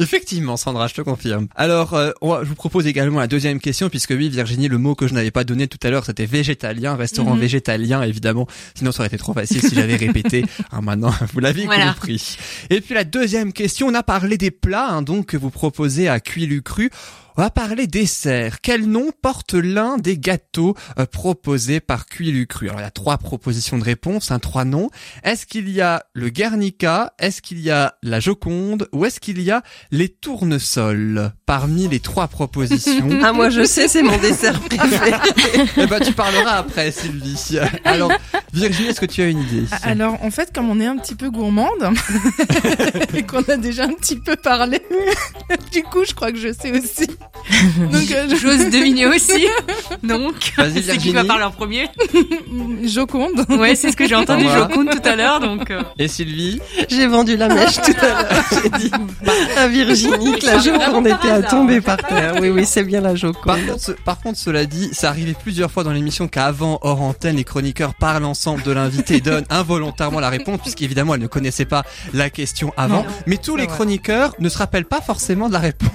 Effectivement, 0.00 0.56
Sandra, 0.56 0.86
je 0.86 0.94
te 0.94 1.02
confirme. 1.02 1.48
Alors, 1.54 1.94
euh, 1.94 2.12
je 2.22 2.48
vous 2.48 2.54
propose 2.54 2.86
également 2.86 3.18
la 3.18 3.26
deuxième 3.26 3.60
question, 3.60 3.90
puisque 3.90 4.12
oui, 4.12 4.28
Virginie, 4.28 4.68
le 4.68 4.78
mot 4.78 4.94
que 4.94 5.06
je 5.06 5.12
n'avais 5.12 5.30
pas 5.30 5.44
donné 5.44 5.68
tout 5.68 5.78
à 5.82 5.90
l'heure, 5.90 6.04
c'était 6.04 6.24
végétalien, 6.24 6.94
restaurant 6.94 7.34
mhm. 7.34 7.40
végétalien, 7.40 8.02
évidemment. 8.02 8.46
Sinon, 8.74 8.92
ça 8.92 9.00
aurait 9.00 9.08
été 9.08 9.18
trop 9.18 9.34
facile 9.34 9.60
si 9.60 9.74
j'avais 9.74 9.96
répété. 9.96 10.44
Alors 10.70 10.82
maintenant, 10.82 11.12
vous 11.32 11.40
l'avez 11.40 11.66
compris. 11.66 12.38
Et 12.70 12.80
puis 12.80 12.94
la 12.94 13.04
deuxième 13.04 13.52
question, 13.52 13.88
on 13.88 13.94
a 13.94 14.02
parlé 14.02 14.38
des 14.38 14.50
plats, 14.50 14.88
hein, 14.88 15.02
donc 15.02 15.26
que 15.26 15.36
vous 15.36 15.50
proposez 15.50 16.08
à 16.08 16.20
Cuilu 16.20 16.62
Cru. 16.62 16.90
On 17.38 17.42
va 17.42 17.50
parler 17.50 17.86
dessert. 17.86 18.60
Quel 18.62 18.86
nom 18.86 19.12
porte 19.22 19.54
l'un 19.54 19.96
des 19.96 20.18
gâteaux 20.18 20.74
euh, 20.98 21.06
proposés 21.06 21.78
par 21.78 22.06
Cuilucru 22.06 22.68
Alors 22.68 22.80
il 22.80 22.82
y 22.82 22.86
a 22.86 22.90
trois 22.90 23.16
propositions 23.16 23.78
de 23.78 23.84
réponse, 23.84 24.32
hein, 24.32 24.40
trois 24.40 24.64
noms. 24.64 24.90
Est-ce 25.22 25.46
qu'il 25.46 25.68
y 25.70 25.80
a 25.80 26.02
le 26.14 26.30
Guernica? 26.30 27.12
Est-ce 27.20 27.40
qu'il 27.40 27.60
y 27.60 27.70
a 27.70 27.94
la 28.02 28.18
Joconde? 28.18 28.88
Ou 28.90 29.04
est-ce 29.04 29.20
qu'il 29.20 29.40
y 29.40 29.52
a 29.52 29.62
les 29.92 30.08
tournesols? 30.08 31.30
Parmi 31.46 31.86
les 31.86 32.00
trois 32.00 32.26
propositions. 32.26 33.08
Ah 33.22 33.32
moi 33.32 33.50
je 33.50 33.62
sais, 33.62 33.86
c'est 33.86 34.02
mon 34.02 34.16
dessert 34.18 34.58
préféré. 34.68 35.12
eh 35.76 35.86
ben 35.86 36.00
tu 36.00 36.12
parleras 36.14 36.56
après 36.56 36.90
Sylvie. 36.90 37.58
Alors 37.84 38.10
Virginie, 38.52 38.88
est-ce 38.88 39.00
que 39.00 39.06
tu 39.06 39.22
as 39.22 39.26
une 39.28 39.40
idée? 39.42 39.64
Alors 39.82 40.24
en 40.24 40.30
fait, 40.32 40.52
comme 40.52 40.68
on 40.70 40.80
est 40.80 40.86
un 40.86 40.96
petit 40.96 41.14
peu 41.14 41.30
gourmande 41.30 41.94
et 43.14 43.22
qu'on 43.22 43.42
a 43.42 43.56
déjà 43.56 43.84
un 43.84 43.92
petit 43.92 44.16
peu 44.16 44.34
parlé, 44.34 44.82
du 45.70 45.84
coup 45.84 46.04
je 46.04 46.14
crois 46.14 46.32
que 46.32 46.38
je 46.38 46.52
sais 46.52 46.76
aussi. 46.76 47.06
Donc 47.92 48.10
euh, 48.10 48.28
j'ose 48.40 48.70
deviner 48.70 49.06
aussi. 49.06 49.46
Donc 50.02 50.52
Vas-y, 50.56 50.82
c'est 50.86 50.96
qui 50.98 51.10
va 51.12 51.24
parler 51.24 51.44
en 51.44 51.50
premier 51.50 51.88
Joconde. 52.84 53.44
Ouais, 53.50 53.74
c'est 53.74 53.90
ce 53.92 53.96
que 53.96 54.06
j'ai 54.06 54.14
entendu. 54.14 54.44
Joconde 54.44 54.90
tout 54.90 55.08
à 55.08 55.16
l'heure. 55.16 55.40
Donc 55.40 55.70
euh, 55.70 55.82
Et 55.98 56.08
Sylvie 56.08 56.60
J'ai 56.88 57.06
vendu 57.06 57.36
la 57.36 57.48
mèche 57.48 57.76
tout 57.80 57.92
à 58.00 58.06
l'heure. 58.06 58.44
J'ai 58.62 58.70
dit 58.78 58.90
à 59.56 59.68
Virginie 59.68 60.38
que 60.38 60.46
la 60.46 60.58
Joconde 60.58 61.06
était 61.06 61.30
à 61.30 61.42
tomber 61.42 61.80
par 61.80 61.96
terre. 61.98 62.34
Oui, 62.40 62.50
oui, 62.50 62.64
c'est 62.66 62.84
bien 62.84 63.00
la 63.00 63.08
Par 63.10 63.16
Joconde. 63.16 63.66
contre, 63.66 63.80
ce- 63.80 63.92
par 63.92 64.20
contre, 64.20 64.38
cela 64.38 64.64
dit, 64.64 64.90
ça 64.92 65.08
arrivait 65.08 65.34
plusieurs 65.40 65.70
fois 65.70 65.84
dans 65.84 65.92
l'émission 65.92 66.28
qu'avant, 66.28 66.78
hors 66.82 67.00
antenne, 67.02 67.36
les 67.36 67.44
chroniqueurs 67.44 67.94
parlent 67.94 68.24
ensemble 68.24 68.62
de 68.62 68.72
l'invité 68.72 69.16
et 69.16 69.20
donnent 69.20 69.44
involontairement 69.50 70.20
la 70.20 70.28
réponse, 70.30 70.60
puisqu'évidemment, 70.60 71.14
elle 71.14 71.20
ne 71.22 71.26
connaissait 71.26 71.64
pas 71.64 71.84
la 72.12 72.30
question 72.30 72.72
avant. 72.76 73.02
Non. 73.02 73.06
Mais 73.26 73.36
tous 73.36 73.56
les 73.56 73.66
chroniqueurs 73.66 74.34
ne 74.38 74.48
se 74.48 74.58
rappellent 74.58 74.84
pas 74.84 75.00
forcément 75.00 75.48
de 75.48 75.52
la 75.54 75.58
réponse. 75.60 75.90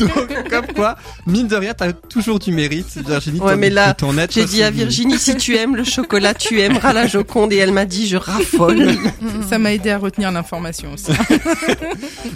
Donc, 0.00 0.34
comme 0.50 0.66
quoi, 0.74 0.96
mine 1.26 1.48
de 1.48 1.56
rien, 1.56 1.74
t'as 1.74 1.92
toujours 1.92 2.38
du 2.38 2.52
mérite, 2.52 2.98
Virginie. 3.06 3.40
Ouais, 3.40 3.56
mais 3.56 3.70
là, 3.70 3.94
J'ai 4.30 4.44
dit 4.44 4.62
à. 4.62 4.70
Virginie, 4.70 5.18
si 5.18 5.36
tu 5.36 5.56
aimes 5.56 5.76
le 5.76 5.84
chocolat, 5.84 6.34
tu 6.34 6.60
aimeras 6.60 6.92
la 6.92 7.06
Joconde. 7.06 7.52
Et 7.52 7.56
elle 7.56 7.72
m'a 7.72 7.84
dit, 7.84 8.06
je 8.06 8.16
raffole. 8.16 8.94
Ça 9.48 9.58
m'a 9.58 9.72
aidé 9.72 9.90
à 9.90 9.98
retenir 9.98 10.30
l'information 10.30 10.92
aussi. 10.92 11.12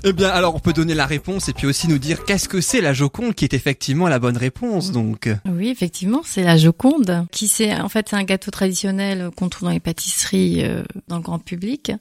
Eh 0.05 0.13
bien, 0.13 0.29
alors, 0.31 0.55
on 0.55 0.59
peut 0.59 0.73
donner 0.73 0.95
la 0.95 1.07
réponse 1.07 1.49
et 1.49 1.53
puis 1.53 1.67
aussi 1.67 1.87
nous 1.87 1.99
dire 1.99 2.25
qu'est-ce 2.25 2.49
que 2.49 2.61
c'est 2.61 2.81
la 2.81 2.93
Joconde 2.93 3.35
qui 3.35 3.45
est 3.45 3.55
effectivement 3.55 4.09
la 4.09 4.19
bonne 4.19 4.37
réponse, 4.37 4.91
donc. 4.91 5.29
Oui, 5.49 5.69
effectivement, 5.69 6.23
c'est 6.25 6.43
la 6.43 6.57
Joconde, 6.57 7.27
qui 7.31 7.47
c'est 7.47 7.75
en 7.75 7.89
fait 7.89 8.09
c'est 8.11 8.17
un 8.17 8.25
gâteau 8.25 8.51
traditionnel 8.51 9.31
qu'on 9.37 9.49
trouve 9.49 9.69
dans 9.69 9.75
les 9.75 9.81
pâtisseries 9.81 10.65
euh, 10.65 10.83
dans 11.09 11.17
le 11.17 11.23
grand 11.23 11.39
public. 11.39 11.93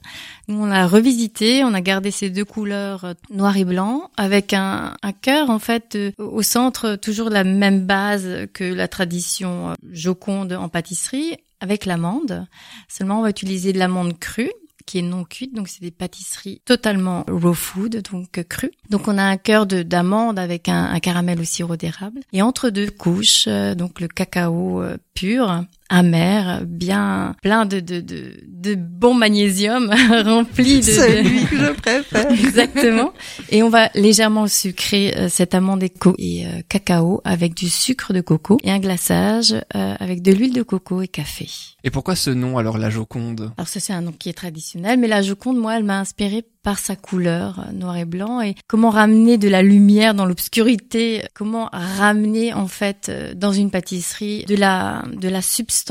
Nous, 0.48 0.62
on 0.62 0.66
l'a 0.66 0.86
revisité, 0.86 1.62
on 1.64 1.74
a 1.74 1.80
gardé 1.80 2.10
ces 2.10 2.30
deux 2.30 2.44
couleurs 2.44 3.04
euh, 3.04 3.14
noir 3.30 3.56
et 3.56 3.64
blanc 3.64 4.10
avec 4.16 4.52
un, 4.52 4.94
un 5.02 5.12
cœur 5.12 5.50
en 5.50 5.58
fait 5.58 5.81
euh, 5.94 6.12
au 6.18 6.42
centre 6.42 6.96
toujours 6.96 7.30
la 7.30 7.44
même 7.44 7.86
base 7.86 8.46
que 8.52 8.64
la 8.64 8.88
tradition 8.88 9.70
euh, 9.70 9.74
Joconde 9.90 10.52
en 10.52 10.68
pâtisserie 10.68 11.36
avec 11.60 11.86
l'amande. 11.86 12.46
Seulement, 12.88 13.20
on 13.20 13.22
va 13.22 13.30
utiliser 13.30 13.72
de 13.72 13.78
l'amande 13.78 14.18
crue 14.18 14.50
qui 14.84 14.98
est 14.98 15.02
non 15.02 15.22
cuite, 15.22 15.54
donc 15.54 15.68
c'est 15.68 15.80
des 15.80 15.92
pâtisseries 15.92 16.60
totalement 16.64 17.24
raw 17.28 17.54
food, 17.54 18.02
donc 18.10 18.38
euh, 18.38 18.42
crues. 18.42 18.72
Donc 18.90 19.06
on 19.06 19.16
a 19.16 19.22
un 19.22 19.36
cœur 19.36 19.66
de 19.66 19.84
d'amande 19.84 20.40
avec 20.40 20.68
un, 20.68 20.86
un 20.86 20.98
caramel 20.98 21.40
au 21.40 21.44
sirop 21.44 21.76
d'érable. 21.76 22.20
Et 22.32 22.42
entre 22.42 22.68
deux 22.70 22.90
couches, 22.90 23.46
donc 23.76 24.00
le 24.00 24.08
cacao 24.08 24.82
pur, 25.14 25.64
amer, 25.96 26.62
bien 26.66 27.34
plein 27.42 27.66
de 27.66 27.80
de 27.80 28.00
de, 28.00 28.32
de 28.46 28.74
bon 28.74 29.14
magnésium 29.14 29.90
rempli 30.24 30.78
de, 30.78 30.82
C'est 30.82 31.22
de- 31.22 31.46
que 31.50 31.56
je 31.56 31.72
préfère. 31.72 32.30
Exactement. 32.32 33.12
Et 33.50 33.62
on 33.62 33.68
va 33.68 33.90
légèrement 33.94 34.46
sucrer 34.46 35.14
euh, 35.16 35.28
cette 35.28 35.54
amande 35.54 35.82
et, 35.82 35.90
co- 35.90 36.14
et 36.18 36.46
euh, 36.46 36.60
cacao 36.68 37.20
avec 37.24 37.54
du 37.54 37.68
sucre 37.68 38.12
de 38.12 38.20
coco 38.20 38.58
et 38.64 38.70
un 38.70 38.78
glaçage 38.78 39.52
euh, 39.76 39.94
avec 40.00 40.22
de 40.22 40.32
l'huile 40.32 40.54
de 40.54 40.62
coco 40.62 41.02
et 41.02 41.08
café. 41.08 41.48
Et 41.84 41.90
pourquoi 41.90 42.14
ce 42.16 42.30
nom, 42.30 42.58
alors, 42.58 42.78
la 42.78 42.90
Joconde? 42.90 43.52
Alors 43.58 43.68
ça 43.68 43.80
c'est 43.80 43.92
un 43.92 44.00
nom 44.02 44.12
qui 44.12 44.28
est 44.28 44.32
traditionnel, 44.34 44.98
mais 44.98 45.08
la 45.08 45.20
Joconde, 45.22 45.58
moi, 45.58 45.76
elle 45.76 45.84
m'a 45.84 45.98
inspirée 45.98 46.44
par 46.62 46.78
sa 46.78 46.94
couleur 46.94 47.58
euh, 47.68 47.72
noir 47.72 47.96
et 47.96 48.04
blanc 48.04 48.40
et 48.40 48.54
comment 48.68 48.90
ramener 48.90 49.36
de 49.36 49.48
la 49.48 49.62
lumière 49.62 50.14
dans 50.14 50.24
l'obscurité, 50.26 51.22
comment 51.34 51.68
ramener 51.72 52.52
en 52.54 52.68
fait 52.68 53.08
euh, 53.08 53.34
dans 53.34 53.52
une 53.52 53.70
pâtisserie 53.72 54.44
de 54.46 54.54
la 54.54 55.02
de 55.12 55.28
la 55.28 55.42
substance 55.42 55.81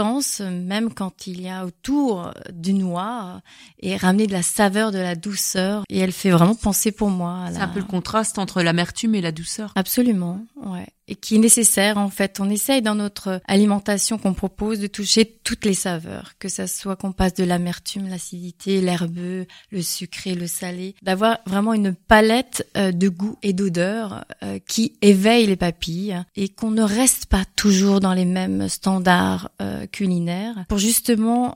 euh, 0.41 0.49
même 0.49 0.93
quand 0.93 1.27
il 1.27 1.41
y 1.41 1.49
a 1.49 1.65
autour 1.65 2.27
euh, 2.27 2.31
du 2.51 2.73
noir 2.73 3.41
et 3.79 3.95
ramener 3.97 4.27
de 4.27 4.31
la 4.33 4.41
saveur, 4.43 4.91
de 4.91 4.97
la 4.99 5.15
douceur 5.15 5.83
et 5.89 5.99
elle 5.99 6.11
fait 6.11 6.31
vraiment 6.31 6.55
penser 6.55 6.91
pour 6.91 7.09
moi. 7.09 7.45
à 7.45 7.51
c'est 7.51 7.59
la- 7.59 7.65
un 7.65 7.67
peu 7.67 7.79
le 7.79 7.85
contraste 7.85 8.37
entre 8.39 8.61
l'amertume 8.61 9.15
et 9.15 9.21
la 9.21 9.31
douceur. 9.31 9.71
Absolument, 9.75 10.39
ouais. 10.65 10.87
Et 11.07 11.15
qui 11.15 11.35
est 11.35 11.39
nécessaire 11.39 11.97
en 11.97 12.09
fait. 12.09 12.39
On 12.39 12.49
essaye 12.49 12.81
dans 12.81 12.95
notre 12.95 13.41
alimentation 13.47 14.17
qu'on 14.17 14.33
propose 14.33 14.79
de 14.79 14.87
toucher 14.87 15.25
toutes 15.43 15.65
les 15.65 15.73
saveurs, 15.73 16.33
que 16.39 16.47
ça 16.47 16.67
soit 16.67 16.95
qu'on 16.95 17.11
passe 17.11 17.33
de 17.33 17.43
l'amertume, 17.43 18.07
l'acidité, 18.07 18.81
l'herbeux, 18.81 19.45
le 19.71 19.81
sucré, 19.81 20.35
le 20.35 20.47
salé, 20.47 20.95
d'avoir 21.01 21.39
vraiment 21.45 21.73
une 21.73 21.93
palette 21.93 22.67
euh, 22.77 22.91
de 22.91 23.09
goût 23.09 23.37
et 23.43 23.53
d'odeur 23.53 24.25
euh, 24.43 24.59
qui 24.67 24.93
éveille 25.01 25.47
les 25.47 25.55
papilles 25.55 26.21
et 26.35 26.49
qu'on 26.49 26.71
ne 26.71 26.83
reste 26.83 27.25
pas 27.25 27.43
toujours 27.55 27.99
dans 27.99 28.13
les 28.13 28.25
mêmes 28.25 28.69
standards 28.69 29.49
euh, 29.61 29.85
culinaires 29.87 30.65
pour 30.69 30.77
justement 30.77 31.55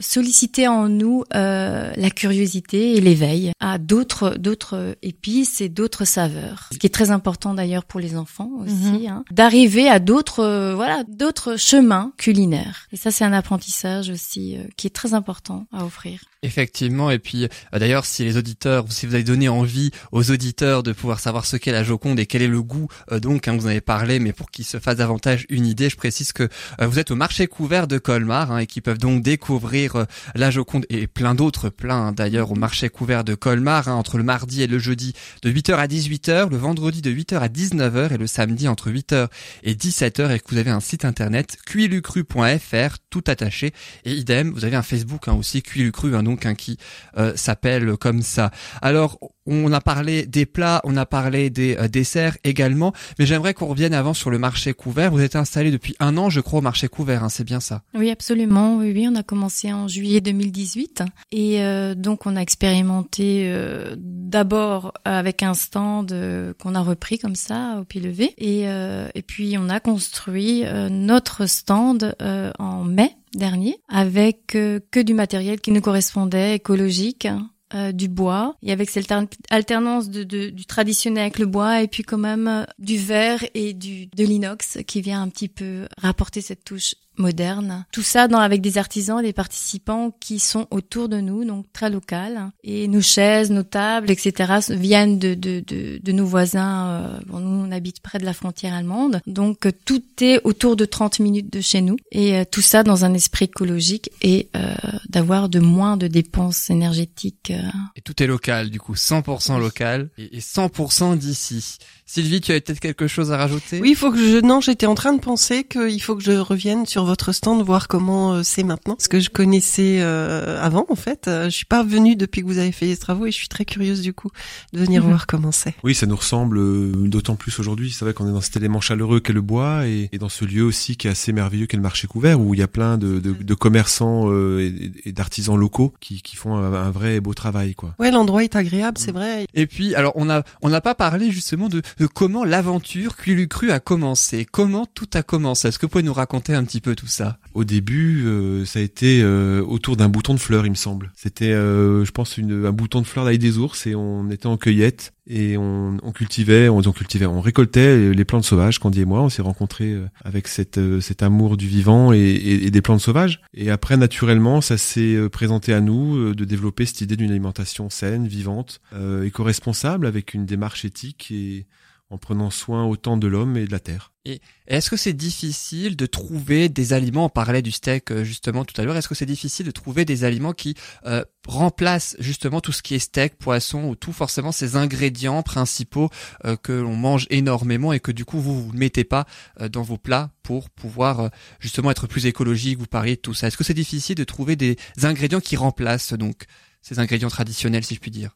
solliciter 0.00 0.68
en 0.68 0.88
nous 0.88 1.24
la 1.32 2.10
curiosité 2.10 2.96
et 2.96 3.00
l'éveil 3.00 3.52
à 3.60 3.78
d'autres 3.78 4.36
d'autres 4.38 4.96
épices 5.02 5.60
et 5.60 5.68
d'autres 5.68 6.04
saveurs. 6.04 6.68
Ce 6.72 6.78
qui 6.78 6.86
est 6.86 6.90
très 6.94 7.10
important 7.10 7.54
d'ailleurs 7.54 7.84
pour 7.84 8.00
les 8.00 8.16
enfants 8.16 8.50
aussi, 8.60 8.83
hein, 8.86 9.24
d'arriver 9.30 9.88
à 9.88 9.98
d'autres 9.98 10.40
euh, 10.40 10.74
voilà 10.74 11.04
d'autres 11.08 11.56
chemins 11.56 12.12
culinaires. 12.16 12.86
Et 12.92 12.96
ça 12.96 13.10
c'est 13.10 13.24
un 13.24 13.32
apprentissage 13.32 14.10
aussi 14.10 14.56
euh, 14.56 14.64
qui 14.76 14.86
est 14.86 14.94
très 14.94 15.14
important 15.14 15.66
à 15.72 15.84
offrir. 15.84 16.20
Effectivement, 16.44 17.10
et 17.10 17.18
puis 17.18 17.44
euh, 17.44 17.78
d'ailleurs, 17.78 18.04
si 18.04 18.22
les 18.22 18.36
auditeurs, 18.36 18.84
si 18.90 19.06
vous 19.06 19.14
avez 19.14 19.24
donné 19.24 19.48
envie 19.48 19.90
aux 20.12 20.30
auditeurs 20.30 20.82
de 20.82 20.92
pouvoir 20.92 21.18
savoir 21.18 21.46
ce 21.46 21.56
qu'est 21.56 21.72
la 21.72 21.82
Joconde 21.82 22.20
et 22.20 22.26
quel 22.26 22.42
est 22.42 22.48
le 22.48 22.62
goût, 22.62 22.86
euh, 23.12 23.18
donc 23.18 23.48
hein, 23.48 23.56
vous 23.56 23.64
en 23.64 23.70
avez 23.70 23.80
parlé, 23.80 24.18
mais 24.18 24.34
pour 24.34 24.50
qu'ils 24.50 24.66
se 24.66 24.78
fassent 24.78 24.98
davantage 24.98 25.46
une 25.48 25.64
idée, 25.64 25.88
je 25.88 25.96
précise 25.96 26.32
que 26.32 26.42
euh, 26.82 26.86
vous 26.86 26.98
êtes 26.98 27.10
au 27.10 27.16
marché 27.16 27.46
couvert 27.46 27.86
de 27.86 27.96
Colmar 27.96 28.52
hein, 28.52 28.58
et 28.58 28.66
qui 28.66 28.82
peuvent 28.82 28.98
donc 28.98 29.22
découvrir 29.22 30.04
la 30.34 30.50
Joconde 30.50 30.84
et 30.90 31.06
plein 31.06 31.34
d'autres, 31.34 31.70
plein 31.70 32.12
d'ailleurs 32.12 32.52
au 32.52 32.56
marché 32.56 32.90
couvert 32.90 33.24
de 33.24 33.34
Colmar 33.34 33.88
hein, 33.88 33.94
entre 33.94 34.18
le 34.18 34.22
mardi 34.22 34.60
et 34.60 34.66
le 34.66 34.78
jeudi 34.78 35.14
de 35.42 35.50
8h 35.50 35.76
à 35.76 35.86
18h, 35.86 36.50
le 36.50 36.58
vendredi 36.58 37.00
de 37.00 37.10
8h 37.10 37.38
à 37.38 37.48
19h 37.48 38.12
et 38.12 38.18
le 38.18 38.26
samedi 38.26 38.68
entre 38.68 38.90
8h 38.90 39.28
et 39.62 39.72
17h 39.72 40.30
et 40.30 40.40
que 40.40 40.50
vous 40.50 40.58
avez 40.58 40.70
un 40.70 40.80
site 40.80 41.06
internet 41.06 41.56
cuilucru.fr 41.64 42.98
tout 43.08 43.24
attaché. 43.28 43.72
Et 44.04 44.12
idem, 44.12 44.50
vous 44.50 44.66
avez 44.66 44.76
un 44.76 44.82
Facebook 44.82 45.28
aussi 45.28 45.62
cuilucru 45.62 46.14
hein, 46.14 46.22
donc 46.34 46.46
hein, 46.46 46.54
qui 46.54 46.78
euh, 47.16 47.32
s'appelle 47.36 47.96
comme 47.96 48.22
ça. 48.22 48.50
Alors 48.82 49.18
on 49.46 49.72
a 49.72 49.80
parlé 49.80 50.26
des 50.26 50.46
plats, 50.46 50.80
on 50.84 50.96
a 50.96 51.06
parlé 51.06 51.50
des 51.50 51.76
euh, 51.76 51.86
desserts 51.86 52.36
également, 52.44 52.92
mais 53.18 53.26
j'aimerais 53.26 53.54
qu'on 53.54 53.66
revienne 53.66 53.94
avant 53.94 54.14
sur 54.14 54.30
le 54.30 54.38
marché 54.38 54.72
couvert. 54.72 55.10
Vous 55.10 55.20
êtes 55.20 55.36
installé 55.36 55.70
depuis 55.70 55.94
un 56.00 56.16
an, 56.16 56.30
je 56.30 56.40
crois, 56.40 56.58
au 56.58 56.62
marché 56.62 56.88
couvert, 56.88 57.22
hein, 57.22 57.28
c'est 57.28 57.44
bien 57.44 57.60
ça? 57.60 57.82
Oui, 57.94 58.10
absolument. 58.10 58.76
Oui, 58.76 58.92
oui, 58.92 59.06
on 59.08 59.14
a 59.14 59.22
commencé 59.22 59.72
en 59.72 59.86
juillet 59.86 60.20
2018 60.20 61.02
et 61.30 61.62
euh, 61.62 61.94
donc 61.94 62.26
on 62.26 62.36
a 62.36 62.40
expérimenté 62.40 63.44
euh, 63.52 63.94
d'abord 63.98 64.92
avec 65.04 65.42
un 65.42 65.54
stand 65.54 66.10
euh, 66.12 66.52
qu'on 66.58 66.74
a 66.74 66.80
repris 66.80 67.18
comme 67.18 67.36
ça 67.36 67.78
au 67.80 67.84
pied 67.84 68.00
levé 68.00 68.34
et 68.38 68.66
euh, 68.68 69.08
et 69.14 69.22
puis 69.22 69.56
on 69.58 69.68
a 69.68 69.78
construit 69.78 70.64
notre 70.90 71.46
stand 71.46 72.16
en 72.58 72.84
mai 72.84 73.14
dernier 73.36 73.76
avec 73.88 74.54
euh, 74.54 74.80
que 74.90 75.00
du 75.00 75.14
matériel 75.14 75.60
qui 75.60 75.70
nous 75.72 75.80
correspondait, 75.80 76.54
écologique. 76.56 77.26
euh, 77.74 77.90
du 77.92 78.06
bois 78.08 78.54
et 78.62 78.70
avec 78.70 78.88
cette 78.90 79.06
altern- 79.10 79.26
alternance 79.50 80.08
de, 80.08 80.22
de- 80.22 80.50
du 80.50 80.64
traditionnel 80.64 81.22
avec 81.22 81.38
le 81.40 81.46
bois 81.46 81.82
et 81.82 81.88
puis 81.88 82.04
quand 82.04 82.18
même 82.18 82.46
euh, 82.46 82.64
du 82.78 82.98
verre 82.98 83.42
et 83.54 83.72
du 83.72 84.06
de 84.14 84.24
l'inox 84.24 84.78
qui 84.86 85.00
vient 85.00 85.20
un 85.22 85.28
petit 85.28 85.48
peu 85.48 85.86
rapporter 85.98 86.40
cette 86.40 86.62
touche 86.62 86.94
moderne. 87.16 87.84
Tout 87.92 88.02
ça 88.02 88.28
dans, 88.28 88.38
avec 88.38 88.60
des 88.60 88.78
artisans 88.78 89.20
et 89.20 89.22
des 89.22 89.32
participants 89.32 90.10
qui 90.20 90.38
sont 90.38 90.66
autour 90.70 91.08
de 91.08 91.20
nous, 91.20 91.44
donc 91.44 91.66
très 91.72 91.90
local. 91.90 92.50
Et 92.62 92.88
nos 92.88 93.00
chaises, 93.00 93.50
nos 93.50 93.62
tables, 93.62 94.10
etc. 94.10 94.54
viennent 94.70 95.18
de, 95.18 95.34
de, 95.34 95.60
de, 95.66 95.98
de 96.02 96.12
nos 96.12 96.26
voisins. 96.26 96.86
euh, 96.88 97.18
bon, 97.26 97.40
nous, 97.40 97.66
on 97.68 97.72
habite 97.72 98.00
près 98.00 98.18
de 98.18 98.24
la 98.24 98.34
frontière 98.34 98.74
allemande. 98.74 99.20
Donc, 99.26 99.66
euh, 99.66 99.72
tout 99.84 100.02
est 100.20 100.40
autour 100.44 100.76
de 100.76 100.84
30 100.84 101.20
minutes 101.20 101.52
de 101.52 101.60
chez 101.60 101.80
nous. 101.80 101.96
Et 102.12 102.36
euh, 102.36 102.44
tout 102.50 102.62
ça 102.62 102.82
dans 102.82 103.04
un 103.04 103.14
esprit 103.14 103.46
écologique 103.46 104.10
et 104.22 104.48
euh, 104.56 104.74
d'avoir 105.08 105.48
de 105.48 105.60
moins 105.60 105.96
de 105.96 106.06
dépenses 106.06 106.70
énergétiques. 106.70 107.50
euh. 107.50 107.62
Et 107.96 108.00
tout 108.00 108.20
est 108.22 108.26
local, 108.26 108.70
du 108.70 108.80
coup, 108.80 108.94
100% 108.94 109.58
local 109.58 110.08
et 110.18 110.36
et 110.36 110.40
100% 110.40 111.16
d'ici. 111.16 111.76
Sylvie, 112.06 112.40
tu 112.40 112.50
avais 112.50 112.60
peut-être 112.60 112.80
quelque 112.80 113.06
chose 113.06 113.30
à 113.32 113.36
rajouter? 113.36 113.80
Oui, 113.80 113.90
il 113.90 113.96
faut 113.96 114.10
que 114.10 114.18
je. 114.18 114.40
Non, 114.40 114.60
j'étais 114.60 114.86
en 114.86 114.94
train 114.94 115.12
de 115.12 115.20
penser 115.20 115.64
qu'il 115.64 116.00
faut 116.02 116.16
que 116.16 116.22
je 116.22 116.32
revienne 116.32 116.86
sur 116.86 117.03
sur 117.04 117.10
votre 117.10 117.32
stand, 117.32 117.62
voir 117.62 117.86
comment 117.88 118.32
euh, 118.34 118.40
c'est 118.42 118.62
maintenant. 118.62 118.96
Ce 118.98 119.08
que 119.08 119.20
je 119.20 119.28
connaissais 119.28 119.98
euh, 120.00 120.58
avant, 120.62 120.86
en 120.88 120.94
fait. 120.94 121.28
Euh, 121.28 121.44
je 121.44 121.50
suis 121.50 121.66
pas 121.66 121.82
venue 121.84 122.16
depuis 122.16 122.40
que 122.40 122.46
vous 122.46 122.56
avez 122.58 122.72
fait 122.72 122.86
les 122.86 122.96
travaux 122.96 123.26
et 123.26 123.30
je 123.30 123.36
suis 123.36 123.48
très 123.48 123.64
curieuse 123.66 124.00
du 124.00 124.12
coup 124.14 124.30
de 124.72 124.78
venir 124.80 125.02
Mhm. 125.02 125.08
voir 125.10 125.26
comment 125.26 125.52
c'est. 125.52 125.74
Oui, 125.84 125.94
ça 125.94 126.06
nous 126.06 126.16
ressemble 126.16 126.56
euh, 126.58 126.92
d'autant 126.94 127.36
plus 127.36 127.58
aujourd'hui. 127.58 127.90
C'est 127.92 128.04
vrai 128.06 128.14
qu'on 128.14 128.26
est 128.28 128.32
dans 128.32 128.40
cet 128.40 128.56
élément 128.56 128.80
chaleureux 128.80 129.20
qu'est 129.20 129.32
le 129.34 129.42
bois 129.42 129.86
et, 129.86 130.08
et 130.12 130.18
dans 130.18 130.28
ce 130.30 130.44
lieu 130.46 130.62
aussi 130.64 130.96
qui 130.96 131.08
est 131.08 131.10
assez 131.10 131.32
merveilleux 131.32 131.66
qu'est 131.66 131.76
le 131.76 131.82
marché 131.82 132.06
couvert 132.06 132.40
où 132.40 132.54
il 132.54 132.60
y 132.60 132.62
a 132.62 132.68
plein 132.68 132.96
de, 132.96 133.18
de, 133.18 133.32
de 133.32 133.54
commerçants 133.54 134.30
euh, 134.30 134.60
et, 134.60 135.08
et 135.08 135.12
d'artisans 135.12 135.56
locaux 135.56 135.92
qui, 136.00 136.22
qui 136.22 136.36
font 136.36 136.54
un, 136.56 136.72
un 136.72 136.90
vrai 136.90 137.16
et 137.16 137.20
beau 137.20 137.34
travail, 137.34 137.74
quoi. 137.74 137.94
Ouais, 137.98 138.10
l'endroit 138.10 138.44
est 138.44 138.56
agréable, 138.56 138.96
c'est 138.98 139.12
vrai. 139.12 139.46
Et 139.52 139.66
puis, 139.66 139.94
alors, 139.94 140.12
on 140.16 140.30
a, 140.30 140.42
on 140.62 140.70
n'a 140.70 140.80
pas 140.80 140.94
parlé 140.94 141.30
justement 141.30 141.68
de, 141.68 141.82
de 141.98 142.06
comment 142.06 142.44
l'aventure 142.44 143.16
Culu 143.16 143.48
a 143.70 143.80
commencé. 143.80 144.46
Comment 144.50 144.86
tout 144.86 145.08
a 145.14 145.22
commencé? 145.22 145.68
Est-ce 145.68 145.78
que 145.78 145.86
vous 145.86 145.90
pouvez 145.90 146.02
nous 146.04 146.12
raconter 146.14 146.54
un 146.54 146.64
petit 146.64 146.80
peu 146.80 146.93
tout 146.94 147.06
ça 147.06 147.38
Au 147.54 147.64
début, 147.64 148.24
euh, 148.26 148.64
ça 148.64 148.78
a 148.78 148.82
été 148.82 149.20
euh, 149.22 149.62
autour 149.62 149.96
d'un 149.96 150.08
bouton 150.08 150.34
de 150.34 150.38
fleurs, 150.40 150.66
il 150.66 150.70
me 150.70 150.74
semble. 150.76 151.12
C'était, 151.16 151.52
euh, 151.52 152.04
je 152.04 152.10
pense, 152.12 152.38
une, 152.38 152.66
un 152.66 152.72
bouton 152.72 153.00
de 153.00 153.06
fleurs 153.06 153.24
d'ail 153.24 153.38
des 153.38 153.58
ours 153.58 153.86
et 153.86 153.94
on 153.94 154.30
était 154.30 154.46
en 154.46 154.56
cueillette 154.56 155.12
et 155.26 155.56
on, 155.56 155.96
on 156.02 156.12
cultivait, 156.12 156.68
on, 156.68 156.80
cultivait, 156.92 157.24
on 157.26 157.40
récoltait 157.40 158.12
les 158.12 158.24
plantes 158.24 158.44
sauvages. 158.44 158.78
Candy 158.78 159.00
et 159.00 159.04
moi, 159.06 159.22
on 159.22 159.28
s'est 159.30 159.40
rencontrés 159.42 159.92
euh, 159.92 160.06
avec 160.24 160.48
cette, 160.48 160.78
euh, 160.78 161.00
cet 161.00 161.22
amour 161.22 161.56
du 161.56 161.66
vivant 161.66 162.12
et, 162.12 162.18
et- 162.18 162.66
et 162.66 162.70
des 162.70 162.82
plantes 162.82 163.00
sauvages. 163.00 163.40
Et 163.54 163.70
après, 163.70 163.96
naturellement, 163.96 164.60
ça 164.60 164.76
s'est 164.76 165.14
euh, 165.14 165.28
présenté 165.28 165.72
à 165.72 165.80
nous 165.80 166.34
de 166.34 166.44
développer 166.44 166.84
cette 166.86 167.00
idée 167.00 167.16
d'une 167.16 167.30
alimentation 167.30 167.88
saine, 167.90 168.26
vivante, 168.26 168.80
éco-responsable, 169.24 170.06
avec 170.06 170.34
une 170.34 170.46
démarche 170.46 170.84
éthique 170.84 171.30
et 171.30 171.66
en 172.14 172.18
prenant 172.18 172.50
soin 172.50 172.84
autant 172.84 173.16
de 173.16 173.26
l'homme 173.26 173.56
et 173.56 173.66
de 173.66 173.72
la 173.72 173.80
terre. 173.80 174.12
Et 174.24 174.40
est-ce 174.68 174.88
que 174.88 174.96
c'est 174.96 175.12
difficile 175.12 175.96
de 175.96 176.06
trouver 176.06 176.68
des 176.68 176.92
aliments, 176.92 177.26
on 177.26 177.28
parlait 177.28 177.60
du 177.60 177.72
steak 177.72 178.10
euh, 178.10 178.24
justement 178.24 178.64
tout 178.64 178.80
à 178.80 178.84
l'heure, 178.84 178.96
est-ce 178.96 179.08
que 179.08 179.14
c'est 179.14 179.26
difficile 179.26 179.66
de 179.66 179.70
trouver 179.70 180.04
des 180.04 180.24
aliments 180.24 180.52
qui 180.52 180.74
euh, 181.04 181.24
remplacent 181.46 182.16
justement 182.20 182.60
tout 182.60 182.72
ce 182.72 182.82
qui 182.82 182.94
est 182.94 183.00
steak, 183.00 183.36
poisson 183.36 183.84
ou 183.84 183.96
tout 183.96 184.12
forcément 184.12 184.52
ces 184.52 184.76
ingrédients 184.76 185.42
principaux 185.42 186.08
euh, 186.44 186.56
que 186.56 186.72
l'on 186.72 186.96
mange 186.96 187.26
énormément 187.30 187.92
et 187.92 188.00
que 188.00 188.12
du 188.12 188.24
coup 188.24 188.40
vous 188.40 188.70
ne 188.72 188.78
mettez 188.78 189.04
pas 189.04 189.26
euh, 189.60 189.68
dans 189.68 189.82
vos 189.82 189.98
plats 189.98 190.30
pour 190.42 190.70
pouvoir 190.70 191.20
euh, 191.20 191.28
justement 191.58 191.90
être 191.90 192.06
plus 192.06 192.26
écologique, 192.26 192.78
vous 192.78 192.86
parliez 192.86 193.16
de 193.16 193.20
tout 193.20 193.34
ça. 193.34 193.48
Est-ce 193.48 193.56
que 193.56 193.64
c'est 193.64 193.74
difficile 193.74 194.14
de 194.14 194.24
trouver 194.24 194.56
des 194.56 194.76
ingrédients 195.02 195.40
qui 195.40 195.56
remplacent 195.56 196.14
donc 196.14 196.44
ces 196.80 196.98
ingrédients 196.98 197.28
traditionnels 197.28 197.84
si 197.84 197.96
je 197.96 198.00
puis 198.00 198.10
dire? 198.10 198.34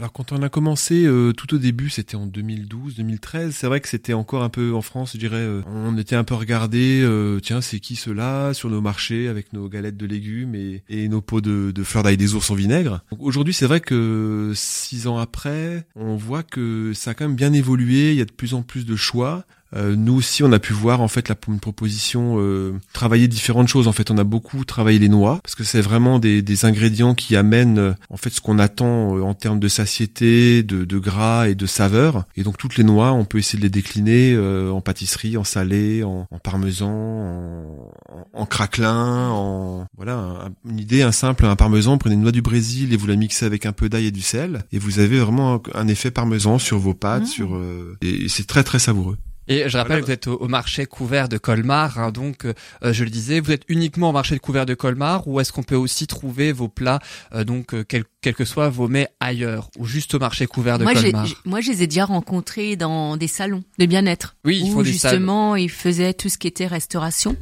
Alors 0.00 0.14
quand 0.14 0.32
on 0.32 0.40
a 0.40 0.48
commencé 0.48 1.04
euh, 1.04 1.34
tout 1.34 1.52
au 1.54 1.58
début, 1.58 1.90
c'était 1.90 2.14
en 2.14 2.24
2012, 2.24 2.94
2013. 2.96 3.54
C'est 3.54 3.66
vrai 3.66 3.82
que 3.82 3.88
c'était 3.88 4.14
encore 4.14 4.42
un 4.42 4.48
peu 4.48 4.72
en 4.72 4.80
France, 4.80 5.12
je 5.12 5.18
dirais. 5.18 5.36
euh, 5.36 5.60
on 5.66 5.98
était 5.98 6.16
un 6.16 6.24
peu 6.24 6.34
regardé. 6.34 7.02
euh, 7.02 7.38
tiens, 7.38 7.60
c'est 7.60 7.80
qui 7.80 7.96
ceux-là 7.96 8.54
sur 8.54 8.70
nos 8.70 8.80
marchés 8.80 9.28
avec 9.28 9.52
nos 9.52 9.68
galettes 9.68 9.98
de 9.98 10.06
légumes 10.06 10.54
et, 10.54 11.08
nos 11.08 11.20
pots 11.20 11.42
de, 11.42 11.70
de 11.70 11.82
fleurs 11.84 12.02
d'ail 12.02 12.16
des 12.16 12.34
ours 12.34 12.50
en 12.50 12.54
vinaigre. 12.54 13.02
Aujourd'hui, 13.18 13.52
c'est 13.52 13.66
vrai 13.66 13.80
que 13.80 14.52
six 14.54 15.06
ans 15.06 15.18
après, 15.18 15.84
on 15.96 16.16
voit 16.16 16.44
que 16.44 16.92
ça 16.94 17.10
a 17.10 17.14
quand 17.14 17.26
même 17.26 17.36
bien 17.36 17.52
évolué. 17.52 18.12
Il 18.12 18.16
y 18.16 18.22
a 18.22 18.24
de 18.24 18.32
plus 18.32 18.54
en 18.54 18.62
plus 18.62 18.86
de 18.86 18.96
choix. 18.96 19.44
Euh, 19.76 19.94
nous 19.96 20.14
aussi, 20.14 20.42
on 20.42 20.52
a 20.52 20.58
pu 20.58 20.72
voir 20.72 21.00
en 21.00 21.08
fait 21.08 21.28
la 21.28 21.36
une 21.48 21.60
proposition 21.60 22.36
euh, 22.38 22.72
travailler 22.92 23.28
différentes 23.28 23.68
choses. 23.68 23.86
En 23.88 23.92
fait, 23.92 24.10
on 24.10 24.18
a 24.18 24.24
beaucoup 24.24 24.64
travaillé 24.64 24.98
les 24.98 25.08
noix 25.08 25.38
parce 25.42 25.54
que 25.54 25.64
c'est 25.64 25.80
vraiment 25.80 26.18
des, 26.18 26.42
des 26.42 26.64
ingrédients 26.64 27.14
qui 27.14 27.36
amènent 27.36 27.78
euh, 27.78 27.92
en 28.10 28.16
fait 28.16 28.30
ce 28.30 28.40
qu'on 28.40 28.58
attend 28.58 29.16
euh, 29.16 29.22
en 29.22 29.34
termes 29.34 29.60
de 29.60 29.68
satiété, 29.68 30.62
de, 30.62 30.84
de 30.84 30.98
gras 30.98 31.48
et 31.48 31.54
de 31.54 31.66
saveur. 31.66 32.24
Et 32.36 32.42
donc 32.42 32.58
toutes 32.58 32.76
les 32.76 32.84
noix, 32.84 33.12
on 33.12 33.24
peut 33.24 33.38
essayer 33.38 33.58
de 33.58 33.62
les 33.64 33.70
décliner 33.70 34.32
euh, 34.34 34.70
en 34.72 34.80
pâtisserie, 34.80 35.36
en 35.36 35.44
salé, 35.44 36.02
en, 36.04 36.26
en 36.30 36.38
parmesan, 36.38 36.90
en, 36.90 37.86
en, 38.32 38.46
craquelin, 38.46 39.28
en 39.30 39.86
voilà 39.96 40.14
un- 40.16 40.50
une 40.68 40.78
idée, 40.80 41.02
un 41.02 41.12
simple, 41.12 41.44
un 41.46 41.56
parmesan. 41.56 41.96
Prenez 41.98 42.14
une 42.14 42.22
noix 42.22 42.32
du 42.32 42.42
Brésil 42.42 42.92
et 42.92 42.96
vous 42.96 43.06
la 43.06 43.16
mixez 43.16 43.44
avec 43.46 43.66
un 43.66 43.72
peu 43.72 43.88
d'ail 43.88 44.06
et 44.06 44.10
du 44.10 44.22
sel, 44.22 44.64
et 44.72 44.78
vous 44.78 44.98
avez 44.98 45.18
vraiment 45.20 45.54
un, 45.54 45.60
un 45.74 45.88
effet 45.88 46.10
parmesan 46.10 46.58
sur 46.58 46.78
vos 46.78 46.94
pâtes, 46.94 47.22
Mmh. 47.22 47.26
sur 47.26 47.54
euh, 47.56 47.96
et 48.02 48.28
c'est 48.28 48.46
très 48.46 48.62
très 48.64 48.78
savoureux. 48.78 49.16
Et 49.50 49.68
je 49.68 49.76
rappelle 49.76 49.98
Voilà. 49.98 50.06
vous 50.06 50.12
êtes 50.12 50.28
au, 50.28 50.36
au 50.36 50.46
marché 50.46 50.86
couvert 50.86 51.28
de 51.28 51.36
Colmar, 51.36 51.98
hein, 51.98 52.12
donc 52.12 52.44
euh, 52.44 52.52
je 52.92 53.02
le 53.02 53.10
disais, 53.10 53.40
vous 53.40 53.50
êtes 53.50 53.64
uniquement 53.66 54.10
au 54.10 54.12
marché 54.12 54.36
de 54.36 54.40
couvert 54.40 54.64
de 54.64 54.74
Colmar 54.74 55.26
ou 55.26 55.40
est-ce 55.40 55.52
qu'on 55.52 55.64
peut 55.64 55.74
aussi 55.74 56.06
trouver 56.06 56.52
vos 56.52 56.68
plats, 56.68 57.00
euh, 57.34 57.42
donc 57.42 57.74
euh, 57.74 57.82
quels 58.22 58.34
que 58.34 58.44
soient 58.44 58.68
vos 58.68 58.86
mets 58.88 59.08
ailleurs 59.20 59.70
ou 59.78 59.86
juste 59.86 60.14
au 60.14 60.18
marché 60.18 60.46
couvert 60.46 60.78
de 60.78 60.84
Moi, 60.84 60.94
j'ai- 60.94 61.10
Colmar 61.12 61.26
j'ai- 61.26 61.36
moi, 61.44 61.60
je 61.60 61.70
les 61.70 61.82
ai 61.82 61.86
déjà 61.86 62.04
rencontrés 62.04 62.76
dans 62.76 63.16
des 63.16 63.28
salons 63.28 63.62
de 63.78 63.86
bien-être. 63.86 64.36
Oui, 64.44 64.60
ils 64.62 64.70
où 64.70 64.74
font 64.74 64.82
des 64.82 64.92
justement, 64.92 65.56
ils 65.56 65.70
faisaient 65.70 66.12
tout 66.14 66.28
ce 66.28 66.36
qui 66.38 66.46
était 66.46 66.66
restauration. 66.66 67.36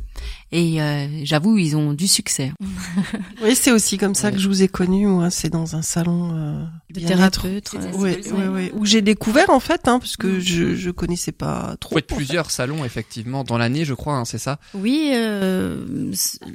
Et 0.50 0.80
euh, 0.82 1.06
j'avoue, 1.24 1.58
ils 1.58 1.76
ont 1.76 1.92
du 1.92 2.06
succès. 2.08 2.52
Oui, 3.42 3.54
c'est 3.54 3.70
aussi 3.70 3.98
comme 3.98 4.14
ça 4.16 4.32
que 4.32 4.38
je 4.38 4.48
vous 4.48 4.62
ai 4.64 4.68
connu, 4.68 5.06
moi. 5.06 5.30
C'est 5.30 5.48
dans 5.48 5.76
un 5.76 5.82
salon 5.82 6.32
euh, 6.34 6.64
De 6.90 7.00
thérapeute. 7.00 7.68
C'était- 7.68 7.94
ouais. 7.96 8.20
Oui, 8.26 8.32
oui, 8.32 8.44
oui. 8.48 8.70
Où 8.74 8.84
j'ai 8.84 9.00
découvert 9.00 9.50
en 9.50 9.60
fait, 9.60 9.86
hein, 9.86 9.98
parce 10.00 10.16
que 10.16 10.40
je 10.40 10.74
je 10.74 10.90
connaissais 10.90 11.30
pas 11.32 11.76
trop. 11.78 11.90
Vous 11.94 11.98
faites 12.00 12.10
fait. 12.10 12.16
plusieurs 12.16 12.50
salons 12.50 12.84
effectivement 12.84 13.44
dans 13.44 13.58
l'année, 13.58 13.84
je 13.84 13.94
crois, 13.94 14.14
hein, 14.16 14.24
c'est 14.24 14.38
ça? 14.38 14.58
Oui, 14.74 15.12
euh, 15.14 16.12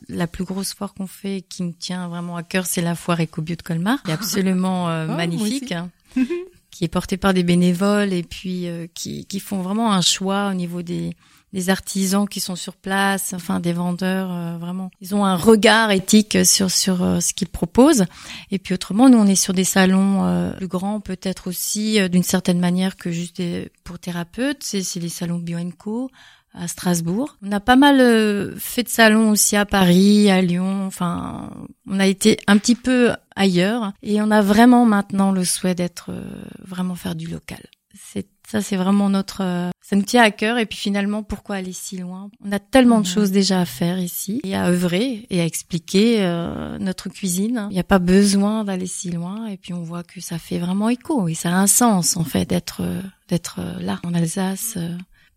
la 0.09 0.27
plus 0.27 0.43
grosse 0.43 0.73
foire 0.73 0.93
qu'on 0.93 1.07
fait 1.07 1.43
qui 1.47 1.63
me 1.63 1.71
tient 1.73 2.07
vraiment 2.09 2.35
à 2.35 2.43
cœur, 2.43 2.65
c'est 2.65 2.81
la 2.81 2.95
foire 2.95 3.21
Ecobio 3.21 3.55
de 3.55 3.61
Colmar, 3.61 3.99
est 4.13 4.15
absolument 4.15 4.89
euh, 4.89 5.05
moi 5.07 5.17
magnifique, 5.17 5.71
hein, 5.71 5.89
qui 6.71 6.83
est 6.83 6.89
portée 6.89 7.17
par 7.17 7.33
des 7.33 7.43
bénévoles 7.43 8.13
et 8.13 8.23
puis 8.23 8.67
euh, 8.67 8.87
qui, 8.93 9.25
qui 9.25 9.39
font 9.39 9.61
vraiment 9.61 9.93
un 9.93 10.01
choix 10.01 10.49
au 10.49 10.53
niveau 10.53 10.81
des, 10.81 11.15
des 11.53 11.69
artisans 11.69 12.27
qui 12.27 12.39
sont 12.39 12.55
sur 12.55 12.75
place, 12.75 13.33
enfin 13.33 13.59
des 13.59 13.73
vendeurs, 13.73 14.31
euh, 14.31 14.57
vraiment. 14.57 14.89
Ils 14.99 15.13
ont 15.13 15.23
un 15.23 15.35
regard 15.35 15.91
éthique 15.91 16.43
sur 16.45 16.71
sur 16.71 17.03
euh, 17.03 17.19
ce 17.19 17.33
qu'ils 17.35 17.47
proposent. 17.49 18.05
Et 18.49 18.57
puis 18.57 18.73
autrement, 18.73 19.07
nous 19.07 19.19
on 19.19 19.27
est 19.27 19.35
sur 19.35 19.53
des 19.53 19.63
salons 19.63 20.25
euh, 20.25 20.51
plus 20.53 20.67
grands, 20.67 20.99
peut-être 20.99 21.47
aussi 21.47 21.99
euh, 21.99 22.07
d'une 22.07 22.23
certaine 22.23 22.59
manière 22.59 22.95
que 22.95 23.11
juste 23.11 23.37
des- 23.37 23.71
pour 23.83 23.99
thérapeutes. 23.99 24.63
C'est 24.63 24.81
c'est 24.81 24.99
les 24.99 25.09
salons 25.09 25.37
Bio 25.37 25.59
Co 25.77 26.09
à 26.55 26.67
Strasbourg. 26.67 27.37
On 27.43 27.51
a 27.51 27.59
pas 27.59 27.75
mal 27.75 27.99
euh, 27.99 28.53
fait 28.57 28.83
de 28.83 28.89
salons 28.89 29.31
aussi 29.31 29.55
à 29.55 29.65
Paris, 29.65 30.29
à 30.29 30.39
Lyon. 30.41 30.85
Enfin, 30.85 31.49
on 31.87 31.99
a 31.99 32.05
été 32.05 32.37
un 32.45 32.57
petit 32.59 32.75
peu 32.75 33.11
ailleurs 33.35 33.93
et 34.01 34.21
on 34.21 34.31
a 34.31 34.41
vraiment 34.41 34.85
maintenant 34.85 35.31
le 35.31 35.45
souhait 35.45 35.75
d'être 35.75 36.07
euh, 36.09 36.23
vraiment 36.59 36.95
faire 36.95 37.15
du 37.15 37.27
local. 37.27 37.61
C'est 37.95 38.27
ça, 38.49 38.61
c'est 38.61 38.75
vraiment 38.75 39.09
notre. 39.09 39.41
euh, 39.41 39.69
ça 39.81 39.95
nous 39.95 40.01
tient 40.01 40.23
à 40.23 40.31
cœur 40.31 40.57
et 40.57 40.65
puis 40.65 40.77
finalement, 40.77 41.23
pourquoi 41.23 41.55
aller 41.57 41.73
si 41.73 41.97
loin? 41.97 42.29
On 42.43 42.51
a 42.51 42.59
tellement 42.59 42.99
de 43.01 43.05
choses 43.05 43.31
déjà 43.31 43.61
à 43.61 43.65
faire 43.65 43.99
ici 43.99 44.41
et 44.43 44.55
à 44.55 44.67
œuvrer 44.67 45.25
et 45.29 45.41
à 45.41 45.45
expliquer 45.45 46.23
euh, 46.23 46.77
notre 46.79 47.09
cuisine. 47.09 47.67
Il 47.69 47.73
n'y 47.73 47.79
a 47.79 47.83
pas 47.83 47.99
besoin 47.99 48.63
d'aller 48.63 48.87
si 48.87 49.11
loin 49.11 49.47
et 49.47 49.57
puis 49.57 49.73
on 49.73 49.83
voit 49.83 50.03
que 50.03 50.21
ça 50.21 50.39
fait 50.39 50.59
vraiment 50.59 50.89
écho 50.89 51.27
et 51.27 51.33
ça 51.35 51.49
a 51.49 51.55
un 51.55 51.67
sens 51.67 52.17
en 52.17 52.23
fait 52.23 52.45
d'être 52.45 52.81
euh, 52.81 53.01
d'être 53.29 53.59
là 53.79 53.99
en 54.03 54.13
Alsace. 54.13 54.77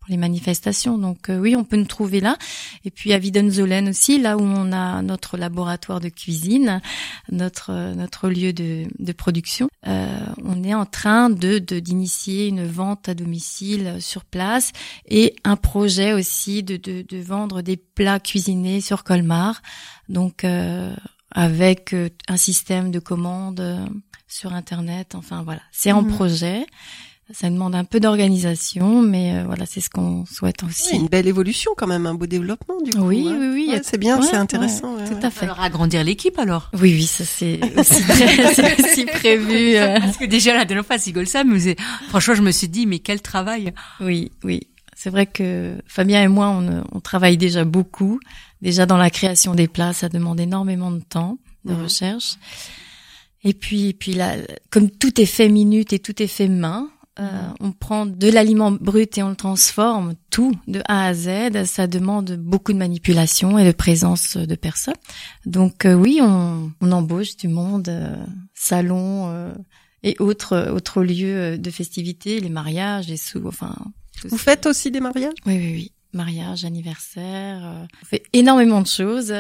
Pour 0.06 0.10
les 0.12 0.16
manifestations. 0.18 0.98
Donc 0.98 1.28
euh, 1.28 1.38
oui, 1.38 1.56
on 1.56 1.64
peut 1.64 1.76
nous 1.76 1.84
trouver 1.84 2.20
là. 2.20 2.36
Et 2.84 2.90
puis 2.90 3.12
à 3.12 3.18
Widenzolen 3.18 3.88
aussi, 3.88 4.20
là 4.20 4.36
où 4.36 4.42
on 4.42 4.72
a 4.72 5.02
notre 5.02 5.36
laboratoire 5.36 6.00
de 6.00 6.08
cuisine, 6.08 6.80
notre 7.30 7.70
euh, 7.70 7.94
notre 7.94 8.28
lieu 8.28 8.52
de, 8.52 8.84
de 8.98 9.12
production. 9.12 9.68
Euh, 9.86 10.06
on 10.44 10.62
est 10.62 10.74
en 10.74 10.86
train 10.86 11.28
de 11.30 11.58
de- 11.58 11.80
d'initier 11.80 12.46
une 12.46 12.66
vente 12.66 13.08
à 13.08 13.14
domicile 13.14 13.96
sur 14.00 14.24
place 14.24 14.72
et 15.08 15.34
un 15.44 15.56
projet 15.56 16.12
aussi 16.12 16.62
de 16.62 16.76
de, 16.76 17.02
de 17.02 17.18
vendre 17.18 17.62
des 17.62 17.76
plats 17.76 18.20
cuisinés 18.20 18.80
sur 18.80 19.02
Colmar. 19.02 19.60
Donc 20.08 20.44
euh, 20.44 20.94
avec 21.32 21.92
euh, 21.92 22.08
un 22.28 22.36
système 22.36 22.90
de 22.92 23.00
commande 23.00 23.60
euh, 23.60 23.84
sur 24.28 24.52
internet. 24.52 25.14
Enfin 25.14 25.42
voilà, 25.42 25.62
c'est 25.72 25.92
en 25.92 26.02
Mhm. 26.02 26.12
projet. 26.14 26.66
Ça 27.32 27.50
demande 27.50 27.74
un 27.74 27.82
peu 27.84 27.98
d'organisation, 27.98 29.02
mais 29.02 29.34
euh, 29.34 29.44
voilà, 29.46 29.66
c'est 29.66 29.80
ce 29.80 29.90
qu'on 29.90 30.24
souhaite 30.26 30.62
Oui, 30.62 30.68
aussi. 30.68 30.94
une 30.94 31.08
belle 31.08 31.26
évolution 31.26 31.72
quand 31.76 31.88
même, 31.88 32.06
un 32.06 32.14
beau 32.14 32.26
développement 32.26 32.80
du 32.80 32.92
coup. 32.92 33.00
Oui, 33.08 33.26
hein. 33.28 33.36
oui, 33.40 33.48
oui, 33.52 33.68
Ouais, 33.72 33.80
c'est 33.82 33.98
bien, 33.98 34.20
ouais, 34.20 34.26
c'est 34.30 34.36
intéressant. 34.36 34.94
ouais, 34.94 35.02
ouais, 35.02 35.08
tout 35.08 35.26
à 35.26 35.30
fait. 35.30 35.44
Alors 35.46 35.58
agrandir 35.60 36.04
l'équipe 36.04 36.38
alors. 36.38 36.70
Oui, 36.74 36.94
oui, 36.94 37.02
ça 37.04 37.24
c'est 37.24 37.58
aussi, 37.78 38.02
aussi 38.84 39.04
prévu. 39.06 39.74
euh. 39.76 39.98
Parce 39.98 40.16
que 40.18 40.24
déjà 40.24 40.54
la 40.54 40.64
dernière 40.64 40.86
fois, 40.86 40.98
Sigol 40.98 41.26
ça, 41.26 41.42
mais 41.42 41.54
vous 41.56 41.66
avez- 41.66 41.76
franchement, 42.10 42.34
je 42.36 42.42
me 42.42 42.52
suis 42.52 42.68
dit, 42.68 42.86
mais 42.86 43.00
quel 43.00 43.20
travail. 43.20 43.72
Oui, 44.00 44.30
oui. 44.44 44.60
C'est 44.94 45.10
vrai 45.10 45.26
que 45.26 45.74
Fabien 45.86 46.22
et 46.22 46.28
moi, 46.28 46.48
on, 46.48 46.84
on 46.92 47.00
travaille 47.00 47.36
déjà 47.36 47.64
beaucoup. 47.64 48.20
Déjà 48.62 48.86
dans 48.86 48.96
la 48.96 49.10
création 49.10 49.54
des 49.56 49.66
plats, 49.68 49.92
ça 49.92 50.08
demande 50.08 50.38
énormément 50.38 50.92
de 50.92 51.00
temps, 51.00 51.38
de 51.64 51.74
Mhm. 51.74 51.82
recherche. 51.82 52.36
Et 53.44 53.52
puis, 53.52 53.92
puis 53.94 54.12
là, 54.14 54.36
comme 54.70 54.90
tout 54.90 55.20
est 55.20 55.26
fait 55.26 55.48
minute 55.48 55.92
et 55.92 55.98
tout 55.98 56.22
est 56.22 56.26
fait 56.28 56.48
main, 56.48 56.88
euh, 57.18 57.48
on 57.60 57.72
prend 57.72 58.06
de 58.06 58.30
l'aliment 58.30 58.70
brut 58.70 59.16
et 59.18 59.22
on 59.22 59.30
le 59.30 59.36
transforme 59.36 60.14
tout 60.30 60.52
de 60.66 60.82
A 60.86 61.06
à 61.06 61.14
Z. 61.14 61.64
Ça 61.64 61.86
demande 61.86 62.32
beaucoup 62.32 62.72
de 62.72 62.78
manipulation 62.78 63.58
et 63.58 63.66
de 63.66 63.72
présence 63.72 64.36
de 64.36 64.54
personnes. 64.54 64.94
Donc 65.46 65.84
euh, 65.84 65.94
oui, 65.94 66.20
on, 66.22 66.72
on 66.80 66.92
embauche 66.92 67.36
du 67.36 67.48
monde, 67.48 67.88
euh, 67.88 68.16
salons 68.54 69.30
euh, 69.30 69.52
et 70.02 70.16
autres 70.20 70.70
autres 70.70 71.02
lieux 71.02 71.58
de 71.58 71.70
festivités, 71.70 72.40
les 72.40 72.50
mariages, 72.50 73.08
les 73.08 73.16
sous, 73.16 73.46
enfin. 73.46 73.74
Vous 74.24 74.38
faites 74.38 74.66
aussi 74.66 74.90
des 74.90 75.00
mariages? 75.00 75.34
Oui, 75.46 75.56
oui, 75.56 75.72
oui. 75.72 75.92
mariage, 76.12 76.64
anniversaire. 76.64 77.64
euh, 77.64 77.86
on 78.02 78.06
fait 78.06 78.22
énormément 78.32 78.80
de 78.80 78.86
choses. 78.86 79.32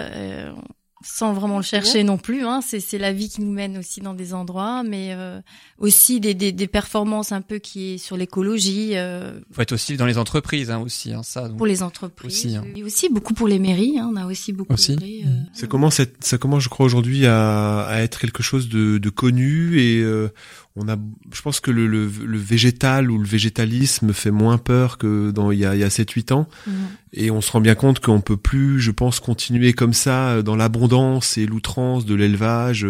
Sans 1.08 1.32
vraiment 1.32 1.56
le 1.58 1.62
chercher 1.62 2.02
non 2.02 2.18
plus, 2.18 2.44
hein. 2.44 2.60
c'est 2.66 2.80
c'est 2.80 2.98
la 2.98 3.12
vie 3.12 3.28
qui 3.28 3.40
nous 3.40 3.52
mène 3.52 3.78
aussi 3.78 4.00
dans 4.00 4.12
des 4.14 4.34
endroits, 4.34 4.82
mais 4.82 5.10
euh, 5.12 5.40
aussi 5.78 6.18
des, 6.20 6.34
des, 6.34 6.52
des 6.52 6.66
performances 6.66 7.30
un 7.32 7.40
peu 7.42 7.58
qui 7.58 7.94
est 7.94 7.98
sur 7.98 8.16
l'écologie 8.16 8.90
euh, 8.96 9.38
Faut 9.52 9.62
être 9.62 9.72
aussi 9.72 9.96
dans 9.96 10.06
les 10.06 10.18
entreprises 10.18 10.70
hein, 10.70 10.78
aussi, 10.80 11.12
hein, 11.12 11.22
ça. 11.22 11.48
donc. 11.48 11.58
pour 11.58 11.66
les 11.66 11.82
entreprises, 11.82 12.26
Aussi, 12.46 12.56
hein. 12.56 12.64
et 12.74 12.82
aussi 12.82 13.08
beaucoup 13.08 13.34
pour 13.34 13.46
les 13.48 13.58
mairies. 13.58 13.98
Hein. 13.98 14.10
On 14.12 14.16
a 14.16 14.26
aussi 14.26 14.52
beaucoup 14.52 14.72
Aussi. 14.74 14.96
mairies, 14.96 15.22
euh, 15.26 15.28
Ça 15.54 15.66
commence, 15.66 16.00
à 16.00 16.04
ça 16.20 16.38
commence, 16.38 16.64
je 16.64 16.68
crois, 16.68 16.84
aujourd'hui 16.86 17.24
à, 17.26 17.82
à 17.86 18.00
être 18.00 18.18
quelque 18.18 18.42
chose 18.42 18.68
de, 18.68 18.98
de 18.98 19.10
connu 19.10 19.78
et 19.80 20.00
euh, 20.02 20.28
on 20.76 20.88
a, 20.88 20.96
je 21.32 21.42
pense 21.42 21.60
que 21.60 21.70
le, 21.70 21.86
le, 21.86 22.06
le 22.06 22.38
végétal 22.38 23.10
ou 23.10 23.18
le 23.18 23.26
végétalisme 23.26 24.12
fait 24.12 24.30
moins 24.30 24.58
peur 24.58 24.98
que 24.98 25.30
dans 25.30 25.50
il 25.50 25.58
y 25.58 25.64
a, 25.64 25.74
il 25.74 25.80
y 25.80 25.84
a 25.84 25.88
7-8 25.88 26.34
ans 26.34 26.48
mhm. 26.66 26.74
et 27.14 27.30
on 27.30 27.40
se 27.40 27.50
rend 27.50 27.60
bien 27.60 27.74
compte 27.74 28.00
qu'on 28.00 28.20
peut 28.20 28.36
plus, 28.36 28.78
je 28.78 28.90
pense, 28.90 29.18
continuer 29.18 29.72
comme 29.72 29.94
ça 29.94 30.28
euh, 30.28 30.42
dans 30.42 30.56
l'abondance 30.56 31.38
et 31.38 31.46
l'outrance 31.46 32.04
de 32.04 32.14
l'élevage. 32.14 32.86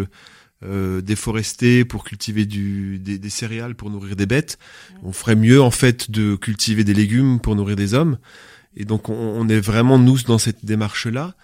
Euh, 0.63 1.01
déforester 1.01 1.85
pour 1.85 2.03
cultiver 2.03 2.47
du, 2.47 2.97
des, 2.97 3.19
des 3.19 3.29
céréales 3.29 3.75
pour 3.75 3.91
nourrir 3.91 4.15
des 4.15 4.25
bêtes. 4.25 4.57
On 5.03 5.11
ferait 5.11 5.35
mieux 5.35 5.61
en 5.61 5.69
fait 5.69 6.09
de 6.09 6.35
cultiver 6.35 6.83
des 6.83 6.95
légumes 6.95 7.39
pour 7.39 7.55
nourrir 7.55 7.75
des 7.75 7.93
hommes. 7.93 8.17
Et 8.75 8.83
donc 8.83 9.09
on, 9.09 9.13
on 9.13 9.47
est 9.49 9.59
vraiment 9.59 9.99
nous 9.99 10.17
dans 10.23 10.39
cette 10.39 10.65
démarche-là. 10.65 11.35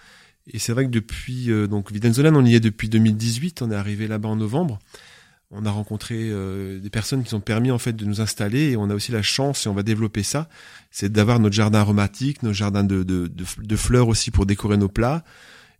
Et 0.52 0.58
c'est 0.58 0.72
vrai 0.72 0.84
que 0.84 0.90
depuis 0.90 1.52
euh, 1.52 1.68
donc 1.68 1.92
Videnzolan, 1.92 2.34
on 2.34 2.44
y 2.44 2.56
est 2.56 2.60
depuis 2.60 2.88
2018. 2.88 3.62
On 3.62 3.70
est 3.70 3.76
arrivé 3.76 4.08
là-bas 4.08 4.30
en 4.30 4.36
novembre. 4.36 4.80
On 5.56 5.66
a 5.66 5.70
rencontré 5.70 6.16
euh, 6.18 6.80
des 6.80 6.90
personnes 6.90 7.22
qui 7.22 7.34
ont 7.34 7.40
permis 7.40 7.70
en 7.70 7.78
fait 7.78 7.92
de 7.92 8.04
nous 8.04 8.20
installer 8.20 8.70
et 8.70 8.76
on 8.76 8.90
a 8.90 8.94
aussi 8.94 9.12
la 9.12 9.22
chance 9.22 9.66
et 9.66 9.68
on 9.68 9.74
va 9.74 9.82
développer 9.82 10.22
ça, 10.22 10.48
c'est 10.90 11.12
d'avoir 11.12 11.38
notre 11.38 11.54
jardin 11.54 11.78
aromatique, 11.78 12.42
nos 12.42 12.52
jardins 12.52 12.84
de, 12.84 13.02
de, 13.02 13.76
fleurs 13.76 14.08
aussi 14.08 14.30
pour 14.30 14.46
décorer 14.46 14.76
nos 14.76 14.88
plats. 14.88 15.24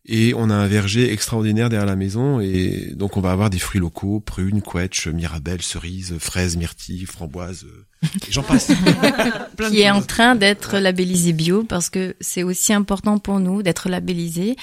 Et 0.06 0.34
on 0.36 0.50
a 0.50 0.54
un 0.54 0.66
verger 0.66 1.12
extraordinaire 1.12 1.70
derrière 1.70 1.86
la 1.86 1.96
maison 1.96 2.38
et 2.38 2.92
donc 2.94 3.16
on 3.16 3.20
va 3.20 3.32
avoir 3.32 3.50
des 3.50 3.58
fruits 3.58 3.80
locaux, 3.80 4.20
prunes, 4.20 4.60
quetch, 4.62 5.08
mirabelles, 5.08 5.62
cerises, 5.62 6.18
fraises, 6.18 6.56
myrtilles, 6.56 7.06
framboises, 7.06 7.64
euh, 7.64 7.86
j'en 8.30 8.42
passe. 8.42 8.70
Qui 9.70 9.80
est 9.82 9.90
en 9.90 10.02
train 10.02 10.34
d'être 10.34 10.78
labellisé 10.78 11.32
bio 11.32 11.62
parce 11.64 11.90
que 11.90 12.16
c'est 12.20 12.42
aussi 12.42 12.72
important 12.72 13.18
pour 13.18 13.40
nous 13.40 13.62
d'être 13.62 13.88
labellisé, 13.88 14.56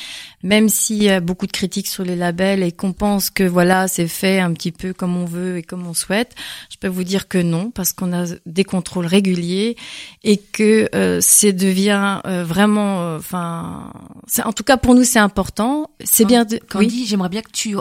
même 0.43 0.69
s'il 0.69 1.03
y 1.03 1.09
a 1.09 1.19
beaucoup 1.19 1.47
de 1.47 1.51
critiques 1.51 1.87
sur 1.87 2.03
les 2.03 2.15
labels 2.15 2.63
et 2.63 2.71
qu'on 2.71 2.93
pense 2.93 3.29
que 3.29 3.43
voilà 3.43 3.87
c'est 3.87 4.07
fait 4.07 4.39
un 4.39 4.53
petit 4.53 4.71
peu 4.71 4.93
comme 4.93 5.15
on 5.15 5.25
veut 5.25 5.57
et 5.57 5.63
comme 5.63 5.85
on 5.87 5.93
souhaite. 5.93 6.35
Je 6.69 6.77
peux 6.77 6.87
vous 6.87 7.03
dire 7.03 7.27
que 7.27 7.37
non 7.37 7.71
parce 7.71 7.93
qu'on 7.93 8.13
a 8.13 8.25
des 8.45 8.63
contrôles 8.63 9.05
réguliers 9.05 9.75
et 10.23 10.37
que 10.37 10.89
euh, 10.95 11.19
c'est 11.21 11.53
devient 11.53 12.19
euh, 12.25 12.43
vraiment, 12.43 13.01
euh, 13.01 13.17
enfin, 13.17 13.91
en 14.43 14.53
tout 14.53 14.63
cas 14.63 14.77
pour 14.77 14.95
nous 14.95 15.03
c'est 15.03 15.19
important. 15.19 15.89
C'est 16.03 16.25
bien 16.25 16.45
de. 16.45 16.59
Candy, 16.69 17.05
j'aimerais 17.05 17.29
bien 17.29 17.41
que 17.41 17.51
tu 17.51 17.75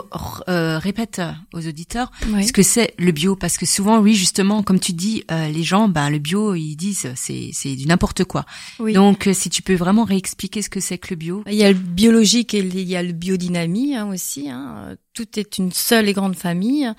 euh, 0.47 0.77
répètes 0.79 1.21
aux 1.53 1.67
auditeurs 1.67 2.11
Oui. 2.33 2.45
ce 2.45 2.53
que 2.53 2.63
c'est 2.63 2.93
le 2.97 3.11
bio, 3.11 3.35
parce 3.35 3.57
que 3.57 3.65
souvent, 3.65 3.99
oui, 3.99 4.13
justement, 4.15 4.63
comme 4.63 4.79
tu 4.79 4.93
dis, 4.93 5.23
euh, 5.31 5.47
les 5.51 5.63
gens, 5.63 5.87
bah, 5.87 6.09
le 6.09 6.19
bio, 6.19 6.55
ils 6.55 6.75
disent 6.75 7.11
c'est 7.15 7.49
c'est 7.53 7.75
du 7.75 7.85
n'importe 7.85 8.23
quoi. 8.23 8.45
Oui. 8.79 8.93
Donc, 8.93 9.27
euh, 9.27 9.33
si 9.33 9.49
tu 9.49 9.61
peux 9.61 9.75
vraiment 9.75 10.03
réexpliquer 10.03 10.61
ce 10.61 10.69
que 10.69 10.79
c'est 10.79 10.97
que 10.97 11.09
le 11.11 11.15
bio. 11.15 11.43
Il 11.47 11.55
y 11.55 11.63
a 11.63 11.71
le 11.71 11.77
biologique 11.77 12.53
et 12.53 12.59
il 12.59 12.87
y 12.87 12.95
a 12.95 13.03
le 13.03 13.11
biodynamie 13.11 13.95
hein, 13.95 14.07
aussi. 14.09 14.49
Hein. 14.49 14.95
Tout 15.13 15.39
est 15.39 15.57
une 15.57 15.71
seule 15.71 16.07
et 16.07 16.13
grande 16.13 16.35
famille. 16.35 16.91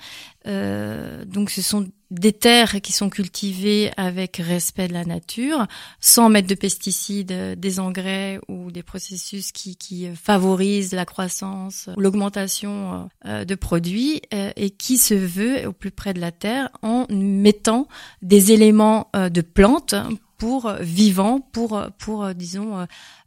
Euh, 0.45 1.23
donc 1.25 1.49
ce 1.49 1.61
sont 1.61 1.87
des 2.11 2.33
terres 2.33 2.81
qui 2.81 2.91
sont 2.91 3.09
cultivées 3.09 3.91
avec 3.97 4.37
respect 4.37 4.87
de 4.87 4.93
la 4.93 5.05
nature, 5.05 5.65
sans 5.99 6.29
mettre 6.29 6.47
de 6.47 6.55
pesticides, 6.55 7.31
euh, 7.31 7.55
des 7.55 7.79
engrais 7.79 8.39
ou 8.47 8.71
des 8.71 8.83
processus 8.83 9.51
qui, 9.51 9.75
qui 9.75 10.07
euh, 10.07 10.15
favorisent 10.15 10.93
la 10.93 11.05
croissance 11.05 11.89
ou 11.95 12.01
l'augmentation 12.01 13.09
de 13.25 13.55
produits 13.55 14.21
et 14.31 14.69
qui 14.69 14.97
se 14.97 15.13
veut 15.13 15.67
au 15.67 15.73
plus 15.73 15.91
près 15.91 16.13
de 16.13 16.19
la 16.19 16.31
terre 16.31 16.69
en 16.81 17.05
mettant 17.09 17.87
des 18.21 18.51
éléments 18.51 19.09
de 19.13 19.41
plantes 19.41 19.95
pour 20.37 20.71
vivants, 20.81 21.39
pour, 21.39 21.81
pour 21.97 22.33
disons, 22.35 22.85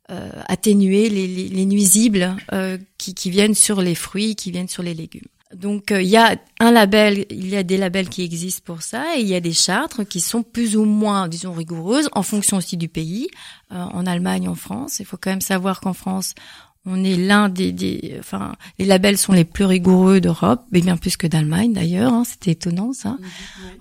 euh, 0.09 0.31
atténuer 0.47 1.09
les, 1.09 1.27
les, 1.27 1.49
les 1.49 1.67
nuisibles 1.67 2.37
euh, 2.53 2.79
qui, 2.97 3.13
qui 3.13 3.29
viennent 3.29 3.57
sur 3.57 3.83
les 3.83 3.97
fruits, 3.97 4.37
qui 4.37 4.53
viennent 4.53 4.69
sur 4.69 4.85
les 4.85 4.95
légumes. 4.95 5.27
Donc 5.55 5.93
euh, 5.93 6.03
il 6.03 6.09
y 6.09 6.17
a 6.17 6.37
un 6.59 6.71
label, 6.73 7.25
il 7.31 7.49
y 7.49 7.57
a 7.57 7.63
des 7.63 7.77
labels 7.77 8.09
qui 8.09 8.23
existent 8.23 8.63
pour 8.65 8.83
ça, 8.83 9.17
et 9.17 9.21
il 9.21 9.29
y 9.29 9.35
a 9.35 9.41
des 9.41 9.53
chartes 9.53 10.05
qui 10.05 10.21
sont 10.21 10.43
plus 10.43 10.77
ou 10.77 10.85
moins, 10.85 11.29
disons, 11.29 11.53
rigoureuses 11.53 12.09
en 12.13 12.23
fonction 12.23 12.57
aussi 12.57 12.77
du 12.77 12.89
pays. 12.89 13.29
Euh, 13.73 13.77
en 13.77 14.07
Allemagne, 14.07 14.49
en 14.49 14.55
France, 14.55 14.99
il 14.99 15.07
faut 15.07 15.17
quand 15.17 15.31
même 15.31 15.41
savoir 15.41 15.81
qu'en 15.81 15.93
France, 15.93 16.35
on 16.85 17.03
est 17.03 17.17
l'un 17.17 17.49
des, 17.49 17.73
des, 17.73 18.17
enfin, 18.19 18.55
les 18.79 18.85
labels 18.85 19.19
sont 19.19 19.33
les 19.33 19.45
plus 19.45 19.65
rigoureux 19.65 20.21
d'Europe, 20.21 20.65
mais 20.71 20.81
bien 20.81 20.97
plus 20.97 21.17
que 21.17 21.27
d'Allemagne 21.27 21.73
d'ailleurs. 21.73 22.13
Hein, 22.13 22.25
C'était 22.25 22.53
étonnant 22.53 22.93
ça. 22.93 23.17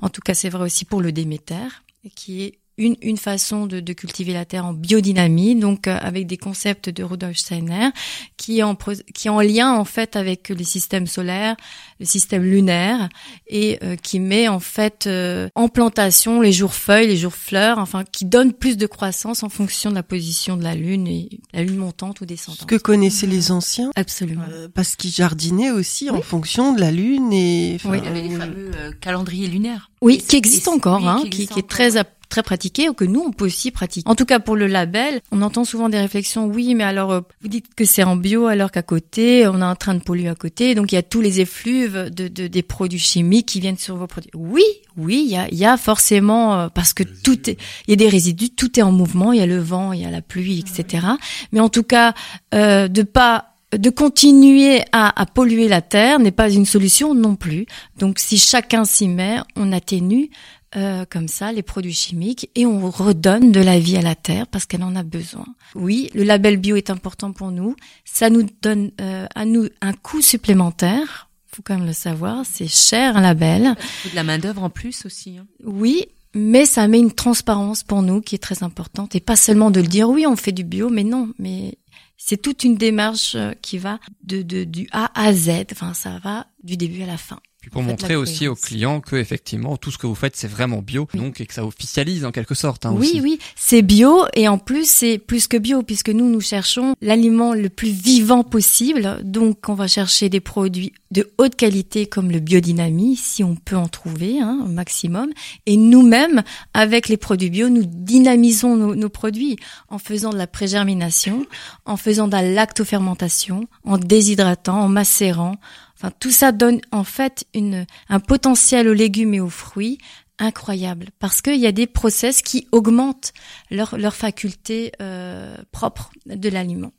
En 0.02 0.10
tout 0.10 0.22
cas, 0.22 0.34
c'est 0.34 0.50
vrai 0.50 0.64
aussi 0.64 0.86
pour 0.86 1.02
le 1.02 1.12
Déméter, 1.12 1.68
qui 2.16 2.44
est 2.44 2.60
une, 2.78 2.96
une 3.02 3.18
façon 3.18 3.66
de, 3.68 3.80
de 3.80 3.94
cultiver 3.94 4.34
la 4.34 4.46
terre 4.46 4.66
en 4.66 4.74
biodynamie, 4.74 5.56
donc 5.56 5.88
euh, 5.88 5.98
avec 6.02 6.28
des 6.28 6.38
concepts 6.38 6.90
de 6.90 7.04
Rudolf 7.04 7.38
Steiner, 7.38 7.90
qui 8.38 8.60
est, 8.60 8.64
en, 8.64 8.76
pro- 8.76 8.92
qui 9.14 9.28
est 9.28 9.32
en 9.32 9.40
lien 9.42 9.74
en 9.74 9.86
fait 9.86 10.16
avec 10.16 10.50
les 10.50 10.64
systèmes 10.64 11.08
solaires, 11.08 11.56
le 12.00 12.06
système 12.06 12.44
lunaire, 12.44 13.10
et 13.48 13.80
euh, 13.84 13.96
qui 13.96 14.20
met 14.20 14.48
en 14.48 14.60
fait 14.60 15.08
euh, 15.08 15.48
en 15.56 15.68
plantation 15.70 16.42
les 16.42 16.52
jours 16.52 16.74
feuilles, 16.74 17.08
les 17.08 17.18
jours 17.18 17.34
fleurs, 17.34 17.78
enfin 17.80 18.04
qui 18.12 18.26
donne 18.26 18.52
plus 18.54 18.78
de 18.78 18.88
croissance 18.88 19.44
en 19.44 19.50
fonction 19.50 19.90
de 19.90 19.96
la 19.96 20.04
position 20.04 20.58
de 20.58 20.64
la 20.64 20.76
lune, 20.76 21.08
et 21.08 21.30
la 21.54 21.64
lune 21.64 21.78
montante 21.78 22.20
ou 22.22 22.24
Ce 22.24 22.28
descendante. 22.28 22.66
que 22.68 22.76
connaissaient 22.76 23.28
les 23.28 23.52
anciens, 23.52 23.92
Absolument. 23.96 24.44
euh, 24.52 24.68
parce 24.74 24.96
qu'ils 24.96 25.12
jardinaient 25.12 25.72
aussi 25.72 26.10
en 26.10 26.22
fonction 26.22 26.74
de 26.74 26.82
la 26.82 26.92
lune 26.92 27.32
et. 27.32 27.76
enfin, 27.76 27.90
Oui. 27.92 28.00
Il 28.02 28.06
y 28.06 28.08
avait 28.08 28.22
les 28.22 28.36
fameux 28.36 28.72
euh, 28.76 28.92
calendriers 29.00 29.48
lunaires. 29.48 29.92
Oui, 30.06 30.16
Et 30.16 30.18
qui 30.22 30.36
existe 30.38 30.68
encore, 30.68 31.00
oui, 31.02 31.08
hein, 31.08 31.18
qui 31.24 31.30
qui, 31.30 31.42
existe 31.44 31.54
qui 31.54 31.60
est 31.60 31.68
très 31.68 31.92
très 32.28 32.42
pratiqué 32.42 32.90
ou 32.90 32.94
que 32.94 33.06
nous 33.06 33.22
on 33.22 33.32
peut 33.32 33.46
aussi 33.46 33.70
pratiquer. 33.72 34.10
En 34.10 34.16
tout 34.16 34.26
cas 34.26 34.40
pour 34.40 34.56
le 34.56 34.66
label, 34.68 35.22
on 35.32 35.42
entend 35.44 35.64
souvent 35.64 35.90
des 35.90 36.00
réflexions. 36.00 36.48
Oui, 36.48 36.74
mais 36.74 36.84
alors 36.84 37.12
euh, 37.12 37.22
vous 37.42 37.48
dites 37.48 37.68
que 37.76 37.86
c'est 37.86 38.04
en 38.04 38.16
bio 38.16 38.48
alors 38.48 38.72
qu'à 38.72 38.82
côté 38.82 39.48
on 39.48 39.62
est 39.62 39.64
en 39.66 39.76
train 39.76 39.94
de 39.94 40.00
polluer 40.02 40.28
à 40.28 40.36
côté, 40.36 40.74
donc 40.76 40.92
il 40.92 40.96
y 40.96 40.98
a 40.98 41.04
tous 41.04 41.22
les 41.22 41.40
effluves 41.40 42.10
de, 42.12 42.28
de- 42.28 42.48
des 42.48 42.64
produits 42.64 43.00
chimiques 43.00 43.46
qui 43.50 43.60
viennent 43.60 43.78
sur 43.78 43.96
vos 43.96 44.08
produits. 44.08 44.32
Oui, 44.34 44.64
oui, 44.98 45.24
il 45.26 45.32
y 45.32 45.38
a, 45.38 45.48
il 45.50 45.58
y 45.58 45.66
a 45.66 45.78
forcément 45.78 46.56
euh, 46.60 46.68
parce 46.68 46.94
que 46.94 47.04
tout 47.04 47.50
est, 47.50 47.58
il 47.88 47.92
y 47.92 47.94
a 47.94 47.98
des 47.98 48.10
résidus, 48.10 48.50
tout 48.50 48.80
est 48.80 48.84
en 48.84 48.92
mouvement, 48.92 49.32
il 49.32 49.40
y 49.40 49.44
a 49.44 49.46
le 49.48 49.60
vent, 49.60 49.94
il 49.94 50.02
y 50.02 50.06
a 50.06 50.12
la 50.12 50.22
pluie, 50.22 50.60
etc. 50.60 51.06
Mais 51.52 51.60
en 51.60 51.70
tout 51.70 51.84
cas, 51.84 52.14
euh, 52.56 52.88
de 52.88 53.04
pas 53.04 53.55
de 53.72 53.90
continuer 53.90 54.82
à, 54.92 55.20
à 55.20 55.26
polluer 55.26 55.68
la 55.68 55.82
terre 55.82 56.20
n'est 56.20 56.32
pas 56.32 56.50
une 56.50 56.66
solution 56.66 57.14
non 57.14 57.36
plus. 57.36 57.66
Donc 57.98 58.20
si 58.20 58.38
chacun 58.38 58.86
s'y 58.86 59.08
met, 59.08 59.38
on 59.56 59.72
atténue 59.72 60.30
euh, 60.76 61.06
comme 61.10 61.28
ça 61.28 61.52
les 61.52 61.62
produits 61.64 61.94
chimiques 61.94 62.50
et 62.56 62.66
on 62.66 62.90
redonne 62.90 63.52
de 63.52 63.60
la 63.62 63.80
vie 63.80 63.98
à 63.98 64.02
la 64.02 64.16
terre 64.16 64.46
parce 64.48 64.66
qu'elle 64.66 64.84
en 64.84 64.96
a 64.96 65.04
besoin. 65.04 65.46
Oui, 65.74 66.10
le 66.14 66.24
label 66.24 66.58
bio 66.58 66.76
est 66.76 66.90
important 66.90 67.32
pour 67.32 67.52
nous. 67.52 67.76
Ça 68.04 68.30
nous 68.30 68.46
donne 68.62 68.92
euh, 69.02 69.26
à 69.36 69.46
nous 69.46 69.68
un 69.82 69.94
coût 69.94 70.22
supplémentaire. 70.22 71.30
Faut 71.48 71.62
quand 71.64 71.78
même 71.78 71.88
le 71.88 71.94
savoir, 71.94 72.44
c'est 72.50 72.68
cher 72.68 73.16
un 73.18 73.22
label. 73.22 73.76
Il 73.78 73.86
faut 74.04 74.10
de 74.10 74.16
la 74.16 74.24
main 74.24 74.38
d'œuvre 74.38 74.64
en 74.64 74.70
plus 74.70 75.06
aussi. 75.06 75.38
hein. 75.38 75.46
Oui, 75.64 76.06
mais 76.34 76.66
ça 76.66 76.86
met 76.90 77.00
une 77.00 77.14
transparence 77.14 77.84
pour 77.84 78.02
nous 78.02 78.20
qui 78.20 78.36
est 78.36 78.40
très 78.40 78.62
importante 78.64 79.16
et 79.16 79.22
pas 79.22 79.38
seulement 79.38 79.72
de 79.72 79.80
le 79.80 79.88
dire 79.88 80.10
oui, 80.10 80.28
on 80.28 80.36
fait 80.36 80.52
du 80.52 80.66
bio, 80.66 80.90
mais 80.90 81.06
non, 81.06 81.30
mais 81.40 81.78
c'est 82.28 82.38
toute 82.38 82.64
une 82.64 82.76
démarche 82.76 83.36
euh, 83.36 83.52
qui 83.62 83.78
va 83.78 84.00
de, 84.24 84.42
de 84.42 84.64
du 84.64 84.88
A 84.92 85.12
à 85.14 85.32
Z. 85.32 85.66
Enfin, 85.72 85.94
ça 85.94 86.18
va 86.18 86.48
du 86.64 86.76
début 86.76 87.04
à 87.04 87.06
la 87.06 87.18
fin. 87.18 87.40
Puis 87.66 87.72
pour 87.72 87.82
montrer 87.82 88.16
aussi 88.16 88.48
aux 88.48 88.54
clients 88.54 89.02
que 89.02 89.16
effectivement 89.16 89.76
tout 89.76 89.90
ce 89.90 89.98
que 89.98 90.06
vous 90.06 90.14
faites 90.14 90.36
c'est 90.36 90.48
vraiment 90.48 90.84
bio, 90.84 91.08
Oui. 91.16 91.20
donc 91.20 91.42
et 91.42 91.48
que 91.48 91.54
ça 91.56 91.66
officialise 91.66 92.24
en 92.24 92.32
quelque 92.32 92.54
sorte. 92.54 92.86
Hein, 92.86 92.94
oui, 92.96 93.08
aussi. 93.08 93.22
oui, 93.22 93.40
c'est 93.56 93.82
bio 93.82 94.26
et 94.36 94.48
en 94.48 94.60
plus 94.60 94.88
c'est 94.88 95.18
plus 95.18 95.48
que 95.48 95.58
bio 95.58 95.82
puisque 95.82 96.10
nous 96.10 96.30
nous 96.30 96.42
cherchons 96.42 96.94
l'aliment 97.02 97.56
le 97.56 97.70
plus 97.70 97.90
vivant 97.90 98.44
possible. 98.44 99.18
Donc 99.24 99.68
on 99.68 99.74
va 99.74 99.88
chercher 99.88 100.30
des 100.30 100.42
produits 100.42 100.94
de 101.10 101.28
haute 101.40 101.56
qualité 101.56 102.06
comme 102.06 102.30
le 102.30 102.40
biodynamie 102.40 103.16
si 103.16 103.44
on 103.44 103.56
peut 103.56 103.78
en 103.78 103.88
trouver 103.88 104.40
hein, 104.40 104.60
au 104.64 104.68
maximum. 104.68 105.32
Et 105.66 105.76
nous-mêmes 105.76 106.44
avec 106.76 107.08
les 107.10 107.18
produits 107.18 107.50
bio 107.50 107.70
nous 107.70 107.86
dynamisons 107.88 108.76
nos, 108.76 108.94
nos 108.94 109.10
produits 109.10 109.58
en 109.90 109.98
faisant 109.98 110.30
de 110.30 110.38
la 110.38 110.46
prégérmination, 110.46 111.48
en 111.86 111.98
faisant 111.98 112.28
de 112.28 112.34
la 112.34 112.44
lactofermentation, 112.44 113.66
en 113.86 113.98
déshydratant, 113.98 114.82
en 114.82 114.88
macérant. 114.88 115.56
Enfin 115.98 116.12
tout 116.20 116.32
ça 116.32 116.52
donne 116.52 116.82
en 116.92 117.04
fait 117.04 117.46
une 117.54 117.86
un 118.10 118.20
potentiel 118.20 118.88
aux 118.88 118.94
légumes 118.94 119.34
et 119.34 119.40
aux 119.40 119.50
fruits 119.50 119.98
incroyable 120.38 121.08
parce 121.20 121.42
qu'il 121.42 121.60
y 121.60 121.68
a 121.68 121.72
des 121.72 121.88
process 121.88 122.42
qui 122.42 122.68
augmentent 122.72 123.34
leur, 123.72 123.98
leur 123.98 124.16
faculté 124.16 124.92
euh, 125.02 125.56
propre 125.72 126.12
de 126.26 126.50
l'aliment. 126.50 126.92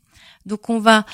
Donc 0.46 0.70
on 0.70 0.78
va 0.78 1.04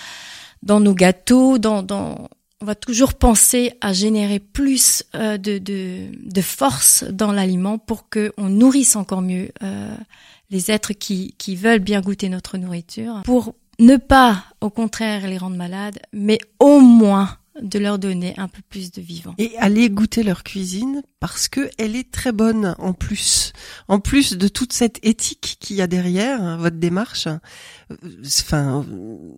dans 0.62 0.78
nos 0.78 0.94
gâteaux, 0.94 1.58
dans, 1.58 1.82
dans 1.82 2.28
on 2.60 2.64
va 2.64 2.76
toujours 2.76 3.14
penser 3.14 3.72
à 3.80 3.92
générer 3.92 4.38
plus 4.38 5.02
euh, 5.16 5.36
de, 5.36 5.58
de, 5.58 6.06
de 6.22 6.40
force 6.40 7.02
dans 7.10 7.32
l'aliment 7.32 7.76
pour 7.78 8.08
que 8.08 8.32
on 8.36 8.48
nourrisse 8.48 8.94
encore 8.94 9.20
mieux 9.22 9.50
euh, 9.64 9.96
les 10.50 10.70
êtres 10.70 10.92
qui, 10.92 11.34
qui 11.38 11.56
veulent 11.56 11.80
bien 11.80 12.00
goûter 12.00 12.28
notre 12.28 12.58
nourriture, 12.58 13.22
pour 13.24 13.54
ne 13.80 13.96
pas, 13.96 14.44
au 14.60 14.70
contraire, 14.70 15.26
les 15.26 15.38
rendre 15.38 15.56
malades, 15.56 15.98
mais 16.12 16.38
au 16.60 16.78
moins 16.78 17.36
de 17.60 17.78
leur 17.78 17.98
donner 17.98 18.34
un 18.38 18.48
peu 18.48 18.62
plus 18.68 18.90
de 18.92 19.00
vivant. 19.00 19.34
Et 19.38 19.56
aller 19.58 19.90
goûter 19.90 20.22
leur 20.22 20.42
cuisine 20.42 21.02
parce 21.22 21.46
que 21.46 21.70
elle 21.78 21.94
est 21.94 22.10
très 22.10 22.32
bonne 22.32 22.74
en 22.80 22.92
plus. 22.92 23.52
En 23.86 24.00
plus 24.00 24.32
de 24.36 24.48
toute 24.48 24.72
cette 24.72 24.98
éthique 25.04 25.56
qu'il 25.60 25.76
y 25.76 25.80
a 25.80 25.86
derrière 25.86 26.42
hein, 26.42 26.56
votre 26.56 26.78
démarche, 26.78 27.28
euh, 27.28 27.96
enfin, 28.44 28.84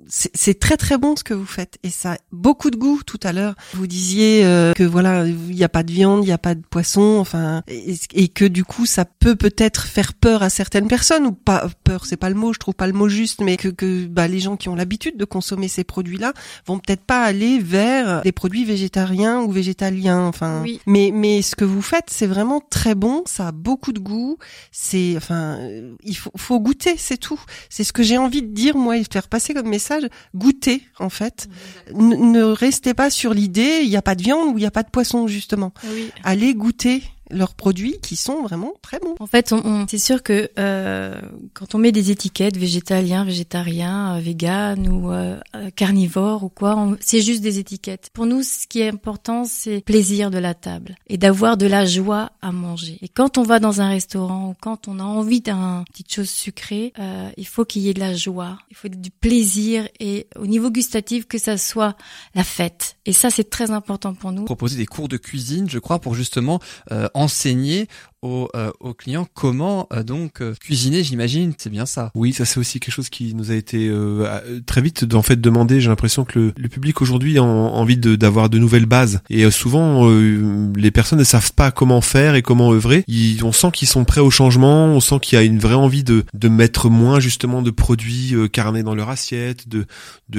c'est 0.09 0.31
c'est 0.35 0.59
très 0.59 0.79
très 0.79 0.97
bon 0.97 1.15
ce 1.15 1.23
que 1.25 1.35
vous 1.35 1.45
faites 1.45 1.77
et 1.83 1.91
ça 1.91 2.13
a 2.13 2.17
beaucoup 2.33 2.71
de 2.71 2.77
goût. 2.77 3.03
Tout 3.05 3.21
à 3.23 3.33
l'heure, 3.35 3.55
vous 3.75 3.87
disiez 3.87 4.47
euh, 4.47 4.73
que 4.73 4.83
voilà, 4.83 5.27
il 5.27 5.37
n'y 5.55 5.63
a 5.63 5.69
pas 5.69 5.83
de 5.83 5.93
viande, 5.93 6.25
il 6.25 6.29
n'y 6.29 6.33
a 6.33 6.39
pas 6.39 6.55
de 6.55 6.63
poisson, 6.63 7.19
enfin, 7.21 7.63
et, 7.69 7.97
et 8.15 8.29
que 8.29 8.47
du 8.47 8.65
coup, 8.65 8.87
ça 8.87 9.05
peut 9.05 9.37
peut-être 9.37 9.85
faire 9.87 10.15
peur 10.15 10.43
à 10.43 10.49
certaines 10.49 10.89
personnes 10.89 11.27
ou 11.27 11.33
pas 11.33 11.69
peur, 11.85 12.07
c'est 12.07 12.17
pas 12.17 12.31
le 12.31 12.35
mot, 12.35 12.55
je 12.55 12.59
trouve 12.61 12.75
pas 12.75 12.87
le 12.87 12.95
mot 12.95 13.09
juste, 13.11 13.43
mais 13.43 13.59
que 13.59 13.69
que 13.69 14.07
bah, 14.07 14.27
les 14.27 14.41
gens 14.41 14.57
qui 14.57 14.71
ont 14.71 14.75
l'habitude 14.75 15.19
de 15.19 15.25
consommer 15.27 15.69
ces 15.69 15.85
produits-là 15.85 16.33
vont 16.67 16.79
peut-être 16.79 17.05
pas 17.05 17.23
aller 17.23 17.59
vers 17.59 18.23
des 18.23 18.33
produits 18.33 18.65
végétariens 18.65 19.41
ou 19.43 19.51
végétaliens. 19.51 20.23
Enfin, 20.27 20.63
Oui. 20.63 20.81
mais 20.87 21.11
mais 21.13 21.43
ce 21.43 21.55
que 21.57 21.65
vous 21.67 21.74
faites, 21.83 22.07
c'est 22.09 22.27
vraiment 22.27 22.61
très 22.61 22.95
bon. 22.95 23.23
Ça 23.27 23.49
a 23.49 23.53
beaucoup 23.53 23.93
de 23.93 23.99
goût. 24.01 24.39
C'est 24.73 25.15
enfin, 25.17 25.59
euh, 25.61 25.95
il 26.05 26.17
faut 26.17 26.31
faut 26.37 26.61
goûter, 26.61 26.97
c'est 26.99 27.17
tout. 27.17 27.41
C'est 27.71 27.85
ce 27.85 27.93
que 27.93 28.03
j'ai 28.03 28.19
envie 28.19 28.43
de 28.43 28.53
dire 28.55 28.77
moi 28.77 28.97
et 28.97 29.03
de 29.03 29.09
faire 29.13 29.29
passer 29.29 29.55
comme 29.55 29.69
message. 29.69 30.05
Goûter 30.35 30.83
en 30.99 31.09
fait. 31.11 31.49
N- 31.91 32.33
ne 32.33 32.43
restez 32.43 32.95
pas 32.95 33.11
sur 33.11 33.35
l'idée 33.35 33.81
il 33.83 33.89
n'y 33.89 33.97
a 33.97 34.03
pas 34.03 34.15
de 34.15 34.23
viande 34.23 34.49
ou 34.55 34.59
il 34.59 34.61
n'y 34.61 34.67
a 34.67 34.71
pas 34.71 34.83
de 34.83 34.91
poisson 34.91 35.27
justement. 35.27 35.73
Oui. 35.93 36.11
Allez 36.25 36.55
goûter 36.55 37.03
leurs 37.35 37.55
produits 37.55 37.99
qui 38.03 38.17
sont 38.17 38.43
vraiment 38.43 38.73
très 38.83 38.99
bons. 39.01 39.15
En 39.21 39.27
fait, 39.27 39.53
on, 39.53 39.61
on- 39.65 39.87
c'est 39.89 39.99
sûr 39.99 40.23
que 40.23 40.51
euh, 40.59 41.21
quand 41.53 41.75
on 41.75 41.79
met 41.79 41.93
des 41.93 42.11
étiquettes 42.11 42.57
végétalien, 42.57 43.25
végétarien, 43.25 44.17
euh, 44.17 44.21
vegan 44.21 44.89
ou 44.89 45.13
euh, 45.13 45.39
euh, 45.55 45.71
carnivore 45.75 46.45
ou 46.45 46.49
quoi, 46.49 46.77
on- 46.77 46.97
c'est 47.01 47.21
juste 47.21 47.43
des 47.43 47.59
étiquettes. 47.59 48.11
Pour 48.15 48.27
nous, 48.27 48.43
ce 48.43 48.67
qui 48.67 48.81
est 48.81 48.89
important, 48.89 49.45
c'est 49.45 49.77
le 49.77 49.81
plaisir 49.81 50.31
de 50.31 50.39
la 50.39 50.55
table 50.55 50.97
et 51.09 51.19
d'avoir 51.19 51.57
de 51.57 51.67
la 51.67 51.85
joie 51.87 52.31
à 52.43 52.53
manger. 52.53 52.99
Et 53.03 53.09
quand 53.09 53.37
on 53.39 53.43
va 53.43 53.59
dans 53.61 53.81
un 53.81 53.89
restaurant 53.89 54.51
ou 54.51 54.55
quand 54.61 54.89
on 54.89 54.99
a 54.99 55.03
envie 55.05 55.41
d'un 55.41 55.85
petite 55.91 56.13
chose 56.13 56.31
sucrée, 56.31 56.93
euh, 56.99 57.29
il 57.37 57.47
faut 57.47 57.65
qu'il 57.65 57.83
y 57.83 57.89
ait 57.91 57.95
de 57.95 58.01
la 58.01 58.15
joie, 58.15 58.59
il 58.71 58.77
faut 58.77 58.89
du 58.89 59.11
plaisir 59.11 59.89
et 60.01 60.27
au 60.39 60.47
niveau 60.47 60.71
gustatif 60.71 61.27
que 61.27 61.39
ça 61.39 61.59
soit 61.59 61.97
la 62.35 62.45
fête. 62.45 62.97
Et 63.07 63.13
ça, 63.13 63.31
c'est 63.31 63.51
très 63.51 63.71
important 63.71 64.15
pour 64.15 64.33
nous. 64.33 64.45
proposer 64.45 64.77
des 64.77 64.87
cours 64.87 65.09
de 65.09 65.17
cuisine, 65.17 65.69
je 65.69 65.79
crois, 65.79 65.99
pour 65.99 66.15
justement 66.15 66.61
euh, 66.93 67.09
enseigner 67.25 67.87
aux, 68.25 68.49
euh, 68.57 68.71
clients 68.97 69.29
comment 69.35 69.87
euh, 69.93 70.03
donc 70.03 70.41
euh, 70.41 70.55
cuisiner, 70.59 71.03
j'imagine, 71.03 71.53
c'est 71.59 71.71
bien 71.71 71.87
ça. 71.87 72.11
Oui, 72.15 72.33
ça 72.33 72.45
c'est 72.45 72.59
aussi 72.59 72.81
quelque 72.81 72.95
chose 72.95 73.09
qui 73.11 73.35
nous 73.35 73.51
a 73.51 73.55
été 73.55 73.89
euh, 73.89 74.61
très 74.67 74.81
vite 74.81 75.07
en 75.15 75.23
fait 75.23 75.41
demandé. 75.41 75.81
J'ai 75.81 75.89
l'impression 75.89 76.25
que 76.25 76.53
le, 76.57 76.69
public 76.69 77.03
aujourd'hui 77.03 77.39
a 77.39 77.43
en- 77.43 77.47
envie 77.47 77.97
d'avoir 77.97 78.49
de, 78.49 78.59
nouvelles 78.59 78.87
bases 78.87 79.21
et 79.29 79.49
souvent 79.51 80.09
les 80.09 80.91
personnes 80.91 81.19
ne 81.19 81.25
savent 81.25 81.53
pas 81.53 81.71
comment 81.71 82.01
faire 82.01 82.35
et 82.35 82.43
comment 82.43 82.73
œuvrer. 82.73 83.05
On 83.43 83.53
sent 83.53 83.71
qu'ils 83.73 83.89
sont 83.89 84.05
prêts 84.05 84.21
au 84.21 84.31
changement, 84.31 84.87
on 84.87 85.01
sent 85.01 85.17
qu'il 85.21 85.37
y 85.37 85.41
a 85.41 85.45
une 85.45 85.59
vraie 85.59 85.75
envie 85.75 86.05
de, 86.05 86.25
mettre 86.49 86.89
moins 86.89 87.21
justement 87.21 87.63
de 87.63 87.71
produits 87.71 88.35
carnés 88.53 88.83
dans 88.83 88.95
leur 88.95 89.11
assiette, 89.11 89.69
de, 89.69 89.87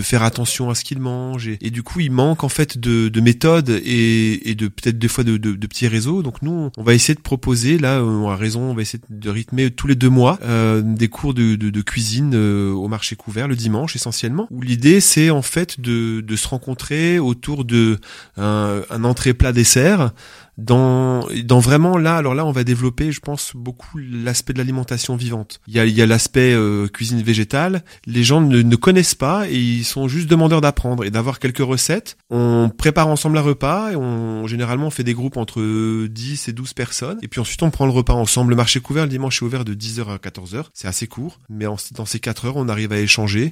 faire 0.02 0.24
attention 0.24 0.70
à 0.70 0.76
ce 0.76 0.84
qu'ils 0.84 0.99
mangent 0.99 1.48
et, 1.48 1.70
du 1.70 1.84
coup 1.84 1.99
il 1.99 2.12
manque 2.12 2.44
en 2.44 2.49
fait 2.49 2.78
de, 2.78 3.10
de 3.10 3.22
méthodes 3.22 3.82
et, 3.86 4.56
de 4.56 4.68
peut-être 4.68 4.98
des 4.98 5.07
fois 5.07 5.24
de 5.24 5.38
petits 5.68 5.88
réseaux. 5.88 6.24
Donc 6.24 6.41
nous 6.41 6.72
on 6.78 6.84
va 6.84 6.94
essayer 6.94 7.16
de 7.16 7.22
proposer 7.22 7.75
là 7.78 8.00
euh, 8.00 8.04
on 8.04 8.30
a 8.30 8.36
raison, 8.36 8.62
on 8.62 8.74
va 8.74 8.82
essayer 8.82 9.02
de 9.10 9.30
rythmer 9.30 9.72
tous 9.72 9.88
les 9.88 9.96
deux 9.96 10.10
mois 10.10 10.40
euh, 10.44 10.82
des 10.84 11.08
cours 11.08 11.34
de, 11.34 11.82
cuisine 11.82 12.34
euh, 12.36 12.72
au 12.72 12.88
marché 12.88 13.16
couvert 13.16 13.48
le 13.48 13.56
dimanche 13.56 13.96
essentiellement. 13.96 14.48
Où 14.52 14.62
l'idée 14.62 15.00
c'est 15.00 15.30
en 15.30 15.42
fait 15.42 15.80
de, 15.80 16.24
se 16.36 16.48
rencontrer 16.48 17.18
autour 17.20 17.64
de 17.64 18.00
un 18.38 19.04
entrée 19.04 19.34
plat 19.34 19.54
dessert 19.54 20.12
dans 20.57 21.27
dans 21.44 21.60
vraiment 21.60 21.98
là 21.98 22.15
alors 22.18 22.34
là 22.36 22.45
on 22.45 22.52
va 22.52 22.64
développer 22.64 23.11
je 23.11 23.19
pense 23.19 23.52
beaucoup 23.56 23.98
l'aspect 23.98 24.53
de 24.53 24.57
l'alimentation 24.57 25.15
vivante. 25.15 25.60
Il 25.68 25.73
y 25.73 25.80
a 25.80 25.86
il 25.86 25.94
y 25.94 26.02
a 26.02 26.06
l'aspect 26.06 26.53
euh, 26.53 26.88
cuisine 26.88 27.22
végétale. 27.22 27.84
Les 28.06 28.23
gens 28.23 28.41
ne, 28.41 28.61
ne 28.61 28.76
connaissent 28.76 29.15
pas 29.15 29.48
et 29.49 29.57
ils 29.57 29.84
sont 29.84 30.07
juste 30.07 30.30
demandeurs 30.30 30.61
d'apprendre 30.61 31.03
et 31.03 31.11
d'avoir 31.11 31.40
quelques 31.40 31.60
recettes. 31.60 32.18
On 32.30 32.69
prépare 32.76 33.07
ensemble 33.07 33.38
un 33.38 33.41
repas 33.41 33.91
et 33.91 33.95
on 33.95 34.48
généralement 34.48 34.88
on 34.88 34.91
fait 34.91 35.03
des 35.03 35.14
groupes 35.14 35.38
entre 35.38 36.07
10 36.07 36.48
et 36.48 36.53
12 36.53 36.73
personnes. 36.73 37.18
Et 37.22 37.27
puis 37.27 37.41
ensuite 37.41 37.61
on 37.64 37.69
prend 37.72 37.86
le 37.86 37.91
repas 37.91 38.14
ensemble. 38.14 38.52
Le 38.52 38.56
marché 38.56 38.80
couvert 38.80 39.03
le 39.03 39.10
dimanche 39.10 39.41
est 39.41 39.45
ouvert 39.45 39.65
de 39.65 39.73
10h 39.73 40.07
à 40.10 40.18
14h 40.18 40.65
c'est 40.73 40.88
assez 40.88 41.07
court. 41.07 41.40
Mais 41.49 41.65
en- 41.65 41.76
dans 41.91 42.06
ces 42.06 42.19
4 42.19 42.45
heures 42.45 42.56
on 42.57 42.69
arrive 42.69 42.91
à 42.91 42.99
échanger 42.99 43.49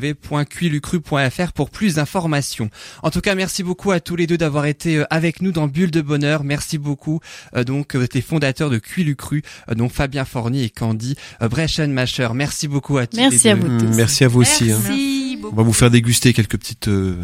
www.cuilucru.fr 0.00 1.52
pour 1.52 1.70
plus 1.70 1.94
d'informations. 1.94 2.70
En 3.02 3.10
tout 3.10 3.20
cas, 3.20 3.34
merci 3.34 3.62
beaucoup 3.62 3.90
à 3.92 4.00
tous 4.00 4.16
les 4.16 4.26
deux 4.26 4.38
d'avoir 4.38 4.66
été 4.66 4.98
euh, 4.98 5.04
avec 5.10 5.42
nous 5.42 5.52
dans 5.52 5.66
Bulle 5.66 5.90
de 5.90 6.00
Bonheur. 6.00 6.44
Merci 6.44 6.78
beaucoup. 6.78 7.20
Euh, 7.56 7.64
donc, 7.64 7.94
vous 7.94 8.02
êtes 8.02 8.14
les 8.14 8.22
fondateurs 8.22 8.70
de 8.70 8.78
Cuilucru, 8.78 9.42
euh, 9.70 9.74
donc 9.74 9.92
Fabien 9.92 10.24
Forny 10.24 10.62
et 10.64 10.70
Candy 10.70 11.16
euh, 11.42 11.48
Breschenmacher. 11.48 12.28
Merci 12.34 12.68
beaucoup 12.68 12.98
à 12.98 13.06
tous 13.06 13.16
Merci 13.16 13.44
les 13.44 13.50
à 13.50 13.54
vous. 13.54 13.78
tous. 13.78 13.96
Merci 13.96 14.24
à 14.24 14.28
vous 14.28 14.40
aussi. 14.40 14.70
hein. 14.70 14.78
Merci 14.82 15.38
On 15.44 15.54
va 15.56 15.62
vous 15.62 15.72
faire 15.72 15.90
déguster 15.90 16.32
quelques 16.32 16.58
petites 16.58 16.88
euh, 16.88 17.16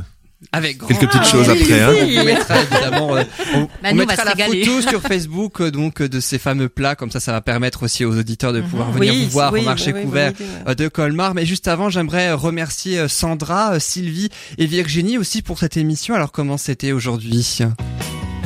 Avec 0.53 0.77
grand 0.79 0.89
quelques 0.89 1.11
petites 1.11 1.25
choses 1.25 1.49
après. 1.49 1.81
Hein. 1.81 1.93
On 2.21 2.25
mettra 2.25 2.55
évidemment, 2.63 3.17
euh, 3.17 3.23
on, 3.55 3.69
Bah, 3.83 3.93
mettra 3.95 4.25
la 4.25 4.33
régaler. 4.33 4.65
photo 4.65 4.83
sur 4.83 5.01
Facebook 5.01 5.61
euh, 5.63 5.71
donc 5.71 6.03
euh, 6.03 6.09
de 6.09 6.21
ces 6.21 6.39
fameux 6.39 6.69
plats. 6.69 6.95
Comme 6.95 7.11
ça, 7.11 7.21
ça 7.21 7.33
va 7.33 7.41
permettre 7.41 7.83
aussi 7.85 8.05
aux 8.05 8.17
auditeurs 8.17 8.53
de 8.53 8.61
pouvoir 8.61 8.91
venir 8.93 9.13
Oui, 9.13 9.25
vous 9.25 9.31
voir 9.31 9.53
oui, 9.53 9.61
au 9.61 9.65
marché 9.65 9.93
couvert 9.95 10.33
euh, 10.69 10.75
de 10.75 10.89
Colmar. 10.89 11.35
Mais 11.35 11.47
juste 11.47 11.69
avant, 11.69 11.89
j'aimerais 11.89 12.33
remercier 12.33 13.09
Sandra, 13.09 13.81
Sylvie 13.81 14.29
et 14.59 14.67
Virginie 14.67 15.17
aussi 15.19 15.41
pour 15.41 15.59
cette 15.59 15.77
émission. 15.79 16.15
Alors 16.15 16.33
comment 16.33 16.59
c'était 16.59 16.93
aujourd'hui? 16.93 17.59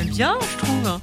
Bien, 0.05 0.35
je 0.53 0.57
trouve. 0.65 0.99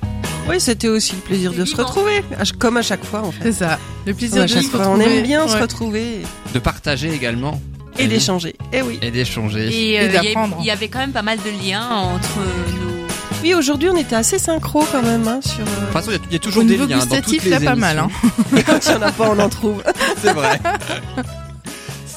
Oui, 0.49 0.59
c'était 0.59 0.89
aussi 0.89 1.13
le 1.17 1.21
plaisir 1.21 1.53
de 1.53 1.65
se 1.67 1.77
retrouver, 1.77 2.23
comme 2.59 2.79
à 2.79 2.83
chaque 2.83 3.05
fois 3.05 3.21
en 3.21 3.31
fait. 3.33 3.53
C'est 3.53 3.53
ça. 3.65 3.79
Le 4.07 4.15
plaisir 4.15 4.43
de 4.43 4.49
se 4.49 4.61
fois, 4.63 4.89
on 4.89 4.95
retrouver. 4.95 5.17
aime 5.19 5.23
bien 5.23 5.47
se 5.47 5.57
retrouver 5.59 6.23
De 6.55 6.59
partager 6.59 7.13
également 7.13 7.61
et 7.99 8.07
d'échanger. 8.07 8.55
Eh 8.73 8.83
oui. 8.83 8.99
et 9.03 9.11
d'échanger. 9.11 9.69
Et 9.69 9.91
Et 9.95 10.01
euh, 10.01 10.05
il 10.07 10.13
y 10.13 10.17
a- 10.17 10.23
d'apprendre. 10.23 10.57
il 10.61 10.67
y 10.67 10.71
avait 10.71 10.89
quand 10.89 10.99
même 11.01 11.13
pas 11.13 11.23
mal 11.23 11.39
de 11.39 11.51
liens 11.69 11.87
entre 11.89 12.39
nos. 12.39 13.07
Oui, 13.43 13.55
aujourd'hui 13.55 13.89
on 13.89 13.97
était 13.97 14.17
assez 14.17 14.39
synchro 14.39 14.85
quand 14.91 15.03
même 15.03 15.27
hein, 15.29 15.41
sur. 15.43 15.59
De 15.65 15.71
euh, 15.71 15.75
toute 15.85 15.93
façon, 15.93 16.11
il 16.11 16.15
y 16.15 16.17
a- 16.17 16.21
il 16.29 16.33
y, 16.33 16.37
a 16.37 16.39
toujours 16.41 16.63
Au 16.63 16.67
des 16.67 16.73
niveau 16.73 16.87
liens 16.87 16.97
dans 16.97 17.03
toutes 17.03 17.11
gustatif, 17.11 17.45
les 17.45 17.51
il 17.51 17.53
y 17.53 17.67
a 17.67 17.71
pas 17.71 17.77
mal. 17.77 17.99
Hein. 17.99 18.09
Et 18.57 18.63
quand 18.63 18.79
il 18.85 18.91
y 18.93 18.95
en 18.95 19.03
a 19.03 19.13
pas, 19.13 19.31
on 19.31 19.39
en 19.39 19.49
trouve. 19.49 19.83
C'est 20.23 20.33
vrai. 20.33 20.59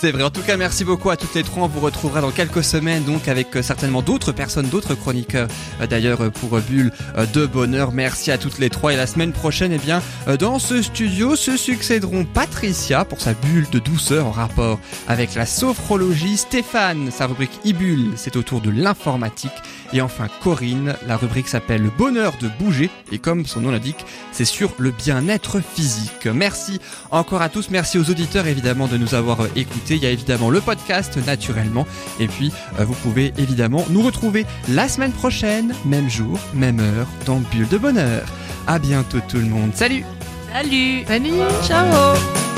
C'est 0.01 0.09
vrai. 0.09 0.23
En 0.23 0.31
tout 0.31 0.41
cas, 0.41 0.57
merci 0.57 0.83
beaucoup 0.83 1.11
à 1.11 1.15
toutes 1.15 1.35
les 1.35 1.43
trois. 1.43 1.65
On 1.65 1.67
vous 1.67 1.79
retrouvera 1.79 2.21
dans 2.21 2.31
quelques 2.31 2.63
semaines, 2.63 3.03
donc 3.03 3.27
avec 3.27 3.55
euh, 3.55 3.61
certainement 3.61 4.01
d'autres 4.01 4.31
personnes, 4.31 4.67
d'autres 4.67 4.95
chroniqueurs. 4.95 5.47
Euh, 5.79 5.85
D'ailleurs, 5.85 6.21
euh, 6.21 6.29
pour 6.31 6.59
Bulle 6.59 6.91
de 7.35 7.45
bonheur, 7.45 7.91
merci 7.91 8.31
à 8.31 8.39
toutes 8.39 8.57
les 8.57 8.71
trois. 8.71 8.93
Et 8.93 8.95
la 8.95 9.05
semaine 9.05 9.31
prochaine, 9.31 9.71
eh 9.71 9.77
bien, 9.77 10.01
dans 10.39 10.57
ce 10.57 10.81
studio 10.81 11.35
se 11.35 11.55
succéderont 11.55 12.25
Patricia 12.25 13.05
pour 13.05 13.21
sa 13.21 13.35
bulle 13.35 13.67
de 13.71 13.77
douceur 13.77 14.25
en 14.25 14.31
rapport 14.31 14.79
avec 15.07 15.35
la 15.35 15.45
sophrologie, 15.45 16.37
Stéphane, 16.37 17.11
sa 17.11 17.27
rubrique 17.27 17.59
e-bulle, 17.63 18.13
c'est 18.15 18.37
autour 18.37 18.61
de 18.61 18.71
l'informatique. 18.71 19.51
Et 19.93 20.01
enfin 20.01 20.27
Corinne, 20.41 20.95
la 21.05 21.17
rubrique 21.17 21.49
s'appelle 21.49 21.81
Le 21.81 21.89
bonheur 21.89 22.33
de 22.39 22.47
bouger 22.59 22.89
et 23.11 23.19
comme 23.19 23.45
son 23.45 23.61
nom 23.61 23.71
l'indique, 23.71 24.05
c'est 24.31 24.45
sur 24.45 24.71
le 24.77 24.91
bien-être 24.91 25.59
physique. 25.61 26.27
Merci 26.33 26.79
encore 27.11 27.41
à 27.41 27.49
tous, 27.49 27.69
merci 27.69 27.97
aux 27.97 28.09
auditeurs 28.09 28.47
évidemment 28.47 28.87
de 28.87 28.97
nous 28.97 29.15
avoir 29.15 29.41
euh, 29.41 29.49
Il 29.95 30.03
y 30.03 30.07
a 30.07 30.11
évidemment 30.11 30.49
le 30.49 30.61
podcast 30.61 31.17
naturellement 31.25 31.85
et 32.19 32.27
puis 32.27 32.51
euh, 32.79 32.85
vous 32.85 32.93
pouvez 32.93 33.33
évidemment 33.37 33.85
nous 33.89 34.01
retrouver 34.01 34.45
la 34.69 34.87
semaine 34.87 35.11
prochaine, 35.11 35.73
même 35.85 36.09
jour, 36.09 36.39
même 36.53 36.79
heure 36.79 37.07
dans 37.25 37.39
Bulle 37.39 37.67
de 37.67 37.77
bonheur. 37.77 38.25
À 38.67 38.79
bientôt 38.79 39.19
tout 39.27 39.37
le 39.37 39.45
monde. 39.45 39.71
Salut 39.75 40.03
Salut 40.53 41.03
Salut 41.07 41.31
Ciao. 41.65 42.50